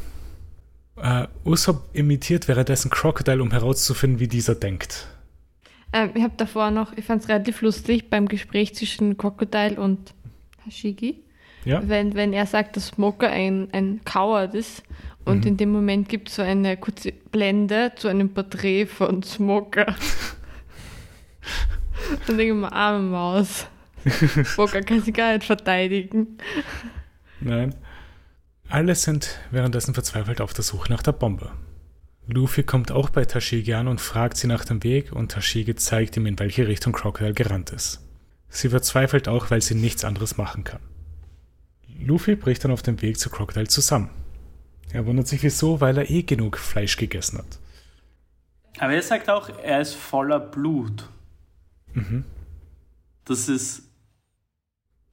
Äh, 0.96 1.28
Usopp 1.46 1.90
imitiert 1.94 2.48
währenddessen 2.48 2.90
Crocodile, 2.90 3.42
um 3.42 3.52
herauszufinden, 3.52 4.20
wie 4.20 4.28
dieser 4.28 4.56
denkt. 4.56 5.08
Ähm, 5.94 6.12
ich 6.14 6.24
habe 6.24 6.34
davor 6.38 6.72
noch, 6.72 6.96
ich 6.98 7.04
fand 7.06 7.24
es 7.24 7.30
relativ 7.30 7.62
lustig 7.62 8.10
beim 8.10 8.28
Gespräch 8.28 8.74
zwischen 8.76 9.18
Crocodile 9.18 9.76
und 9.80 10.14
Hashigi, 10.66 11.24
Ja? 11.66 11.82
wenn, 11.86 12.14
wenn 12.16 12.32
er 12.34 12.46
sagt, 12.46 12.78
dass 12.78 12.88
Smoker 12.88 13.30
ein, 13.30 13.68
ein 13.74 14.00
Coward 14.06 14.54
ist 14.56 14.84
und 15.26 15.46
in 15.46 15.58
dem 15.58 15.72
Moment 15.72 16.08
gibt 16.10 16.30
es 16.30 16.36
so 16.36 16.42
eine 16.42 16.78
kurze 16.78 17.12
Blende 17.12 17.92
zu 17.96 18.08
einem 18.08 18.30
Porträt 18.34 18.86
von 18.86 19.22
Smoker. 19.24 19.86
Dann 22.28 22.38
denke 22.38 22.54
ich 22.54 22.60
mir, 22.60 22.72
arme 22.72 23.00
Maus. 23.10 23.68
Smoker 24.44 24.82
kann 24.82 25.02
sich 25.02 25.14
gar 25.14 25.34
nicht 25.34 25.46
verteidigen. 25.46 26.38
Nein. 27.40 27.76
Alle 28.70 28.96
sind 28.96 29.40
währenddessen 29.52 29.94
verzweifelt 29.94 30.42
auf 30.42 30.54
der 30.54 30.64
Suche 30.64 30.92
nach 30.92 31.04
der 31.04 31.12
Bombe. 31.12 31.52
Luffy 32.28 32.64
kommt 32.64 32.92
auch 32.92 33.10
bei 33.10 33.26
Tashigi 33.26 33.74
an 33.74 33.88
und 33.88 34.00
fragt 34.00 34.38
sie 34.38 34.48
nach 34.48 34.64
dem 34.64 34.84
Weg 34.84 35.12
und 35.12 35.32
Tashigi 35.32 35.76
zeigt 35.76 36.16
ihm, 36.16 36.26
in 36.26 36.40
welche 36.40 36.68
Richtung 36.68 36.94
Crocodile 36.94 37.34
gerannt 37.34 37.72
ist. 37.72 38.00
Sie 38.48 38.70
verzweifelt 38.70 39.28
auch, 39.28 39.52
weil 39.52 39.62
sie 39.62 39.76
nichts 39.76 40.06
anderes 40.06 40.38
machen 40.38 40.64
kann. 40.64 40.82
Luffy 42.00 42.36
bricht 42.36 42.64
dann 42.64 42.72
auf 42.72 42.82
dem 42.82 43.02
Weg 43.02 43.20
zu 43.20 43.30
Crocodile 43.30 43.68
zusammen. 43.68 44.10
Er 44.94 45.06
wundert 45.06 45.28
sich 45.28 45.44
wieso, 45.44 45.82
weil 45.82 45.98
er 45.98 46.10
eh 46.10 46.24
genug 46.24 46.58
Fleisch 46.58 46.98
gegessen 46.98 47.40
hat. 47.40 47.60
Aber 48.80 48.94
er 48.94 49.02
sagt 49.02 49.30
auch, 49.30 49.50
er 49.64 49.82
ist 49.82 49.96
voller 49.96 50.40
Blut. 50.40 51.10
Das 53.26 53.50
ist 53.50 53.84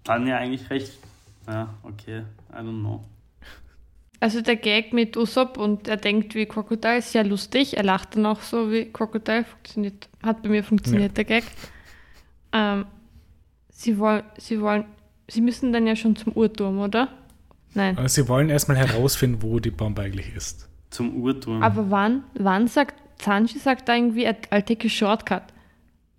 dann 0.05 0.27
ja 0.27 0.39
eigentlich 0.39 0.69
recht. 0.71 0.93
Ja, 1.47 1.75
okay, 1.83 2.23
I 2.53 2.57
don't 2.57 2.81
know. 2.81 3.05
Also 4.21 4.41
der 4.41 4.57
Gag 4.57 4.93
mit 4.93 5.17
Usopp 5.17 5.57
und 5.59 5.87
er 5.87 5.97
denkt 5.97 6.35
wie 6.35 6.45
Crocodile 6.47 6.99
ist 6.99 7.15
ja 7.15 7.23
lustig. 7.23 7.77
Er 7.77 7.85
lacht 7.85 8.17
dann 8.17 8.27
auch 8.27 8.41
so 8.43 8.71
wie 8.73 8.87
Crocodile. 8.93 9.45
Funktioniert, 9.45 10.09
hat 10.25 10.43
bei 10.43 10.49
mir 10.49 10.65
funktioniert 10.65 11.17
der 11.17 11.25
Gag. 11.25 11.45
Ähm, 12.53 12.87
sie 13.71 13.97
wollen, 13.99 14.25
sie 14.37 14.61
wollen, 14.61 14.85
sie 15.29 15.41
müssen 15.41 15.73
dann 15.73 15.87
ja 15.87 15.95
schon 15.95 16.17
zum 16.17 16.33
Uhrturm, 16.33 16.81
oder? 16.81 17.09
Nein. 17.75 17.97
Aber 17.97 18.09
sie 18.09 18.27
wollen 18.29 18.51
erstmal 18.51 18.77
herausfinden, 18.79 19.41
wo 19.43 19.61
die 19.61 19.71
Bombe 19.71 20.03
eigentlich 20.03 20.35
ist. 20.35 20.69
Zum 20.91 21.15
Uhrturm. 21.23 21.63
Aber 21.63 21.89
wann, 21.91 22.25
wann 22.35 22.67
sagt, 22.67 22.97
Sanji 23.23 23.59
sagt 23.59 23.89
da 23.89 23.95
irgendwie, 23.95 24.25
er- 24.25 24.41
I'll 24.51 24.63
take 24.65 24.87
a 24.87 24.91
shortcut. 24.91 25.43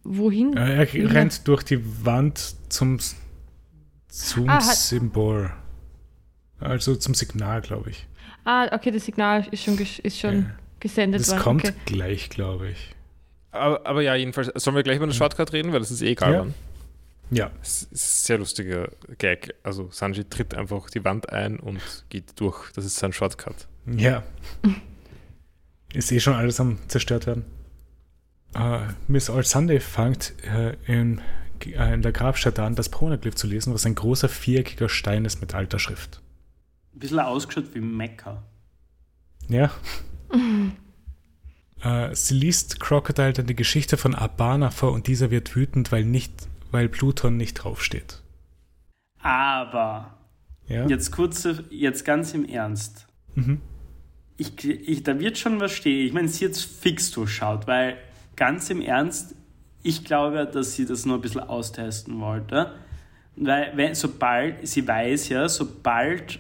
Wohin? 0.06 0.56
Äh, 0.56 0.76
Er 0.86 0.94
Wie 0.94 1.02
rennt 1.02 1.46
durch 1.50 1.64
die 1.64 2.06
Wand 2.06 2.56
zum, 2.70 3.00
zum 4.10 4.50
Ah, 4.50 4.60
Symbol. 4.62 5.52
Also 6.60 6.96
zum 6.96 7.14
Signal, 7.14 7.62
glaube 7.62 7.92
ich. 7.92 8.06
Ah, 8.44 8.68
okay, 8.74 8.92
das 8.92 9.06
Signal 9.06 9.48
ist 9.52 9.64
schon, 9.64 9.78
ist 9.78 10.20
schon 10.20 10.42
Ja. 10.44 10.52
gesendet 10.80 11.22
Das 11.22 11.30
worden. 11.30 11.40
kommt 11.42 11.66
Okay. 11.66 11.74
gleich, 11.86 12.30
glaube 12.30 12.70
ich. 12.72 12.96
Aber, 13.52 13.86
aber 13.86 14.02
ja, 14.02 14.16
jedenfalls, 14.16 14.52
sollen 14.56 14.76
wir 14.76 14.84
gleich 14.84 14.98
über 14.98 15.08
den 15.08 15.14
Shortcut 15.14 15.54
reden, 15.54 15.72
weil 15.74 15.80
das 15.80 15.90
ist 15.92 16.02
eh 16.02 16.12
egal. 16.12 16.34
Ja. 16.34 16.40
wann. 16.42 16.54
Ja. 17.32 17.52
Es 17.62 17.84
ist 17.84 17.92
ein 17.92 17.96
sehr 17.96 18.38
lustiger 18.40 18.90
Gag. 19.20 19.54
Also 19.64 19.90
Sanji 19.92 20.24
tritt 20.26 20.54
einfach 20.56 20.90
die 20.90 21.04
Wand 21.06 21.32
ein 21.32 21.60
und 21.60 21.80
geht 22.10 22.40
durch. 22.40 22.72
Das 22.74 22.86
ist 22.86 22.96
sein 22.98 23.14
Shortcut. 23.14 23.68
Ja. 23.86 24.24
Ist 25.94 26.12
eh 26.12 26.20
schon 26.20 26.36
alles 26.36 26.60
am 26.60 26.78
zerstört 26.88 27.26
werden. 27.26 27.46
Äh, 28.54 28.80
Miss 29.08 29.30
All 29.30 29.44
Sunday 29.44 29.80
fängt 29.80 30.34
äh, 30.46 30.76
in, 30.86 31.20
in 31.66 32.02
der 32.02 32.12
Grabstätte 32.12 32.64
an, 32.64 32.76
das 32.76 32.90
Poneglyph 32.90 33.36
zu 33.36 33.48
lesen, 33.48 33.74
was 33.74 33.86
ein 33.86 33.96
großer 33.96 34.30
viereckiger 34.30 34.90
Stein 34.90 35.26
ist 35.26 35.42
mit 35.42 35.54
alter 35.54 35.80
Schrift. 35.80 36.22
Ein 36.94 37.00
bisschen 37.00 37.20
ausgeschaut 37.20 37.74
wie 37.74 37.80
Mekka. 37.80 38.44
Ja. 39.48 39.72
äh, 41.82 42.16
sie 42.16 42.34
liest 42.36 42.80
Crocodile 42.80 43.34
dann 43.34 43.48
die 43.48 43.56
Geschichte 43.56 43.98
von 43.98 44.16
Abana 44.16 44.70
vor 44.70 44.92
und 44.92 45.08
dieser 45.08 45.32
wird 45.32 45.56
wütend, 45.56 45.92
weil, 45.92 46.06
nicht, 46.06 46.32
weil 46.72 46.90
Pluton 46.90 47.38
nicht 47.38 47.56
draufsteht. 47.56 48.22
Aber, 49.22 50.18
Ja. 50.68 50.88
jetzt 50.88 51.12
kurze, 51.12 51.66
jetzt 51.70 52.06
ganz 52.06 52.34
im 52.34 52.46
Ernst. 52.46 53.08
Mhm. 53.36 53.62
Ich, 54.38 54.64
ich, 54.64 55.04
da 55.04 55.20
wird 55.20 55.38
schon 55.38 55.60
was 55.60 55.74
stehen. 55.74 56.06
Ich 56.08 56.14
meine, 56.14 56.30
sie 56.30 56.46
jetzt 56.46 56.62
fix 56.64 57.12
durchschaut, 57.12 57.68
weil 57.68 57.98
ganz 58.38 58.70
im 58.70 58.80
Ernst, 58.82 59.36
ich 59.84 60.04
glaube, 60.04 60.46
dass 60.46 60.76
sie 60.76 60.86
das 60.86 61.06
nur 61.06 61.18
ein 61.18 61.22
bisschen 61.22 61.42
austesten 61.42 62.20
wollte. 62.20 62.74
Weil, 63.36 63.72
wenn, 63.76 63.96
sobald, 63.96 64.68
sie 64.68 64.86
weiß 64.88 65.30
ja, 65.30 65.48
sobald 65.48 66.40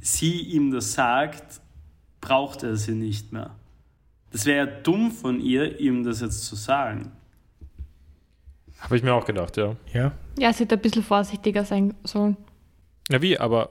sie 0.00 0.40
ihm 0.40 0.70
das 0.70 0.92
sagt, 0.92 1.60
braucht 2.20 2.62
er 2.62 2.76
sie 2.76 2.94
nicht 2.94 3.32
mehr. 3.32 3.50
Das 4.32 4.46
wäre 4.46 4.66
ja 4.66 4.80
dumm 4.80 5.12
von 5.12 5.40
ihr, 5.40 5.78
ihm 5.80 6.04
das 6.04 6.20
jetzt 6.20 6.44
zu 6.46 6.56
sagen. 6.56 7.12
Habe 8.80 8.96
ich 8.96 9.02
mir 9.02 9.14
auch 9.14 9.24
gedacht, 9.24 9.56
ja. 9.56 9.76
Ja. 9.92 10.12
Ja, 10.38 10.52
sie 10.52 10.64
hätte 10.64 10.76
ein 10.76 10.80
bisschen 10.80 11.02
vorsichtiger 11.02 11.64
sein 11.64 11.94
sollen. 12.04 12.36
Ja, 13.10 13.22
wie? 13.22 13.38
Aber 13.38 13.70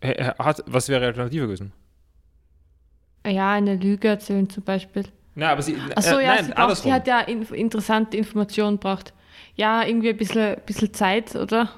er, 0.00 0.18
er 0.18 0.38
hat, 0.38 0.62
was 0.66 0.88
wäre 0.88 1.00
die 1.00 1.06
Alternative 1.06 1.46
gewesen? 1.46 1.72
Ja, 3.26 3.52
eine 3.52 3.76
Lüge 3.76 4.08
erzählen 4.08 4.48
zum 4.48 4.64
Beispiel. 4.64 5.04
Na, 5.40 5.52
aber 5.52 5.62
sie. 5.62 5.74
Achso, 5.96 6.18
äh, 6.18 6.24
ja, 6.24 6.34
nein, 6.34 6.44
sie, 6.44 6.52
braucht, 6.52 6.76
sie 6.76 6.92
hat 6.92 7.06
ja 7.06 7.20
inf 7.20 7.50
interessante 7.50 8.14
Informationen 8.18 8.76
braucht. 8.76 9.14
Ja, 9.54 9.82
irgendwie 9.82 10.10
ein 10.10 10.16
bisschen, 10.18 10.56
bisschen 10.66 10.92
Zeit, 10.92 11.34
oder? 11.34 11.70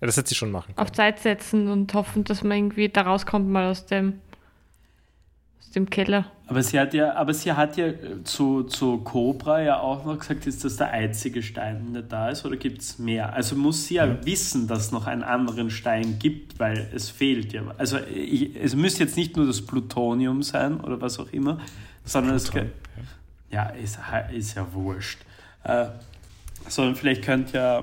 ja, 0.00 0.06
das 0.06 0.16
hätte 0.16 0.28
sie 0.28 0.36
schon 0.36 0.52
machen 0.52 0.76
können. 0.76 0.78
Auf 0.78 0.92
Zeit 0.92 1.18
setzen 1.18 1.66
und 1.66 1.92
hoffen, 1.92 2.22
dass 2.22 2.44
man 2.44 2.56
irgendwie 2.56 2.88
da 2.88 3.02
rauskommt 3.02 3.48
mal 3.48 3.68
aus 3.68 3.84
dem, 3.86 4.20
dem 5.74 5.88
Keller. 5.88 6.26
Aber 6.46 6.62
sie 6.62 6.80
hat 6.80 6.94
ja, 6.94 7.14
aber 7.14 7.32
sie 7.32 7.52
hat 7.52 7.76
ja 7.76 7.86
äh, 7.86 8.24
zu, 8.24 8.64
zu 8.64 8.98
Cobra 8.98 9.62
ja 9.62 9.80
auch 9.80 10.04
noch 10.04 10.18
gesagt, 10.18 10.46
ist 10.46 10.64
das 10.64 10.76
der 10.76 10.90
einzige 10.90 11.42
Stein, 11.42 11.92
der 11.92 12.02
da 12.02 12.30
ist, 12.30 12.44
oder 12.44 12.56
gibt 12.56 12.82
es 12.82 12.98
mehr? 12.98 13.32
Also 13.32 13.54
muss 13.54 13.86
sie 13.86 13.94
ja 13.94 14.26
wissen, 14.26 14.66
dass 14.66 14.86
es 14.86 14.92
noch 14.92 15.06
einen 15.06 15.22
anderen 15.22 15.70
Stein 15.70 16.18
gibt, 16.18 16.58
weil 16.58 16.88
es 16.92 17.08
fehlt 17.08 17.52
ja. 17.52 17.62
Also 17.78 17.98
ich, 17.98 18.56
es 18.56 18.74
müsste 18.74 19.04
jetzt 19.04 19.16
nicht 19.16 19.36
nur 19.36 19.46
das 19.46 19.64
Plutonium 19.64 20.42
sein 20.42 20.80
oder 20.80 21.00
was 21.00 21.20
auch 21.20 21.32
immer, 21.32 21.60
sondern 22.04 22.34
es 22.34 22.50
Pluton, 22.50 22.72
ja, 23.50 23.66
ist, 23.66 23.98
ist 24.32 24.56
ja 24.56 24.66
wurscht. 24.72 25.20
Äh, 25.62 25.86
sondern 26.68 26.96
vielleicht 26.96 27.22
könnte 27.22 27.56
ja 27.56 27.82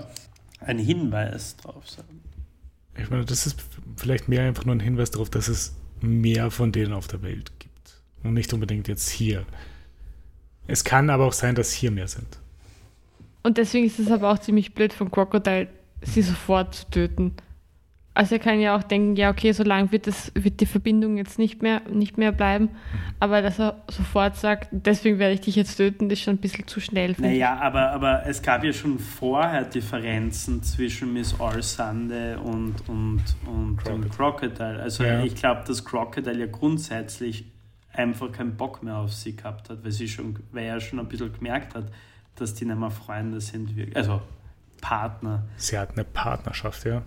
ein 0.60 0.80
Hinweis 0.80 1.56
drauf 1.58 1.90
sein. 1.90 2.06
Ich 2.98 3.10
meine, 3.10 3.26
das 3.26 3.46
ist 3.46 3.64
vielleicht 3.96 4.28
mehr 4.28 4.44
einfach 4.44 4.66
nur 4.66 4.76
ein 4.76 4.80
Hinweis 4.80 5.12
darauf, 5.12 5.30
dass 5.30 5.48
es 5.48 5.76
mehr 6.02 6.52
von 6.52 6.72
denen 6.72 6.94
auf 6.94 7.08
der 7.08 7.22
Welt 7.22 7.52
gibt. 7.52 7.57
Und 8.24 8.34
nicht 8.34 8.54
unbedingt 8.54 8.88
jetzt 8.88 9.10
hier. 9.10 9.46
Es 10.68 10.84
kann 10.84 11.10
aber 11.10 11.26
auch 11.26 11.34
sein, 11.34 11.56
dass 11.56 11.72
hier 11.72 11.92
mehr 11.92 12.08
sind. 12.08 12.40
Und 13.44 13.58
deswegen 13.58 13.86
ist 13.86 14.00
es 14.00 14.12
aber 14.12 14.32
auch 14.32 14.40
ziemlich 14.40 14.74
blöd 14.74 14.92
von 14.92 15.10
Crocodile, 15.10 15.68
sie 16.02 16.22
sofort 16.22 16.76
zu 16.76 16.90
töten. 16.90 17.34
Also 18.14 18.34
er 18.36 18.40
kann 18.40 18.60
ja 18.60 18.76
auch 18.76 18.82
denken, 18.82 19.16
ja 19.16 19.30
okay, 19.30 19.52
so 19.52 19.62
lange 19.64 19.92
wird, 19.92 20.08
das, 20.08 20.32
wird 20.34 20.60
die 20.60 20.66
Verbindung 20.66 21.18
jetzt 21.18 21.38
nicht 21.38 21.62
mehr, 21.62 21.84
nicht 21.88 22.18
mehr 22.18 22.32
bleiben. 22.32 22.70
Aber 23.20 23.44
dass 23.44 23.60
er 23.60 23.84
sofort 23.92 24.36
sagt, 24.36 24.70
deswegen 24.72 25.20
werde 25.20 25.36
ich 25.36 25.42
dich 25.42 25.56
jetzt 25.56 25.78
töten, 25.78 26.10
ist 26.10 26.22
schon 26.22 26.34
ein 26.34 26.40
bisschen 26.40 26.66
zu 26.68 26.80
schnell. 26.80 27.16
Naja, 27.20 27.58
aber, 27.60 27.92
aber 27.92 28.26
es 28.26 28.42
gab 28.42 28.64
ja 28.64 28.74
schon 28.74 28.98
vorher 28.98 29.66
Differenzen 29.66 30.64
zwischen 30.64 31.14
Miss 31.14 31.40
All 31.40 31.62
Sunday 31.62 32.36
und, 32.36 32.74
und, 32.88 33.22
und 33.46 33.78
dem 33.88 34.10
Crocodile. 34.10 34.82
Also 34.82 35.04
Ja. 35.04 35.24
ich 35.24 35.36
glaube, 35.36 35.62
dass 35.68 35.86
Crocodile 35.86 36.40
ja 36.40 36.48
grundsätzlich 36.48 37.46
einfach 37.98 38.32
keinen 38.32 38.56
Bock 38.56 38.84
mehr 38.84 38.98
auf 38.98 39.14
sie 39.14 39.36
gehabt 39.36 39.70
hat, 39.70 39.84
weil 39.84 39.92
sie 39.92 40.08
schon, 40.08 40.40
weil 40.52 40.66
er 40.66 40.80
schon 40.80 41.00
ein 41.00 41.08
bisschen 41.08 41.34
gemerkt 41.34 41.76
hat, 41.76 41.92
dass 42.36 42.54
die 42.54 42.66
nicht 42.66 42.78
mehr 42.80 42.92
Freunde 42.92 43.42
sind, 43.42 43.74
also 43.96 44.22
Partner. 44.82 45.44
Sie 45.58 45.78
hat 45.78 45.92
eine 45.94 46.04
Partnerschaft, 46.04 46.86
ja. 46.86 47.02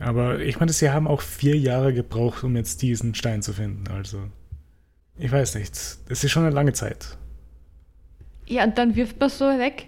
Aber 0.00 0.40
ich 0.40 0.58
meine, 0.58 0.72
sie 0.72 0.90
haben 0.90 1.06
auch 1.06 1.20
vier 1.20 1.56
Jahre 1.58 1.92
gebraucht, 1.94 2.42
um 2.42 2.56
jetzt 2.56 2.82
diesen 2.82 3.14
Stein 3.14 3.42
zu 3.42 3.52
finden. 3.52 3.86
Also, 3.92 4.24
ich 5.16 5.30
weiß 5.30 5.54
nicht. 5.56 5.74
Das 6.08 6.24
ist 6.24 6.30
schon 6.30 6.44
eine 6.44 6.54
lange 6.54 6.72
Zeit. 6.72 7.16
Ja, 8.46 8.64
und 8.64 8.76
dann 8.78 8.96
wirft 8.96 9.20
man 9.20 9.28
so 9.28 9.44
weg. 9.44 9.86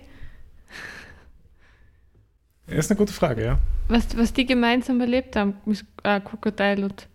Ist 2.66 2.90
eine 2.90 2.98
gute 2.98 3.12
Frage, 3.12 3.44
ja. 3.44 3.58
Was, 3.88 4.16
was 4.16 4.32
die 4.32 4.46
gemeinsam 4.46 5.00
erlebt 5.00 5.34
haben, 5.34 5.54
Miss- 5.64 5.84
äh, 6.04 6.20
Crocodile 6.20 6.84
und 6.84 7.08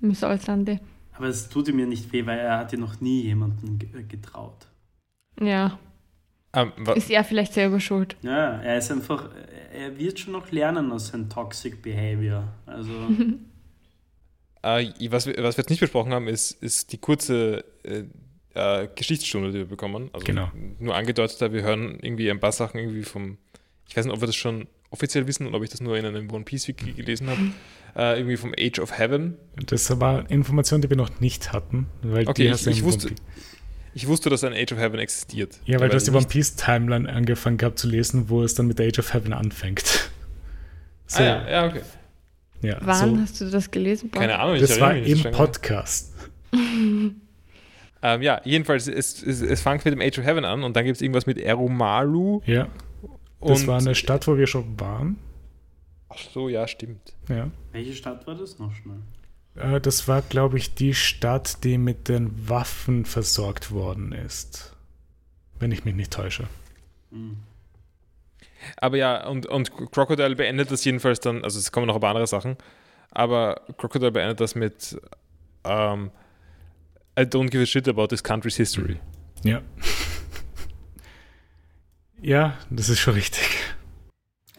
Mr. 0.00 0.28
Olslande. 0.30 0.80
Aber 1.20 1.28
es 1.28 1.50
tut 1.50 1.68
ihm 1.68 1.78
ja 1.78 1.84
nicht 1.84 2.10
weh, 2.14 2.24
weil 2.24 2.38
er 2.38 2.56
hat 2.56 2.72
ja 2.72 2.78
noch 2.78 3.02
nie 3.02 3.20
jemanden 3.24 3.78
ge- 3.78 4.04
getraut. 4.08 4.66
Ja. 5.38 5.78
Ähm, 6.54 6.72
wa- 6.78 6.94
Ist 6.94 7.10
er 7.10 7.24
vielleicht 7.24 7.52
selber 7.52 7.78
schuld. 7.78 8.16
Ja, 8.22 8.52
er 8.62 8.78
ist 8.78 8.90
einfach, 8.90 9.28
er 9.70 9.98
wird 9.98 10.18
schon 10.18 10.32
noch 10.32 10.50
lernen 10.50 10.90
aus 10.90 11.08
seinem 11.08 11.28
Toxic 11.28 11.82
Behavior. 11.82 12.44
Also, 12.64 12.90
Äh, 14.62 14.90
was, 15.10 15.26
wir, 15.26 15.34
was 15.42 15.56
wir 15.56 15.62
jetzt 15.62 15.70
nicht 15.70 15.80
besprochen 15.80 16.12
haben, 16.12 16.26
ist, 16.28 16.50
ist 16.52 16.92
die 16.92 16.98
kurze 16.98 17.64
äh, 17.82 18.04
äh, 18.54 18.88
Geschichtsstunde, 18.94 19.52
die 19.52 19.58
wir 19.58 19.64
bekommen. 19.66 20.10
Also 20.12 20.24
Genau. 20.26 20.50
nur 20.78 20.94
angedeutet, 20.94 21.52
wir 21.52 21.62
hören 21.62 21.98
irgendwie 22.02 22.30
ein 22.30 22.40
paar 22.40 22.52
Sachen 22.52 22.78
irgendwie 22.78 23.02
vom, 23.04 23.38
ich 23.88 23.96
weiß 23.96 24.04
nicht, 24.06 24.14
ob 24.14 24.20
wir 24.22 24.26
das 24.26 24.36
schon 24.36 24.66
offiziell 24.90 25.26
wissen 25.26 25.46
oder 25.46 25.56
ob 25.56 25.64
ich 25.64 25.70
das 25.70 25.80
nur 25.80 25.96
in 25.96 26.04
einem 26.04 26.30
One 26.30 26.44
Piece 26.44 26.68
Wiki 26.68 26.92
gelesen 26.92 27.28
habe, 27.30 27.40
äh, 27.96 28.18
irgendwie 28.18 28.36
vom 28.36 28.52
Age 28.58 28.78
of 28.80 28.96
Heaven. 28.98 29.36
Das 29.66 30.00
war 30.00 30.30
Information, 30.30 30.80
die 30.80 30.90
wir 30.90 30.96
noch 30.96 31.20
nicht 31.20 31.52
hatten. 31.52 31.86
Weil 32.02 32.28
Okay, 32.28 32.44
die 32.44 32.50
hast 32.50 32.66
ich- 32.66 32.78
ich 32.78 32.84
wusste- 32.84 33.10
Ich 33.92 34.06
wusste, 34.06 34.30
dass 34.30 34.44
ein 34.44 34.52
Age 34.52 34.72
of 34.72 34.78
Heaven 34.78 35.00
existiert. 35.00 35.58
Ja, 35.64 35.80
weil 35.80 35.88
du 35.88 35.96
hast 35.96 36.06
die 36.06 36.12
One 36.12 36.26
Piece 36.26 36.54
Timeline 36.54 37.08
angefangen 37.12 37.56
gehabt 37.56 37.78
zu 37.78 37.88
lesen, 37.88 38.28
wo 38.28 38.42
es 38.44 38.54
dann 38.54 38.66
mit 38.68 38.80
Age 38.80 39.00
of 39.00 39.12
Heaven 39.12 39.32
anfängt. 39.32 40.10
So, 41.08 41.22
Ah, 41.22 41.26
ja, 41.26 41.50
ja, 41.50 41.66
okay. 41.66 41.80
ja, 42.62 42.76
Wann 42.82 43.16
so. 43.16 43.22
hast 43.22 43.40
du 43.40 43.50
das 43.50 43.68
gelesen? 43.72 44.10
Paul? 44.10 44.20
Keine 44.20 44.38
Ahnung, 44.38 44.54
ich 44.54 44.60
Das 44.62 44.78
war 44.80 44.92
mich 44.94 45.24
im. 45.24 45.32
Podcast. 45.32 46.12
Ähm, 48.02 48.22
ja, 48.22 48.40
jedenfalls, 48.44 48.88
es, 48.88 49.22
es, 49.22 49.42
es 49.42 49.60
fängt 49.60 49.84
mit 49.84 49.92
dem 49.92 50.00
Age 50.00 50.18
of 50.20 50.24
Heaven 50.24 50.44
an 50.46 50.62
und 50.62 50.74
dann 50.74 50.84
gibt 50.86 50.96
es 50.96 51.02
irgendwas 51.02 51.26
mit 51.26 51.36
Eromalu. 51.36 52.40
Ja, 52.46 52.68
das 53.42 53.60
und, 53.60 53.66
war 53.66 53.78
eine 53.78 53.94
Stadt, 53.94 54.26
wo 54.26 54.38
wir 54.38 54.46
schon 54.46 54.80
waren. 54.80 55.18
Ach 56.10 56.18
so, 56.18 56.48
ja, 56.48 56.66
stimmt. 56.68 57.14
Ja. 57.28 57.50
welche 57.72 57.94
Stadt 57.94 58.26
war 58.26 58.34
das 58.34 58.58
noch 58.58 58.74
schnell? 58.74 59.00
Äh, 59.54 59.80
Das 59.80 60.08
war, 60.08 60.22
glaube 60.22 60.58
ich, 60.58 60.74
die 60.74 60.94
Stadt, 60.94 61.64
die 61.64 61.78
mit 61.78 62.08
den 62.08 62.48
Waffen 62.48 63.04
versorgt 63.04 63.70
worden 63.70 64.12
ist. 64.12 64.76
Wenn 65.58 65.72
ich 65.72 65.84
mich 65.84 65.94
nicht 65.94 66.12
täusche. 66.12 66.48
Hm. 67.10 67.36
Aber 68.76 68.96
ja, 68.96 69.26
und, 69.26 69.46
und 69.46 69.70
Crocodile 69.92 70.36
beendet 70.36 70.70
das 70.70 70.84
jedenfalls 70.84 71.20
dann, 71.20 71.44
also 71.44 71.58
es 71.58 71.72
kommen 71.72 71.86
noch 71.86 71.94
ein 71.94 72.00
paar 72.00 72.10
andere 72.10 72.26
Sachen, 72.26 72.56
aber 73.10 73.62
Crocodile 73.78 74.12
beendet 74.12 74.40
das 74.40 74.54
mit 74.54 75.00
ähm, 75.64 76.10
I 77.18 77.22
don't 77.22 77.48
give 77.48 77.62
a 77.62 77.66
shit 77.66 77.88
about 77.88 78.08
this 78.08 78.22
country's 78.22 78.56
history. 78.56 79.00
Ja. 79.42 79.62
ja, 82.22 82.58
das 82.70 82.88
ist 82.88 82.98
schon 82.98 83.14
richtig. 83.14 83.44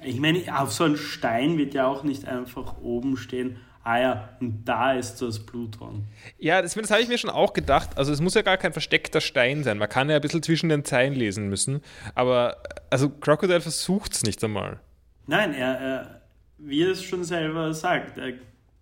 Ich 0.04 0.20
meine, 0.20 0.44
auf 0.60 0.72
so 0.72 0.84
einem 0.84 0.98
Stein 0.98 1.58
wird 1.58 1.74
ja 1.74 1.88
auch 1.88 2.04
nicht 2.04 2.28
einfach 2.28 2.78
oben 2.82 3.18
stehen, 3.18 3.58
ah 3.84 4.00
ja, 4.00 4.30
und 4.40 4.64
da 4.66 4.94
ist 4.94 5.22
das 5.22 5.46
Pluton. 5.46 6.06
Ja, 6.38 6.62
das, 6.62 6.74
das 6.74 6.92
habe 6.92 7.02
ich 7.02 7.08
mir 7.08 7.18
schon 7.18 7.30
auch 7.30 7.54
gedacht. 7.54 7.98
Also 7.98 8.12
es 8.12 8.22
muss 8.22 8.34
ja 8.34 8.42
gar 8.42 8.58
kein 8.58 8.74
versteckter 8.74 9.22
Stein 9.22 9.64
sein. 9.64 9.78
Man 9.78 9.90
kann 9.90 10.10
ja 10.10 10.16
ein 10.16 10.22
bisschen 10.22 10.44
zwischen 10.44 10.70
den 10.70 10.86
Zeilen 10.86 11.14
lesen 11.14 11.50
müssen. 11.50 11.82
Aber 12.16 12.58
also 12.90 13.10
Crocodile 13.10 13.62
versucht 13.62 14.14
es 14.14 14.24
nicht 14.24 14.44
einmal. 14.44 14.80
Nein, 15.28 15.54
er, 15.54 15.80
er, 15.80 16.22
wie 16.58 16.84
er 16.84 16.92
es 16.92 17.04
schon 17.04 17.24
selber 17.24 17.74
sagt, 17.74 18.18
er 18.18 18.34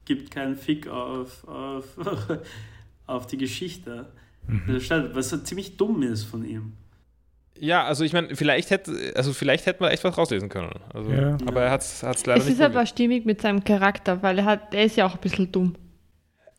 gibt 0.06 0.32
keinen 0.32 0.56
Fick 0.56 0.88
auf, 0.88 1.48
auf, 1.48 1.86
auf 3.06 3.28
die 3.28 3.38
Geschichte 3.38 4.08
der 4.68 4.80
Stadt, 4.80 5.14
was 5.14 5.44
ziemlich 5.44 5.78
dumm 5.78 6.02
ist 6.02 6.24
von 6.24 6.44
ihm. 6.44 6.74
Ja, 7.62 7.84
also 7.86 8.04
ich 8.06 8.14
meine, 8.14 8.36
vielleicht 8.36 8.70
hätte, 8.70 9.14
also 9.16 9.34
vielleicht 9.34 9.66
hätte 9.66 9.84
man 9.84 9.92
echt 9.92 10.04
was 10.04 10.18
rauslesen 10.18 10.48
können. 10.50 10.72
Also, 10.94 11.12
Ja. 11.12 11.38
Aber 11.46 11.64
er 11.64 11.72
hat 11.72 11.82
es 11.82 12.02
leider 12.02 12.38
Es 12.40 12.46
nicht 12.46 12.54
ist 12.56 12.62
aber 12.62 12.70
probiert. 12.74 12.90
stimmig 12.90 13.26
mit 13.26 13.42
seinem 13.42 13.64
Charakter, 13.64 14.24
weil 14.24 14.40
er 14.40 14.46
hat, 14.46 14.74
er 14.74 14.86
ist 14.86 14.96
ja 14.96 15.06
auch 15.06 15.16
ein 15.16 15.20
bisschen 15.22 15.52
dumm. 15.52 15.76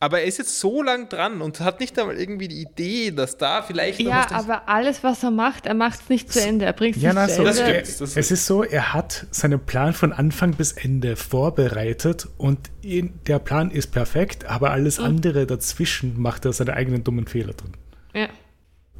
Aber 0.02 0.20
er 0.20 0.24
ist 0.26 0.38
jetzt 0.38 0.58
so 0.60 0.82
lang 0.82 1.10
dran 1.10 1.42
und 1.42 1.60
hat 1.60 1.78
nicht 1.78 1.98
einmal 1.98 2.16
irgendwie 2.16 2.48
die 2.48 2.62
Idee, 2.62 3.10
dass 3.10 3.36
da 3.36 3.60
vielleicht 3.60 4.00
noch 4.00 4.06
Ja, 4.10 4.26
aber 4.30 4.66
alles, 4.66 5.02
was 5.04 5.22
er 5.22 5.30
macht, 5.30 5.66
er 5.66 5.74
macht 5.74 6.00
es 6.00 6.08
nicht 6.08 6.32
zu 6.32 6.40
Ende. 6.42 6.64
Er 6.64 6.72
bringt 6.72 6.96
es 6.96 7.02
Ja, 7.02 7.10
nicht 7.12 7.16
na, 7.22 7.28
zu 7.28 7.34
so, 7.34 7.40
Ende. 7.42 7.52
Das 7.52 7.58
stimmt, 7.92 8.00
das- 8.00 8.16
es 8.16 8.30
ist 8.30 8.46
so, 8.46 8.62
er 8.64 8.94
hat 8.94 9.26
seinen 9.30 9.60
Plan 9.60 9.92
von 9.92 10.14
Anfang 10.14 10.54
bis 10.54 10.72
Ende 10.72 11.16
vorbereitet 11.16 12.28
und 12.38 12.70
in, 12.80 13.12
der 13.26 13.38
Plan 13.40 13.70
ist 13.70 13.88
perfekt, 13.88 14.46
aber 14.46 14.70
alles 14.70 14.98
Mhm. 14.98 15.04
andere 15.04 15.46
dazwischen 15.46 16.18
macht 16.20 16.46
er 16.46 16.52
seine 16.54 16.72
eigenen 16.74 17.04
dummen 17.04 17.26
Fehler 17.26 17.52
drin. 17.52 17.72
Ja. 18.14 18.28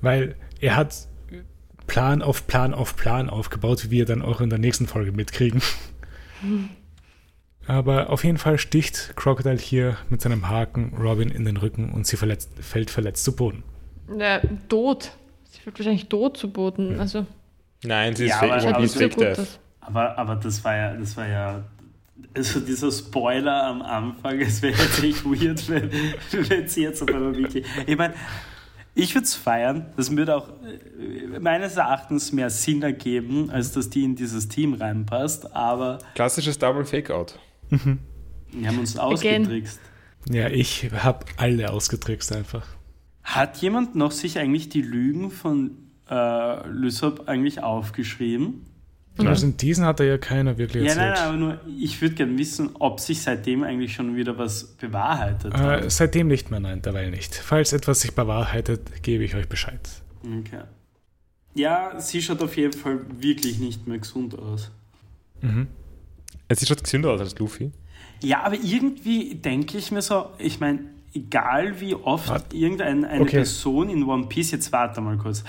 Weil 0.03 0.35
er 0.61 0.77
hat 0.77 0.95
Plan 1.91 2.23
auf 2.23 2.47
Plan 2.47 2.73
auf 2.73 2.97
Plan 2.97 3.29
aufgebaut, 3.29 3.85
wie 3.87 3.91
wir 3.91 4.05
dann 4.05 4.23
auch 4.23 4.41
in 4.41 4.49
der 4.49 4.59
nächsten 4.61 4.87
Folge 4.87 5.13
mitkriegen. 5.13 5.61
Aber 7.67 8.11
auf 8.11 8.25
jeden 8.25 8.39
Fall 8.39 8.59
sticht 8.59 9.13
Crocodile 9.17 9.59
hier 9.59 9.97
mit 10.09 10.21
seinem 10.21 10.49
Haken 10.49 10.95
Robin 10.99 11.31
in 11.31 11.45
den 11.45 11.57
Rücken 11.57 11.91
und 11.93 12.07
sie 12.07 12.17
verletzt, 12.17 12.51
fällt 12.61 12.91
verletzt 12.91 13.25
zu 13.25 13.37
Boden. 13.37 13.63
Ja, 14.19 14.41
tot. 14.69 15.13
Sie 15.51 15.65
wird 15.67 15.79
wahrscheinlich 15.79 16.09
tot 16.09 16.37
zu 16.37 16.51
Boden. 16.51 16.99
Also, 16.99 17.27
Nein, 17.85 18.15
sie 18.17 18.25
ist 18.25 18.31
Ja, 18.31 18.43
aber- 18.43 18.77
aber 18.77 18.87
so. 18.87 19.55
Aber, 19.81 20.19
aber 20.19 20.37
das 20.37 20.63
war 20.65 20.77
ja, 20.77 20.95
das 20.95 21.17
war 21.17 21.27
ja, 21.29 21.65
also 22.35 22.61
dieser 22.61 22.91
Spoiler 22.93 23.65
am 23.67 23.83
Anfang, 23.83 24.41
es 24.41 24.63
wäre 24.63 24.75
jetzt 24.81 25.03
echt 25.03 25.25
weird, 25.25 25.69
wenn, 25.69 25.91
wenn 26.49 26.69
sie 26.69 26.83
jetzt 26.83 27.03
auf 27.03 27.09
einmal 27.09 27.35
wirklich, 27.37 27.65
ich 27.87 27.97
meine, 27.97 28.15
ich 28.95 29.15
würde 29.15 29.25
es 29.25 29.35
feiern, 29.35 29.87
das 29.97 30.15
würde 30.15 30.37
auch 30.37 30.49
äh, 30.49 31.39
meines 31.39 31.77
Erachtens 31.77 32.33
mehr 32.33 32.51
Sinn 32.51 32.83
ergeben, 32.83 33.51
als 33.51 33.73
dass 33.73 33.91
die 33.91 34.05
in 34.05 34.17
dieses 34.17 34.49
Team 34.49 34.75
reinpasst, 34.75 35.55
aber 35.55 35.99
Klassisches 36.15 36.59
Double 36.59 36.85
Fake-Out. 36.85 37.39
wir 37.71 38.69
haben 38.69 38.79
uns 38.79 38.97
ausgetrickst. 38.97 39.81
Ja, 40.29 40.49
ich 40.49 40.91
habe 40.93 41.25
alle 41.37 41.71
ausgetrickst 41.71 42.35
einfach. 42.35 42.67
Hat 43.23 43.59
jemand 43.59 43.95
noch 43.95 44.11
sich 44.11 44.39
eigentlich 44.39 44.69
die 44.69 44.83
Lügen 44.83 45.31
von 45.31 45.77
äh, 46.11 46.69
Lysop 46.69 47.29
eigentlich 47.29 47.63
aufgeschrieben? 47.63 48.67
Also 49.29 49.47
in 49.47 49.57
diesen 49.57 49.85
hat 49.85 50.01
er 50.01 50.07
ja 50.07 50.19
keiner 50.19 50.57
wirklich 50.59 50.85
Ja, 50.85 50.95
nein, 50.95 51.09
erzählt. 51.09 51.29
aber 51.29 51.37
nur, 51.37 51.61
ich 51.79 52.01
würde 52.01 52.15
gerne 52.15 52.37
wissen, 52.39 52.71
ob 52.79 53.01
sich 53.01 53.23
seitdem 53.23 53.63
eigentlich 53.63 53.93
schon 53.95 54.17
wieder 54.17 54.37
was 54.39 54.65
bewahrheitet 54.77 55.55
hat. 55.55 55.85
Äh, 55.85 55.91
seitdem 55.91 56.29
nicht 56.29 56.51
mehr, 56.51 56.61
nein, 56.61 56.81
dabei 56.83 57.09
nicht. 57.11 57.35
Falls 57.35 57.73
etwas 57.73 58.01
sich 58.01 58.15
bewahrheitet, 58.15 59.03
gebe 59.03 59.25
ich 59.25 59.35
euch 59.35 59.49
Bescheid. 59.49 59.81
Okay. 60.23 60.63
Ja, 61.55 61.99
sie 62.01 62.23
schaut 62.23 62.43
auf 62.43 62.57
jeden 62.57 62.73
Fall 62.73 63.01
wirklich 63.21 63.59
nicht 63.59 63.87
mehr 63.87 63.99
gesund 63.99 64.39
aus. 64.39 64.71
Sie 66.53 66.67
schaut 66.67 66.83
gesünder 66.83 67.11
aus 67.11 67.21
als 67.21 67.39
Luffy. 67.39 67.71
Ja, 68.23 68.43
aber 68.43 68.55
irgendwie 68.57 69.35
denke 69.37 69.79
ich 69.79 69.91
mir 69.93 70.03
so, 70.03 70.27
ich 70.39 70.61
meine, 70.61 70.81
egal 71.15 71.81
wie 71.81 71.95
oft 71.95 72.29
Wart- 72.29 72.53
irgendeine 72.53 73.09
eine 73.09 73.23
Okay. 73.23 73.37
Person 73.37 73.89
in 73.89 74.05
One 74.05 74.27
Piece, 74.27 74.51
jetzt 74.51 74.73
warte 74.73 75.01
mal 75.01 75.17
kurz, 75.17 75.43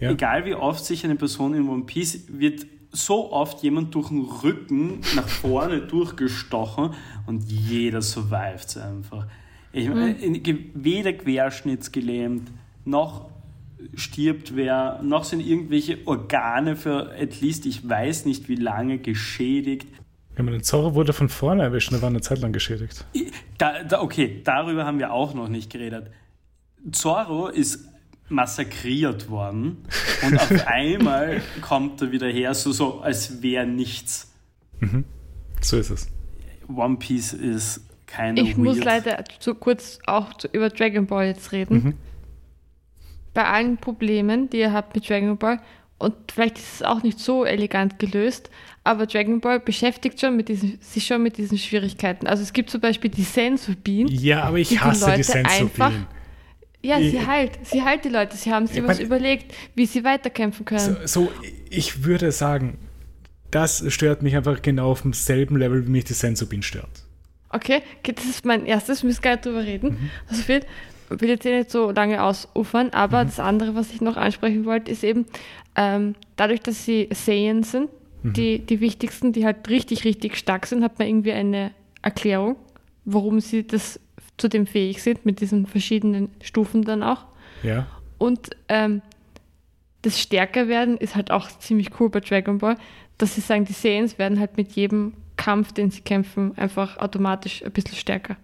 Ja. 0.00 0.10
egal 0.10 0.44
wie 0.44 0.54
oft 0.54 0.84
sich 0.84 1.04
eine 1.04 1.16
Person 1.16 1.54
in 1.54 1.68
One 1.68 1.84
Piece 1.84 2.24
wird 2.28 2.66
so 2.90 3.32
oft 3.32 3.62
jemand 3.62 3.94
durch 3.94 4.08
den 4.08 4.22
Rücken 4.22 5.00
nach 5.14 5.28
vorne 5.28 5.80
durchgestochen 5.86 6.94
und 7.26 7.44
jeder 7.50 8.00
survived 8.02 8.76
einfach. 8.78 9.26
Ich 9.72 9.88
meine, 9.88 10.14
ge- 10.14 10.70
weder 10.74 11.12
querschnittsgelähmt, 11.12 12.50
noch 12.84 13.28
stirbt 13.94 14.56
wer, 14.56 15.00
noch 15.02 15.24
sind 15.24 15.40
irgendwelche 15.40 15.98
Organe 16.06 16.74
für 16.76 17.12
at 17.12 17.40
least 17.40 17.66
ich 17.66 17.86
weiß 17.88 18.24
nicht 18.24 18.48
wie 18.48 18.56
lange 18.56 18.98
geschädigt. 18.98 19.86
Ja, 20.36 20.42
den 20.44 20.62
Zorro 20.62 20.94
wurde 20.94 21.12
von 21.12 21.28
vorne 21.28 21.62
erwischt 21.64 21.90
und 21.90 21.98
er 21.98 22.02
war 22.02 22.08
eine 22.08 22.20
Zeit 22.20 22.40
lang 22.40 22.52
geschädigt. 22.52 23.04
Da, 23.58 23.82
da, 23.84 24.00
okay, 24.00 24.40
darüber 24.44 24.84
haben 24.86 24.98
wir 24.98 25.12
auch 25.12 25.34
noch 25.34 25.48
nicht 25.48 25.70
geredet. 25.70 26.10
Zorro 26.92 27.48
ist 27.48 27.88
massakriert 28.28 29.28
worden 29.30 29.78
und 30.22 30.36
auf 30.38 30.50
einmal 30.66 31.40
kommt 31.60 32.00
er 32.02 32.12
wieder 32.12 32.28
her, 32.28 32.54
so, 32.54 32.72
so 32.72 33.00
als 33.00 33.42
wäre 33.42 33.66
nichts. 33.66 34.30
So 35.60 35.78
ist 35.78 35.90
es. 35.90 36.08
One 36.74 36.96
Piece 36.96 37.32
ist 37.32 37.80
keine 38.06 38.40
Ich 38.40 38.56
muss 38.56 38.76
weird- 38.76 38.84
leider 38.84 39.24
zu 39.40 39.54
kurz 39.54 39.98
auch 40.06 40.34
zu, 40.34 40.48
über 40.48 40.68
Dragon 40.70 41.06
Ball 41.06 41.26
jetzt 41.26 41.52
reden. 41.52 41.74
Mhm. 41.84 41.94
Bei 43.34 43.44
allen 43.44 43.76
Problemen, 43.78 44.50
die 44.50 44.58
ihr 44.58 44.72
habt 44.72 44.94
mit 44.94 45.08
Dragon 45.08 45.36
Ball, 45.36 45.60
und 45.98 46.14
vielleicht 46.32 46.58
ist 46.58 46.74
es 46.76 46.82
auch 46.82 47.02
nicht 47.02 47.18
so 47.18 47.44
elegant 47.44 47.98
gelöst, 47.98 48.50
aber 48.84 49.06
Dragon 49.06 49.40
Ball 49.40 49.58
beschäftigt 49.58 50.20
schon 50.20 50.36
mit 50.36 50.48
diesen, 50.48 50.78
sich 50.80 51.04
schon 51.06 51.22
mit 51.22 51.36
diesen 51.38 51.58
Schwierigkeiten. 51.58 52.26
Also 52.28 52.42
es 52.44 52.52
gibt 52.52 52.70
zum 52.70 52.80
Beispiel 52.80 53.10
die 53.10 53.24
Sensu-Bean. 53.24 54.06
Ja, 54.08 54.44
aber 54.44 54.58
ich 54.58 54.68
Die 54.68 54.78
hasse 54.80 55.06
die 55.06 55.10
Leute 55.22 55.34
einfach- 55.38 55.90
Sensorbien. 55.90 56.06
Ja, 56.88 56.98
sie 56.98 57.16
Ich- 57.16 57.26
heilt. 57.26 57.58
Sie 57.64 57.82
heilt 57.82 58.04
die 58.04 58.08
Leute. 58.08 58.36
Sie 58.36 58.52
haben 58.52 58.66
sich 58.66 58.78
Ich 58.78 58.86
was 58.86 58.98
überlegt, 59.00 59.54
wie 59.74 59.86
sie 59.86 60.04
weiterkämpfen 60.04 60.64
können. 60.64 60.96
So, 61.04 61.26
so, 61.26 61.32
ich 61.70 62.04
würde 62.04 62.32
sagen, 62.32 62.78
das 63.50 63.84
stört 63.92 64.22
mich 64.22 64.36
einfach 64.36 64.62
genau 64.62 64.90
auf 64.90 65.02
demselben 65.02 65.56
Level, 65.56 65.86
wie 65.86 65.90
mich 65.90 66.04
die 66.04 66.12
Sensorbien 66.14 66.62
stört. 66.62 66.90
Okay, 67.50 67.80
okay, 68.00 68.12
das 68.12 68.24
ist 68.26 68.44
mein 68.44 68.66
erstes, 68.66 69.02
wir 69.02 69.08
müssen 69.08 69.22
gar 69.22 69.32
nicht 69.32 69.46
drüber 69.46 69.64
reden. 69.64 69.90
Mhm. 69.90 70.10
Also 70.28 70.42
viel, 70.42 70.60
will 71.08 71.28
jetzt 71.30 71.46
eh 71.46 71.56
nicht 71.58 71.70
so 71.70 71.90
lange 71.90 72.22
ausufern, 72.22 72.90
aber 72.90 73.24
Mhm. 73.24 73.28
das 73.28 73.40
andere, 73.40 73.74
was 73.74 73.90
ich 73.92 74.00
noch 74.02 74.16
ansprechen 74.18 74.64
wollte, 74.66 74.90
ist 74.90 75.02
eben, 75.02 75.24
ähm, 75.76 76.14
dadurch, 76.36 76.60
dass 76.60 76.84
sie 76.84 77.08
Saiyan 77.10 77.62
sind, 77.62 77.88
Mhm. 78.22 78.32
die, 78.34 78.58
die 78.58 78.80
wichtigsten, 78.80 79.32
die 79.32 79.46
halt 79.46 79.68
richtig, 79.70 80.04
richtig 80.04 80.36
stark 80.36 80.66
sind, 80.66 80.82
hat 80.84 80.98
man 80.98 81.08
irgendwie 81.08 81.32
eine 81.32 81.70
Erklärung, 82.02 82.56
warum 83.06 83.40
sie 83.40 83.66
das 83.66 83.98
zu 84.38 84.48
dem 84.48 84.66
fähig 84.66 85.02
sind, 85.02 85.26
mit 85.26 85.40
diesen 85.40 85.66
verschiedenen 85.66 86.30
Stufen 86.40 86.82
dann 86.82 87.02
auch. 87.02 87.26
Ja. 87.62 87.86
Und 88.16 88.50
ähm, 88.68 89.02
das 90.02 90.20
Stärkerwerden 90.20 90.96
ist 90.96 91.16
halt 91.16 91.30
auch 91.30 91.48
ziemlich 91.58 92.00
cool 92.00 92.08
bei 92.08 92.20
Dragon 92.20 92.58
Ball, 92.58 92.76
dass 93.18 93.34
sie 93.34 93.40
sagen, 93.40 93.64
die 93.64 93.72
Saiyans 93.72 94.18
werden 94.18 94.40
halt 94.40 94.56
mit 94.56 94.72
jedem 94.72 95.12
Kampf, 95.36 95.72
den 95.72 95.90
sie 95.90 96.00
kämpfen, 96.00 96.56
einfach 96.56 96.98
automatisch 96.98 97.64
ein 97.64 97.72
bisschen 97.72 97.96
stärker. 97.96 98.36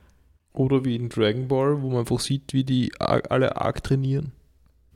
Oder 0.53 0.85
wie 0.85 0.97
in 0.97 1.09
Dragon 1.09 1.49
Ball, 1.49 1.83
wo 1.83 1.89
man 1.91 2.01
einfach 2.01 2.21
sieht, 2.21 2.53
wie 2.53 2.65
die 2.65 2.93
alle 2.99 3.57
arg 3.57 3.83
trainieren. 3.83 4.33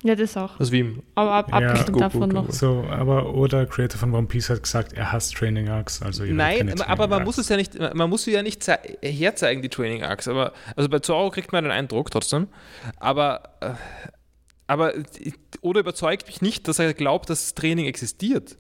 Ja, 0.05 0.15
das 0.15 0.37
auch. 0.37 0.61
Also 0.61 0.71
wie 0.71 0.81
im 0.81 1.03
Aber 1.17 1.33
ab, 1.33 1.49
Ja, 1.51 1.57
abgesehen 1.57 1.87
Goku, 1.87 1.99
davon 1.99 2.29
noch. 2.29 2.43
Goku. 2.43 2.53
So, 2.53 2.85
aber 2.89 3.35
oder 3.35 3.67
Creator 3.67 3.99
von 3.99 4.15
One 4.15 4.29
Piece 4.29 4.49
hat 4.49 4.63
gesagt, 4.63 4.93
er 4.93 5.11
hasst 5.11 5.35
Training 5.35 5.69
Arcs. 5.69 6.03
Also 6.03 6.25
Nein, 6.25 6.81
aber 6.83 7.09
man 7.09 7.21
Arcs. 7.21 7.27
muss 7.27 7.39
es 7.39 7.49
ja 7.49 7.57
nicht, 7.57 7.77
man 7.95 8.09
muss 8.09 8.23
sie 8.23 8.31
ja 8.33 8.43
nicht 8.43 8.63
zei- 8.63 8.97
herzeigen, 9.03 9.61
die 9.61 9.69
Training 9.69 10.05
Arcs. 10.05 10.29
Aber 10.29 10.53
also 10.77 10.89
bei 10.89 11.01
Zoro 11.01 11.31
kriegt 11.31 11.51
man 11.53 11.65
den 11.65 11.73
Eindruck 11.73 12.11
trotzdem. 12.13 12.47
Aber, 12.99 13.43
äh, 13.61 13.71
aber 14.69 14.93
oder 15.63 15.81
überzeugt 15.81 16.27
mich 16.29 16.43
nicht, 16.43 16.69
dass 16.69 16.79
er 16.79 16.95
glaubt, 16.95 17.29
dass 17.31 17.55
Training 17.55 17.87
existiert. 17.87 18.57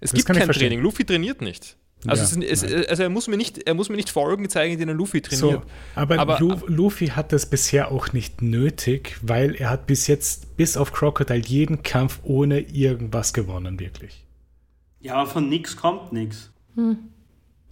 Es 0.00 0.10
Das 0.10 0.12
gibt 0.24 0.36
kein. 0.38 0.48
Training. 0.50 0.80
Luffy 0.80 1.04
trainiert 1.04 1.40
nicht. 1.40 1.76
Also, 2.06 2.40
Ja, 2.40 2.46
es, 2.48 2.62
es, 2.64 2.70
nein. 2.72 2.84
also 2.88 3.02
er 3.04 3.08
muss 3.10 3.28
mir 3.28 3.36
nicht, 3.36 3.58
er 3.66 3.74
muss 3.74 3.88
mir 3.88 3.94
nicht 3.96 4.10
Folgen 4.10 4.48
zeigen, 4.48 4.72
in 4.72 4.78
denen 4.80 4.96
Luffy 4.96 5.20
trainiert. 5.22 5.62
So, 5.62 5.62
aber, 5.94 6.18
Aber- 6.18 6.38
Lu 6.40 6.56
Luffy 6.66 7.08
hat 7.08 7.32
das 7.32 7.46
bisher 7.46 7.92
auch 7.92 8.12
nicht 8.12 8.42
nötig, 8.42 9.16
weil 9.22 9.54
er 9.54 9.70
hat 9.70 9.86
bis 9.86 10.06
jetzt, 10.08 10.56
bis 10.56 10.76
auf 10.76 10.92
Crocodile, 10.92 11.42
jeden 11.44 11.82
Kampf 11.82 12.18
ohne 12.24 12.58
irgendwas 12.60 13.32
gewonnen, 13.32 13.78
wirklich. 13.78 14.24
Ja, 15.00 15.14
aber 15.14 15.30
von 15.30 15.48
nix 15.48 15.76
kommt 15.76 16.12
nix. 16.12 16.50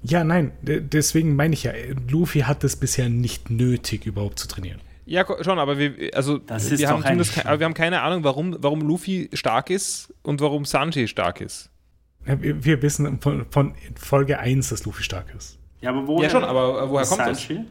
Ja, 0.02 0.24
nein, 0.24 0.52
de- 0.62 0.80
deswegen 0.80 1.36
meine 1.36 1.54
ich 1.54 1.64
ja, 1.64 1.72
Luffy 2.08 2.40
hat 2.40 2.64
es 2.64 2.76
bisher 2.76 3.08
nicht 3.08 3.50
nötig, 3.50 4.06
überhaupt 4.06 4.38
zu 4.38 4.48
trainieren. 4.48 4.80
Ja, 5.06 5.26
schon, 5.42 5.58
aber 5.58 5.76
wir, 5.78 6.10
also, 6.14 6.38
Das 6.38 6.70
ist 6.70 6.78
wir, 6.78 6.88
haben 6.88 7.02
aber 7.02 7.58
wir 7.58 7.64
haben 7.66 7.74
keine 7.74 8.00
Ahnung, 8.02 8.22
warum, 8.24 8.56
warum 8.60 8.80
Luffy 8.82 9.28
stark 9.32 9.70
ist 9.70 10.14
und 10.22 10.40
warum 10.40 10.64
Sanji 10.64 11.08
stark 11.08 11.40
ist. 11.40 11.68
Ja, 12.26 12.40
Wir, 12.42 12.64
wir 12.64 12.82
wissen 12.82 13.20
von, 13.20 13.46
von 13.50 13.74
Folge 13.96 14.38
1, 14.38 14.68
dass 14.68 14.84
Luffy 14.84 15.02
stark 15.02 15.34
ist. 15.36 15.58
Ja, 15.80 15.90
aber 15.90 16.06
woher? 16.06 16.24
Ja, 16.24 16.30
schon, 16.30 16.44
aber 16.44 16.82
äh, 16.84 16.90
woher 16.90 17.06
kommt 17.06 17.20
das? 17.20 17.42
Sanji? 17.46 17.64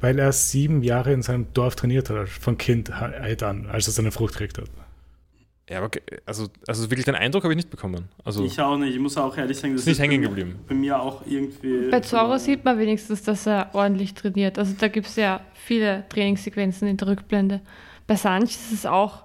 Weil 0.00 0.18
er 0.18 0.32
sieben 0.32 0.82
Jahre 0.82 1.12
in 1.12 1.22
seinem 1.22 1.46
Dorf 1.54 1.76
trainiert 1.76 2.10
hat, 2.10 2.28
von 2.28 2.58
Kindheit 2.58 3.42
an, 3.42 3.66
als 3.66 3.86
er 3.86 3.92
seine 3.92 4.10
Frucht 4.10 4.32
gekriegt 4.34 4.58
hat. 4.58 4.66
Ja, 5.70 5.78
aber 5.78 5.90
also, 6.26 6.46
also 6.68 6.90
wirklich 6.90 7.06
den 7.06 7.14
Eindruck 7.16 7.42
habe 7.42 7.52
ich 7.52 7.56
nicht 7.56 7.70
bekommen. 7.70 8.08
Also, 8.24 8.44
Ich 8.44 8.60
auch 8.60 8.76
nicht. 8.76 8.94
Ich 8.94 9.00
muss 9.00 9.16
auch 9.16 9.36
ehrlich 9.36 9.56
sagen, 9.58 9.72
das 9.72 9.80
Ist 9.82 9.86
nicht 9.88 9.98
bei 9.98 10.04
hängen 10.04 10.20
mir- 10.20 10.28
geblieben. 10.28 10.58
Bei 10.68 10.74
mir 10.74 11.00
auch 11.00 11.22
irgendwie. 11.26 11.90
Bei 11.90 12.00
Zoro 12.00 12.36
sieht 12.38 12.64
man 12.64 12.78
wenigstens, 12.78 13.22
dass 13.24 13.46
er 13.46 13.70
ordentlich 13.72 14.14
trainiert. 14.14 14.58
Also 14.60 14.74
da 14.78 14.86
gibt 14.88 15.06
es 15.08 15.16
ja 15.16 15.40
viele 15.54 16.04
Trainingssequenzen 16.08 16.86
in 16.86 16.96
der 16.98 17.08
Rückblende. 17.08 17.62
Bei 18.06 18.14
Sanji 18.14 18.46
ist 18.46 18.72
es 18.72 18.86
auch 18.86 19.24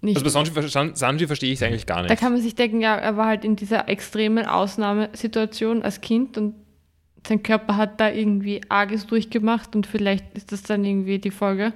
nicht. 0.00 0.16
also 0.16 0.54
bei 0.54 0.62
Sanji, 0.66 0.92
Sanji 0.94 1.26
verstehe 1.26 1.52
ich 1.52 1.60
es 1.60 1.62
eigentlich 1.62 1.86
gar 1.86 2.02
nicht. 2.02 2.10
da 2.10 2.16
kann 2.16 2.32
man 2.32 2.40
sich 2.40 2.54
denken, 2.54 2.80
ja, 2.80 2.96
er 2.96 3.16
war 3.16 3.26
halt 3.26 3.44
in 3.44 3.56
dieser 3.56 3.88
extremen 3.88 4.46
Ausnahmesituation 4.46 5.82
als 5.82 6.00
Kind 6.00 6.38
und 6.38 6.54
sein 7.26 7.42
Körper 7.42 7.76
hat 7.76 8.00
da 8.00 8.10
irgendwie 8.10 8.62
Arges 8.68 9.06
durchgemacht 9.06 9.76
und 9.76 9.86
vielleicht 9.86 10.24
ist 10.34 10.52
das 10.52 10.62
dann 10.62 10.84
irgendwie 10.84 11.18
die 11.18 11.30
Folge. 11.30 11.72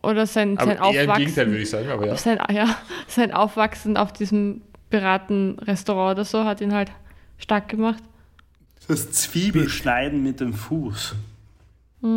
Oder 0.00 0.26
sein, 0.26 0.56
aber 0.58 0.66
sein 0.66 0.76
eher 0.76 0.76
im 0.76 1.10
Aufwachsen. 1.10 1.24
Gegenteil, 1.24 1.46
würde 1.48 1.62
ich 1.62 1.70
sagen. 1.70 1.88
Aber 1.88 2.06
ja. 2.06 2.16
sein, 2.16 2.38
ja, 2.52 2.76
sein 3.08 3.32
Aufwachsen 3.32 3.96
auf 3.96 4.12
diesem 4.12 4.62
Piratenrestaurant 4.90 6.18
oder 6.18 6.24
so 6.24 6.44
hat 6.44 6.60
ihn 6.60 6.72
halt 6.72 6.92
stark 7.36 7.68
gemacht. 7.68 8.02
Das 8.86 9.10
Zwiebelschneiden 9.10 10.22
mit 10.22 10.40
dem 10.40 10.54
Fuß. 10.54 11.14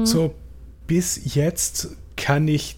So, 0.04 0.36
bis 0.86 1.36
jetzt 1.36 1.98
kann 2.16 2.48
ich 2.48 2.78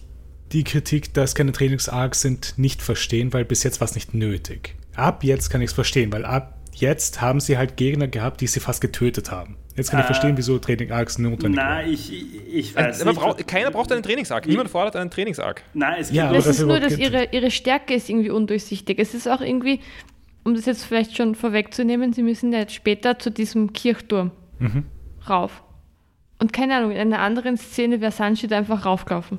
die 0.54 0.64
Kritik, 0.64 1.12
dass 1.14 1.34
keine 1.34 1.52
Trainings-Arcs 1.52 2.20
sind, 2.22 2.54
nicht 2.56 2.80
verstehen, 2.82 3.32
weil 3.32 3.44
bis 3.44 3.62
jetzt 3.62 3.80
war 3.80 3.86
es 3.86 3.94
nicht 3.94 4.14
nötig. 4.14 4.74
Ab 4.96 5.24
jetzt 5.24 5.50
kann 5.50 5.60
ich 5.60 5.68
es 5.70 5.72
verstehen, 5.74 6.12
weil 6.12 6.24
ab 6.24 6.56
jetzt 6.72 7.20
haben 7.20 7.40
sie 7.40 7.58
halt 7.58 7.76
Gegner 7.76 8.08
gehabt, 8.08 8.40
die 8.40 8.46
sie 8.46 8.60
fast 8.60 8.80
getötet 8.80 9.30
haben. 9.30 9.56
Jetzt 9.76 9.90
kann 9.90 9.98
ich 10.00 10.04
Äh, 10.04 10.06
verstehen, 10.06 10.36
wieso 10.36 10.58
Training-Arcs 10.58 11.18
notwendig 11.18 11.60
Na, 11.60 11.76
waren. 11.78 11.88
ich, 11.92 12.12
ich, 12.12 12.54
ich 12.54 12.76
weiß 12.76 13.00
Also, 13.00 13.04
nicht. 13.10 13.20
braucht, 13.20 13.46
keiner 13.48 13.70
braucht 13.72 13.90
einen 13.92 14.02
Trainingsarg. 14.04 14.46
Niemand 14.46 14.70
fordert 14.70 14.94
einen 14.96 15.10
Trainingsarg. 15.10 15.62
Nein, 15.74 15.96
es 16.00 16.08
gibt 16.08 16.16
Ja, 16.16 16.26
aber 16.28 16.36
Das 16.36 16.44
das 16.46 16.58
ist 16.60 16.66
nur, 16.66 16.78
dass 16.80 16.96
ihre, 16.96 17.28
ihre 17.32 17.50
Stärke 17.50 17.94
ist 17.94 18.08
irgendwie 18.08 18.30
undurchsichtig. 18.30 18.98
Es 19.00 19.14
ist 19.14 19.28
auch 19.28 19.40
irgendwie, 19.40 19.80
um 20.44 20.54
das 20.54 20.66
jetzt 20.66 20.84
vielleicht 20.84 21.16
schon 21.16 21.34
vorwegzunehmen, 21.34 22.12
sie 22.12 22.22
müssen 22.22 22.52
ja 22.52 22.60
jetzt 22.60 22.74
später 22.74 23.18
zu 23.18 23.30
diesem 23.30 23.72
Kirchturm 23.72 24.30
Mhm. 24.60 24.84
rauf. 25.28 25.64
Und 26.38 26.52
keine 26.52 26.76
Ahnung, 26.76 26.92
in 26.92 26.98
einer 26.98 27.18
anderen 27.20 27.56
Szene 27.56 28.00
wäre 28.00 28.12
Sanji 28.12 28.46
da 28.46 28.56
einfach 28.58 28.84
raufgelaufen. 28.86 29.38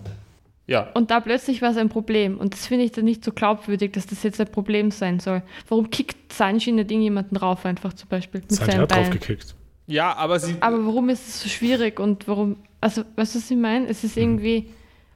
Ja. 0.68 0.90
Und 0.94 1.12
da 1.12 1.20
plötzlich 1.20 1.62
war 1.62 1.72
es 1.72 1.78
ein 1.78 1.90
Problem. 1.90 2.38
Und 2.40 2.54
das 2.54 2.68
finde 2.68 2.86
ich 2.86 2.92
dann 2.92 3.06
nicht 3.06 3.24
so 3.24 3.32
glaubwürdig, 3.32 3.92
dass 3.94 4.08
das 4.08 4.24
jetzt 4.24 4.42
ein 4.42 4.48
Problem 4.52 4.90
sein 4.92 5.20
soll. 5.20 5.44
Warum 5.70 5.90
kickt 5.92 6.34
Sanji 6.34 6.72
nicht 6.72 6.90
irgendjemanden 6.90 7.38
rauf 7.38 7.66
einfach 7.66 7.94
zum 7.94 8.10
Beispiel 8.10 8.42
mit 8.42 8.52
Sanji 8.52 8.74
hat 8.78 8.90
Beinen? 8.90 9.04
draufgekickt. 9.12 9.56
Ja, 9.88 10.16
aber 10.16 10.40
sie. 10.40 10.56
Aber 10.62 10.84
warum 10.88 11.10
ist 11.10 11.28
es 11.28 11.42
so 11.44 11.50
schwierig 11.50 12.00
und 12.00 12.28
warum, 12.28 12.56
also 12.82 13.04
weißt 13.16 13.36
du, 13.36 13.40
was 13.40 13.52
ich 13.52 13.58
meine? 13.58 13.88
Es 13.88 14.02
Mhm. 14.02 14.10
ist 14.10 14.18
irgendwie, 14.18 14.70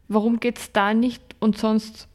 warum 0.08 0.40
geht 0.40 0.60
es 0.60 0.72
da 0.72 0.94
nicht 0.94 1.24
und 1.40 1.58
sonst 1.58 2.08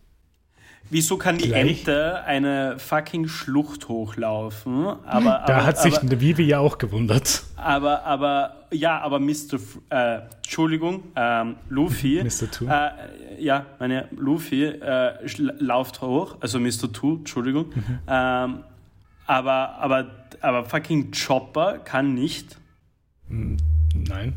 Wieso 0.95 1.17
kann 1.17 1.39
die 1.39 1.49
Gleich. 1.49 1.81
Ente 1.81 2.23
eine 2.23 2.79
fucking 2.79 3.27
Schlucht 3.27 3.89
hochlaufen? 3.89 4.87
Aber, 4.87 5.43
Da 5.45 5.57
aber, 5.57 5.67
hat 5.67 5.79
sich 5.79 5.99
aber, 5.99 6.21
Vivi 6.21 6.45
ja 6.45 6.61
auch 6.61 6.79
gewundert. 6.79 7.43
aber, 7.57 8.05
aber, 8.05 8.69
ja, 8.71 9.01
aber 9.01 9.19
Mr. 9.19 9.55
F 9.55 9.81
äh, 9.91 10.21
Entschuldigung, 10.37 11.03
ähm, 11.17 11.57
Luffy. 11.69 12.23
Mr. 12.23 12.49
Two. 12.49 12.67
Äh, 12.67 13.43
ja, 13.43 13.67
meine 13.81 14.07
Luffy 14.13 14.67
äh, 14.67 15.15
lauft 15.59 16.01
hoch, 16.01 16.37
also 16.39 16.61
Mr. 16.61 16.93
Two, 16.93 17.17
Entschuldigung. 17.17 17.71
Mhm. 17.75 17.99
Ähm, 18.07 18.59
aber, 19.27 19.71
aber, 19.81 20.07
aber 20.43 20.65
fucking 20.65 21.11
Chopper 21.11 21.79
kann 21.79 22.15
nicht. 22.15 22.57
Nein. 23.29 24.35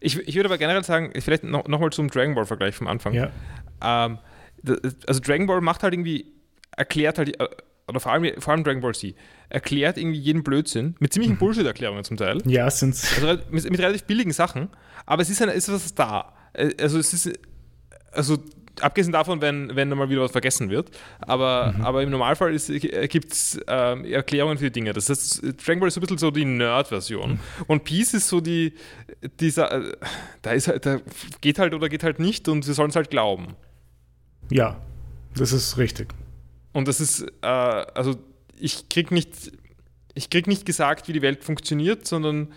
Ich, 0.00 0.16
ich 0.26 0.36
würde 0.36 0.48
aber 0.48 0.56
generell 0.56 0.84
sagen, 0.84 1.12
vielleicht 1.20 1.44
noch, 1.44 1.68
noch 1.68 1.80
mal 1.80 1.90
zum 1.90 2.08
Dragon 2.08 2.34
Ball-Vergleich 2.34 2.74
vom 2.74 2.86
Anfang. 2.86 3.12
Ja. 3.12 3.28
Ähm, 3.82 4.16
also 5.06 5.20
Dragon 5.20 5.46
Ball 5.46 5.60
macht 5.60 5.82
halt 5.82 5.94
irgendwie, 5.94 6.26
erklärt 6.76 7.18
halt, 7.18 7.40
äh, 7.40 7.48
oder 7.86 8.00
vor 8.00 8.12
allem, 8.12 8.40
vor 8.40 8.52
allem 8.52 8.64
Dragon 8.64 8.82
Ball 8.82 8.94
Z, 8.94 9.14
erklärt 9.48 9.96
irgendwie 9.96 10.18
jeden 10.18 10.42
Blödsinn, 10.42 10.94
mit 10.98 11.12
ziemlichen 11.12 11.34
Mhm. 11.34 11.38
Bullshit-Erklärungen 11.38 12.04
zum 12.04 12.16
Teil. 12.18 12.38
Ja, 12.44 12.70
sind's. 12.70 13.14
Also 13.16 13.42
mit, 13.50 13.70
mit 13.70 13.80
relativ 13.80 14.04
billigen 14.04 14.32
Sachen, 14.32 14.68
aber 15.06 15.22
es 15.22 15.30
ist, 15.30 15.40
eine, 15.40 15.52
ist 15.52 15.72
was 15.72 15.94
da. 15.94 16.34
Äh, 16.52 16.70
Also 16.80 16.98
es 16.98 17.12
ist, 17.14 17.30
also 18.12 18.38
abgesehen 18.80 19.12
davon, 19.12 19.40
wenn, 19.40 19.74
wenn 19.74 19.88
mal 19.88 20.08
wieder 20.08 20.20
was 20.22 20.30
vergessen 20.32 20.70
wird, 20.70 20.90
aber, 21.20 21.74
aber 21.82 22.02
im 22.02 22.10
Normalfall 22.10 22.56
gibt 23.08 23.32
es 23.32 23.58
ähm, 23.66 24.04
Erklärungen 24.04 24.56
für 24.58 24.64
die 24.66 24.70
Dinge. 24.72 24.92
Das 24.92 25.08
heißt, 25.08 25.42
Dragon 25.66 25.80
Ball 25.80 25.88
ist 25.88 25.94
so 25.94 26.00
ein 26.00 26.02
bisschen 26.02 26.18
so 26.18 26.30
die 26.30 26.44
Nerd-Version. 26.44 27.40
Und 27.66 27.84
Peace 27.84 28.14
ist 28.14 28.28
so 28.28 28.40
die, 28.40 28.74
dieser, 29.40 29.72
äh, 29.72 29.96
da 30.42 30.52
ist 30.52 30.68
halt, 30.68 30.86
da 30.86 30.98
geht 31.40 31.58
halt 31.58 31.74
oder 31.74 31.88
geht 31.88 32.04
halt 32.04 32.20
nicht 32.20 32.48
und 32.48 32.62
sie 32.64 32.72
sollen 32.74 32.90
es 32.90 32.96
halt 32.96 33.10
glauben. 33.10 33.56
Ja, 34.50 34.80
das 35.34 35.52
ist 35.52 35.76
richtig. 35.78 36.14
Und 36.72 36.88
das 36.88 37.00
ist, 37.00 37.22
äh, 37.42 37.46
also 37.46 38.16
ich 38.58 38.88
krieg 38.88 39.10
nicht, 39.10 39.52
ich 40.14 40.30
krieg 40.30 40.46
nicht 40.46 40.64
gesagt, 40.66 41.08
wie 41.08 41.12
die 41.12 41.22
Welt 41.22 41.44
funktioniert, 41.44 42.06
sondern 42.06 42.48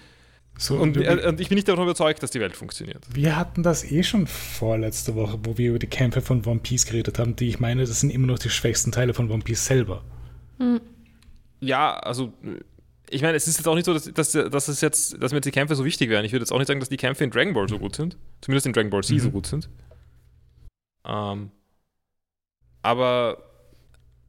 So, 0.58 0.76
und, 0.78 0.96
wir, 0.96 1.08
äh, 1.24 1.28
und 1.28 1.40
ich 1.40 1.50
bin 1.50 1.56
nicht 1.56 1.68
davon 1.68 1.84
überzeugt, 1.84 2.22
dass 2.24 2.32
die 2.32 2.40
Welt 2.40 2.56
funktioniert. 2.56 3.04
wir 3.14 3.36
hatten 3.36 3.64
das 3.64 3.84
eh 3.90 4.04
schon 4.04 4.28
vorletzte 4.28 5.16
Woche, 5.16 5.40
wo 5.44 5.58
wir 5.58 5.70
über 5.70 5.80
die 5.80 5.88
Kämpfe 5.88 6.22
von 6.22 6.46
One 6.46 6.60
Piece 6.60 6.86
geredet 6.86 7.20
haben, 7.20 7.36
die 7.36 7.48
ich 7.50 7.60
meine, 7.60 7.82
das 7.86 8.00
sind 8.02 8.10
immer 8.10 8.28
noch 8.28 8.40
die 8.40 8.50
schwächsten 8.50 8.92
Teile 8.92 9.14
von 9.14 9.30
One 9.32 9.44
Piece 9.44 9.66
selber. 9.66 10.04
Ja, 11.60 11.98
also 12.00 12.34
ich 13.10 13.22
meine, 13.22 13.36
es 13.36 13.48
ist 13.48 13.58
jetzt 13.58 13.68
auch 13.68 13.76
nicht 13.76 13.86
so, 13.86 13.94
dass, 13.94 14.06
dass, 14.06 14.32
dass, 14.32 14.68
es 14.68 14.82
jetzt, 14.82 15.22
dass 15.22 15.32
mir 15.32 15.38
jetzt 15.38 15.46
die 15.46 15.52
Kämpfe 15.52 15.76
so 15.76 15.84
wichtig 15.86 16.10
wären. 16.10 16.24
Ich 16.26 16.32
würde 16.32 16.44
jetzt 16.44 16.52
auch 16.52 16.58
nicht 16.60 16.68
sagen, 16.68 16.80
dass 16.80 16.90
die 16.90 16.98
Kämpfe 16.98 17.24
in 17.24 17.30
Dragon 17.32 17.54
Ball 17.54 17.68
so 17.68 17.78
gut 17.78 17.96
sind. 17.96 18.18
Zumindest 18.42 18.68
in 18.68 18.74
Dragon 18.74 18.90
Ball 18.90 19.04
Z 19.04 19.18
Mhm. 19.18 19.20
so 19.22 19.32
gut 19.32 19.48
sind. 19.48 19.70
Ähm, 21.06 21.52
aber, 22.82 23.38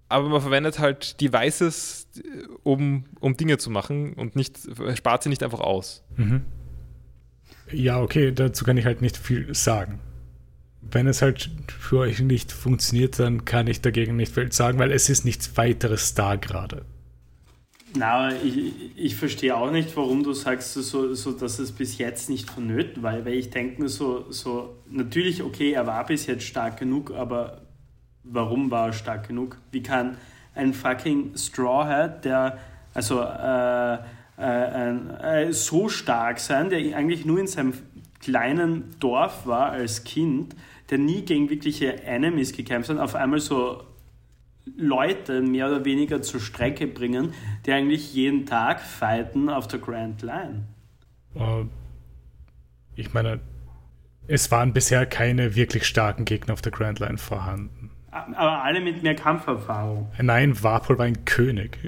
aber 0.09 0.29
man 0.29 0.41
verwendet 0.41 0.79
halt 0.79 1.21
Devices, 1.21 2.09
um, 2.63 3.05
um 3.21 3.37
Dinge 3.37 3.59
zu 3.59 3.71
machen 3.71 4.15
und 4.15 4.37
nicht, 4.37 4.59
spart 4.95 5.23
sie 5.23 5.29
nicht 5.29 5.43
einfach 5.43 5.61
aus. 5.61 6.05
Mhm. 6.17 6.43
Ja, 7.71 8.01
okay, 8.01 8.33
dazu 8.33 8.65
kann 8.65 8.77
ich 8.77 8.85
halt 8.85 9.01
nicht 9.01 9.17
viel 9.17 9.55
sagen. 9.55 10.01
Wenn 10.83 11.07
es 11.07 11.23
halt 11.23 11.51
für 11.79 11.99
euch 12.01 12.21
nicht 12.21 12.53
funktioniert, 12.53 13.19
dann 13.19 13.45
kann 13.45 13.67
ich 13.67 13.81
dagegen 13.81 14.17
nicht 14.17 14.35
viel 14.35 14.53
sagen, 14.53 14.79
weil 14.79 14.93
es 14.93 15.09
ist 15.09 15.25
nichts 15.25 15.57
weiteres 15.57 16.15
da 16.15 16.37
gerade. 16.37 16.85
Na, 17.95 18.35
ich, 18.43 18.97
ich 18.97 19.17
verstehe 19.17 19.55
auch 19.55 19.71
nicht, 19.71 19.97
warum 19.97 20.23
du 20.23 20.33
sagst, 20.33 20.73
so, 20.73 21.15
so, 21.15 21.33
dass 21.33 21.59
es 21.59 21.73
bis 21.73 21.99
jetzt 21.99 22.31
nicht 22.31 22.51
vonnöten 22.51 23.03
war, 23.03 23.25
weil 23.25 23.35
ich 23.35 23.51
denke 23.51 23.83
mir 23.83 23.89
so, 23.89 24.31
so, 24.31 24.79
natürlich, 24.91 25.43
okay, 25.43 25.73
er 25.73 25.87
war 25.87 26.07
bis 26.07 26.27
jetzt 26.27 26.45
stark 26.45 26.79
genug, 26.79 27.11
aber 27.11 27.62
warum 28.25 28.71
war 28.71 28.89
er 28.89 28.93
stark 28.93 29.29
genug? 29.29 29.59
Wie 29.71 29.83
kann 29.83 30.17
ein 30.55 30.75
fucking 30.75 31.37
Straw 31.37 31.87
Hat, 31.87 32.25
der, 32.25 32.59
also, 32.95 33.21
äh, 33.23 33.99
äh, 34.39 35.47
äh, 35.49 35.53
so 35.53 35.89
stark 35.89 36.41
sein, 36.41 36.71
der 36.71 36.97
eigentlich 36.97 37.25
nur 37.25 37.39
in 37.39 37.47
seinem 37.47 37.75
kleinen 38.21 38.99
Dorf 38.99 39.47
war 39.47 39.71
als 39.71 40.05
Kind, 40.05 40.55
der 40.91 40.99
nie 40.99 41.23
gegen 41.23 41.51
wirkliche 41.51 42.03
Enemies 42.03 42.53
gekämpft 42.53 42.91
hat, 42.91 42.99
auf 42.99 43.15
einmal 43.15 43.41
so 43.41 43.85
Leute 44.77 45.43
mehr 45.43 45.69
oder 45.69 45.85
weniger 45.85 46.23
zur 46.23 46.41
Strecke 46.41 46.87
bringen, 46.87 47.35
die 47.67 47.73
eigentlich 47.73 48.15
jeden 48.15 48.47
Tag 48.47 48.81
fighten 48.81 49.49
auf 49.49 49.69
der 49.69 49.81
Grand 49.81 50.23
Line. 50.23 50.65
Äh, 51.35 51.65
ich 52.95 53.13
meine, 53.13 53.41
es 54.29 54.51
waren 54.51 54.73
bisher 54.73 55.07
keine 55.07 55.55
wirklich 55.57 55.85
starken 55.85 56.25
Gegner 56.25 56.53
auf 56.53 56.63
der 56.63 56.73
Grand 56.73 57.01
Line 57.01 57.19
vorhanden. 57.19 57.92
Aber 58.13 58.63
alle 58.63 58.81
mit 58.81 59.03
mehr 59.03 59.15
Kampferfahrung. 59.15 60.11
Nein, 60.21 60.63
Warpol 60.63 60.99
war 60.99 61.07
ein 61.07 61.25
König. 61.25 61.79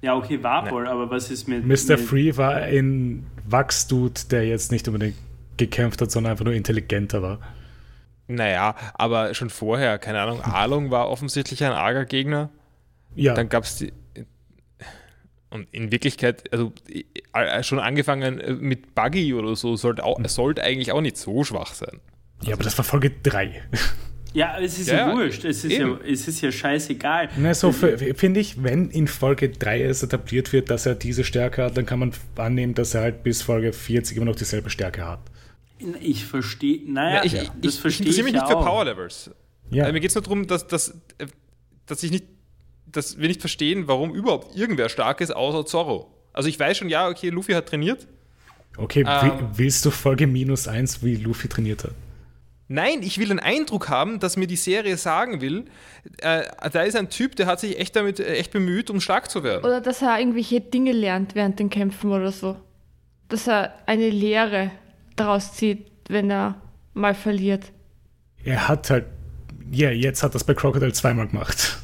Ja, 0.00 0.16
okay, 0.16 0.42
Warpol, 0.42 0.88
aber 0.88 1.10
was 1.10 1.30
ist 1.30 1.46
mit. 1.46 1.64
Mr. 1.66 1.96
mit 1.96 2.00
Free 2.00 2.36
war 2.38 2.54
ein 2.54 3.26
Wachsdude, 3.46 4.22
der 4.30 4.46
jetzt 4.46 4.72
nicht 4.72 4.88
unbedingt 4.88 5.16
gekämpft 5.58 6.00
hat, 6.00 6.10
sondern 6.10 6.32
einfach 6.32 6.46
nur 6.46 6.54
intelligenter 6.54 7.22
war. 7.22 7.38
Naja, 8.28 8.76
aber 8.94 9.34
schon 9.34 9.50
vorher, 9.50 9.98
keine 9.98 10.20
Ahnung, 10.20 10.40
Arlong 10.42 10.90
war 10.90 11.10
offensichtlich 11.10 11.62
ein 11.64 11.72
arger 11.72 12.06
Gegner. 12.06 12.48
Ja, 13.14 13.34
Dann 13.34 13.48
gab 13.48 13.64
es 13.64 13.76
die. 13.76 13.92
Und 15.50 15.66
in 15.72 15.90
Wirklichkeit, 15.90 16.50
also 16.52 16.72
äh, 17.34 17.62
schon 17.64 17.80
angefangen 17.80 18.38
äh, 18.38 18.52
mit 18.52 18.94
Buggy 18.94 19.34
oder 19.34 19.56
so, 19.56 19.74
sollte, 19.76 20.04
auch, 20.04 20.18
sollte 20.26 20.62
eigentlich 20.62 20.92
auch 20.92 21.00
nicht 21.00 21.16
so 21.18 21.42
schwach 21.42 21.74
sein. 21.74 22.00
ja, 22.42 22.54
aber 22.54 22.62
das 22.62 22.78
war 22.78 22.84
Folge 22.84 23.10
3. 23.10 23.60
Ja, 24.32 24.58
es 24.60 24.78
ist 24.78 24.88
ja, 24.88 25.08
Ja, 25.08 25.16
wurscht. 25.16 25.44
Es 25.44 25.64
ist 25.64 25.72
ja, 25.76 25.98
es 26.06 26.28
ist 26.28 26.40
ja 26.40 26.52
scheißegal. 26.52 27.30
Na, 27.36 27.52
so 27.52 27.72
finde 27.72 28.38
ich, 28.40 28.62
wenn 28.62 28.88
in 28.90 29.08
Folge 29.08 29.48
3 29.48 29.82
es 29.82 30.02
etabliert 30.04 30.52
wird, 30.52 30.70
dass 30.70 30.86
er 30.86 30.94
diese 30.94 31.24
Stärke 31.24 31.64
hat, 31.64 31.76
dann 31.76 31.84
kann 31.86 31.98
man 31.98 32.12
annehmen, 32.36 32.74
dass 32.74 32.94
er 32.94 33.00
halt 33.02 33.22
bis 33.24 33.42
Folge 33.42 33.72
40 33.72 34.16
immer 34.16 34.26
noch 34.26 34.36
dieselbe 34.36 34.70
Stärke 34.70 35.04
hat. 35.06 35.20
Ich 36.00 36.24
verstehe. 36.26 36.80
Naja, 36.86 37.16
Ja, 37.16 37.24
ich, 37.24 37.32
das 37.32 37.42
ich, 37.42 37.50
ich 37.74 37.80
verstehe 37.80 38.06
interessiere 38.06 38.24
mich 38.24 38.34
ja 38.34 38.42
nicht 38.42 38.52
für. 38.52 38.64
Power 38.64 38.84
Levels. 38.84 39.30
Ja, 39.70 39.84
Also 39.84 39.92
mir 39.94 40.00
geht 40.00 40.10
es 40.10 40.14
nur 40.14 40.22
darum, 40.22 40.46
dass, 40.46 40.66
dass, 40.66 40.90
äh, 41.18 41.26
dass 41.86 42.02
ich 42.02 42.10
nicht, 42.10 42.26
dass 42.86 43.18
wir 43.18 43.26
nicht 43.28 43.40
verstehen, 43.40 43.88
warum 43.88 44.14
überhaupt 44.14 44.56
irgendwer 44.56 44.88
stark 44.88 45.20
ist, 45.20 45.34
außer 45.34 45.64
Zorro. 45.66 46.12
Also 46.32 46.48
ich 46.48 46.58
weiß 46.60 46.76
schon, 46.76 46.88
ja, 46.88 47.08
okay, 47.08 47.30
Luffy 47.30 47.52
hat 47.54 47.66
trainiert. 47.66 48.06
okay, 48.76 49.00
ähm, 49.00 49.06
wi- 49.06 49.44
willst 49.56 49.84
du 49.84 49.90
Folge 49.90 50.26
minus 50.26 50.68
1, 50.68 51.02
wie 51.02 51.16
Luffy 51.16 51.48
trainiert 51.48 51.82
hat? 51.84 51.94
Nein, 52.72 53.02
ich 53.02 53.18
will 53.18 53.26
den 53.26 53.40
Eindruck 53.40 53.88
haben, 53.88 54.20
dass 54.20 54.36
mir 54.36 54.46
die 54.46 54.54
Serie 54.54 54.96
sagen 54.96 55.40
will, 55.40 55.64
äh, 56.18 56.44
da 56.70 56.82
ist 56.82 56.94
ein 56.94 57.10
Typ, 57.10 57.34
der 57.34 57.46
hat 57.46 57.58
sich 57.58 57.80
echt 57.80 57.96
damit 57.96 58.20
äh, 58.20 58.36
echt 58.36 58.52
bemüht, 58.52 58.90
um 58.90 59.00
stark 59.00 59.28
zu 59.28 59.42
werden. 59.42 59.64
Oder 59.64 59.80
dass 59.80 60.02
er 60.02 60.20
irgendwelche 60.20 60.60
Dinge 60.60 60.92
lernt 60.92 61.34
während 61.34 61.58
den 61.58 61.68
Kämpfen 61.68 62.12
oder 62.12 62.30
so. 62.30 62.54
Dass 63.28 63.48
er 63.48 63.74
eine 63.86 64.08
Lehre 64.08 64.70
daraus 65.16 65.52
zieht, 65.54 65.90
wenn 66.08 66.30
er 66.30 66.60
mal 66.94 67.14
verliert. 67.14 67.72
Er 68.44 68.68
hat 68.68 68.88
halt, 68.88 69.06
ja, 69.72 69.90
jetzt 69.90 70.22
hat 70.22 70.36
das 70.36 70.44
bei 70.44 70.54
Crocodile 70.54 70.92
zweimal 70.92 71.26
gemacht. 71.26 71.78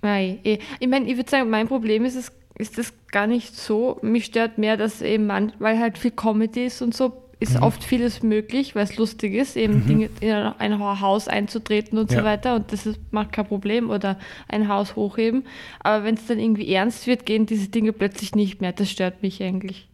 Nein, 0.00 0.38
eh. 0.44 0.58
ich 0.78 0.86
meine, 0.86 1.10
ich 1.10 1.16
würde 1.16 1.28
sagen, 1.28 1.50
mein 1.50 1.66
Problem 1.66 2.04
ist 2.04 2.14
es, 2.14 2.30
ist 2.56 2.78
das 2.78 2.92
gar 3.10 3.26
nicht 3.26 3.56
so. 3.56 3.98
Mich 4.00 4.26
stört 4.26 4.58
mehr, 4.58 4.76
dass 4.76 5.02
eben 5.02 5.26
man, 5.26 5.52
weil 5.58 5.80
halt 5.80 5.98
viel 5.98 6.12
Comedy 6.12 6.66
ist 6.66 6.82
und 6.82 6.94
so, 6.94 7.23
ist 7.40 7.60
oft 7.60 7.82
vieles 7.84 8.22
möglich, 8.22 8.74
weil 8.74 8.84
es 8.84 8.96
lustig 8.96 9.34
ist, 9.34 9.56
eben 9.56 9.86
Dinge 9.86 10.08
in 10.20 10.30
ein 10.32 10.78
Haus 11.00 11.28
einzutreten 11.28 11.98
und 11.98 12.10
Ja. 12.12 12.18
so 12.20 12.24
weiter 12.24 12.54
und 12.56 12.72
das 12.72 12.86
ist, 12.86 12.98
macht 13.12 13.32
kein 13.32 13.46
Problem 13.46 13.90
oder 13.90 14.18
ein 14.48 14.68
Haus 14.68 14.96
hochheben. 14.96 15.44
Aber 15.80 16.04
wenn 16.04 16.14
es 16.14 16.26
dann 16.26 16.38
irgendwie 16.38 16.72
ernst 16.72 17.06
wird, 17.06 17.26
gehen 17.26 17.46
diese 17.46 17.68
Dinge 17.68 17.92
plötzlich 17.92 18.34
nicht 18.34 18.60
mehr. 18.60 18.72
Das 18.72 18.90
stört 18.90 19.22
mich 19.22 19.42
eigentlich. 19.42 19.88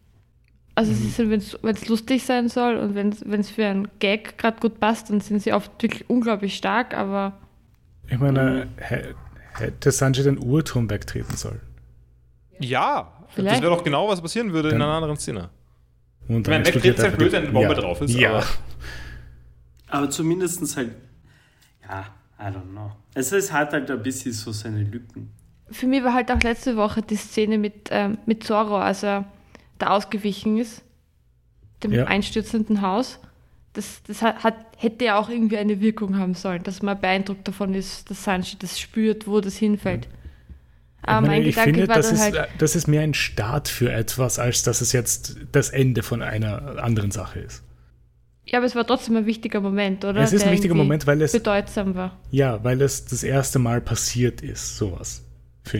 Also 0.75 0.91
es 0.93 1.01
ist, 1.01 1.19
wenn 1.19 1.75
es 1.75 1.87
lustig 1.89 2.23
sein 2.23 2.47
soll 2.47 2.77
und 2.77 2.95
wenn 2.95 3.39
es 3.39 3.49
für 3.49 3.65
einen 3.65 3.87
Gag 3.99 4.37
gerade 4.37 4.59
gut 4.61 4.79
passt, 4.79 5.09
dann 5.09 5.19
sind 5.19 5.41
sie 5.41 5.51
oft 5.51 5.71
wirklich 5.83 6.09
unglaublich 6.09 6.55
stark, 6.55 6.95
aber 6.95 7.33
Ich 8.07 8.17
meine, 8.19 8.67
hä- 8.77 9.13
hätte 9.53 9.91
Sanji 9.91 10.23
den 10.23 10.37
Uhrturm 10.41 10.89
wegtreten 10.89 11.35
sollen. 11.35 11.59
Ja, 12.59 13.11
Vielleicht. 13.29 13.55
das 13.57 13.61
wäre 13.63 13.75
doch 13.75 13.83
genau, 13.83 14.07
was 14.07 14.21
passieren 14.21 14.53
würde 14.53 14.69
in 14.69 14.79
Dann- 14.79 14.83
einer 14.87 14.93
anderen 14.97 15.17
Szene. 15.17 15.49
Und 16.27 16.41
Ich 16.41 16.47
meine, 16.47 16.61
explodiert 16.63 16.95
ist 16.97 17.03
halt 17.03 17.05
einfach 17.13 17.17
blöd, 17.17 17.31
wenn 17.33 17.43
eine 17.43 17.51
Bombe 17.51 17.73
ja. 17.73 17.79
drauf 17.81 18.01
ist, 18.01 18.13
Ja, 18.13 18.29
aber- 18.37 18.45
Aber 19.89 20.09
zumindest 20.09 20.75
halt. 20.77 20.91
Ja, 21.87 22.05
I 22.39 22.43
don't 22.43 22.69
know. 22.71 22.91
Also 23.13 23.35
es 23.35 23.51
hat 23.51 23.73
halt 23.73 23.91
ein 23.91 24.01
bisschen 24.01 24.31
so 24.31 24.51
seine 24.51 24.83
Lücken. 24.83 25.31
für 25.69 25.87
mich 25.87 26.03
war 26.03 26.13
halt 26.13 26.31
auch 26.31 26.41
letzte 26.41 26.75
Woche 26.77 27.01
die 27.01 27.15
Szene 27.15 27.57
mit, 27.57 27.89
ähm, 27.91 28.17
mit 28.25 28.43
Zorro, 28.43 28.77
als 28.77 29.03
er 29.03 29.25
da 29.77 29.87
ausgewichen 29.87 30.57
ist, 30.57 30.81
dem 31.83 31.91
Ja. 31.93 32.05
einstürzenden 32.05 32.81
Haus. 32.81 33.19
Das, 33.73 34.03
das 34.03 34.21
hat, 34.21 34.43
hat, 34.43 34.55
hätte 34.77 35.05
ja 35.05 35.17
auch 35.17 35.29
irgendwie 35.29 35.57
eine 35.57 35.79
Wirkung 35.79 36.17
haben 36.17 36.33
sollen, 36.33 36.61
dass 36.63 36.81
man 36.81 36.99
beeindruckt 36.99 37.47
davon 37.47 37.73
ist, 37.73 38.09
dass 38.09 38.23
Sanji 38.25 38.57
das 38.59 38.79
spürt, 38.79 39.27
wo 39.27 39.39
das 39.39 39.55
hinfällt. 39.55 40.07
Aber 41.03 41.21
ich, 41.25 41.27
meine, 41.29 41.39
mein 41.41 41.49
ich 41.49 41.55
Gedanke 41.55 41.73
finde, 41.73 41.87
war 41.87 41.95
das 41.97 42.11
ist, 42.11 42.21
halt, 42.21 42.35
äh, 42.35 42.47
das 42.57 42.75
ist 42.75 42.87
mehr 42.87 43.01
ein 43.01 43.13
Start 43.13 43.67
für 43.67 43.91
etwas, 43.91 44.39
als 44.39 44.63
dass 44.63 44.81
es 44.81 44.91
jetzt 44.91 45.37
das 45.51 45.69
Ende 45.69 46.03
von 46.03 46.21
einer 46.21 46.83
anderen 46.83 47.11
Sache 47.11 47.39
ist. 47.39 47.63
ja, 48.45 48.59
aber 48.59 48.65
es 48.67 48.75
war 48.75 48.85
trotzdem 48.85 49.15
ein 49.17 49.25
wichtiger 49.25 49.61
Moment, 49.61 50.03
oder? 50.05 50.21
Es 50.21 50.33
ist 50.33 50.45
ein 50.45 50.51
wichtiger 50.51 50.75
Moment, 50.75 51.07
weil 51.07 51.21
es, 51.21 51.31
bedeutsam 51.31 51.95
war. 51.95 52.17
ja, 52.31 52.63
weil 52.63 52.81
es 52.81 53.05
das 53.05 53.23
erste 53.23 53.59
Mal 53.59 53.81
passiert 53.81 54.41
ist, 54.41 54.77
sowas. 54.77 55.23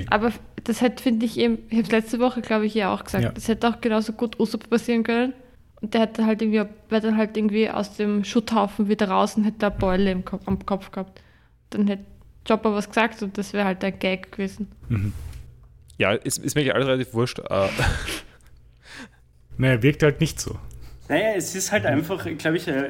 Aber 0.09 0.31
das 0.63 0.79
hätte, 0.81 1.01
finde 1.01 1.25
ich 1.25 1.37
eben, 1.39 1.57
ich 1.69 1.73
habe 1.77 1.83
es 1.83 1.91
letzte 1.91 2.19
Woche, 2.19 2.41
glaube 2.41 2.65
ich, 2.67 2.73
ja 2.75 2.93
auch 2.93 3.03
gesagt, 3.03 3.23
Ja. 3.23 3.31
das 3.31 3.47
hätte 3.47 3.67
auch 3.67 3.81
genauso 3.81 4.13
gut 4.13 4.39
Usopp 4.39 4.69
passieren 4.69 5.03
können. 5.03 5.33
Und 5.81 5.95
der 5.95 6.01
hätte 6.01 6.27
halt 6.27 6.41
irgendwie, 6.43 6.63
wäre 6.89 7.01
dann 7.01 7.17
halt 7.17 7.35
irgendwie 7.35 7.67
aus 7.67 7.97
dem 7.97 8.23
Schutthaufen 8.23 8.87
wieder 8.87 9.09
raus 9.09 9.35
und 9.35 9.43
hätte 9.43 9.65
eine 9.65 9.75
Beule 9.75 10.11
im 10.11 10.23
Kopf, 10.23 10.43
am 10.45 10.63
Kopf 10.63 10.91
gehabt. 10.91 11.19
Dann 11.71 11.87
hätte 11.87 12.03
Chopper 12.47 12.73
was 12.73 12.87
gesagt 12.87 13.21
und 13.21 13.37
das 13.37 13.53
wäre 13.53 13.65
halt 13.65 13.83
ein 13.83 13.97
Gag 13.99 14.31
gewesen. 14.31 14.71
Ja, 15.97 16.13
ist, 16.13 16.39
ist 16.39 16.55
mir 16.55 16.61
eigentlich 16.61 16.73
alles 16.75 16.87
relativ 16.87 17.13
wurscht. 17.13 17.39
Äh, 17.39 17.67
Naja, 19.57 19.81
wirkt 19.83 20.01
halt 20.03 20.19
nicht 20.21 20.39
so. 20.39 20.57
Naja, 21.09 21.33
es 21.35 21.55
ist 21.55 21.73
halt 21.73 21.85
einfach, 21.85 22.25
glaube 22.37 22.55
ich, 22.55 22.69
eine, 22.69 22.85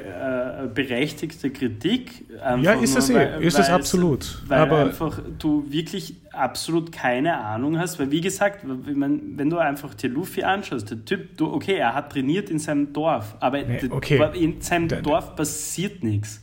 eine 0.60 0.68
berechtigte 0.68 1.50
Kritik. 1.50 2.24
Ja, 2.62 2.74
ist 2.74 2.96
es 2.96 3.10
eh. 3.10 3.16
weil- 3.16 3.44
Ist 3.44 3.58
es 3.58 3.68
weil 3.68 3.74
absolut. 3.76 4.44
Weil 4.48 4.60
Aber- 4.60 4.82
einfach 4.86 5.20
du 5.40 5.66
wirklich 5.72 6.16
absolut 6.32 6.92
keine 6.92 7.36
Ahnung 7.40 7.80
hast. 7.80 8.00
Weil, 8.00 8.12
wie 8.12 8.22
gesagt, 8.22 8.64
wenn, 8.64 9.00
man, 9.00 9.38
wenn 9.38 9.50
du 9.50 9.58
einfach 9.58 9.96
dir 9.96 10.10
Luffy 10.12 10.44
anschaust, 10.44 10.92
der 10.92 11.04
Typ, 11.04 11.36
du, 11.38 11.52
okay, 11.52 11.76
er 11.76 11.96
hat 11.96 12.12
trainiert 12.12 12.52
in 12.52 12.60
seinem 12.60 12.94
Dorf, 12.94 13.36
aber 13.40 13.64
Nee, 13.64 13.82
okay. 13.90 14.22
in 14.36 14.62
seinem 14.62 14.88
Da- 14.88 15.02
Dorf 15.02 15.36
passiert 15.36 16.04
nichts. 16.04 16.42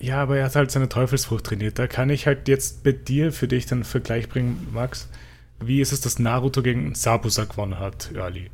Ja, 0.00 0.22
aber 0.22 0.38
er 0.38 0.44
hat 0.44 0.56
halt 0.56 0.70
seine 0.70 0.88
Teufelsfrucht 0.88 1.44
trainiert. 1.44 1.78
Da 1.78 1.86
kann 1.86 2.10
ich 2.10 2.26
halt 2.26 2.48
jetzt 2.48 2.84
bei 2.84 2.92
dir 2.92 3.32
für 3.32 3.48
dich 3.48 3.66
den 3.66 3.84
Vergleich 3.84 4.28
bringen, 4.28 4.68
Max. 4.72 5.08
Wie 5.60 5.80
ist 5.80 5.92
es, 5.92 6.00
dass 6.00 6.18
Naruto 6.18 6.62
gegen 6.62 6.94
Sabusa 6.94 7.44
gewonnen 7.44 7.78
hat, 7.78 8.10
Early? 8.14 8.50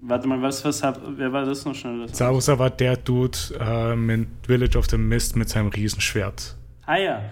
Warte 0.00 0.28
mal, 0.28 0.42
was, 0.42 0.64
was 0.64 0.82
hat, 0.82 1.00
wer 1.16 1.32
war 1.32 1.46
das 1.46 1.64
noch 1.64 1.74
schnell? 1.74 2.06
Sabusa 2.12 2.58
war 2.58 2.68
der 2.68 2.98
Dude 2.98 3.38
ähm, 3.58 4.10
in 4.10 4.26
Village 4.46 4.76
of 4.76 4.86
the 4.90 4.98
Mist 4.98 5.36
mit 5.36 5.48
seinem 5.48 5.68
Riesenschwert. 5.68 6.54
Ah 6.84 6.96
ja. 6.96 7.22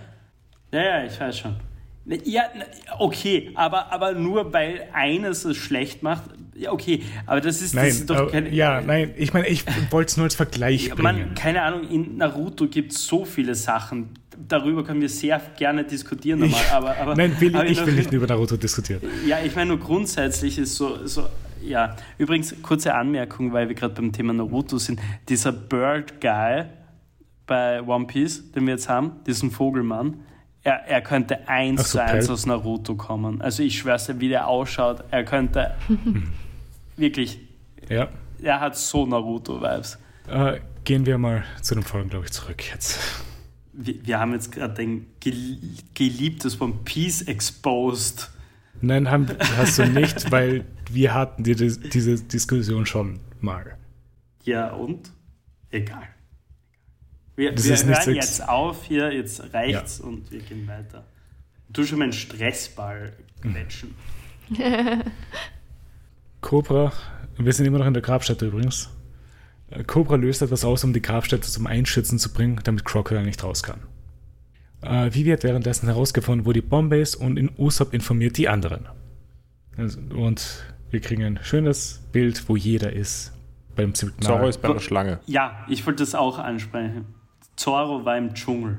Ja, 0.73 0.83
ja, 0.83 1.05
ich 1.05 1.21
weiß 1.21 1.39
schon. 1.39 1.57
Ja, 2.25 2.45
okay, 2.99 3.51
aber, 3.55 3.93
aber 3.93 4.13
nur 4.13 4.53
weil 4.53 4.89
eines 4.93 5.45
es 5.45 5.57
schlecht 5.57 6.03
macht. 6.03 6.25
Ja, 6.57 6.71
okay, 6.73 7.03
aber 7.27 7.41
das 7.41 7.57
ist, 7.57 7.75
das 7.75 7.83
Nein, 7.83 7.89
ist 7.89 8.11
doch 8.11 8.31
keine. 8.31 8.49
ja, 8.51 8.81
nein, 8.81 9.11
ich 9.17 9.33
meine, 9.35 9.49
ich 9.49 9.65
wollte 9.91 10.11
es 10.11 10.17
nur 10.17 10.25
als 10.25 10.37
Vergleich 10.37 10.89
bringen. 10.91 11.03
Man, 11.03 11.35
keine 11.35 11.63
Ahnung, 11.63 11.89
in 11.91 12.17
Naruto 12.17 12.69
gibt 12.69 12.93
es 12.93 13.07
so 13.07 13.25
viele 13.25 13.55
Sachen. 13.57 14.11
Darüber 14.49 14.85
können 14.85 15.01
wir 15.01 15.09
sehr 15.09 15.41
gerne 15.57 15.83
diskutieren 15.85 16.41
nochmal. 16.41 16.61
Ich- 16.61 16.71
aber, 16.73 16.97
aber, 16.97 17.17
nein, 17.17 17.35
will, 17.41 17.55
aber 17.57 17.67
ich 17.67 17.79
will 17.85 17.93
Naruto- 17.95 17.97
nicht 17.97 18.13
über 18.13 18.27
Naruto 18.29 18.57
diskutieren. 18.57 19.01
Ja, 19.27 19.39
ich 19.45 19.55
meine 19.57 19.71
nur 19.71 19.81
grundsätzlich 19.81 20.59
ist 20.59 20.77
so, 20.77 21.05
so 21.07 21.27
ja. 21.63 21.97
Übrigens, 22.19 22.55
kurze 22.63 22.95
Anmerkung, 22.95 23.53
weil 23.53 23.69
wir 23.69 23.75
gerade 23.75 23.95
beim 23.95 24.13
Thema 24.13 24.33
Naruto 24.33 24.79
sind. 24.79 25.01
Dieser 25.29 25.51
Bird 25.51 26.21
Guy 26.21 26.65
bei 27.47 27.83
One 27.83 28.07
Piece, 28.07 28.53
den 28.53 28.67
wir 28.67 28.75
jetzt 28.75 28.89
haben, 28.89 29.13
diesen 29.27 29.51
Vogelmann, 29.51 30.19
er, 30.63 30.87
er 30.89 31.01
könnte 31.03 31.47
eins 31.49 31.91
so, 31.91 31.99
zu 31.99 32.05
eins 32.05 32.31
aus 32.31 32.47
Naruto 32.47 32.95
kommen. 32.95 33.41
Also 33.43 33.63
ich 33.63 33.77
schwör's 33.79 34.07
dir, 34.07 34.19
wie 34.21 34.29
der 34.29 34.47
ausschaut, 34.49 35.05
er 35.11 35.25
könnte 35.25 35.73
wirklich, 36.97 37.39
Ja. 37.89 38.09
er 38.43 38.61
hat 38.61 38.77
so 38.77 39.07
Naruto-Vibes. 39.07 39.99
Äh, 40.29 40.61
gehen 40.85 41.07
wir 41.07 41.19
mal 41.19 41.45
zu 41.63 41.75
den 41.75 41.83
Folgen, 41.83 42.11
glaube 42.11 42.27
ich, 42.27 42.33
zurück 42.33 42.63
jetzt. 42.71 42.99
Wir, 43.73 44.07
wir 44.07 44.21
haben 44.21 44.33
jetzt 44.33 44.53
gerade 44.53 44.81
ein 44.83 45.07
gel 45.21 45.59
geliebtes 45.95 46.61
One 46.61 46.75
Piece 46.85 47.23
exposed. 47.23 48.31
Nein, 48.81 49.11
haben, 49.11 49.27
hast 49.57 49.79
du 49.79 49.87
nicht, 49.87 50.31
weil 50.31 50.65
wir 50.91 51.15
hatten 51.15 51.43
die, 51.45 51.55
diese 51.55 52.23
Diskussion 52.23 52.87
schon 52.87 53.21
mal. 53.41 53.77
Ja, 54.45 54.73
und? 54.73 55.11
Egal. 55.71 56.07
Wir, 57.37 57.53
Das 57.53 57.65
wir 57.65 57.75
ist 57.75 57.87
nicht 57.87 58.07
hören 58.07 58.15
jetzt 58.15 58.49
auf 58.49 58.85
hier, 58.85 59.13
jetzt 59.13 59.53
reicht's 59.53 59.99
und 60.01 60.31
wir 60.31 60.41
gehen 60.41 60.69
weiter. 60.69 61.05
Du 61.69 61.85
schon 61.85 61.99
meinen 61.99 62.13
Stressball 62.13 63.13
quetschen. 63.43 63.95
Cobra, 66.45 66.93
wir 67.39 67.53
sind 67.55 67.65
immer 67.65 67.79
noch 67.79 67.87
in 67.87 67.95
der 67.95 68.03
Grabstätte 68.03 68.47
übrigens. 68.47 68.91
Äh, 69.71 69.83
Cobra 69.83 70.17
löst 70.17 70.43
etwas 70.43 70.63
aus, 70.65 70.85
um 70.85 70.93
die 70.93 71.01
Grabstätte 71.01 71.49
zum 71.49 71.67
Einschützen 71.67 72.19
zu 72.19 72.33
bringen, 72.33 72.61
damit 72.65 72.85
Crocodile 72.85 73.25
nicht 73.25 73.43
raus 73.43 73.63
kann. 73.63 73.81
Äh, 74.83 75.15
Vivi 75.15 75.31
hat 75.31 75.43
währenddessen 75.43 75.87
herausgefunden, 75.87 76.45
wo 76.45 76.53
die 76.53 76.61
Bombe 76.61 76.99
ist 76.99 77.17
und 77.17 77.39
in 77.39 77.51
Usopp 77.57 77.95
informiert 77.95 78.37
die 78.37 78.51
anderen. 78.51 78.87
Also, 79.79 79.99
und 80.15 80.65
wir 80.91 81.01
kriegen 81.01 81.25
ein 81.25 81.41
schönes 81.43 82.03
Bild, 82.13 82.47
wo 82.47 82.57
jeder 82.57 82.93
ist 82.93 83.33
beim 83.75 83.95
Signal. 83.95 84.21
Zorro 84.21 84.49
ist 84.49 84.61
bei 84.61 84.71
der 84.71 84.81
Schlange. 84.81 85.21
Ja, 85.25 85.65
ich 85.69 85.87
wollte 85.87 86.03
das 86.03 86.15
auch 86.15 86.39
ansprechen. 86.39 87.07
Zorro 87.57 88.05
war 88.05 88.19
im 88.19 88.35
Dschungel. 88.35 88.77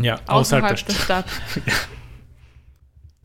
Ja, 0.00 0.14
außerhalb, 0.26 0.64
Außerhalb 0.64 0.66
der 0.68 0.86
der 0.86 0.94
Stadt. 0.94 1.28
Stadt. 1.28 1.62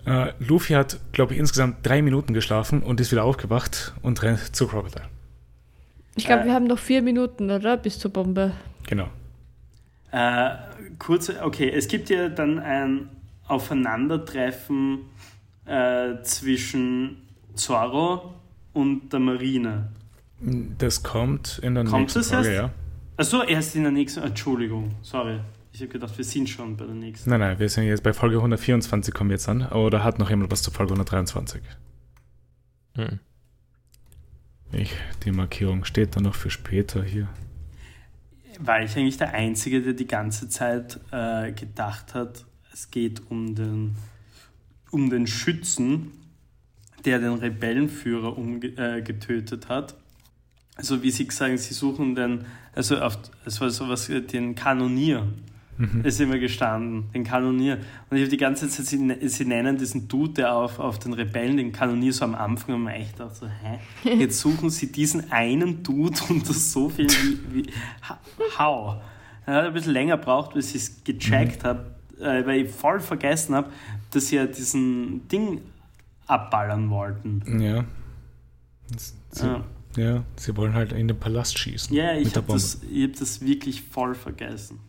Äh, 0.05 0.33
Luffy 0.39 0.73
hat, 0.73 0.99
glaube 1.13 1.33
ich, 1.33 1.39
insgesamt 1.39 1.77
drei 1.85 2.01
Minuten 2.01 2.33
geschlafen 2.33 2.83
und 2.83 2.99
ist 2.99 3.11
wieder 3.11 3.23
aufgewacht 3.23 3.93
und 4.01 4.21
rennt 4.21 4.55
zu 4.55 4.67
Crocodile. 4.67 5.05
Ich 6.15 6.25
glaube, 6.25 6.43
Äh. 6.43 6.45
wir 6.45 6.53
haben 6.53 6.65
noch 6.67 6.79
vier 6.79 7.01
Minuten, 7.01 7.49
oder? 7.49 7.77
Bis 7.77 7.99
zur 7.99 8.11
Bombe. 8.11 8.51
Genau. 8.87 9.07
Äh, 10.11 10.49
kurze, 10.99 11.41
okay, 11.43 11.69
es 11.71 11.87
gibt 11.87 12.09
ja 12.09 12.29
dann 12.29 12.59
ein 12.59 13.09
Aufeinandertreffen 13.47 14.99
äh, 15.65 16.21
zwischen 16.23 17.17
Zorro 17.55 18.33
und 18.73 19.11
der 19.11 19.19
Marine. 19.19 19.89
Das 20.77 21.01
kommt 21.03 21.59
in 21.63 21.75
der 21.75 21.85
Kommt 21.85 22.13
nächsten 22.15 22.23
Folge, 22.23 22.49
erst? 22.49 22.61
ja. 22.61 22.69
Achso, 23.15 23.43
erst 23.43 23.75
in 23.75 23.83
der 23.83 23.91
nächsten. 23.91 24.21
Entschuldigung, 24.23 24.91
sorry. 25.01 25.39
Ich 25.73 25.81
habe 25.81 25.91
gedacht, 25.91 26.15
wir 26.15 26.23
sind 26.23 26.47
schon 26.47 26.77
bei 26.77 26.85
der 26.85 26.93
nächsten. 26.93 27.31
Nein, 27.31 27.39
nein, 27.39 27.57
wir 27.57 27.67
sind 27.67 27.85
jetzt 27.85 28.03
bei 28.03 28.13
Folge 28.13 28.37
124 28.37 29.11
kommen 29.11 29.31
wir 29.31 29.35
jetzt 29.35 29.49
an. 29.49 29.65
Oder 29.69 30.03
hat 30.03 30.19
noch 30.19 30.29
jemand 30.29 30.51
was 30.51 30.61
zur 30.61 30.71
Folge 30.71 30.93
123? 30.93 31.63
Hm. 32.93 33.19
Ich, 34.71 34.93
die 35.25 35.31
Markierung 35.31 35.83
steht 35.83 36.15
dann 36.15 36.23
noch 36.23 36.35
für 36.35 36.51
später 36.51 37.03
hier. 37.03 37.27
War 38.59 38.83
ich 38.83 38.95
eigentlich 38.95 39.17
der 39.17 39.33
Einzige, 39.33 39.81
der 39.81 39.93
die 39.93 40.05
ganze 40.05 40.47
Zeit 40.47 40.99
äh, 41.11 41.51
gedacht 41.53 42.13
hat, 42.13 42.45
es 42.71 42.91
geht 42.91 43.23
um 43.31 43.55
den, 43.55 43.95
um 44.91 45.09
den 45.09 45.25
Schützen, 45.25 46.11
der 47.03 47.17
den 47.17 47.33
Rebellenführer 47.33 48.37
umge 48.37 48.67
äh, 48.77 49.01
getötet 49.01 49.69
hat. 49.69 49.95
Also 50.75 51.01
wie 51.01 51.09
Sie 51.09 51.27
sagen, 51.31 51.57
Sie 51.57 51.73
suchen 51.73 52.13
den, 52.13 52.45
also 52.73 52.99
auf, 52.99 53.17
es 53.45 53.59
war 53.59 53.71
sowas, 53.71 54.07
den 54.07 54.53
Kanonier. 54.53 55.27
Ist 56.03 56.21
immer 56.21 56.37
gestanden, 56.37 57.09
den 57.13 57.23
Kanonier. 57.23 57.79
Und 58.09 58.17
ich 58.17 58.23
habe 58.23 58.29
die 58.29 58.37
ganze 58.37 58.69
Zeit, 58.69 58.85
sie, 58.85 59.27
sie 59.27 59.45
nennen 59.45 59.77
diesen 59.77 60.07
Dude, 60.07 60.33
der 60.33 60.53
auf, 60.53 60.79
auf 60.79 60.99
den 60.99 61.13
Rebellen, 61.13 61.57
den 61.57 61.71
Kanonier 61.71 62.13
so 62.13 62.25
am 62.25 62.35
Anfang, 62.35 62.75
und 62.75 62.87
echt 62.87 63.19
dachte 63.19 63.35
so, 63.35 63.47
hä? 63.47 63.79
Jetzt 64.19 64.39
suchen 64.39 64.69
sie 64.69 64.91
diesen 64.91 65.31
einen 65.31 65.81
Dude 65.81 66.19
unter 66.29 66.53
so 66.53 66.89
viel 66.89 67.07
wie, 67.09 67.39
wie 67.53 67.65
how? 68.57 68.97
Er 69.45 69.55
hat 69.55 69.65
ein 69.65 69.73
bisschen 69.73 69.93
länger 69.93 70.17
braucht, 70.17 70.53
bis 70.53 70.69
ich 70.75 70.83
es 70.83 71.03
gecheckt 71.03 71.63
habe, 71.63 71.95
äh, 72.19 72.45
weil 72.45 72.65
ich 72.65 72.71
voll 72.71 72.99
vergessen 72.99 73.55
habe, 73.55 73.69
dass 74.11 74.27
sie 74.27 74.37
ja 74.37 74.45
diesen 74.45 75.27
Ding 75.27 75.61
abballern 76.27 76.89
wollten. 76.89 77.59
Ja. 77.59 77.83
Sie, 79.31 79.45
Ja, 79.45 79.63
ja, 79.97 80.23
sie 80.35 80.55
wollen 80.55 80.73
halt 80.73 80.93
in 80.93 81.07
den 81.07 81.19
Palast 81.19 81.57
schießen. 81.57 81.95
ja 81.95 82.15
ich 82.15 82.35
habe 82.35 82.51
das, 82.51 82.81
ich 82.89 83.03
hab 83.03 83.19
das 83.19 83.41
wirklich 83.41 83.81
voll 83.81 84.15
vergessen. 84.15 84.79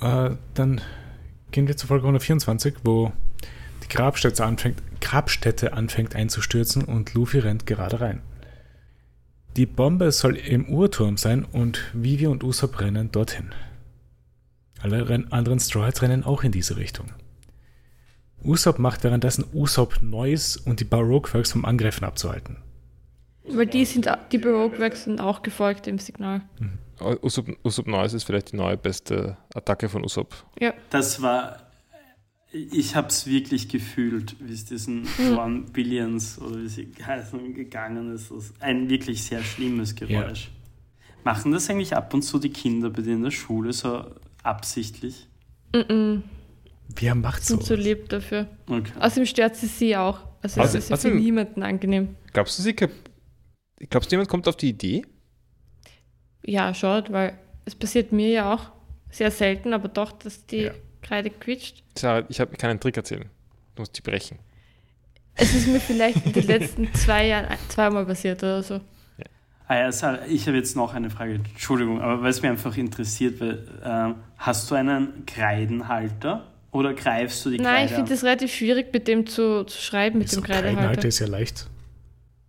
Äh, 0.00 0.30
dann 0.54 0.80
gehen 1.50 1.68
wir 1.68 1.76
zu 1.76 1.86
Folge 1.86 2.04
124, 2.04 2.74
wo 2.84 3.12
die 3.82 3.88
Grabstätte 3.88 4.44
anfängt, 4.44 4.82
Grabstätte 5.00 5.72
anfängt 5.72 6.14
einzustürzen 6.14 6.84
und 6.84 7.14
Luffy 7.14 7.38
rennt 7.38 7.66
gerade 7.66 8.00
rein. 8.00 8.22
Die 9.56 9.66
Bombe 9.66 10.10
soll 10.10 10.36
im 10.36 10.68
Uhrturm 10.68 11.16
sein 11.16 11.44
und 11.44 11.90
Vivi 11.92 12.26
und 12.26 12.42
Usopp 12.42 12.80
rennen 12.80 13.12
dorthin. 13.12 13.52
Alle 14.82 15.08
ren 15.08 15.30
anderen 15.32 15.60
Straw 15.60 15.86
Hats 15.86 16.02
rennen 16.02 16.24
auch 16.24 16.42
in 16.42 16.50
diese 16.50 16.76
Richtung. 16.76 17.06
Usopp 18.42 18.78
macht 18.78 19.04
währenddessen 19.04 19.44
Usopp 19.54 20.02
Neues 20.02 20.56
und 20.56 20.80
die 20.80 20.84
Baroque-Works 20.84 21.52
vom 21.52 21.64
Angreifen 21.64 22.04
abzuhalten. 22.04 22.56
Weil 23.48 23.66
die 23.66 23.84
sind, 23.84 24.08
die 24.32 24.38
Baroque-Works 24.38 25.04
sind 25.04 25.20
auch 25.20 25.42
gefolgt 25.42 25.86
dem 25.86 25.98
Signal. 25.98 26.42
Usopp, 27.00 27.48
Usopp 27.64 27.86
Noise 27.86 28.16
ist 28.16 28.24
vielleicht 28.24 28.52
die 28.52 28.56
neue 28.56 28.76
beste 28.76 29.36
Attacke 29.54 29.88
von 29.88 30.04
Usopp. 30.04 30.34
Ja. 30.60 30.72
Das 30.90 31.20
war, 31.22 31.68
ich 32.52 32.94
habe 32.94 33.08
es 33.08 33.26
wirklich 33.26 33.68
gefühlt, 33.68 34.36
wie 34.40 34.52
es 34.52 34.64
diesen 34.64 35.06
One 35.36 35.62
Billions 35.72 36.38
oder 36.40 36.60
wie 36.62 36.68
sie 36.68 36.88
heißen 37.04 37.54
gegangen 37.54 38.14
ist. 38.14 38.30
Das 38.30 38.44
ist 38.44 38.62
ein 38.62 38.88
wirklich 38.88 39.22
sehr 39.22 39.42
schlimmes 39.42 39.94
Geräusch. 39.94 40.50
Machen 41.24 41.52
das 41.52 41.68
eigentlich 41.70 41.96
ab 41.96 42.12
und 42.14 42.22
zu 42.22 42.38
die 42.38 42.50
Kinder 42.50 42.90
bei 42.90 43.02
denen 43.02 43.16
in 43.18 43.22
der 43.24 43.30
Schule 43.30 43.72
so 43.72 44.04
absichtlich? 44.42 45.26
Mm-mm, 45.72 46.22
Wer 46.96 47.14
macht 47.14 47.42
so? 47.44 47.54
sind 47.54 47.64
zu 47.64 47.74
lieb 47.76 48.08
dafür. 48.10 48.46
Okay. 48.68 48.92
Außerdem 49.00 49.26
stört 49.26 49.56
sie 49.56 49.66
sie 49.66 49.96
auch. 49.96 50.20
Also 50.42 50.60
Also- 50.60 50.78
es 50.78 50.84
ist 50.84 50.90
ja 50.90 50.96
für 50.98 51.10
niemanden 51.10 51.62
angenehm. 51.62 52.16
Glaubst 52.32 52.58
du, 52.58 52.62
sie 52.62 52.74
glaubst 52.74 54.12
du, 54.12 54.14
jemand 54.14 54.28
kommt 54.28 54.46
auf 54.48 54.56
die 54.56 54.68
Idee? 54.68 55.04
Ja, 56.46 56.74
schaut, 56.74 57.10
weil 57.12 57.38
es 57.64 57.74
passiert 57.74 58.12
mir 58.12 58.28
ja 58.30 58.54
auch 58.54 58.70
sehr 59.10 59.30
selten, 59.30 59.72
aber 59.72 59.88
doch, 59.88 60.12
dass 60.12 60.46
die 60.46 60.62
Ja. 60.64 60.72
Kreide 61.02 61.30
quietscht. 61.30 61.82
Sarah, 61.98 62.24
ich, 62.28 62.40
hab, 62.40 62.52
ich 62.52 62.58
kann 62.58 62.70
einen 62.70 62.80
Trick 62.80 62.96
erzählen. 62.96 63.26
Du 63.74 63.82
musst 63.82 63.96
die 63.96 64.02
brechen. 64.02 64.38
Es 65.36 65.54
ist 65.54 65.66
mir 65.68 65.80
vielleicht 65.80 66.24
in 66.26 66.32
den 66.32 66.46
letzten 66.46 66.94
zwei 66.94 67.26
Jahren 67.26 67.46
zweimal 67.68 68.06
passiert 68.06 68.42
oder 68.42 68.62
so. 68.62 68.80
Ah 69.66 69.76
ja, 69.76 69.92
Sarah, 69.92 70.26
ich 70.28 70.46
habe 70.46 70.58
jetzt 70.58 70.76
noch 70.76 70.92
eine 70.92 71.08
Frage. 71.10 71.34
Entschuldigung, 71.34 72.00
aber 72.02 72.22
weil 72.22 72.30
es 72.30 72.42
mich 72.42 72.50
einfach 72.50 72.76
interessiert, 72.76 73.40
weil, 73.40 73.66
ähm, 73.82 74.16
hast 74.36 74.70
du 74.70 74.74
einen 74.74 75.24
Kreidenhalter 75.26 76.46
oder 76.70 76.92
greifst 76.92 77.44
du 77.46 77.50
die 77.50 77.56
Nein, 77.58 77.74
Kreide 77.76 77.84
ich 77.86 77.92
finde 77.94 78.12
es 78.14 78.24
relativ 78.24 78.52
schwierig, 78.54 78.92
mit 78.92 79.08
dem 79.08 79.26
zu, 79.26 79.64
zu 79.64 79.80
schreiben, 79.80 80.18
mit 80.18 80.28
So 80.28 80.40
dem 80.40 80.44
Kreidenhalter 80.44 80.76
Kreidehalter. 80.80 81.08
ist 81.08 81.18
ja 81.20 81.26
leicht. 81.26 81.66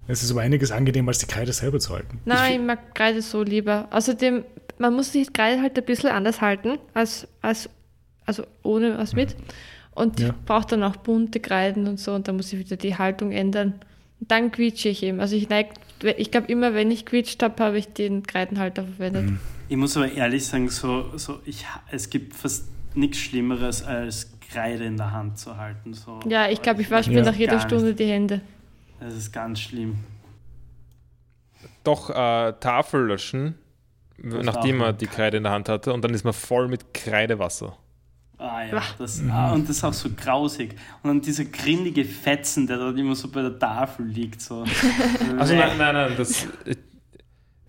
Es 0.07 0.21
ist 0.23 0.31
um 0.31 0.37
einiges 0.37 0.71
angenehmer, 0.71 1.09
als 1.09 1.19
die 1.19 1.25
Kreide 1.25 1.51
selber 1.53 1.79
zu 1.79 1.93
halten. 1.93 2.19
Nein, 2.25 2.53
ich 2.61 2.65
mag 2.67 2.93
Kreide 2.95 3.21
so 3.21 3.41
lieber. 3.43 3.87
Außerdem, 3.91 4.43
man 4.77 4.93
muss 4.93 5.11
die 5.11 5.25
Kreide 5.25 5.61
halt 5.61 5.77
ein 5.77 5.85
bisschen 5.85 6.11
anders 6.11 6.41
halten, 6.41 6.77
als, 6.93 7.27
als 7.41 7.69
also 8.25 8.43
ohne 8.63 8.97
als 8.97 9.13
mit. 9.13 9.35
Und 9.91 10.19
Ja. 10.19 10.35
braucht 10.45 10.71
dann 10.71 10.83
auch 10.83 10.95
bunte 10.97 11.39
Kreiden 11.39 11.87
und 11.87 11.99
so 11.99 12.13
und 12.13 12.27
dann 12.27 12.35
muss 12.35 12.51
ich 12.51 12.59
wieder 12.59 12.75
die 12.75 12.97
Haltung 12.97 13.31
ändern. 13.31 13.75
Und 14.19 14.29
dann 14.31 14.51
quietsche 14.51 14.89
ich 14.89 15.01
eben. 15.03 15.19
Also 15.19 15.35
ich 15.35 15.49
neig, 15.49 15.69
ich 16.17 16.31
glaube 16.31 16.47
immer, 16.51 16.73
wenn 16.73 16.91
ich 16.91 17.05
quietscht 17.05 17.41
habe, 17.41 17.63
habe 17.63 17.77
ich 17.77 17.87
den 17.93 18.23
Kreidenhalter 18.23 18.83
verwendet. 18.83 19.25
Mhm. 19.25 19.39
Ich 19.69 19.77
muss 19.77 19.95
aber 19.97 20.11
ehrlich 20.11 20.45
sagen, 20.45 20.69
so, 20.69 21.17
so 21.17 21.39
ich, 21.45 21.65
es 21.91 22.09
gibt 22.09 22.35
fast 22.35 22.65
nichts 22.93 23.17
Schlimmeres, 23.17 23.83
als 23.83 24.31
Kreide 24.51 24.83
in 24.85 24.97
der 24.97 25.11
Hand 25.11 25.39
zu 25.39 25.57
halten. 25.57 25.93
So. 25.93 26.19
Ja, 26.27 26.49
ich 26.49 26.61
glaube, 26.61 26.81
ich 26.81 26.91
wasche 26.91 27.09
mir 27.09 27.19
Ja. 27.19 27.25
nach 27.25 27.35
jeder 27.35 27.59
Stunde 27.59 27.93
die 27.93 28.05
Hände. 28.05 28.41
Das 29.05 29.15
ist 29.15 29.31
ganz 29.31 29.59
schlimm. 29.59 29.99
Doch 31.83 32.09
äh, 32.09 32.53
Tafel 32.59 33.05
löschen, 33.05 33.55
Das 34.17 34.43
nachdem 34.43 34.81
er 34.81 34.93
die 34.93 35.05
Kreide 35.05 35.37
in 35.37 35.43
der 35.43 35.51
Hand 35.51 35.69
hatte. 35.69 35.93
Und 35.93 36.01
dann 36.03 36.13
ist 36.13 36.23
man 36.23 36.33
voll 36.33 36.67
mit 36.67 36.93
Kreidewasser. 36.93 37.77
Ah 38.39 38.63
ja, 38.63 38.81
das, 38.97 39.21
ah, 39.31 39.53
und 39.53 39.69
das 39.69 39.77
ist 39.77 39.83
auch 39.83 39.93
so 39.93 40.09
grausig. 40.09 40.75
Und 41.03 41.07
dann 41.09 41.21
dieser 41.21 41.45
grindige 41.45 42.03
Fetzen, 42.03 42.65
der 42.67 42.77
dort 42.77 42.97
immer 42.97 43.15
so 43.15 43.29
bei 43.29 43.41
der 43.43 43.57
Tafel 43.59 44.07
liegt. 44.07 44.41
So. 44.41 44.65
Also 45.37 45.55
nein, 45.55 45.77
nein, 45.77 45.93
nein. 45.93 46.13
Das, 46.17 46.47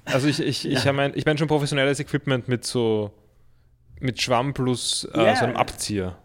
also 0.07 0.27
ich, 0.27 0.41
ich, 0.41 0.67
ich, 0.67 0.85
Ja. 0.85 0.93
mein, 0.93 1.13
ich 1.15 1.27
meine 1.27 1.39
schon 1.39 1.49
professionelles 1.49 2.01
Equipment 2.01 2.49
mit 2.49 2.65
so 2.65 3.13
mit 4.01 4.21
Schwamm 4.21 4.55
plus 4.55 5.05
äh, 5.15 5.25
Ja. 5.25 5.37
so 5.37 5.45
einem 5.45 5.57
Abzieher. 5.57 6.17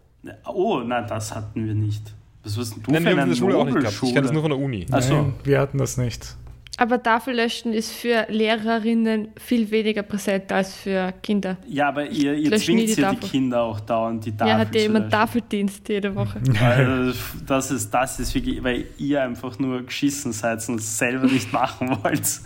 Oh, 0.46 0.80
nein, 0.80 1.06
das 1.06 1.34
hatten 1.34 1.66
wir 1.66 1.74
nicht. 1.74 2.14
Was 2.44 2.54
denn 2.54 2.82
du 2.82 2.90
Nein, 2.90 3.02
für 3.02 3.08
wir 3.08 3.10
haben 3.12 3.18
eine 3.20 3.30
das 3.30 3.38
in 3.38 3.46
der 3.46 3.52
Schule 3.52 3.56
auch 3.56 3.64
nicht 3.64 3.78
gehabt. 3.78 3.96
Ich 4.02 4.08
kenne 4.12 4.22
das 4.22 4.32
nur 4.32 4.42
von 4.42 4.50
der 4.50 4.58
Uni. 4.58 4.86
Ach 4.90 5.02
so. 5.02 5.14
Nein, 5.14 5.34
wir 5.44 5.60
hatten 5.60 5.78
das 5.78 5.96
nicht. 5.96 6.36
Aber 6.78 7.02
Tafellöschen 7.02 7.74
ist 7.74 7.92
für 7.92 8.26
Lehrerinnen 8.28 9.28
viel 9.36 9.70
weniger 9.70 10.02
präsent 10.02 10.50
als 10.50 10.74
für 10.74 11.12
Kinder. 11.22 11.58
Ja, 11.68 11.88
aber 11.88 12.06
ihr, 12.08 12.34
ihr 12.34 12.50
Löschen 12.50 12.64
zwingt 12.64 12.80
die 12.80 13.00
ja 13.00 13.10
die 13.10 13.16
Tafel. 13.16 13.28
Kinder 13.28 13.62
auch 13.62 13.80
dauernd 13.80 14.24
die 14.24 14.34
Tafel 14.34 14.48
ja, 14.48 14.58
hat 14.58 14.74
ja 14.74 14.80
jemand 14.80 15.04
löschen. 15.04 15.10
Tafeldienst 15.10 15.88
jede 15.88 16.14
Woche. 16.14 16.40
Also, 16.60 17.18
das 17.46 17.70
ist, 17.70 17.90
das 17.90 18.18
ist 18.18 18.34
wirklich, 18.34 18.62
weil 18.64 18.86
ihr 18.96 19.22
einfach 19.22 19.58
nur 19.58 19.82
geschissen 19.82 20.32
seid 20.32 20.66
und 20.68 20.80
es 20.80 20.96
selber 20.96 21.26
nicht 21.26 21.52
machen 21.52 21.98
wollt. 22.02 22.40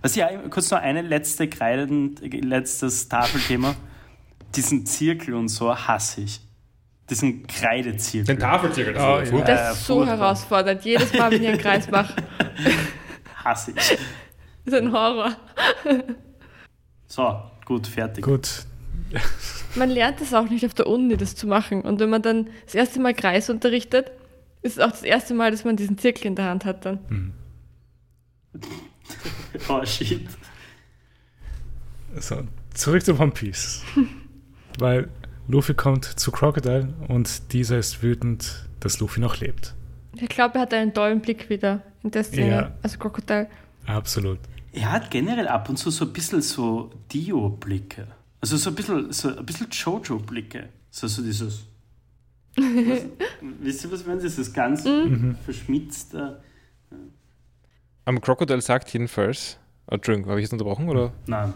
Was 0.00 0.16
ja, 0.16 0.28
kurz 0.48 0.70
noch 0.70 0.80
eine 0.80 1.02
letzte 1.02 1.48
Kreiden, 1.48 2.16
letztes 2.22 3.08
Tafelthema. 3.08 3.74
Diesen 4.56 4.86
Zirkel 4.86 5.34
und 5.34 5.48
so 5.48 5.76
hasse 5.76 6.22
ich. 6.22 6.40
Diesen 7.10 7.46
Kreidezirkel. 7.46 8.36
Den 8.36 8.38
Tafelzirkel. 8.38 8.94
Oh, 8.96 9.20
das 9.20 9.30
ja. 9.30 9.40
Das 9.40 9.78
ist 9.78 9.86
so 9.86 10.04
herausfordernd. 10.04 10.84
Jedes 10.84 11.12
Mal, 11.14 11.30
wenn 11.30 11.42
ich 11.42 11.48
einen 11.48 11.58
Kreis 11.58 11.90
mache, 11.90 12.14
hasse 13.44 13.72
ich. 13.76 13.98
ist 14.64 14.74
ein 14.74 14.92
Horror. 14.92 15.34
So, 17.06 17.42
gut, 17.64 17.86
fertig. 17.86 18.24
Gut, 18.24 18.66
Man 19.74 19.90
lernt 19.90 20.20
es 20.20 20.34
auch 20.34 20.48
nicht 20.48 20.66
auf 20.66 20.74
der 20.74 20.86
Uni, 20.86 21.16
das 21.16 21.34
zu 21.34 21.46
machen. 21.46 21.82
Und 21.82 22.00
wenn 22.00 22.10
man 22.10 22.22
dann 22.22 22.50
das 22.64 22.74
erste 22.74 23.00
Mal 23.00 23.14
Kreis 23.14 23.48
unterrichtet, 23.48 24.10
ist 24.60 24.76
es 24.76 24.82
auch 24.82 24.90
das 24.90 25.02
erste 25.02 25.34
Mal, 25.34 25.50
dass 25.50 25.64
man 25.64 25.76
diesen 25.76 25.98
Zirkel 25.98 26.26
in 26.26 26.34
der 26.34 26.46
Hand 26.46 26.64
hat 26.64 26.84
dann. 26.84 27.32
oh 29.68 29.84
shit. 29.84 30.28
So, 32.16 32.42
zurück 32.74 33.04
zu 33.04 33.18
One 33.18 33.30
Piece. 33.30 33.82
Weil 34.78 35.08
Luffy 35.48 35.72
kommt 35.72 36.04
zu 36.04 36.30
Crocodile 36.30 36.92
und 37.08 37.54
dieser 37.54 37.78
ist 37.78 38.02
wütend, 38.02 38.68
dass 38.80 39.00
Luffy 39.00 39.18
noch 39.18 39.40
lebt. 39.40 39.74
Ich 40.20 40.28
glaube, 40.28 40.56
er 40.56 40.60
hat 40.62 40.74
einen 40.74 40.92
tollen 40.92 41.20
Blick 41.20 41.48
wieder 41.48 41.82
in 42.02 42.10
der 42.10 42.22
Szene. 42.22 42.50
Ja. 42.50 42.72
Also 42.82 42.98
Crocodile. 42.98 43.48
Absolut. 43.86 44.38
Er 44.72 44.92
hat 44.92 45.10
generell 45.10 45.48
ab 45.48 45.70
und 45.70 45.78
zu 45.78 45.90
so 45.90 46.04
ein 46.04 46.12
bisschen 46.12 46.42
so 46.42 46.90
Dio-Blicke. 47.10 48.06
Also 48.42 48.58
so 48.58 48.68
ein 48.68 48.76
bisschen, 48.76 49.10
so 49.10 49.34
ein 49.34 49.46
bisschen 49.46 49.68
Jojo-Blicke. 49.70 50.68
So, 50.90 51.06
so 51.06 51.22
dieses. 51.22 51.64
Was, 52.56 52.64
wisst 53.60 53.84
ihr, 53.84 53.92
was 53.92 54.00
ich 54.02 54.06
meine? 54.06 54.20
Dieses 54.20 54.52
ganz 54.52 54.86
verschmitzte. 55.44 56.42
Am 58.04 58.20
Crocodile 58.20 58.60
sagt 58.60 58.92
jedenfalls. 58.92 59.58
Oh, 59.86 59.94
Entschuldigung, 59.94 60.28
habe 60.28 60.40
ich 60.40 60.44
jetzt 60.44 60.52
unterbrochen? 60.52 60.90
Oder? 60.90 61.12
Nein. 61.26 61.54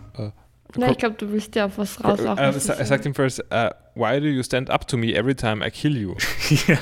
Na, 0.77 0.91
ich 0.91 0.99
glaube, 0.99 1.17
du 1.17 1.31
willst 1.33 1.55
ja 1.55 1.67
auf 1.67 1.79
was 1.79 2.03
raus. 2.03 2.21
auch 2.21 2.37
was 2.37 2.57
ich 2.57 2.63
sa- 2.63 2.85
sagt 2.85 3.05
jedenfalls, 3.05 3.39
äh, 3.39 3.71
Why 3.95 4.21
do 4.21 4.27
you 4.27 4.43
stand 4.43 4.71
up 4.71 4.87
to 4.89 4.97
me 4.97 5.13
every 5.15 5.35
time 5.35 5.67
I 5.67 5.71
kill 5.71 5.97
you? 5.97 6.15
ja. 6.67 6.79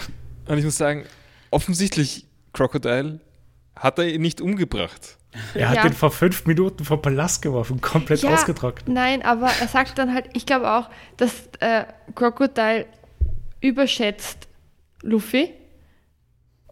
Und 0.46 0.58
ich 0.58 0.64
muss 0.64 0.76
sagen, 0.76 1.04
offensichtlich, 1.50 2.26
Crocodile 2.52 3.20
hat 3.76 3.98
er 3.98 4.06
ihn 4.08 4.20
nicht 4.22 4.40
umgebracht. 4.40 5.16
Er 5.54 5.68
hat 5.68 5.76
Ja. 5.76 5.82
den 5.84 5.92
vor 5.92 6.10
fünf 6.10 6.44
Minuten 6.46 6.84
vom 6.84 7.00
Palast 7.00 7.40
geworfen, 7.42 7.80
komplett 7.80 8.22
Ja. 8.22 8.34
ausgetrocknet. 8.34 8.88
Nein, 8.88 9.22
aber 9.22 9.48
er 9.60 9.68
sagt 9.68 9.96
dann 9.98 10.12
halt, 10.12 10.26
ich 10.34 10.44
glaube 10.46 10.70
auch, 10.70 10.90
dass 11.16 11.48
äh, 11.60 11.84
Crocodile 12.14 12.86
überschätzt 13.60 14.48
Luffy 15.02 15.50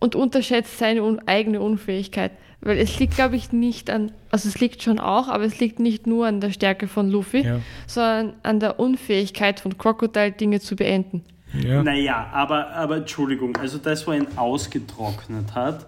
und 0.01 0.15
unterschätzt 0.15 0.79
seine 0.79 1.03
un 1.03 1.21
eigene 1.27 1.61
Unfähigkeit. 1.61 2.33
Weil 2.61 2.79
es 2.79 2.99
liegt, 2.99 3.15
glaube 3.15 3.37
ich, 3.37 3.53
nicht 3.53 3.89
an, 3.89 4.11
also 4.31 4.49
es 4.49 4.59
liegt 4.59 4.83
schon 4.83 4.99
auch, 4.99 5.29
aber 5.29 5.45
es 5.45 5.61
liegt 5.61 5.79
nicht 5.79 6.07
nur 6.09 6.27
an 6.27 6.41
der 6.41 6.51
Stärke 6.51 6.89
von 6.89 7.09
Luffy, 7.09 7.43
Ja. 7.43 7.61
sondern 7.87 8.33
an 8.43 8.59
der 8.59 8.81
Unfähigkeit 8.81 9.61
von 9.61 9.79
Crocodile, 9.79 10.33
Dinge 10.33 10.59
zu 10.61 10.75
beenden. 10.75 11.23
Ja. 11.63 11.83
Naja, 11.83 12.29
aber, 12.33 12.71
aber 12.71 12.97
Entschuldigung, 12.99 13.57
also 13.57 13.79
das, 13.79 14.07
wo 14.07 14.11
er 14.11 14.19
ihn 14.19 14.27
ausgetrocknet 14.37 15.55
hat, 15.55 15.87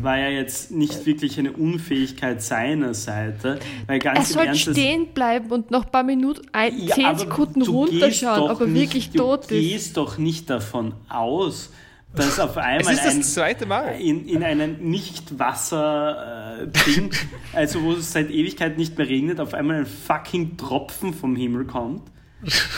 war 0.00 0.18
ja 0.18 0.28
jetzt 0.28 0.70
nicht 0.72 1.04
wirklich 1.06 1.38
eine 1.38 1.52
Unfähigkeit 1.52 2.42
seiner 2.42 2.94
Seite. 2.94 3.58
Weil 3.86 3.98
ganz 4.00 4.18
Er 4.18 4.24
soll 4.34 4.46
Ernst, 4.46 4.60
stehen 4.62 5.08
bleiben 5.14 5.50
und 5.50 5.70
noch 5.70 5.84
ein 5.86 5.90
paar 5.92 6.02
Minuten, 6.02 6.42
ein, 6.52 6.78
Ja, 6.78 6.94
zehn 6.94 7.16
Sekunden 7.18 7.60
du 7.60 7.70
runterschauen, 7.72 8.50
ob 8.50 8.60
er 8.60 8.66
nicht- 8.66 8.80
wirklich 8.82 9.10
du 9.10 9.18
tot 9.18 9.42
ist. 9.42 9.48
gehst 9.50 9.96
doch 9.96 10.18
nicht 10.18 10.48
davon 10.50 10.94
aus, 11.08 11.70
dass 12.14 12.38
auf 12.40 12.50
Es 12.56 12.56
einmal 12.56 12.94
ist 12.94 13.06
ein, 13.06 13.18
das 13.18 13.34
zweite 13.34 13.66
Mal. 13.66 14.00
in, 14.00 14.26
in 14.28 14.42
einem 14.42 14.76
Nicht-Wasser-Ding, 14.90 17.10
also 17.52 17.82
wo 17.82 17.92
es 17.92 18.10
seit 18.12 18.30
Ewigkeit 18.30 18.78
nicht 18.78 18.96
mehr 18.98 19.08
regnet, 19.08 19.40
auf 19.40 19.54
einmal 19.54 19.76
ein 19.76 19.86
fucking 19.86 20.56
Tropfen 20.56 21.14
vom 21.14 21.36
Himmel 21.36 21.64
kommt. 21.66 22.02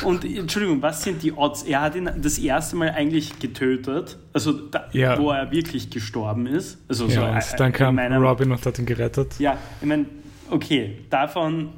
Und 0.05 0.25
Entschuldigung, 0.25 0.81
was 0.81 1.03
sind 1.03 1.23
die 1.23 1.33
Odds? 1.35 1.65
Er 1.65 1.83
hat 1.83 1.95
ihn 1.95 2.09
das 2.23 2.39
erste 2.39 2.77
Mal 2.77 2.93
eigentlich 2.93 3.39
getötet, 3.41 4.17
also 4.33 4.53
da, 4.53 4.89
Ja. 4.93 5.19
wo 5.19 5.31
er 5.33 5.51
wirklich 5.51 5.91
gestorben 5.91 6.47
ist. 6.47 6.79
Also 6.89 7.09
so, 7.09 7.21
ja, 7.21 7.33
äh, 7.33 7.35
und 7.35 7.61
dann 7.61 7.67
in 7.67 7.73
kam 7.75 7.95
meinem- 7.97 8.23
Robin 8.23 8.53
und 8.53 8.65
hat 8.65 8.79
ihn 8.79 8.87
gerettet. 8.87 9.39
ja, 9.39 9.59
ich 9.83 9.87
meine, 9.87 10.07
okay, 10.49 11.01
davon, 11.11 11.69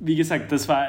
wie 0.00 0.16
gesagt, 0.16 0.50
das 0.50 0.66
war, 0.68 0.88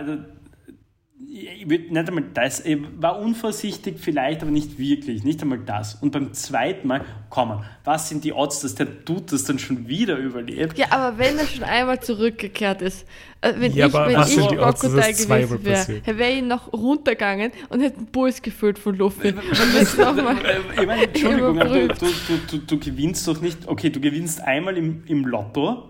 ich 1.34 1.68
würd 1.68 1.92
nicht 1.92 2.08
einmal 2.08 2.26
das, 2.34 2.64
ich 2.64 2.78
war 2.98 3.20
unvorsichtig 3.20 3.96
vielleicht, 4.00 4.44
aber 4.44 4.52
nicht 4.52 4.78
wirklich, 4.78 5.24
nicht 5.24 5.42
einmal 5.42 5.58
das. 5.60 5.96
Und 5.96 6.12
beim 6.12 6.32
zweiten 6.34 6.88
Mal, 6.88 7.02
komm, 7.30 7.64
was 7.84 8.10
sind 8.10 8.24
die 8.24 8.34
Odds, 8.34 8.62
dass 8.62 8.76
der 8.76 8.86
Dude 8.86 9.24
das 9.32 9.44
dann 9.44 9.58
schon 9.58 9.88
wieder 9.88 10.18
überlebt? 10.18 10.78
Ja, 10.78 10.88
aber 10.92 11.18
wenn 11.18 11.40
er 11.40 11.48
schon 11.48 11.64
einmal 11.64 12.00
zurückgekehrt 12.00 12.84
ist, 12.84 13.08
äh, 13.42 13.54
wenn 13.58 13.74
Ja, 13.74 13.88
ich, 13.88 13.94
wenn 13.94 14.22
ich 14.22 14.36
Crocodile 14.58 15.14
gewesen 15.14 15.64
wäre, 15.66 16.02
er 16.06 16.18
wäre 16.20 16.32
ihn 16.34 16.48
noch 16.48 16.72
runtergegangen 16.72 17.52
und 17.70 17.82
hätte 17.82 17.98
einen 17.98 18.08
Puls 18.08 18.42
gefüllt 18.42 18.78
von 18.78 18.96
Luffy. 18.96 19.30
Und 19.30 19.42
das 19.76 19.98
nochmal. 19.98 20.38
Äh, 20.38 20.82
Ich 20.82 20.88
meine, 20.88 21.04
Entschuldigung, 21.06 21.60
aber 21.60 21.88
du, 21.88 21.88
du, 21.88 22.38
du, 22.52 22.58
du 22.60 22.80
gewinnst 22.80 23.28
doch 23.28 23.42
nicht, 23.42 23.68
okay, 23.68 23.90
du 23.90 24.00
gewinnst 24.00 24.40
einmal 24.42 24.78
im, 24.78 25.04
im 25.08 25.26
Lotto, 25.26 25.90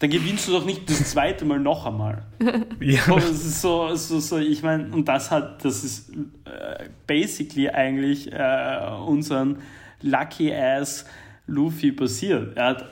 dann 0.00 0.10
gewinnst 0.10 0.46
du 0.48 0.52
doch 0.52 0.64
nicht 0.64 0.88
das 0.88 1.10
zweite 1.10 1.44
Mal 1.44 1.58
noch 1.58 1.86
einmal. 1.86 2.22
Ja. 2.80 3.00
So, 3.20 3.94
so, 3.96 4.20
so 4.20 4.38
ich 4.38 4.62
meine, 4.62 4.92
und 4.94 5.06
das 5.08 5.30
hat, 5.30 5.64
das 5.64 5.82
ist 5.84 6.10
äh, 6.44 6.84
basically 7.06 7.68
eigentlich 7.68 8.32
äh, 8.32 8.78
unseren 9.06 9.58
Lucky 10.02 10.54
Ass 10.54 11.04
Luffy 11.48 11.90
passiert. 11.92 12.56
Er 12.56 12.64
hat 12.66 12.84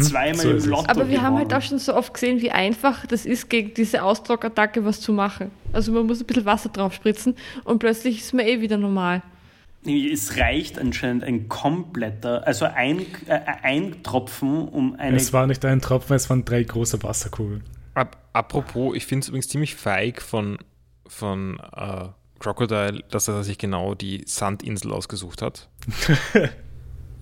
zweimal 0.00 0.32
Mhm. 0.34 0.38
so 0.38 0.50
ist 0.52 0.64
im. 0.66 0.70
Lotto 0.70 0.84
Aber 0.90 1.08
wir 1.08 1.20
haben 1.22 1.36
halt 1.36 1.48
gewonnen. 1.48 1.62
auch 1.62 1.66
schon 1.66 1.78
so 1.80 1.94
oft 1.94 2.14
gesehen, 2.14 2.40
wie 2.40 2.52
einfach 2.52 3.04
das 3.06 3.26
ist, 3.26 3.50
gegen 3.50 3.74
diese 3.74 4.02
Ausdruckattacke 4.04 4.84
was 4.84 5.00
zu 5.00 5.12
machen. 5.12 5.50
Also 5.72 5.90
man 5.90 6.06
muss 6.06 6.20
ein 6.20 6.26
bisschen 6.26 6.44
Wasser 6.44 6.68
drauf 6.68 6.94
spritzen 6.94 7.34
und 7.64 7.80
plötzlich 7.80 8.18
ist 8.20 8.32
man 8.32 8.46
eh 8.46 8.60
wieder 8.60 8.76
normal. 8.76 9.22
Es 9.84 10.36
reicht 10.36 10.78
anscheinend 10.78 11.24
ein 11.24 11.48
kompletter, 11.48 12.46
also 12.46 12.66
ein, 12.66 13.00
äh, 13.26 13.40
ein 13.62 14.02
Tropfen, 14.02 14.68
um 14.68 14.94
eine. 14.94 15.16
Es 15.16 15.32
war 15.32 15.46
nicht 15.46 15.64
ein 15.64 15.80
Tropfen, 15.80 16.14
es 16.14 16.30
waren 16.30 16.44
drei 16.44 16.62
große 16.62 17.02
Wasserkugeln. 17.02 17.64
Ap 17.94 18.16
apropos, 18.32 18.94
ich 18.96 19.06
finde 19.06 19.24
es 19.24 19.28
übrigens 19.28 19.48
ziemlich 19.48 19.74
feig 19.74 20.22
von, 20.22 20.58
von 21.06 21.58
äh, 21.76 22.08
Crocodile, 22.38 23.02
dass 23.10 23.28
er 23.28 23.42
sich 23.42 23.58
genau 23.58 23.94
die 23.94 24.22
Sandinsel 24.26 24.92
ausgesucht 24.92 25.42
hat. 25.42 25.68